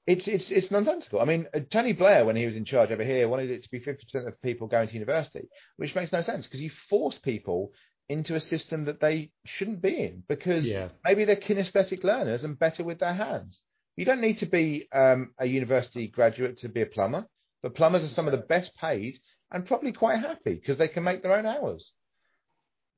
it's 0.06 0.26
it's 0.26 0.50
it's 0.50 0.70
nonsensical. 0.70 1.20
I 1.20 1.24
mean, 1.24 1.46
uh, 1.54 1.60
Tony 1.70 1.92
Blair, 1.92 2.24
when 2.24 2.34
he 2.34 2.44
was 2.44 2.56
in 2.56 2.64
charge 2.64 2.90
over 2.90 3.04
here, 3.04 3.28
wanted 3.28 3.50
it 3.50 3.62
to 3.62 3.70
be 3.70 3.78
fifty 3.78 4.04
percent 4.04 4.26
of 4.26 4.40
people 4.42 4.66
going 4.66 4.88
to 4.88 4.94
university, 4.94 5.48
which 5.76 5.94
makes 5.94 6.12
no 6.12 6.22
sense 6.22 6.44
because 6.44 6.60
you 6.60 6.70
force 6.90 7.18
people 7.18 7.72
into 8.08 8.34
a 8.34 8.40
system 8.40 8.84
that 8.86 9.00
they 9.00 9.30
shouldn't 9.44 9.80
be 9.82 10.02
in 10.02 10.22
because 10.28 10.64
Yeah. 10.66 10.88
maybe 11.04 11.24
they're 11.24 11.36
kinesthetic 11.36 12.04
learners 12.04 12.44
and 12.44 12.58
better 12.58 12.84
with 12.84 12.98
their 13.00 13.14
hands. 13.14 13.60
You 13.96 14.04
don't 14.04 14.20
need 14.20 14.38
to 14.38 14.46
be 14.46 14.88
um, 14.92 15.32
a 15.38 15.46
university 15.46 16.06
graduate 16.08 16.58
to 16.58 16.68
be 16.68 16.82
a 16.82 16.86
plumber, 16.86 17.26
but 17.62 17.74
plumbers 17.74 18.02
are 18.04 18.14
some 18.14 18.26
of 18.26 18.32
the 18.32 18.38
best 18.46 18.74
paid 18.76 19.18
and 19.50 19.66
probably 19.66 19.92
quite 19.92 20.20
happy 20.20 20.54
because 20.54 20.78
they 20.78 20.88
can 20.88 21.04
make 21.04 21.22
their 21.22 21.34
own 21.36 21.46
hours. 21.46 21.90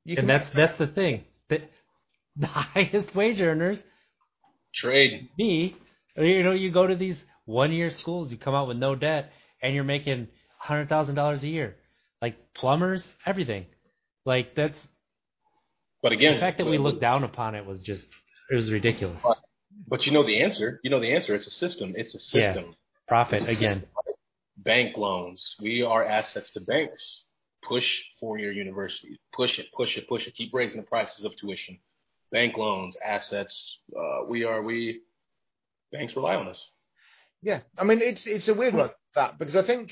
You 0.05 0.17
And 0.19 0.29
that's 0.29 0.49
that's 0.55 0.79
the 0.79 0.87
thing. 0.87 1.25
The, 1.49 1.63
the 2.37 2.47
highest 2.47 3.15
wage 3.15 3.41
earners, 3.41 3.79
Trade. 4.75 5.29
me, 5.39 5.77
you 6.17 6.43
know, 6.43 6.53
you 6.53 6.71
go 6.71 6.87
to 6.87 6.97
these 6.97 7.17
one-year 7.47 7.91
schools, 7.91 8.31
you 8.33 8.39
come 8.39 8.55
out 8.55 8.69
with 8.69 8.77
no 8.77 8.95
debt, 8.95 9.31
and 9.63 9.75
you're 9.75 9.85
making 9.85 10.29
hundred 10.59 10.89
thousand 10.89 11.15
dollars 11.15 11.43
a 11.43 11.49
year, 11.49 11.77
like 12.23 12.37
plumbers, 12.55 13.03
everything. 13.27 13.67
Like 14.25 14.55
that's 14.55 14.79
But 16.05 16.13
again, 16.13 16.35
the 16.35 16.41
fact 16.41 16.59
that 16.59 16.67
we 16.67 16.77
looked 16.79 17.01
down 17.01 17.25
upon 17.25 17.55
it 17.55 17.65
was 17.65 17.81
just 17.83 18.05
it 18.53 18.57
was 18.57 18.71
ridiculous. 18.71 19.23
But 19.89 20.05
you 20.07 20.13
know 20.13 20.23
the 20.25 20.43
answer. 20.43 20.79
You 20.85 20.91
know 20.91 21.01
the 21.01 21.13
answer. 21.17 21.35
It's 21.35 21.47
a 21.47 21.51
system. 21.65 21.95
It's 21.97 22.15
a 22.15 22.19
Yeah. 22.39 22.53
system. 22.53 22.77
Profit 23.09 23.43
a 23.43 23.51
again. 23.51 23.81
system. 23.81 23.89
Bank 24.59 24.97
loans. 24.99 25.57
We 25.63 25.83
are 25.83 26.05
assets 26.05 26.51
to 26.51 26.61
banks. 26.61 27.03
Push 27.67 27.89
four-year 28.21 28.53
universities. 28.53 29.17
Push 29.33 29.59
it. 29.59 29.67
Push 29.73 29.97
it. 29.97 30.07
Push 30.07 30.27
it. 30.29 30.35
Keep 30.35 30.53
raising 30.53 30.79
the 30.83 30.87
prices 30.87 31.25
of 31.25 31.35
tuition. 31.37 31.79
Bank 32.31 32.57
loans, 32.59 32.95
assets. 33.05 33.79
Uh, 33.99 34.25
we 34.29 34.45
are. 34.45 34.63
We 34.63 35.01
banks 35.91 36.15
rely 36.15 36.35
on 36.35 36.49
us. 36.49 36.61
Yeah, 37.41 37.61
I 37.79 37.85
mean 37.85 38.01
it's 38.03 38.27
it's 38.27 38.49
a 38.49 38.55
weird 38.55 38.75
one 38.75 38.91
that 39.15 39.39
because 39.39 39.57
I 39.57 39.63
think 39.71 39.87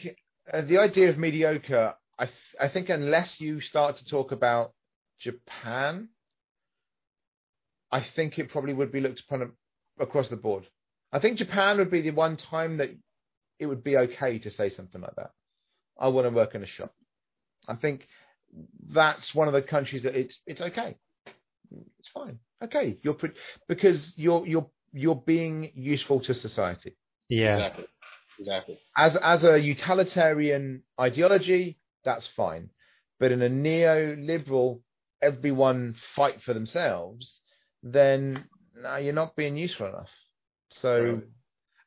uh, 0.52 0.60
the 0.60 0.76
idea 0.78 1.08
of 1.08 1.16
mediocre, 1.16 1.94
I 2.18 2.26
th- 2.26 2.54
I 2.60 2.68
think 2.68 2.90
unless 2.90 3.40
you 3.40 3.60
start 3.60 3.96
to 3.96 4.04
talk 4.04 4.32
about 4.32 4.72
Japan, 5.22 6.08
I 7.90 8.00
think 8.00 8.38
it 8.38 8.50
probably 8.50 8.74
would 8.74 8.92
be 8.92 9.00
looked 9.00 9.20
upon 9.20 9.42
a, 9.42 10.02
across 10.02 10.28
the 10.28 10.36
board. 10.36 10.66
I 11.12 11.18
think 11.18 11.38
Japan 11.38 11.78
would 11.78 11.90
be 11.90 12.00
the 12.02 12.10
one 12.10 12.36
time 12.36 12.78
that 12.78 12.90
it 13.58 13.66
would 13.66 13.84
be 13.84 13.96
okay 13.96 14.38
to 14.38 14.50
say 14.50 14.70
something 14.70 15.00
like 15.00 15.14
that. 15.16 15.30
I 15.98 16.08
want 16.08 16.26
to 16.26 16.30
work 16.30 16.54
in 16.54 16.62
a 16.62 16.66
shop. 16.66 16.94
I 17.68 17.76
think 17.76 18.08
that's 18.88 19.34
one 19.34 19.46
of 19.46 19.54
the 19.54 19.62
countries 19.62 20.02
that 20.02 20.16
it's 20.16 20.38
it's 20.46 20.60
okay. 20.60 20.96
It's 21.98 22.08
fine. 22.12 22.38
Okay, 22.62 22.98
you're 23.02 23.14
pre- 23.14 23.30
because 23.68 24.12
you're 24.16 24.46
you're 24.46 24.68
you're 24.92 25.22
being 25.26 25.70
useful 25.74 26.20
to 26.20 26.34
society 26.34 26.96
Yeah. 27.28 27.54
Exactly. 27.56 27.84
Exactly. 28.38 28.78
as 28.96 29.16
as 29.16 29.44
a 29.44 29.60
utilitarian 29.60 30.82
ideology, 31.00 31.78
that's 32.04 32.26
fine. 32.28 32.70
But 33.20 33.30
in 33.32 33.42
a 33.42 33.48
neoliberal, 33.50 34.80
everyone 35.22 35.94
fight 36.16 36.42
for 36.42 36.52
themselves, 36.52 37.40
then 37.82 38.44
no, 38.76 38.96
you're 38.96 39.12
not 39.14 39.36
being 39.36 39.56
useful 39.56 39.86
enough. 39.86 40.10
So, 40.70 41.00
Right. 41.00 41.22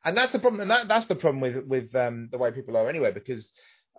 and 0.04 0.16
that's 0.16 0.32
the 0.32 0.38
problem. 0.38 0.62
And 0.62 0.70
that 0.70 0.88
that's 0.88 1.06
the 1.06 1.14
problem 1.16 1.40
with 1.40 1.64
with 1.66 1.94
um, 1.94 2.28
the 2.32 2.38
way 2.38 2.50
people 2.50 2.76
are 2.76 2.88
anyway, 2.88 3.12
because 3.12 3.50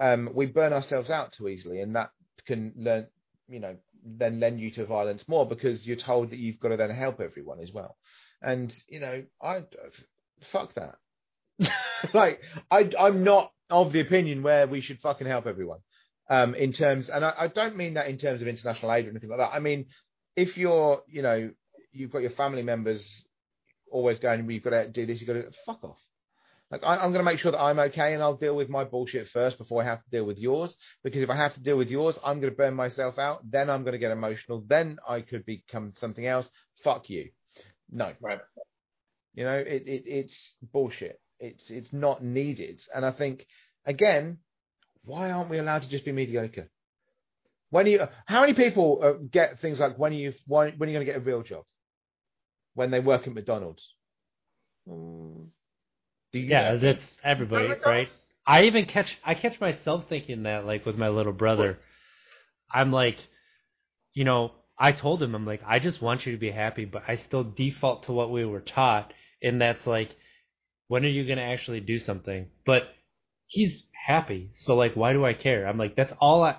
um, 0.02 0.30
we 0.34 0.46
burn 0.48 0.74
ourselves 0.74 1.10
out 1.10 1.34
too 1.34 1.48
easily, 1.48 1.82
and 1.82 1.96
that 1.96 2.12
can 2.46 2.74
learn, 2.78 3.08
you 3.50 3.60
know, 3.60 3.76
then 4.04 4.40
lend 4.40 4.60
you 4.60 4.72
to 4.72 4.86
violence 4.86 5.24
more 5.28 5.46
because 5.46 5.86
you're 5.86 5.98
told 5.98 6.32
that 6.32 6.40
you've 6.40 6.60
got 6.60 6.70
to 6.70 6.78
then 6.78 6.90
help 6.92 7.20
everyone 7.20 7.60
as 7.60 7.72
well. 7.72 7.98
And 8.42 8.74
you 8.88 9.00
know, 9.00 9.24
I 9.42 9.64
fuck 10.52 10.74
that. 10.76 10.96
like 12.14 12.40
I, 12.72 12.90
I'm 13.00 13.24
not 13.24 13.52
of 13.70 13.92
the 13.92 14.00
opinion 14.00 14.44
where 14.44 14.68
we 14.68 14.82
should 14.82 15.00
fucking 15.02 15.28
help 15.28 15.46
everyone. 15.48 15.80
Um, 16.30 16.56
in 16.56 16.74
terms, 16.74 17.10
and 17.10 17.24
I, 17.24 17.34
I 17.40 17.48
don't 17.48 17.78
mean 17.78 17.94
that 17.94 18.08
in 18.08 18.18
terms 18.18 18.42
of 18.42 18.48
international 18.48 18.92
aid 18.92 19.06
or 19.08 19.12
anything 19.12 19.30
like 19.30 19.40
that. 19.40 19.54
I 19.54 19.60
mean, 19.60 19.86
if 20.36 20.58
you're, 20.58 21.02
you 21.08 21.22
know, 21.22 21.52
you've 21.94 22.12
got 22.12 22.22
your 22.22 22.32
family 22.32 22.64
members 22.64 23.02
always 23.92 24.20
going, 24.20 24.42
well, 24.46 24.52
you've 24.52 24.64
got 24.64 24.72
to 24.72 24.90
do 24.90 25.06
this, 25.06 25.22
you've 25.22 25.28
got 25.28 25.34
to 25.34 25.52
fuck 25.66 25.84
off. 25.84 25.98
Like 26.70 26.84
I, 26.84 26.96
I'm 26.98 27.12
going 27.14 27.24
to 27.26 27.32
make 27.32 27.40
sure 27.40 27.52
that 27.52 27.60
I'm 27.62 27.80
okay, 27.80 28.14
and 28.14 28.22
I'll 28.22 28.36
deal 28.36 28.56
with 28.56 28.68
my 28.68 28.84
bullshit 28.84 29.30
first 29.30 29.58
before 29.58 29.82
I 29.82 29.86
have 29.86 30.04
to 30.04 30.10
deal 30.10 30.26
with 30.26 30.38
yours. 30.38 30.76
Because 31.04 31.22
if 31.22 31.30
I 31.30 31.38
have 31.38 31.54
to 31.54 31.62
deal 31.62 31.78
with 31.78 31.88
yours, 31.88 32.18
I'm 32.24 32.42
going 32.42 32.52
to 32.52 32.58
burn 32.58 32.74
myself 32.74 33.18
out. 33.18 33.50
Then 33.50 33.70
I'm 33.70 33.84
going 33.84 33.94
to 33.94 33.98
get 34.00 34.12
emotional. 34.12 34.64
Then 34.68 34.98
I 35.08 35.22
could 35.22 35.46
become 35.46 35.94
something 35.98 36.26
else. 36.26 36.48
Fuck 36.84 37.10
you. 37.10 37.30
No, 37.90 38.12
Right. 38.22 38.40
you 39.34 39.46
know, 39.46 39.56
it, 39.58 39.84
it 39.88 40.04
it's 40.06 40.56
bullshit. 40.74 41.22
It's 41.40 41.70
it's 41.70 41.94
not 41.94 42.22
needed. 42.22 42.82
And 42.94 43.06
I 43.06 43.12
think 43.12 43.48
again, 43.86 44.40
why 45.08 45.32
aren't 45.32 45.50
we 45.50 45.60
allowed 45.60 45.84
to 45.84 45.90
just 45.90 46.06
be 46.06 46.12
mediocre? 46.12 46.70
When 47.72 47.88
you, 47.88 48.02
how 48.28 48.42
many 48.42 48.54
people 48.54 49.00
uh, 49.04 49.14
get 49.32 49.60
things 49.62 49.80
like 49.80 49.98
when 49.98 50.14
are 50.14 50.16
you 50.16 50.34
when, 50.48 50.74
when 50.78 50.90
are 50.90 50.92
you 50.92 50.98
going 50.98 51.06
to 51.08 51.12
get 51.12 51.22
a 51.22 51.26
real 51.26 51.44
job? 51.44 51.64
When 52.76 52.92
they 52.92 53.00
work 53.00 53.28
at 53.28 53.34
McDonald's. 53.34 53.84
Mm, 54.88 55.48
do 56.34 56.40
you 56.40 56.50
Yeah, 56.50 56.74
know? 56.74 56.80
that's 56.80 57.04
everybody, 57.24 57.68
right? 57.86 58.10
I 58.46 58.64
even 58.64 58.86
catch 58.86 59.08
I 59.26 59.36
catch 59.36 59.60
myself 59.60 60.06
thinking 60.10 60.44
that 60.44 60.66
like 60.66 60.86
with 60.86 60.96
my 60.98 61.10
little 61.10 61.34
brother. 61.34 61.80
I'm 62.72 62.92
like, 62.92 63.18
you 64.14 64.24
know, 64.26 64.52
I 64.80 64.92
told 64.94 65.22
him 65.24 65.36
I'm 65.36 65.46
like 65.46 65.62
I 65.68 65.80
just 65.80 66.02
want 66.02 66.26
you 66.26 66.34
to 66.34 66.38
be 66.38 66.52
happy, 66.52 66.86
but 66.86 67.04
I 67.08 67.18
still 67.18 67.44
default 67.44 68.06
to 68.06 68.14
what 68.14 68.32
we 68.32 68.46
were 68.46 68.62
taught 68.62 69.14
and 69.42 69.62
that's 69.62 69.86
like 69.88 70.16
when 70.88 71.04
are 71.06 71.10
you 71.10 71.26
going 71.26 71.38
to 71.40 71.44
actually 71.44 71.82
do 71.82 72.00
something? 72.00 72.48
But 72.66 72.84
he's 73.48 73.84
happy. 74.06 74.52
So 74.58 74.76
like 74.76 74.96
why 74.96 75.14
do 75.14 75.26
I 75.26 75.34
care? 75.34 75.68
I'm 75.68 75.78
like 75.78 75.96
that's 75.96 76.14
all 76.20 76.44
I 76.44 76.58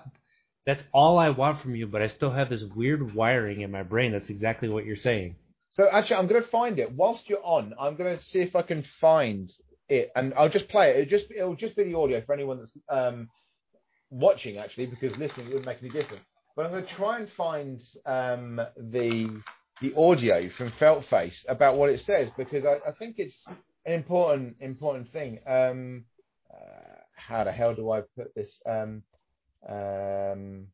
that's 0.66 0.82
all 0.92 1.18
I 1.18 1.30
want 1.30 1.62
from 1.62 1.74
you, 1.74 1.86
but 1.86 2.02
I 2.02 2.08
still 2.08 2.32
have 2.32 2.50
this 2.50 2.62
weird 2.76 3.14
wiring 3.14 3.62
in 3.62 3.70
my 3.70 3.82
brain 3.82 4.12
that's 4.12 4.28
exactly 4.28 4.68
what 4.68 4.84
you're 4.84 4.96
saying. 4.96 5.36
So 5.72 5.88
actually, 5.90 6.16
I'm 6.16 6.26
going 6.26 6.42
to 6.42 6.48
find 6.48 6.78
it 6.78 6.92
whilst 6.92 7.28
you're 7.28 7.44
on. 7.44 7.72
I'm 7.80 7.96
going 7.96 8.18
to 8.18 8.22
see 8.22 8.40
if 8.40 8.54
I 8.56 8.62
can 8.62 8.84
find 9.00 9.50
it, 9.88 10.10
and 10.14 10.34
I'll 10.34 10.48
just 10.48 10.68
play 10.68 10.90
it. 10.90 10.96
It'll 10.96 11.18
just 11.18 11.30
it'll 11.30 11.56
just 11.56 11.76
be 11.76 11.84
the 11.84 11.96
audio 11.96 12.22
for 12.26 12.34
anyone 12.34 12.58
that's 12.58 12.72
um, 12.90 13.28
watching 14.10 14.58
actually, 14.58 14.86
because 14.86 15.16
listening 15.16 15.46
it 15.46 15.54
wouldn't 15.54 15.66
make 15.66 15.78
any 15.80 15.90
difference. 15.90 16.24
But 16.54 16.66
I'm 16.66 16.72
going 16.72 16.84
to 16.84 16.94
try 16.96 17.18
and 17.20 17.28
find 17.36 17.80
um, 18.04 18.60
the 18.76 19.40
the 19.80 19.94
audio 19.96 20.50
from 20.50 20.72
Feltface 20.72 21.36
about 21.48 21.76
what 21.76 21.88
it 21.90 22.00
says 22.00 22.28
because 22.36 22.64
I, 22.64 22.88
I 22.88 22.92
think 22.98 23.14
it's 23.18 23.46
an 23.86 23.92
important 23.92 24.56
important 24.60 25.12
thing. 25.12 25.38
Um, 25.46 26.04
uh, 26.52 27.00
how 27.14 27.44
the 27.44 27.52
hell 27.52 27.74
do 27.74 27.90
I 27.90 28.02
put 28.16 28.34
this? 28.34 28.60
Um, 28.66 29.02
um, 29.68 30.66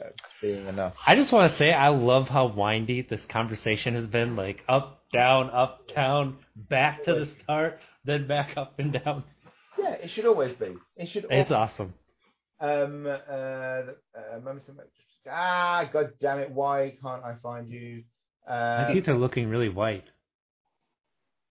uh, 0.00 0.08
being 0.40 0.66
enough. 0.66 0.94
I 1.06 1.14
just 1.14 1.32
want 1.32 1.50
to 1.52 1.58
say 1.58 1.72
I 1.72 1.88
love 1.88 2.28
how 2.28 2.46
windy 2.46 3.02
this 3.02 3.20
conversation 3.28 3.94
has 3.94 4.06
been. 4.06 4.36
Like 4.36 4.64
up, 4.68 5.04
down, 5.12 5.50
up, 5.50 5.88
down, 5.94 6.38
back 6.56 7.04
to 7.04 7.14
the 7.14 7.28
start, 7.42 7.80
then 8.04 8.26
back 8.26 8.56
up 8.56 8.78
and 8.78 8.92
down. 8.92 9.24
Yeah, 9.78 9.92
it 9.92 10.10
should 10.10 10.26
always 10.26 10.52
be. 10.54 10.76
It 10.96 11.08
should. 11.08 11.26
It's 11.30 11.50
always 11.50 11.70
awesome. 11.72 11.94
Um, 12.60 13.06
uh, 13.06 13.10
uh, 13.32 13.82
of- 14.36 14.60
ah, 15.30 15.88
god 15.92 16.12
damn 16.20 16.38
it! 16.40 16.50
Why 16.50 16.96
can't 17.02 17.24
I 17.24 17.34
find 17.42 17.70
you? 17.70 18.04
My 18.48 18.54
Uh, 18.54 18.92
teeth 18.92 19.08
are 19.08 19.16
looking 19.16 19.48
really 19.48 19.68
white. 19.68 20.04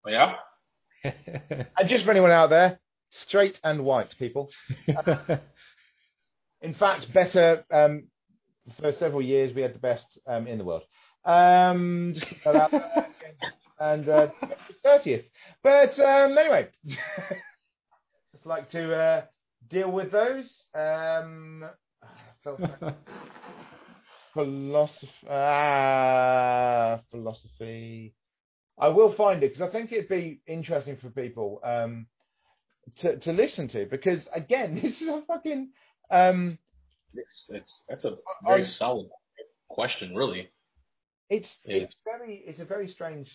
Oh, 0.06 0.10
yeah. 0.10 0.36
and 1.04 1.88
just 1.90 2.06
for 2.06 2.12
anyone 2.12 2.32
out 2.32 2.50
there, 2.50 2.80
straight 3.10 3.60
and 3.64 3.84
white 3.84 4.16
people. 4.18 4.50
In 6.62 6.74
fact, 6.74 7.14
better 7.14 7.64
um, 7.72 8.08
for 8.80 8.92
several 8.92 9.22
years. 9.22 9.54
We 9.54 9.62
had 9.62 9.74
the 9.74 9.80
best 9.80 10.20
um, 10.28 10.48
in 10.48 10.58
the 10.58 10.66
world. 10.66 10.84
Um, 11.26 12.14
just 12.16 12.28
put 12.30 12.44
that 12.44 12.56
out 12.56 12.72
there. 12.72 13.08
and 13.80 14.10
uh, 14.10 14.28
thirtieth. 14.84 15.26
But 15.64 15.98
um, 16.00 16.38
anyway, 16.38 16.68
just 16.86 18.46
like 18.46 18.70
to 18.72 18.94
uh, 18.94 19.22
deal 19.70 19.92
with 19.92 20.12
those. 20.12 20.66
Um, 20.76 21.66
philosophy. 24.34 25.10
Ah, 25.30 27.00
philosophy. 27.12 28.14
I 28.78 28.88
will 28.90 29.12
find 29.14 29.44
it 29.44 29.54
because 29.54 29.68
I 29.68 29.72
think 29.72 29.92
it'd 29.92 30.08
be 30.10 30.42
interesting 30.48 30.98
for 30.98 31.10
people 31.10 31.60
um, 31.64 32.08
to 32.98 33.18
to 33.20 33.32
listen 33.34 33.68
to 33.70 33.86
because 33.86 34.28
again, 34.34 34.76
this 34.82 35.02
is 35.02 35.08
a 35.08 35.22
fucking 35.28 35.70
um, 36.12 36.58
It's, 37.14 37.50
it's 37.54 37.84
that's 37.90 38.04
a 38.06 38.18
very 38.46 38.62
On- 38.62 38.68
solid 38.68 39.10
question, 39.70 40.16
really. 40.16 40.50
it's 41.30 41.58
it's 41.64 41.96
very 42.06 42.44
it's 42.46 42.60
a 42.60 42.66
very 42.66 42.88
strange 42.88 43.30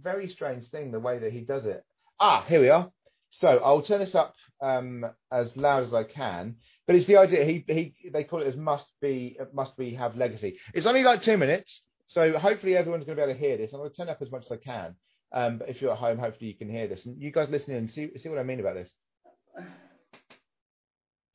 very 0.00 0.28
strange 0.28 0.68
thing 0.68 0.92
the 0.92 1.00
way 1.00 1.18
that 1.18 1.32
he 1.32 1.40
does 1.40 1.66
it. 1.66 1.84
Ah, 2.20 2.44
here 2.48 2.60
we 2.60 2.68
are. 2.68 2.90
So 3.30 3.48
I'll 3.64 3.82
turn 3.82 4.00
this 4.00 4.14
up 4.14 4.34
um, 4.60 5.06
as 5.30 5.56
loud 5.56 5.84
as 5.84 5.94
I 5.94 6.02
can. 6.04 6.56
But 6.86 6.96
it's 6.96 7.06
the 7.06 7.16
idea. 7.18 7.44
He 7.44 7.64
he 7.68 8.10
they 8.12 8.24
call 8.24 8.42
it 8.42 8.48
as 8.48 8.56
must 8.56 8.88
be 9.00 9.38
must 9.52 9.76
be 9.76 9.94
have 9.94 10.16
legacy. 10.16 10.58
It's 10.74 10.86
only 10.86 11.04
like 11.04 11.22
two 11.22 11.36
minutes, 11.36 11.82
so 12.08 12.36
hopefully 12.38 12.76
everyone's 12.76 13.04
going 13.04 13.16
to 13.16 13.24
be 13.24 13.30
able 13.30 13.38
to 13.40 13.46
hear 13.46 13.56
this. 13.56 13.72
I'm 13.72 13.78
going 13.78 13.90
to 13.90 13.96
turn 13.96 14.08
up 14.08 14.20
as 14.20 14.30
much 14.32 14.44
as 14.46 14.52
I 14.52 14.56
can. 14.56 14.96
Um, 15.32 15.58
but 15.58 15.68
if 15.68 15.80
you're 15.80 15.92
at 15.92 15.98
home, 15.98 16.18
hopefully 16.18 16.48
you 16.48 16.54
can 16.56 16.68
hear 16.68 16.88
this. 16.88 17.06
And 17.06 17.20
you 17.20 17.30
guys 17.30 17.48
listening 17.50 17.76
and 17.76 17.90
see 17.90 18.10
see 18.18 18.28
what 18.28 18.38
I 18.38 18.42
mean 18.42 18.60
about 18.60 18.74
this. 18.74 18.90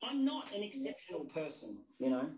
I'm 0.02 0.24
not 0.24 0.52
an 0.54 0.62
exceptional 0.62 1.24
person, 1.34 1.78
you 1.98 2.10
know. 2.10 2.28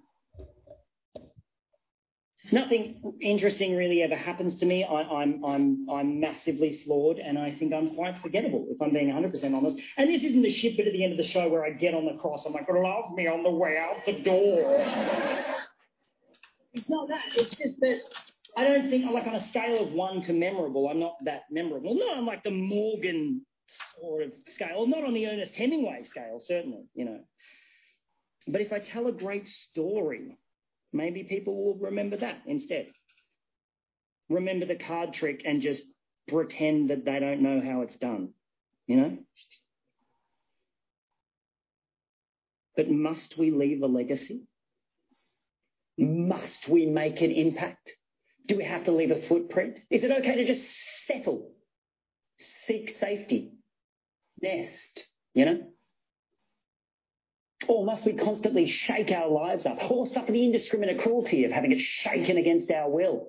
Nothing 2.51 3.03
interesting 3.21 3.77
really 3.77 4.03
ever 4.03 4.17
happens 4.17 4.59
to 4.61 4.67
me. 4.67 4.85
I, 4.85 5.03
I'm 5.03 5.45
I'm 5.45 5.91
I'm 5.91 6.21
massively 6.21 6.81
flawed, 6.85 7.19
and 7.19 7.39
I 7.39 7.55
think 7.59 7.75
I'm 7.75 7.95
quite 7.95 8.19
forgettable. 8.23 8.67
If 8.71 8.81
I'm 8.81 8.93
being 8.93 9.09
100 9.09 9.33
percent 9.33 9.55
honest. 9.55 9.77
And 9.99 10.09
this 10.09 10.23
isn't 10.23 10.43
the 10.43 10.53
shit 10.53 10.77
bit 10.77 10.87
at 10.87 10.93
the 10.93 11.05
end 11.05 11.13
of 11.13 11.19
the 11.19 11.29
show 11.29 11.49
where 11.49 11.65
I 11.65 11.71
get 11.71 11.93
on 11.95 12.07
the 12.07 12.15
cross. 12.15 12.45
I'm 12.47 12.55
like, 12.55 12.69
love 12.69 13.13
me 13.15 13.27
on 13.27 13.43
the 13.43 13.51
way 13.51 13.77
out 13.77 13.97
the 14.07 14.23
door. 14.23 14.77
it's 16.73 16.89
not 16.89 17.09
that. 17.09 17.25
It's 17.35 17.55
just 17.57 17.79
that 17.81 17.99
I 18.57 18.65
don't 18.65 18.91
think 18.91 19.11
like 19.11 19.27
on 19.27 19.35
a 19.35 19.49
scale 19.49 19.83
of 19.83 19.93
one 19.93 20.23
to 20.23 20.33
memorable, 20.33 20.89
I'm 20.89 21.01
not 21.01 21.17
that 21.25 21.43
memorable. 21.51 21.95
No, 21.95 22.13
I'm 22.13 22.27
like 22.27 22.43
the 22.43 22.51
Morgan 22.51 23.43
sort 24.01 24.23
of 24.23 24.33
scale, 24.55 24.87
not 24.87 25.05
on 25.05 25.15
the 25.15 25.27
Ernest 25.27 25.55
Hemingway 25.55 26.05
scale, 26.09 26.41
certainly, 26.45 26.85
you 26.95 27.05
know. 27.05 27.21
But 28.47 28.63
if 28.63 28.73
I 28.73 28.79
tell 28.79 29.07
a 29.07 29.13
great 29.13 29.47
story, 29.71 30.37
maybe 30.93 31.25
people 31.25 31.65
will 31.65 31.75
remember 31.75 32.17
that 32.17 32.39
instead. 32.47 32.87
Remember 34.31 34.67
the 34.67 34.77
card 34.77 35.15
trick 35.15 35.43
and 35.45 35.63
just 35.63 35.83
pretend 36.29 36.91
that 36.91 37.05
they 37.05 37.19
don't 37.19 37.43
know 37.43 37.61
how 37.65 37.83
it's 37.83 37.97
done, 37.97 38.31
you 38.87 38.97
know? 38.97 39.19
But 42.77 42.91
must 42.91 43.37
we 43.37 43.51
leave 43.51 43.83
a 43.83 43.87
legacy? 43.87 44.43
Must 45.99 46.69
we 46.69 46.87
make 46.87 47.21
an 47.21 47.33
impact? 47.33 47.91
Do 48.49 48.57
we 48.57 48.65
have 48.65 48.85
to 48.85 48.93
leave 48.93 49.11
a 49.11 49.29
footprint? 49.29 49.79
Is 49.91 50.03
it 50.03 50.11
okay 50.11 50.37
to 50.37 50.47
just 50.47 50.67
settle? 51.07 51.53
Seek 52.67 52.95
safety? 52.99 53.53
Nest, 54.41 55.07
you 55.35 55.45
know? 55.45 55.61
Or 57.69 57.85
must 57.85 58.07
we 58.07 58.15
constantly 58.15 58.67
shake 58.67 59.11
our 59.11 59.29
lives 59.29 59.67
up 59.67 59.79
or 59.91 60.07
suffer 60.07 60.33
the 60.33 60.45
indiscriminate 60.45 61.01
cruelty 61.01 61.45
of 61.45 61.53
having 61.53 61.73
it 61.73 61.81
shaken 61.81 62.39
against 62.39 62.71
our 62.71 62.89
will? 62.89 63.29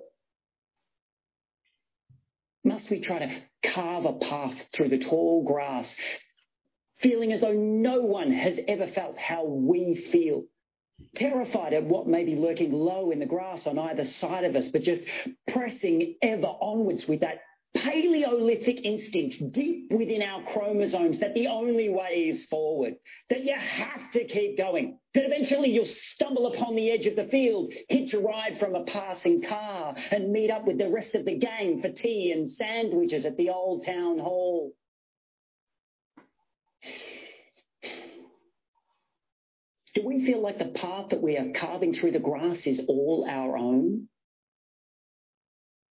Must 2.64 2.88
we 2.88 3.00
try 3.00 3.18
to 3.18 3.42
carve 3.74 4.06
a 4.06 4.14
path 4.14 4.54
through 4.74 4.88
the 4.88 4.98
tall 4.98 5.44
grass, 5.44 5.94
feeling 7.00 7.32
as 7.32 7.40
though 7.40 7.52
no 7.52 8.00
one 8.00 8.32
has 8.32 8.58
ever 8.66 8.86
felt 8.86 9.18
how 9.18 9.44
we 9.44 10.08
feel? 10.10 10.44
Terrified 11.16 11.72
at 11.72 11.84
what 11.84 12.06
may 12.06 12.24
be 12.24 12.36
lurking 12.36 12.72
low 12.72 13.10
in 13.10 13.20
the 13.20 13.24
grass 13.26 13.66
on 13.66 13.78
either 13.78 14.04
side 14.04 14.44
of 14.44 14.54
us, 14.54 14.68
but 14.68 14.82
just 14.82 15.02
pressing 15.48 16.16
ever 16.20 16.46
onwards 16.46 17.08
with 17.08 17.20
that 17.20 17.40
Paleolithic 17.74 18.84
instinct 18.84 19.52
deep 19.52 19.90
within 19.92 20.20
our 20.20 20.42
chromosomes 20.52 21.20
that 21.20 21.32
the 21.34 21.46
only 21.46 21.88
way 21.88 22.28
is 22.28 22.44
forward, 22.46 22.96
that 23.30 23.44
you 23.44 23.54
have 23.54 24.10
to 24.12 24.24
keep 24.24 24.58
going, 24.58 24.98
that 25.14 25.24
eventually 25.24 25.70
you'll 25.70 25.86
stumble 25.86 26.52
upon 26.52 26.74
the 26.74 26.90
edge 26.90 27.06
of 27.06 27.16
the 27.16 27.28
field, 27.28 27.72
hitch 27.88 28.12
a 28.12 28.18
ride 28.18 28.58
from 28.58 28.74
a 28.74 28.84
passing 28.84 29.40
car, 29.40 29.96
and 30.10 30.32
meet 30.32 30.50
up 30.50 30.66
with 30.66 30.78
the 30.78 30.90
rest 30.90 31.14
of 31.14 31.24
the 31.24 31.38
gang 31.38 31.80
for 31.80 31.90
tea 31.90 32.32
and 32.32 32.50
sandwiches 32.50 33.24
at 33.24 33.36
the 33.36 33.48
old 33.48 33.86
town 33.86 34.18
hall. 34.18 34.74
Do 40.00 40.06
we 40.06 40.24
feel 40.24 40.40
like 40.40 40.58
the 40.58 40.64
path 40.66 41.10
that 41.10 41.20
we 41.20 41.36
are 41.36 41.52
carving 41.58 41.92
through 41.92 42.12
the 42.12 42.20
grass 42.20 42.66
is 42.66 42.80
all 42.88 43.26
our 43.28 43.58
own? 43.58 44.08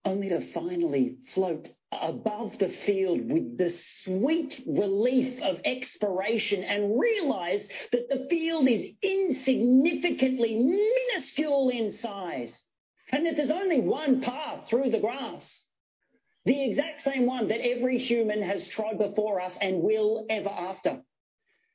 only 0.05 0.31
to 0.31 0.53
finally 0.53 1.17
float 1.35 1.69
above 1.93 2.53
the 2.59 2.75
field 2.87 3.31
with 3.31 3.59
the 3.59 3.75
sweet 4.03 4.63
relief 4.67 5.41
of 5.43 5.61
expiration 5.65 6.65
and 6.65 6.99
realize 6.99 7.63
that 7.93 8.09
the 8.09 8.27
field 8.31 8.67
is 8.67 8.91
insignificantly 9.03 10.57
minuscule 10.57 11.69
in 11.69 11.93
size 11.99 12.63
and 13.13 13.27
that 13.27 13.37
there's 13.37 13.51
only 13.51 13.81
one 13.81 14.23
path 14.23 14.69
through 14.69 14.91
the 14.91 15.01
grass. 15.01 15.45
The 16.47 16.71
exact 16.71 17.03
same 17.03 17.27
one 17.27 17.49
that 17.49 17.61
every 17.61 17.99
human 17.99 18.43
has 18.43 18.67
trod 18.69 18.99
before 18.99 19.41
us 19.41 19.53
and 19.61 19.83
will 19.83 20.25
ever 20.31 20.49
after. 20.49 21.03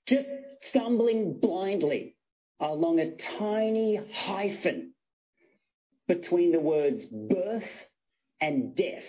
Just 0.07 0.27
stumbling 0.69 1.39
blindly 1.39 2.15
along 2.59 2.99
a 2.99 3.15
tiny 3.37 3.99
hyphen 4.13 4.93
between 6.07 6.51
the 6.51 6.59
words 6.59 7.05
birth 7.05 7.63
and 8.39 8.75
death. 8.75 9.03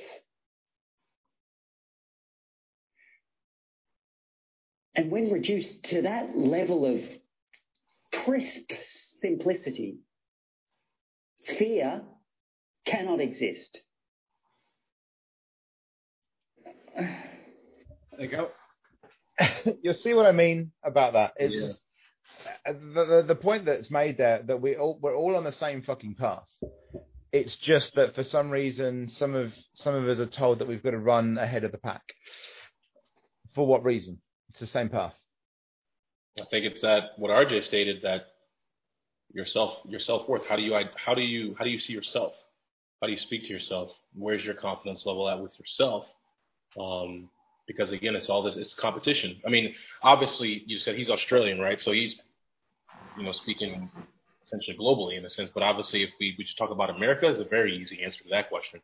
And 4.94 5.10
when 5.10 5.30
reduced 5.30 5.84
to 5.90 6.02
that 6.02 6.36
level 6.36 6.86
of 6.86 7.02
crisp 8.24 8.70
simplicity, 9.20 9.98
fear 11.58 12.02
cannot 12.86 13.20
exist. 13.20 13.78
There 16.96 17.20
you 18.18 18.28
go. 18.28 18.48
You'll 19.82 19.94
see 19.94 20.14
what 20.14 20.26
I 20.26 20.32
mean 20.32 20.72
about 20.82 21.12
that. 21.14 21.34
It's 21.36 21.54
Yeah. 21.54 21.60
just, 21.68 21.80
uh, 22.66 22.72
the, 22.72 23.04
the 23.04 23.22
the 23.28 23.34
point 23.34 23.64
that's 23.64 23.90
made 23.90 24.18
there 24.18 24.42
that 24.42 24.60
we 24.60 24.76
all 24.76 24.98
we're 25.00 25.16
all 25.16 25.36
on 25.36 25.44
the 25.44 25.52
same 25.52 25.82
fucking 25.82 26.14
path. 26.14 26.46
It's 27.32 27.56
just 27.56 27.94
that 27.96 28.14
for 28.14 28.24
some 28.24 28.50
reason, 28.50 29.08
some 29.08 29.34
of 29.34 29.52
some 29.74 29.94
of 29.94 30.08
us 30.08 30.18
are 30.18 30.26
told 30.30 30.58
that 30.60 30.68
we've 30.68 30.82
got 30.82 30.90
to 30.92 30.98
run 30.98 31.38
ahead 31.38 31.64
of 31.64 31.72
the 31.72 31.78
pack. 31.78 32.02
For 33.54 33.66
what 33.66 33.84
reason? 33.84 34.20
It's 34.50 34.60
the 34.60 34.66
same 34.66 34.88
path. 34.88 35.14
I 36.40 36.44
think 36.44 36.66
it's 36.66 36.82
that 36.82 37.10
what 37.16 37.30
RJ 37.30 37.62
stated 37.62 38.02
that 38.02 38.26
yourself 39.32 39.78
your 39.86 40.00
self 40.00 40.28
worth. 40.28 40.46
How 40.46 40.56
do 40.56 40.62
you 40.62 40.78
how 40.96 41.14
do 41.14 41.22
you 41.22 41.54
how 41.58 41.64
do 41.64 41.70
you 41.70 41.78
see 41.78 41.92
yourself? 41.92 42.34
How 43.00 43.06
do 43.06 43.12
you 43.12 43.18
speak 43.18 43.42
to 43.42 43.48
yourself? 43.48 43.90
Where's 44.14 44.44
your 44.44 44.54
confidence 44.54 45.04
level 45.04 45.28
at 45.28 45.40
with 45.40 45.58
yourself? 45.58 46.06
Um, 46.78 47.30
because 47.66 47.90
again, 47.90 48.14
it's 48.16 48.28
all 48.28 48.42
this 48.42 48.56
it's 48.56 48.74
competition. 48.74 49.40
I 49.46 49.50
mean, 49.50 49.74
obviously, 50.02 50.62
you 50.66 50.78
said 50.78 50.96
he's 50.96 51.10
Australian, 51.10 51.58
right? 51.60 51.80
So 51.80 51.92
he's 51.92 52.20
you 53.16 53.24
know 53.24 53.32
speaking 53.32 53.90
essentially 54.46 54.76
globally 54.76 55.18
in 55.18 55.24
a 55.24 55.30
sense. 55.30 55.50
But 55.52 55.62
obviously, 55.62 56.02
if 56.02 56.10
we 56.20 56.34
we 56.38 56.44
just 56.44 56.58
talk 56.58 56.70
about 56.70 56.90
America, 56.90 57.26
is 57.26 57.40
a 57.40 57.44
very 57.44 57.76
easy 57.76 58.02
answer 58.02 58.22
to 58.24 58.30
that 58.30 58.48
question. 58.48 58.80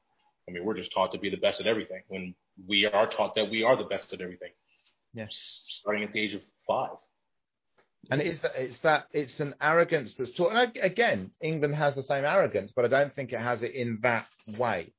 I 0.49 0.53
mean, 0.53 0.65
we're 0.65 0.75
just 0.77 0.93
taught 0.93 1.13
to 1.13 1.19
be 1.19 1.31
the 1.31 1.37
best 1.37 1.61
at 1.61 1.67
everything 1.67 2.03
when 2.09 2.35
we 2.67 2.87
are 2.87 3.07
taught 3.09 3.35
that 3.37 3.51
we 3.51 3.63
are 3.63 3.77
the 3.77 3.85
best 3.85 4.13
at 4.13 4.21
everything. 4.21 4.51
Yes. 5.15 5.63
Starting 5.69 6.03
at 6.03 6.13
the 6.13 6.21
age 6.21 6.35
of 6.35 6.43
five. 6.67 6.97
And 8.11 8.21
it's 8.21 8.41
that 8.41 8.53
it's 8.57 8.79
that 8.81 9.07
it's 9.13 9.39
an 9.41 9.55
arrogance 9.61 10.15
that's 10.19 10.33
taught. 10.33 10.51
And 10.51 10.59
I- 10.59 10.85
again, 10.85 11.31
England 11.41 11.77
has 11.77 11.95
the 11.95 12.03
same 12.03 12.25
arrogance, 12.25 12.73
but 12.75 12.85
I 12.85 12.89
don't 12.89 13.15
think 13.15 13.33
it 13.33 13.39
has 13.41 13.63
it 13.63 13.75
in 13.75 14.01
that 14.03 14.27
way. 14.59 14.93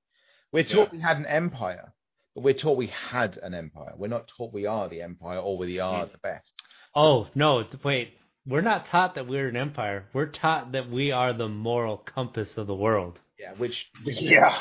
We're 0.54 0.64
taught 0.64 0.90
Yeah. 0.94 0.98
we 0.98 1.00
had 1.00 1.18
an 1.18 1.26
empire, 1.26 1.93
we're 2.36 2.54
taught 2.54 2.78
we 2.78 2.88
had 2.88 3.38
an 3.38 3.54
empire. 3.54 3.94
We're 3.96 4.08
not 4.08 4.28
taught 4.38 4.54
we 4.54 4.66
are 4.66 4.90
the 4.90 5.02
empire 5.02 5.38
or 5.40 5.58
we 5.58 5.80
are 5.80 6.06
the 6.08 6.18
best. 6.18 6.52
Oh 6.96 7.28
no! 7.36 7.64
Wait, 7.84 8.14
we're 8.46 8.62
not 8.62 8.88
taught 8.88 9.16
that 9.16 9.28
we're 9.28 9.48
an 9.48 9.56
empire. 9.58 10.06
We're 10.14 10.28
taught 10.28 10.72
that 10.74 10.90
we 10.90 11.12
are 11.12 11.34
the 11.34 11.48
moral 11.50 11.98
compass 11.98 12.50
of 12.58 12.68
the 12.68 12.76
world. 12.76 13.20
Yeah, 13.40 13.54
which 13.58 13.86
Yeah. 14.06 14.56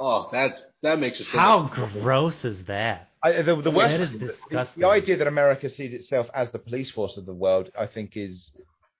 Oh, 0.00 0.28
that's 0.30 0.62
that 0.82 0.98
makes 0.98 1.18
it 1.20 1.24
so 1.26 1.38
How 1.38 1.66
gross 2.00 2.44
is 2.44 2.64
that? 2.66 3.08
I, 3.20 3.42
the, 3.42 3.56
the 3.56 3.70
worst, 3.72 3.94
is 3.94 4.10
the- 4.12 4.18
disgusting. 4.18 4.80
The 4.82 4.86
idea 4.88 5.16
that 5.16 5.26
America 5.26 5.68
sees 5.68 5.92
itself 5.92 6.28
as 6.32 6.52
the 6.52 6.60
police 6.60 6.90
force 6.92 7.16
of 7.16 7.26
the 7.26 7.34
world, 7.34 7.68
I 7.76 7.86
think, 7.86 8.12
is 8.16 8.52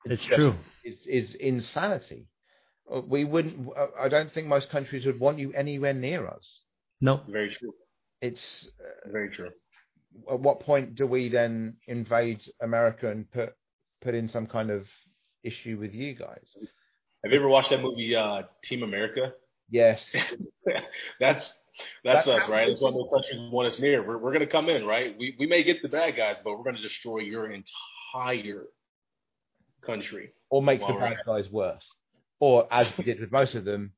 It's 0.04 0.24
just- 0.24 0.34
true. 0.34 0.54
is 0.84 1.06
is 1.06 1.34
insanity. 1.36 2.26
Uh, 2.92 3.00
We 3.02 3.22
wouldn't. 3.24 3.68
uh, 3.76 3.86
I 4.00 4.08
don't 4.08 4.32
think 4.32 4.48
most 4.48 4.70
countries 4.70 5.06
would 5.06 5.20
want 5.20 5.38
you 5.38 5.52
anywhere 5.52 5.94
near 5.94 6.26
us. 6.26 6.62
No, 7.00 7.20
Very 7.28 7.50
true. 7.50 7.72
It's 8.20 8.68
Very 9.06 9.30
true. 9.30 9.50
at 10.30 10.40
what 10.40 10.60
point 10.60 10.94
do 10.94 11.06
we 11.06 11.28
then 11.28 11.76
invade 11.86 12.42
America 12.60 13.10
and 13.10 13.30
put 13.30 13.54
put 14.00 14.14
in 14.14 14.28
some 14.28 14.46
kind 14.46 14.70
of 14.70 14.86
issue 15.44 15.78
with 15.78 15.94
you 15.94 16.14
guys? 16.14 16.46
Have 17.24 17.32
you 17.32 17.38
ever 17.38 17.48
watched 17.48 17.70
that 17.70 17.82
movie 17.82 18.14
uh, 18.14 18.42
Team 18.64 18.82
America? 18.82 19.32
Yes, 19.70 20.08
that's 21.20 21.54
that's 22.04 22.26
That 22.26 22.42
us, 22.42 22.48
right? 22.48 22.68
That's 22.68 22.80
what 22.80 22.94
the 22.94 23.08
countries 23.12 23.52
want 23.52 23.68
us 23.68 23.78
near. 23.78 24.06
We're 24.06 24.18
we're 24.18 24.32
gonna 24.32 24.46
come 24.46 24.68
in, 24.68 24.84
right? 24.84 25.14
We 25.18 25.36
we 25.38 25.46
may 25.46 25.62
get 25.62 25.82
the 25.82 25.88
bad 25.88 26.16
guys, 26.16 26.36
but 26.42 26.56
we're 26.56 26.64
gonna 26.64 26.82
destroy 26.82 27.18
your 27.20 27.50
entire 27.50 28.64
country. 29.82 30.32
or 30.50 30.62
make 30.62 30.80
the 30.80 30.92
bad 30.94 31.18
guys 31.26 31.50
worse, 31.50 31.86
or 32.40 32.66
as 32.72 32.90
we 32.96 33.04
did 33.04 33.20
with 33.20 33.30
most 33.30 33.54
of 33.54 33.64
them, 33.64 33.92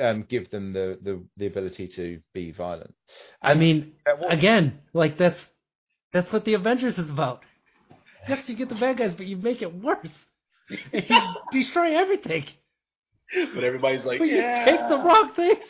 um, 0.00 0.24
give 0.28 0.50
them 0.50 0.72
the, 0.72 0.98
the 1.02 1.22
the 1.36 1.46
ability 1.46 1.88
to 1.96 2.20
be 2.34 2.52
violent. 2.52 2.94
I 3.42 3.54
mean, 3.54 3.92
again, 4.28 4.78
like 4.92 5.18
that's 5.18 5.38
that's 6.12 6.32
what 6.32 6.44
the 6.44 6.54
Avengers 6.54 6.98
is 6.98 7.10
about. 7.10 7.42
Yes, 8.28 8.48
you 8.48 8.56
get 8.56 8.68
the 8.68 8.74
bad 8.74 8.98
guys, 8.98 9.14
but 9.16 9.26
you 9.26 9.36
make 9.36 9.62
it 9.62 9.72
worse. 9.74 10.08
you 10.92 11.02
destroy 11.52 11.96
everything. 11.98 12.44
But 13.54 13.64
everybody's 13.64 14.04
like, 14.04 14.18
But 14.18 14.28
yeah. 14.28 14.60
you 14.64 14.70
take 14.78 14.88
the 14.88 14.96
wrong 14.98 15.32
things. 15.34 15.64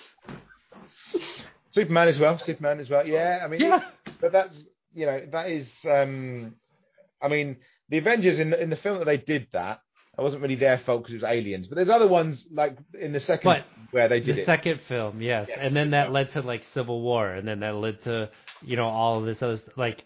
Superman 1.73 2.09
as 2.09 2.19
well. 2.19 2.39
Superman 2.39 2.81
as 2.81 2.89
well. 2.91 3.07
Yeah, 3.07 3.41
I 3.45 3.49
mean, 3.49 3.61
Yeah. 3.61 3.83
but 4.21 4.33
that's 4.33 4.57
you 4.95 5.07
know 5.07 5.23
that 5.33 5.49
is. 5.51 5.69
um 5.89 6.55
I 7.21 7.29
mean, 7.29 7.57
the 7.89 7.99
Avengers 7.99 8.39
in 8.39 8.51
the 8.51 8.61
in 8.63 8.71
the 8.71 8.77
film 8.77 8.99
that 8.99 9.05
they 9.07 9.17
did 9.19 9.49
that. 9.53 9.81
That 10.19 10.25
wasn't 10.25 10.43
really 10.43 10.57
their 10.57 10.79
fault 10.85 11.03
because 11.05 11.15
it 11.15 11.23
was 11.23 11.31
aliens. 11.31 11.69
But 11.69 11.77
there's 11.77 11.89
other 11.89 12.09
ones 12.09 12.45
like 12.53 12.77
in 13.01 13.13
the 13.13 13.21
second 13.21 13.45
But 13.49 13.65
where 13.93 14.09
they 14.09 14.19
did 14.19 14.35
the 14.35 14.43
it. 14.43 14.47
second 14.47 14.81
film, 14.89 15.23
yes. 15.23 15.47
Yes, 15.49 15.59
and 15.61 15.77
then 15.77 15.93
that 15.93 16.11
led 16.11 16.33
to 16.33 16.41
like 16.41 16.63
Civil 16.75 17.03
War, 17.03 17.31
and 17.31 17.47
then 17.47 17.61
that 17.61 17.77
led 17.77 18.03
to 18.03 18.29
you 18.61 18.77
know 18.77 18.87
all 18.87 19.21
of 19.21 19.27
this 19.27 19.41
other 19.41 19.61
like. 19.77 20.05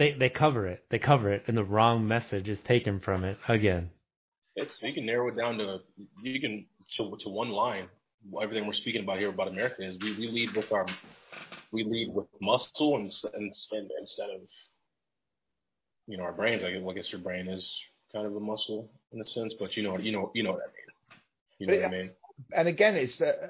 They 0.00 0.12
they 0.12 0.28
cover 0.28 0.66
it. 0.66 0.84
They 0.90 0.98
cover 0.98 1.32
it, 1.32 1.44
and 1.46 1.56
the 1.56 1.62
wrong 1.62 2.08
message 2.08 2.48
is 2.48 2.58
taken 2.66 2.98
from 2.98 3.22
it 3.22 3.38
again. 3.46 3.90
It's 4.56 4.82
you 4.82 4.92
can 4.92 5.06
narrow 5.06 5.28
it 5.28 5.36
down 5.36 5.58
to 5.58 5.78
you 6.24 6.40
can 6.40 6.66
to 6.96 7.16
to 7.20 7.28
one 7.28 7.50
line. 7.50 7.86
Everything 8.42 8.66
we're 8.66 8.72
speaking 8.72 9.04
about 9.04 9.18
here 9.20 9.28
about 9.28 9.46
America 9.46 9.86
is 9.86 9.96
we, 10.02 10.16
we 10.16 10.26
lead 10.26 10.56
with 10.56 10.72
our 10.72 10.86
we 11.70 11.84
lead 11.84 12.12
with 12.12 12.26
muscle 12.40 12.96
and, 12.96 13.12
and, 13.34 13.54
and 13.70 13.90
instead 14.00 14.30
of 14.30 14.40
you 16.08 16.16
know 16.18 16.24
our 16.24 16.32
brains. 16.32 16.64
I 16.64 16.72
guess, 16.72 16.80
well, 16.82 16.90
I 16.90 16.94
guess 16.96 17.12
your 17.12 17.20
brain 17.20 17.46
is 17.46 17.72
kind 18.12 18.26
of 18.26 18.36
a 18.36 18.40
muscle 18.40 18.90
in 19.12 19.20
a 19.20 19.24
sense, 19.24 19.54
but 19.58 19.76
you 19.76 19.82
know 19.82 19.98
you 19.98 20.12
know 20.12 20.30
you 20.34 20.42
know 20.42 20.52
what 20.52 20.62
I 20.62 20.66
mean. 20.68 20.88
You 21.58 21.66
know 21.68 21.74
But 21.74 21.80
what 21.80 21.86
I 21.86 21.90
mean? 21.90 22.10
and 22.52 22.68
again, 22.68 22.96
it's 22.96 23.20
uh, 23.20 23.48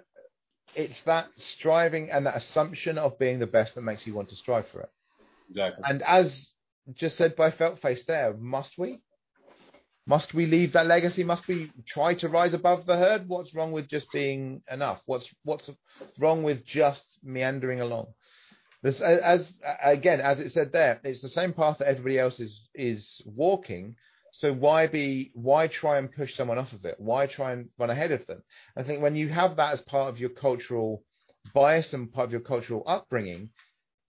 it's 0.75 1.01
that 1.03 1.29
striving 1.37 2.11
and 2.11 2.27
that 2.27 2.37
assumption 2.37 2.99
of 2.99 3.19
being 3.19 3.39
the 3.39 3.47
best 3.47 3.75
that 3.75 3.83
makes 3.83 4.07
you 4.07 4.15
want 4.15 4.29
to 4.31 4.37
strive 4.37 4.69
for 4.69 4.83
it. 4.83 4.91
Exactly. 5.51 5.85
And 5.85 6.03
as 6.03 6.51
just 6.95 7.17
said 7.19 7.37
by 7.37 7.51
Feltface 7.51 8.07
there, 8.07 8.35
must 8.35 8.79
we? 8.79 9.01
Must 10.07 10.33
we 10.35 10.47
leave 10.47 10.73
that 10.73 10.87
legacy? 10.87 11.23
Must 11.23 11.47
we 11.49 11.71
try 11.87 12.15
to 12.15 12.29
rise 12.29 12.55
above 12.55 12.87
the 12.87 12.97
herd? 12.97 13.29
What's 13.29 13.55
wrong 13.55 13.73
with 13.73 13.89
just 13.89 14.11
being 14.13 14.63
enough? 14.71 15.03
What's 15.07 15.29
what's 15.45 15.69
wrong 16.19 16.43
with 16.43 16.65
just 16.65 17.05
meandering 17.23 17.81
along? 17.83 18.15
This, 18.83 19.01
as 19.01 19.53
again, 19.83 20.21
as 20.21 20.39
it 20.41 20.53
said 20.53 20.73
there, 20.73 21.01
it's 21.05 21.21
the 21.21 21.29
same 21.29 21.53
path 21.53 21.79
that 21.79 21.89
everybody 21.89 22.19
else 22.19 22.41
is 22.41 22.69
is 22.75 23.21
walking. 23.27 23.97
So 24.39 24.53
why 24.53 24.87
be 24.87 25.33
why 25.35 25.67
try 25.67 25.99
and 25.99 26.13
push 26.13 26.37
someone 26.37 26.59
off 26.59 26.73
of 26.73 26.85
it? 26.85 26.95
Why 26.99 27.27
try 27.27 27.51
and 27.53 27.71
run 27.77 27.91
ahead 27.91 28.13
of 28.13 28.25
them? 28.29 28.45
I 28.77 28.85
think 28.85 29.03
when 29.03 29.17
you 29.17 29.29
have 29.31 29.57
that 29.57 29.73
as 29.73 29.81
part 29.81 30.11
of 30.11 30.21
your 30.21 30.31
cultural 30.31 31.03
bias 31.53 31.93
and 31.93 32.13
part 32.13 32.27
of 32.27 32.33
your 32.33 32.41
cultural 32.43 32.85
upbringing, 32.87 33.51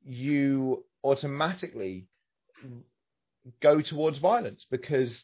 you 0.03 0.85
automatically 1.03 2.05
go 3.59 3.81
towards 3.81 4.19
violence 4.19 4.67
because 4.69 5.23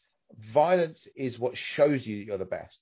violence 0.52 1.08
is 1.16 1.38
what 1.38 1.56
shows 1.56 2.08
you 2.08 2.16
you're 2.16 2.40
the 2.40 2.46
best. 2.46 2.80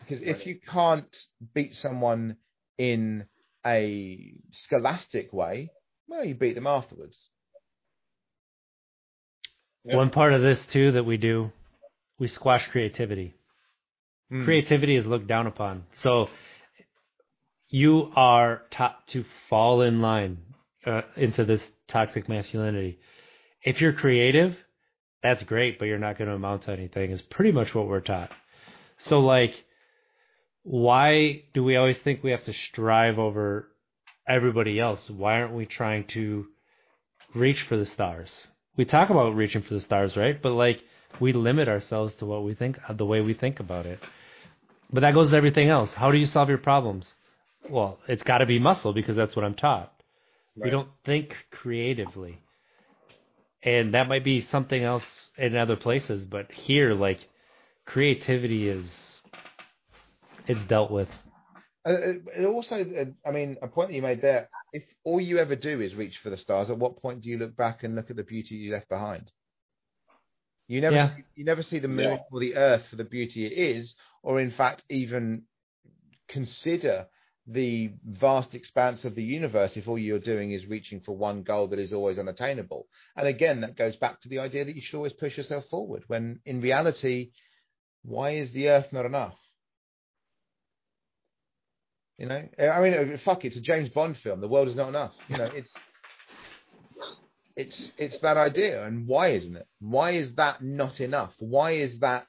Because 0.00 0.22
if 0.22 0.46
you 0.46 0.58
can't 0.72 1.14
beat 1.52 1.74
someone 1.74 2.36
in 2.78 3.26
a 3.66 4.32
scholastic 4.52 5.34
way, 5.34 5.70
well, 6.08 6.24
you 6.24 6.34
beat 6.34 6.54
them 6.54 6.66
afterwards. 6.66 7.28
Yeah. 9.84 9.96
One 9.96 10.10
part 10.10 10.32
of 10.32 10.42
this 10.42 10.60
too 10.72 10.92
that 10.92 11.04
we 11.04 11.16
do, 11.16 11.52
we 12.18 12.28
squash 12.28 12.66
creativity. 12.70 13.34
Mm. 14.32 14.44
Creativity 14.44 14.96
is 14.96 15.06
looked 15.06 15.26
down 15.26 15.46
upon. 15.46 15.84
So 16.02 16.28
you 17.68 18.12
are 18.16 18.62
taught 18.70 19.06
to 19.08 19.24
fall 19.48 19.82
in 19.82 20.00
line 20.02 20.38
uh, 20.86 21.02
into 21.16 21.44
this 21.44 21.62
toxic 21.88 22.28
masculinity. 22.28 22.98
If 23.62 23.80
you're 23.80 23.92
creative, 23.92 24.56
that's 25.22 25.42
great, 25.44 25.78
but 25.78 25.86
you're 25.86 25.98
not 25.98 26.18
going 26.18 26.28
to 26.28 26.34
amount 26.34 26.62
to 26.62 26.72
anything. 26.72 27.10
Is 27.10 27.22
pretty 27.22 27.52
much 27.52 27.74
what 27.74 27.86
we're 27.86 28.00
taught. 28.00 28.30
So 28.98 29.20
like, 29.20 29.54
why 30.62 31.44
do 31.54 31.64
we 31.64 31.76
always 31.76 31.98
think 31.98 32.22
we 32.22 32.32
have 32.32 32.44
to 32.44 32.52
strive 32.70 33.18
over 33.18 33.68
everybody 34.28 34.78
else? 34.78 35.08
Why 35.08 35.40
aren't 35.40 35.54
we 35.54 35.66
trying 35.66 36.06
to 36.08 36.46
reach 37.34 37.62
for 37.62 37.76
the 37.76 37.86
stars? 37.86 38.46
We 38.76 38.84
talk 38.84 39.10
about 39.10 39.34
reaching 39.34 39.62
for 39.62 39.74
the 39.74 39.80
stars, 39.80 40.16
right? 40.16 40.40
But 40.40 40.52
like, 40.52 40.82
we 41.20 41.32
limit 41.32 41.68
ourselves 41.68 42.14
to 42.16 42.26
what 42.26 42.44
we 42.44 42.54
think, 42.54 42.78
the 42.88 43.04
way 43.04 43.20
we 43.20 43.34
think 43.34 43.60
about 43.60 43.86
it. 43.86 43.98
But 44.92 45.00
that 45.00 45.14
goes 45.14 45.30
to 45.30 45.36
everything 45.36 45.68
else. 45.68 45.92
How 45.92 46.10
do 46.10 46.18
you 46.18 46.26
solve 46.26 46.48
your 46.48 46.58
problems? 46.58 47.06
Well, 47.68 47.98
it's 48.08 48.22
got 48.22 48.38
to 48.38 48.46
be 48.46 48.58
muscle 48.58 48.92
because 48.92 49.16
that's 49.16 49.36
what 49.36 49.44
I'm 49.44 49.54
taught. 49.54 49.92
We 50.56 50.70
don't 50.70 50.88
think 51.04 51.34
creatively. 51.50 52.38
And 53.62 53.94
that 53.94 54.08
might 54.08 54.24
be 54.24 54.40
something 54.40 54.82
else 54.82 55.04
in 55.36 55.56
other 55.56 55.76
places, 55.76 56.26
but 56.26 56.50
here, 56.50 56.94
like, 56.94 57.20
creativity 57.86 58.68
is, 58.68 58.86
it's 60.46 60.62
dealt 60.68 60.90
with. 60.90 61.08
Uh, 61.86 61.92
it 62.36 62.46
also, 62.46 62.76
uh, 62.76 63.28
I 63.28 63.32
mean, 63.32 63.56
a 63.62 63.68
point 63.68 63.88
that 63.90 63.94
you 63.94 64.02
made 64.02 64.22
there. 64.22 64.48
If 64.72 64.84
all 65.04 65.20
you 65.20 65.38
ever 65.38 65.56
do 65.56 65.80
is 65.80 65.94
reach 65.94 66.18
for 66.18 66.30
the 66.30 66.36
stars, 66.36 66.70
at 66.70 66.78
what 66.78 67.00
point 67.02 67.22
do 67.22 67.28
you 67.28 67.38
look 67.38 67.56
back 67.56 67.82
and 67.82 67.94
look 67.96 68.10
at 68.10 68.16
the 68.16 68.22
beauty 68.22 68.54
you 68.54 68.72
left 68.72 68.88
behind? 68.88 69.30
You 70.68 70.80
never, 70.80 70.94
Yeah. 70.96 71.16
see, 71.16 71.24
you 71.34 71.44
never 71.44 71.62
see 71.64 71.80
the 71.80 71.88
moon 71.88 72.10
Yeah. 72.10 72.22
or 72.30 72.38
the 72.40 72.54
earth 72.54 72.86
for 72.86 72.96
the 72.96 73.04
beauty 73.04 73.46
it 73.46 73.52
is, 73.52 73.94
or 74.22 74.40
in 74.40 74.52
fact, 74.52 74.84
even 74.88 75.46
consider 76.28 77.08
the 77.46 77.90
vast 78.04 78.54
expanse 78.54 79.04
of 79.04 79.16
the 79.16 79.24
universe 79.24 79.76
if 79.76 79.88
all 79.88 79.98
you're 79.98 80.20
doing 80.20 80.52
is 80.52 80.66
reaching 80.66 81.00
for 81.00 81.16
one 81.16 81.42
goal 81.42 81.66
that 81.66 81.80
is 81.80 81.92
always 81.92 82.18
unattainable. 82.18 82.86
And 83.16 83.26
again, 83.26 83.62
that 83.62 83.76
goes 83.76 83.96
back 83.96 84.20
to 84.20 84.28
the 84.28 84.38
idea 84.38 84.64
that 84.64 84.76
you 84.76 84.82
should 84.82 84.96
always 84.96 85.14
push 85.14 85.36
yourself 85.36 85.66
forward. 85.68 86.04
When 86.06 86.40
in 86.44 86.60
reality, 86.60 87.32
why 88.02 88.36
is 88.36 88.52
the 88.52 88.68
earth 88.68 88.92
not 88.92 89.06
enough? 89.06 89.36
You 92.20 92.26
know, 92.26 92.48
I 92.58 92.80
mean, 92.82 93.14
uh, 93.14 93.16
fuck, 93.24 93.46
it's 93.46 93.56
a 93.56 93.62
James 93.62 93.88
Bond 93.88 94.14
film. 94.18 94.42
The 94.42 94.48
world 94.48 94.68
is 94.68 94.76
not 94.76 94.90
enough. 94.90 95.12
You 95.28 95.38
know, 95.38 95.50
it's 95.54 95.72
it's 97.56 97.92
it's 97.96 98.18
that 98.18 98.36
idea. 98.36 98.84
And 98.84 99.08
why 99.08 99.28
isn't 99.28 99.56
it? 99.56 99.66
Why 99.80 100.10
is 100.10 100.34
that 100.34 100.62
not 100.62 101.00
enough? 101.00 101.32
Why 101.38 101.72
is 101.72 101.98
that 102.00 102.26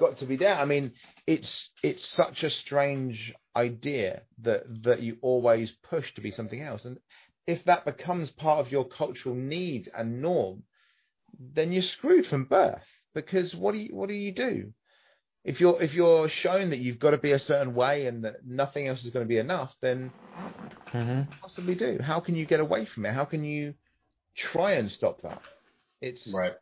got 0.00 0.18
to 0.20 0.24
be 0.24 0.36
there? 0.36 0.54
I 0.54 0.64
mean, 0.64 0.92
it's 1.26 1.68
it's 1.82 2.08
such 2.08 2.42
a 2.42 2.48
strange 2.48 3.34
idea 3.54 4.22
that 4.40 4.62
that 4.84 5.02
you 5.02 5.18
always 5.20 5.70
push 5.90 6.14
to 6.14 6.22
be 6.22 6.30
something 6.30 6.62
else. 6.62 6.86
And 6.86 6.96
if 7.46 7.62
that 7.66 7.84
becomes 7.84 8.30
part 8.30 8.64
of 8.64 8.72
your 8.72 8.88
cultural 8.88 9.34
need 9.34 9.90
and 9.94 10.22
norm, 10.22 10.62
then 11.38 11.70
you're 11.70 11.82
screwed 11.82 12.24
from 12.24 12.46
birth. 12.46 12.86
Because 13.14 13.54
what 13.54 13.72
do 13.72 13.78
you 13.78 13.94
what 13.94 14.08
do 14.08 14.14
you 14.14 14.32
do? 14.32 14.72
If 15.44 15.60
you're 15.60 15.82
if 15.82 15.92
you're 15.92 16.28
shown 16.28 16.70
that 16.70 16.78
you've 16.78 16.98
got 17.00 17.10
to 17.10 17.18
be 17.18 17.32
a 17.32 17.38
certain 17.38 17.74
way 17.74 18.06
and 18.06 18.24
that 18.24 18.46
nothing 18.46 18.86
else 18.86 19.04
is 19.04 19.12
going 19.12 19.24
to 19.24 19.28
be 19.28 19.38
enough, 19.38 19.74
then 19.80 20.10
Mm-hmm. 20.92 21.32
possibly 21.40 21.74
do. 21.74 21.98
How 22.00 22.20
can 22.20 22.34
you 22.34 22.46
get 22.46 22.60
away 22.60 22.86
from 22.86 23.06
it? 23.06 23.12
How 23.14 23.24
can 23.24 23.44
you 23.44 23.74
try 24.36 24.72
and 24.72 24.90
stop 24.90 25.22
that? 25.22 25.40
It's 26.00 26.32
Right. 26.32 26.54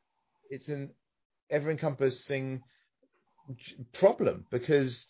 it's 0.51 0.69
an 0.69 0.91
ever 1.51 1.71
encompassing 1.71 2.63
problem 3.93 4.47
because 4.51 5.07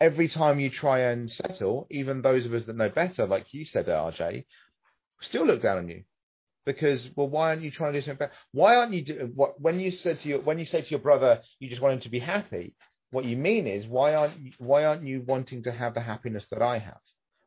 every 0.00 0.28
time 0.28 0.60
you 0.60 0.70
try 0.70 1.00
and 1.00 1.30
settle, 1.30 1.86
even 1.90 2.22
those 2.22 2.46
of 2.46 2.54
us 2.54 2.64
that 2.64 2.76
know 2.76 2.88
better, 2.88 3.26
like 3.26 3.52
you 3.54 3.64
said, 3.64 3.86
RJ, 3.86 4.44
still 5.20 5.46
look 5.46 5.62
down 5.62 5.78
on 5.78 5.88
you 5.88 6.04
because 6.68 7.08
well, 7.16 7.30
why 7.30 7.48
aren't 7.48 7.62
you 7.62 7.70
trying 7.70 7.94
to 7.94 7.98
do 7.98 8.04
something 8.04 8.18
better? 8.18 8.32
Why 8.52 8.76
aren't 8.76 8.92
you 8.92 9.02
do 9.02 9.32
what 9.34 9.58
when 9.58 9.80
you 9.80 9.90
said 9.90 10.20
to 10.20 10.28
your 10.28 10.40
when 10.40 10.58
you 10.58 10.66
say 10.66 10.82
to 10.82 10.90
your 10.90 10.98
brother 10.98 11.40
you 11.60 11.70
just 11.70 11.80
want 11.80 11.94
him 11.94 12.00
to 12.00 12.10
be 12.10 12.18
happy? 12.18 12.74
What 13.10 13.24
you 13.24 13.38
mean 13.38 13.66
is 13.66 13.86
why 13.86 14.14
aren't 14.14 14.38
you, 14.38 14.52
why 14.58 14.84
aren't 14.84 15.02
you 15.02 15.22
wanting 15.26 15.62
to 15.62 15.72
have 15.72 15.94
the 15.94 16.02
happiness 16.02 16.44
that 16.50 16.60
I 16.60 16.76
have? 16.76 17.00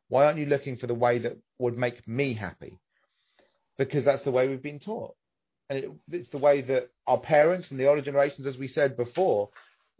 Why 0.08 0.24
aren't 0.24 0.40
you 0.40 0.46
looking 0.46 0.76
for 0.76 0.88
the 0.88 0.94
way 0.94 1.20
that 1.20 1.38
would 1.60 1.78
make 1.78 2.06
me 2.08 2.34
happy? 2.34 2.80
Because 3.78 4.04
that's 4.04 4.24
the 4.24 4.32
way 4.32 4.48
we've 4.48 4.60
been 4.60 4.80
taught. 4.80 5.14
And 5.70 5.78
it, 5.78 5.90
it's 6.10 6.30
the 6.30 6.38
way 6.38 6.60
that 6.62 6.88
our 7.06 7.20
parents 7.20 7.70
and 7.70 7.78
the 7.78 7.86
older 7.86 8.02
generations, 8.02 8.44
as 8.44 8.58
we 8.58 8.66
said 8.66 8.96
before, 8.96 9.50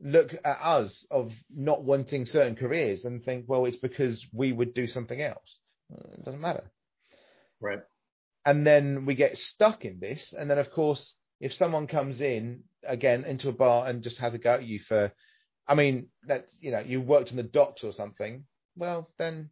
look 0.02 0.34
at 0.44 0.58
us 0.60 1.06
of 1.12 1.30
not 1.54 1.84
wanting 1.84 2.26
certain 2.26 2.56
careers 2.56 3.04
and 3.04 3.24
think, 3.24 3.44
well, 3.46 3.66
it's 3.66 3.76
because 3.76 4.20
we 4.32 4.52
would 4.52 4.74
do 4.74 4.88
something 4.88 5.22
else. 5.22 5.58
It 5.94 6.24
doesn't 6.24 6.40
matter. 6.40 6.64
Right. 7.60 7.82
And 8.44 8.66
then 8.66 9.06
we 9.06 9.14
get 9.14 9.38
stuck 9.38 9.84
in 9.84 10.00
this. 10.00 10.32
And 10.36 10.50
then, 10.50 10.58
of 10.58 10.70
course, 10.70 11.14
if 11.40 11.52
someone 11.54 11.86
comes 11.86 12.20
in 12.20 12.64
again 12.86 13.24
into 13.24 13.48
a 13.48 13.52
bar 13.52 13.86
and 13.86 14.02
just 14.02 14.18
has 14.18 14.34
a 14.34 14.38
go 14.38 14.54
at 14.54 14.64
you 14.64 14.80
for, 14.80 15.12
I 15.66 15.74
mean, 15.74 16.08
that 16.26 16.46
you 16.60 16.72
know, 16.72 16.80
you 16.80 17.00
worked 17.00 17.30
in 17.30 17.36
the 17.36 17.42
docks 17.42 17.84
or 17.84 17.92
something, 17.92 18.44
well, 18.76 19.10
then 19.18 19.50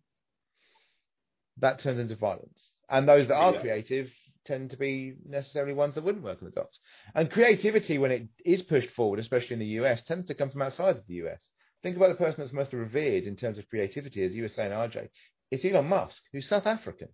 that 1.59 1.81
turns 1.81 2.01
into 2.01 2.17
violence. 2.17 2.77
And 2.89 3.09
those 3.09 3.29
that 3.29 3.37
are 3.37 3.53
Yeah. 3.53 3.61
creative 3.61 4.13
tend 4.45 4.71
to 4.71 4.77
be 4.77 5.17
necessarily 5.27 5.75
ones 5.75 5.95
that 5.95 6.03
wouldn't 6.05 6.25
work 6.25 6.41
in 6.41 6.47
the 6.47 6.53
docks. 6.53 6.81
And 7.15 7.31
creativity, 7.31 7.99
when 7.99 8.11
it 8.11 8.29
is 8.45 8.63
pushed 8.63 8.91
forward, 8.91 9.21
especially 9.21 9.55
in 9.55 9.61
the 9.61 9.67
US, 9.67 10.03
tends 10.03 10.27
to 10.29 10.35
come 10.35 10.51
from 10.51 10.63
outside 10.63 10.97
of 10.97 11.07
the 11.07 11.15
US. 11.27 11.51
Think 11.83 11.97
about 11.97 12.09
the 12.09 12.15
person 12.17 12.41
that's 12.41 12.53
most 12.53 12.73
revered 12.73 13.25
in 13.25 13.37
terms 13.37 13.59
of 13.59 13.69
creativity, 13.69 14.25
as 14.25 14.35
you 14.35 14.43
were 14.43 14.49
saying, 14.49 14.73
RJ. 14.73 15.09
It's 15.51 15.65
Elon 15.65 15.87
Musk, 15.87 16.23
who's 16.33 16.49
South 16.49 16.67
African, 16.67 17.09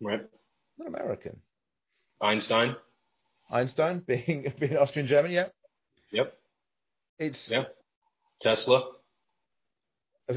Right. 0.00 0.26
Not 0.80 0.88
American. 0.88 1.36
Einstein. 2.20 2.76
Einstein 3.50 4.00
being 4.06 4.52
being 4.60 4.76
Austrian 4.76 5.06
German, 5.08 5.30
yeah. 5.32 5.46
Yep. 6.12 6.32
It's 7.18 7.48
Yeah. 7.48 7.64
Tesla. 8.40 8.90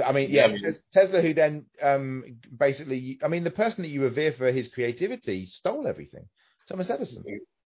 I 0.03 0.11
mean, 0.11 0.29
Yeah, 0.31 0.47
yeah, 0.47 0.53
I 0.53 0.53
mean- 0.53 0.75
Tesla, 0.91 1.21
who 1.21 1.33
then 1.33 1.65
um, 1.81 2.37
basically, 2.57 3.19
I 3.23 3.27
mean, 3.27 3.43
the 3.43 3.51
person 3.51 3.83
that 3.83 3.89
you 3.89 4.01
revere 4.01 4.33
for 4.33 4.51
his 4.51 4.67
creativity 4.69 5.45
stole 5.45 5.85
everything. 5.87 6.25
Thomas 6.67 6.89
Edison. 6.89 7.23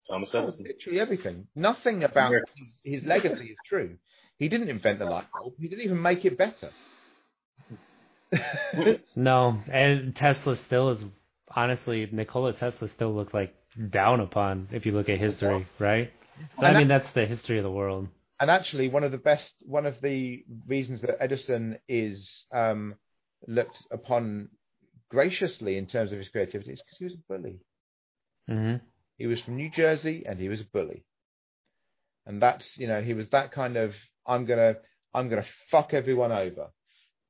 Thomas 0.10 0.34
Edison. 0.34 0.64
literally 0.66 1.00
everything. 1.00 1.48
Nothing 1.56 2.04
about 2.04 2.32
his, 2.56 2.70
his 3.02 3.04
legacy 3.04 3.48
is 3.48 3.58
true. 3.66 3.98
He 4.38 4.48
didn't 4.50 4.70
invent 4.70 5.00
the 5.00 5.06
light 5.06 5.26
bulb. 5.34 5.54
He 5.60 5.68
didn't 5.68 5.84
even 5.86 6.02
make 6.02 6.24
it 6.26 6.38
better. 6.38 6.72
No, 9.16 9.60
and 9.72 10.16
Tesla 10.16 10.58
still 10.68 10.90
is 10.90 11.04
honestly 11.56 12.08
Nikola 12.12 12.54
Tesla 12.54 12.88
still 12.90 13.14
looked 13.14 13.34
like 13.34 13.56
down 13.90 14.20
upon 14.20 14.68
if 14.72 14.86
you 14.86 14.92
look 14.92 15.10
at 15.10 15.20
history, 15.20 15.66
right? 15.80 16.12
I 16.60 16.74
mean 16.74 16.88
that's 16.88 17.12
the 17.14 17.26
history 17.26 17.58
of 17.58 17.64
the 17.64 17.72
world. 17.72 18.08
and 18.40 18.50
actually, 18.52 18.90
one 18.90 19.04
of 19.04 19.12
the 19.12 19.18
best, 19.18 19.64
one 19.66 19.86
of 19.86 20.02
the 20.02 20.44
reasons 20.68 21.02
that 21.02 21.18
Edison 21.22 21.80
is 21.88 22.46
um, 22.52 22.96
looked 23.48 23.80
upon 23.92 24.50
graciously 25.10 25.78
in 25.78 25.88
terms 25.88 26.12
of 26.12 26.18
his 26.18 26.30
creativity 26.30 26.74
is 26.74 26.82
because 26.82 26.98
he 26.98 27.06
was 27.06 27.14
a 27.14 27.24
bully. 27.34 27.60
hmm 28.48 28.76
He 29.18 29.28
was 29.28 29.42
from 29.42 29.56
New 29.56 29.70
Jersey 29.70 30.26
and 30.28 30.40
he 30.40 30.50
was 30.50 30.62
a 30.62 30.66
bully. 30.66 31.06
And 32.26 32.42
that's, 32.42 32.78
you 32.78 32.88
know, 32.88 33.02
he 33.02 33.14
was 33.14 33.30
that 33.30 33.52
kind 33.52 33.78
of, 33.78 33.94
I'm 34.28 34.46
going 34.46 34.60
to, 34.60 34.80
I'm 35.14 35.30
going 35.30 35.44
to 35.44 35.50
fuck 35.72 35.94
everyone 35.94 36.32
over. 36.32 36.72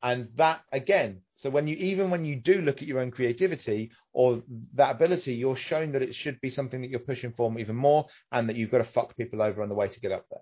And 0.02 0.30
that 0.38 0.62
again, 0.72 1.22
so 1.46 1.52
when 1.52 1.68
you, 1.68 1.76
even 1.76 2.10
when 2.10 2.26
you 2.26 2.38
do 2.38 2.62
look 2.62 2.78
at 2.78 2.88
your 2.88 3.00
own 3.00 3.12
creativity 3.12 3.92
or 4.14 4.42
that 4.74 4.96
ability, 4.96 5.36
you're 5.36 5.56
showing 5.56 5.92
that 5.92 6.02
it 6.02 6.16
should 6.16 6.42
be 6.42 6.50
something 6.50 6.82
that 6.82 6.90
you're 6.90 7.00
pushing 7.00 7.34
for 7.34 7.60
even 7.60 7.76
more 7.76 8.08
and 8.32 8.50
that 8.50 8.56
you've 8.56 8.72
got 8.72 8.80
to 8.80 8.92
fuck 8.92 9.16
people 9.16 9.44
over 9.44 9.62
on 9.62 9.70
the 9.70 9.76
way 9.76 9.88
to 9.88 10.00
get 10.00 10.12
up 10.12 10.26
there. 10.32 10.42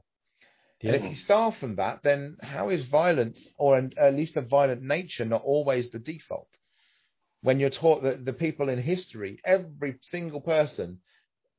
And 0.94 0.96
if 0.96 1.10
you 1.10 1.18
start 1.18 1.56
from 1.60 1.76
that, 1.76 2.00
then 2.04 2.38
how 2.42 2.70
is 2.70 2.86
violence, 2.86 3.46
or 3.58 3.78
an, 3.78 3.92
at 3.98 4.16
least 4.16 4.38
a 4.38 4.42
violent 4.42 4.82
nature, 4.82 5.26
not 5.26 5.44
always 5.44 5.92
the 5.92 6.00
default? 6.00 6.48
When 7.42 7.60
you're 7.60 7.70
taught 7.70 8.04
that 8.04 8.24
the 8.24 8.32
people 8.32 8.70
in 8.70 8.82
history, 8.82 9.40
every 9.44 9.96
single 10.02 10.40
person 10.40 11.00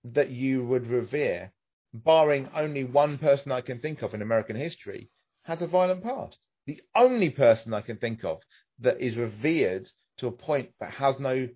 that 0.04 0.30
you 0.30 0.64
would 0.64 0.86
revere, 0.86 1.52
barring 1.92 2.48
only 2.54 2.84
one 2.84 3.18
person 3.18 3.52
I 3.52 3.60
can 3.60 3.80
think 3.80 4.00
of 4.00 4.14
in 4.14 4.22
American 4.22 4.56
history, 4.56 5.10
has 5.42 5.60
a 5.60 5.66
violent 5.66 6.02
past. 6.02 6.38
The 6.66 6.80
only 6.96 7.28
person 7.28 7.74
I 7.74 7.82
can 7.82 7.98
think 7.98 8.24
of 8.24 8.38
that 8.80 9.00
is 9.00 9.16
revered 9.16 9.88
to 10.18 10.26
a 10.26 10.32
point 10.32 10.70
but 10.78 10.90
has 10.90 11.18
no 11.18 11.48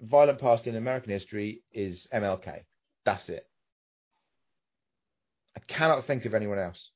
violent 0.00 0.40
past 0.40 0.66
in 0.66 0.76
American 0.76 1.12
history 1.12 1.62
is 1.72 2.06
MLK. 2.12 2.62
That's 3.04 3.28
it. 3.28 3.46
I 5.56 5.60
cannot 5.60 6.06
think 6.06 6.24
of 6.24 6.34
anyone 6.34 6.58
else. 6.58 6.90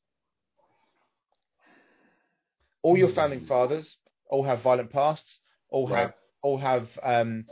All 2.83 2.97
your 2.97 3.13
founding 3.13 3.47
fathers 3.47 3.97
all 4.29 4.45
have 4.45 4.63
violent 4.63 4.91
pasts, 4.91 5.39
all 5.71 5.87
have 5.87 6.13
all 6.43 6.59
have 6.59 6.89
um, 7.03 7.47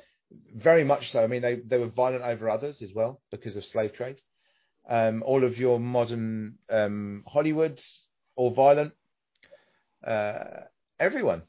very 0.55 0.85
much 0.85 1.11
so. 1.11 1.23
I 1.23 1.27
mean, 1.27 1.43
they 1.43 1.57
they 1.57 1.79
were 1.79 1.89
violent 1.89 2.23
over 2.23 2.51
others 2.51 2.83
as 2.83 2.93
well 2.95 3.21
because 3.31 3.57
of 3.57 3.65
slave 3.65 3.95
trade. 3.95 4.19
Um, 4.89 5.23
all 5.25 5.45
of 5.45 5.57
your 5.57 5.79
modern 5.79 6.59
um, 6.69 7.25
Hollywoods, 7.33 7.83
all 8.37 8.51
violent. 8.51 8.93
Uh, 10.07 10.65
everyone. 10.99 11.43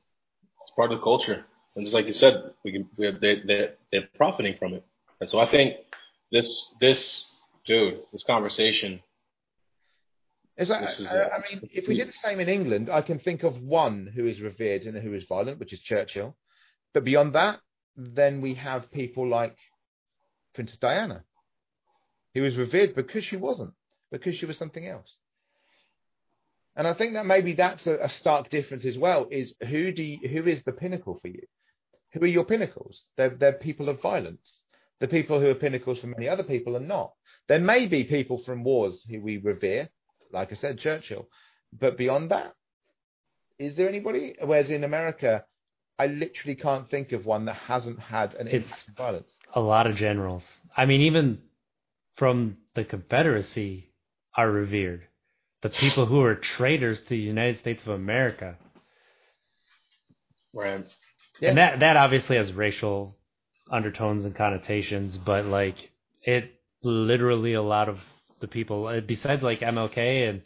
Part 0.75 0.91
of 0.91 0.99
the 0.99 1.03
culture. 1.03 1.45
And 1.75 1.85
just 1.85 1.93
like 1.93 2.07
you 2.07 2.13
said, 2.13 2.51
we 2.63 2.71
can, 2.71 2.89
we 2.97 3.05
have, 3.07 3.19
they, 3.19 3.41
they, 3.45 3.69
they're 3.91 4.07
profiting 4.15 4.55
from 4.57 4.73
it. 4.73 4.85
And 5.19 5.29
so 5.29 5.39
I 5.39 5.47
think 5.47 5.75
this, 6.31 6.75
this, 6.79 7.25
dude, 7.65 7.99
this 8.11 8.23
conversation, 8.23 9.01
like, 10.69 10.81
This 10.81 10.99
is, 10.99 11.07
I, 11.07 11.17
uh, 11.17 11.29
I 11.29 11.37
mean, 11.39 11.69
if 11.73 11.87
we 11.87 11.95
did 11.97 12.09
the 12.09 12.13
same 12.23 12.39
in 12.39 12.47
England, 12.47 12.89
I 12.89 13.01
can 13.01 13.19
think 13.19 13.43
of 13.43 13.61
one 13.61 14.11
who 14.13 14.27
is 14.27 14.39
revered 14.39 14.83
and 14.83 14.97
who 15.01 15.13
is 15.13 15.23
violent, 15.27 15.59
which 15.59 15.73
is 15.73 15.79
Churchill. 15.79 16.35
But 16.93 17.03
beyond 17.03 17.33
that, 17.33 17.59
then 17.97 18.41
we 18.41 18.53
have 18.55 18.91
people 18.91 19.27
like 19.27 19.57
Princess 20.53 20.77
Diana, 20.77 21.23
who 22.33 22.43
was 22.43 22.55
revered 22.55 22.95
because 22.95 23.23
she 23.23 23.35
wasn't, 23.35 23.73
because 24.11 24.35
she 24.35 24.45
was 24.45 24.57
something 24.57 24.87
else. 24.87 25.11
And 26.75 26.87
I 26.87 26.93
think 26.93 27.13
that 27.13 27.25
maybe 27.25 27.53
that's 27.53 27.85
a, 27.87 27.97
a 28.03 28.09
stark 28.09 28.49
difference 28.49 28.85
as 28.85 28.97
well. 28.97 29.27
Is 29.29 29.53
who 29.69 29.91
do 29.91 30.03
you, 30.03 30.27
who 30.27 30.47
is 30.49 30.61
the 30.65 30.71
pinnacle 30.71 31.19
for 31.21 31.27
you? 31.27 31.43
Who 32.13 32.21
are 32.21 32.27
your 32.27 32.45
pinnacles? 32.45 33.01
They're, 33.17 33.29
they're 33.29 33.53
people 33.53 33.89
of 33.89 34.01
violence. 34.01 34.59
The 34.99 35.07
people 35.07 35.39
who 35.39 35.49
are 35.49 35.55
pinnacles 35.55 35.99
for 35.99 36.07
many 36.07 36.27
other 36.29 36.43
people 36.43 36.75
are 36.75 36.79
not. 36.79 37.13
There 37.47 37.59
may 37.59 37.87
be 37.87 38.03
people 38.05 38.37
from 38.45 38.63
wars 38.63 39.05
who 39.09 39.21
we 39.21 39.37
revere, 39.37 39.89
like 40.31 40.51
I 40.51 40.55
said, 40.55 40.79
Churchill. 40.79 41.27
But 41.77 41.97
beyond 41.97 42.31
that, 42.31 42.53
is 43.59 43.75
there 43.75 43.89
anybody? 43.89 44.35
Whereas 44.43 44.69
in 44.69 44.83
America, 44.83 45.43
I 45.99 46.07
literally 46.07 46.55
can't 46.55 46.89
think 46.89 47.11
of 47.11 47.25
one 47.25 47.45
that 47.45 47.55
hasn't 47.55 47.99
had 47.99 48.33
an 48.35 48.47
It's- 48.47 48.63
impact 48.63 48.87
of 48.89 48.95
violence. 48.95 49.33
A 49.53 49.59
lot 49.59 49.85
of 49.87 49.95
generals. 49.95 50.43
I 50.75 50.85
mean, 50.85 51.01
even 51.01 51.39
from 52.15 52.57
the 52.75 52.83
Confederacy 52.83 53.91
are 54.35 54.49
revered. 54.49 55.07
The 55.64 55.69
people 55.69 56.06
who 56.06 56.22
are 56.22 56.35
traitors 56.35 56.99
to 57.02 57.10
the 57.10 57.18
United 57.18 57.60
States 57.60 57.81
of 57.84 57.94
America. 57.94 58.57
right? 60.53 60.85
Yeah. 61.40 61.49
And 61.49 61.57
that 61.57 61.80
that 61.80 61.98
obviously 61.98 62.35
has 62.38 62.52
racial 62.53 63.18
undertones 63.72 64.26
and 64.26 64.35
connotations, 64.35 65.18
but 65.18 65.45
like 65.45 65.76
it 66.22 66.53
literally 66.84 67.53
a 67.53 67.61
lot 67.61 67.90
of 67.90 67.98
the 68.41 68.48
people 68.48 68.88
uh, 68.88 68.99
besides 68.99 69.41
like 69.41 69.61
MLK 69.61 70.30
and 70.30 70.41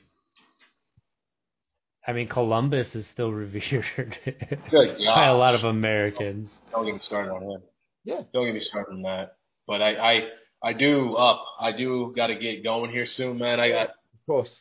I 2.07 2.13
mean 2.13 2.27
Columbus 2.29 2.93
is 2.95 3.05
still 3.13 3.31
revered 3.43 4.17
by 4.71 5.25
a 5.25 5.35
lot 5.35 5.55
of 5.55 5.63
Americans. 5.63 6.49
Don't 6.71 6.85
get 6.85 6.93
me 6.93 7.01
started 7.03 7.31
on 7.31 7.41
him. 7.41 7.61
Yeah. 8.05 8.21
Don't 8.33 8.45
get 8.45 8.53
me 8.53 8.61
started 8.61 8.93
on 8.93 9.01
that. 9.01 9.35
But 9.67 9.81
I, 9.81 9.95
I, 9.95 10.21
I 10.63 10.73
do 10.73 11.15
up. 11.15 11.43
I 11.59 11.73
do 11.73 12.13
got 12.15 12.27
to 12.27 12.35
get 12.35 12.63
going 12.63 12.89
here 12.91 13.05
soon, 13.05 13.37
man. 13.37 13.59
I 13.59 13.69
got, 13.69 13.89
Of 13.89 14.25
course. 14.25 14.55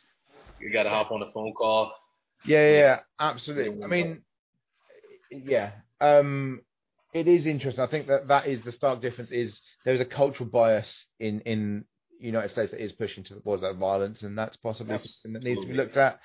You 0.59 0.71
got 0.73 0.83
to 0.83 0.89
hop 0.89 1.11
on 1.11 1.21
a 1.21 1.31
phone 1.31 1.53
call. 1.53 1.93
Yeah, 2.45 2.67
yeah, 2.69 2.77
yeah, 2.77 2.99
absolutely. 3.19 3.83
I 3.83 3.87
mean, 3.87 4.21
yeah, 5.31 5.71
um, 5.99 6.61
it 7.13 7.27
is 7.27 7.45
interesting. 7.45 7.83
I 7.83 7.87
think 7.87 8.07
that 8.07 8.27
that 8.27 8.47
is 8.47 8.61
the 8.63 8.71
stark 8.71 9.01
difference. 9.01 9.31
Is 9.31 9.59
there's 9.85 10.01
a 10.01 10.05
cultural 10.05 10.49
bias 10.49 11.05
in 11.19 11.41
in 11.41 11.85
United 12.19 12.51
States 12.51 12.71
that 12.71 12.83
is 12.83 12.91
pushing 12.93 13.23
towards 13.23 13.61
that 13.63 13.75
violence, 13.75 14.21
and 14.21 14.37
that's 14.37 14.55
possibly 14.57 14.93
Yes, 14.93 15.07
something 15.23 15.33
that 15.33 15.43
needs 15.43 15.61
to 15.61 15.67
be 15.67 15.73
looked 15.73 15.97
at 15.97 16.19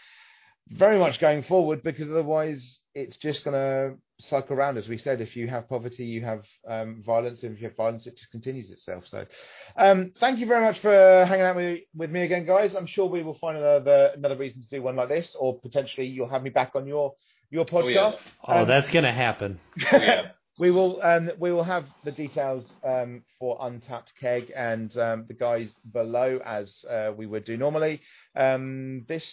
very 0.69 0.99
much 0.99 1.21
going 1.21 1.43
forward, 1.43 1.83
because 1.83 2.09
otherwise 2.11 2.81
it's 2.95 3.17
just 3.17 3.45
going 3.45 3.55
to 3.55 3.95
cycle 4.21 4.57
around. 4.57 4.79
As 4.79 4.89
we 4.89 4.97
said, 4.99 5.21
if 5.21 5.35
you 5.37 5.49
have 5.49 5.69
poverty, 5.69 6.05
you 6.05 6.23
have 6.25 6.45
um, 6.69 7.03
violence, 7.05 7.43
and 7.43 7.55
if 7.55 7.61
you 7.61 7.69
have 7.69 7.77
violence, 7.77 8.07
it 8.07 8.17
just 8.17 8.31
continues 8.31 8.71
itself. 8.71 9.05
So, 9.09 9.27
um, 9.77 10.13
thank 10.21 10.39
you 10.39 10.47
very 10.47 10.65
much 10.65 10.81
for 10.81 11.25
hanging 11.27 11.45
out 11.45 11.57
with, 11.57 11.81
with 11.95 12.11
me 12.11 12.23
again, 12.23 12.47
guys. 12.47 12.75
I'm 12.75 12.87
sure 12.87 13.07
we 13.07 13.23
will 13.23 13.35
find 13.35 13.57
another 13.59 14.13
another 14.17 14.37
reason 14.37 14.63
to 14.63 14.69
do 14.69 14.83
one 14.83 14.97
like 14.97 15.09
this, 15.09 15.35
or 15.39 15.59
potentially 15.61 16.07
you'll 16.07 16.29
have 16.29 16.43
me 16.43 16.51
back 16.51 16.73
on 16.75 16.87
your 16.87 17.15
your 17.51 17.67
Oh, 17.73 17.87
yeah. 17.89 17.99
podcast. 18.01 18.17
Oh, 18.47 18.63
Um, 18.63 18.69
that's 18.69 18.91
gonna 18.91 19.13
happen. 19.13 19.61
yeah. 19.93 20.29
We 20.59 20.71
will 20.71 21.01
um, 21.03 21.31
we 21.39 21.51
will 21.51 21.65
have 21.65 21.87
the 22.05 22.13
details 22.13 22.71
um, 22.85 23.23
for 23.39 23.57
Untapped 23.61 24.13
Keg 24.21 24.53
and 24.55 24.95
um, 24.99 25.25
the 25.27 25.35
guys 25.35 25.71
below 25.93 26.41
as 26.45 26.85
uh, 26.91 27.13
we 27.17 27.27
would 27.27 27.45
do 27.45 27.57
normally. 27.57 28.03
Um, 28.37 29.05
this 29.09 29.33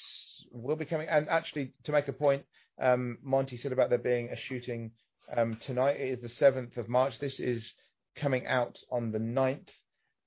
will 0.52 0.78
be 0.78 0.86
coming, 0.86 1.10
and 1.10 1.28
actually 1.28 1.74
to 1.84 1.92
make 1.92 2.08
a 2.08 2.14
point, 2.14 2.44
um, 2.82 3.18
Montee 3.22 3.58
said 3.58 3.74
about 3.74 3.90
there 3.90 4.00
being 4.00 4.30
a 4.30 4.38
shooting 4.38 4.92
um, 5.36 5.58
tonight. 5.66 6.00
It 6.00 6.10
is 6.10 6.22
the 6.22 6.30
seventh 6.30 6.78
of 6.78 6.88
March. 6.88 7.20
This 7.20 7.40
is 7.40 7.74
coming 8.16 8.48
out 8.48 8.78
on 8.92 9.12
the 9.12 9.20
9th. 9.20 9.68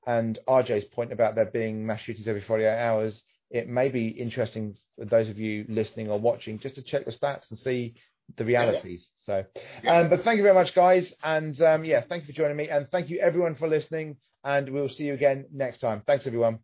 And 0.07 0.39
RJ's 0.49 0.85
point 0.87 1.13
about 1.13 1.37
there 1.37 1.47
being 1.47 1.87
mass 1.87 2.01
shootings 2.01 2.27
every 2.27 2.41
48 2.41 2.69
hours, 2.69 3.23
it 3.51 3.69
may 3.69 3.89
be 3.89 4.09
interesting 4.09 4.77
for 4.99 5.05
those 5.05 5.29
of 5.29 5.39
you 5.39 5.65
listening 5.69 6.11
or 6.11 6.19
watching 6.19 6.59
just 6.59 6.75
to 6.75 6.83
check 6.83 7.05
the 7.05 7.13
stats 7.13 7.51
and 7.51 7.59
see 7.59 7.95
the 8.37 8.45
realities. 8.45 9.09
So, 9.25 9.45
um, 9.89 10.09
but 10.09 10.23
thank 10.25 10.37
you 10.37 10.43
very 10.43 10.55
much, 10.55 10.75
guys, 10.75 11.13
and 11.23 11.61
um, 11.63 11.85
yeah, 11.85 12.03
thank 12.09 12.23
you 12.23 12.27
for 12.33 12.37
joining 12.37 12.57
me, 12.57 12.69
and 12.69 12.89
thank 12.91 13.09
you 13.11 13.21
everyone 13.21 13.55
for 13.55 13.69
listening, 13.69 14.17
and 14.45 14.69
we'll 14.71 14.89
see 14.89 15.05
you 15.05 15.15
again 15.15 15.47
next 15.53 15.79
time. 15.79 16.03
Thanks, 16.07 16.27
everyone. 16.27 16.59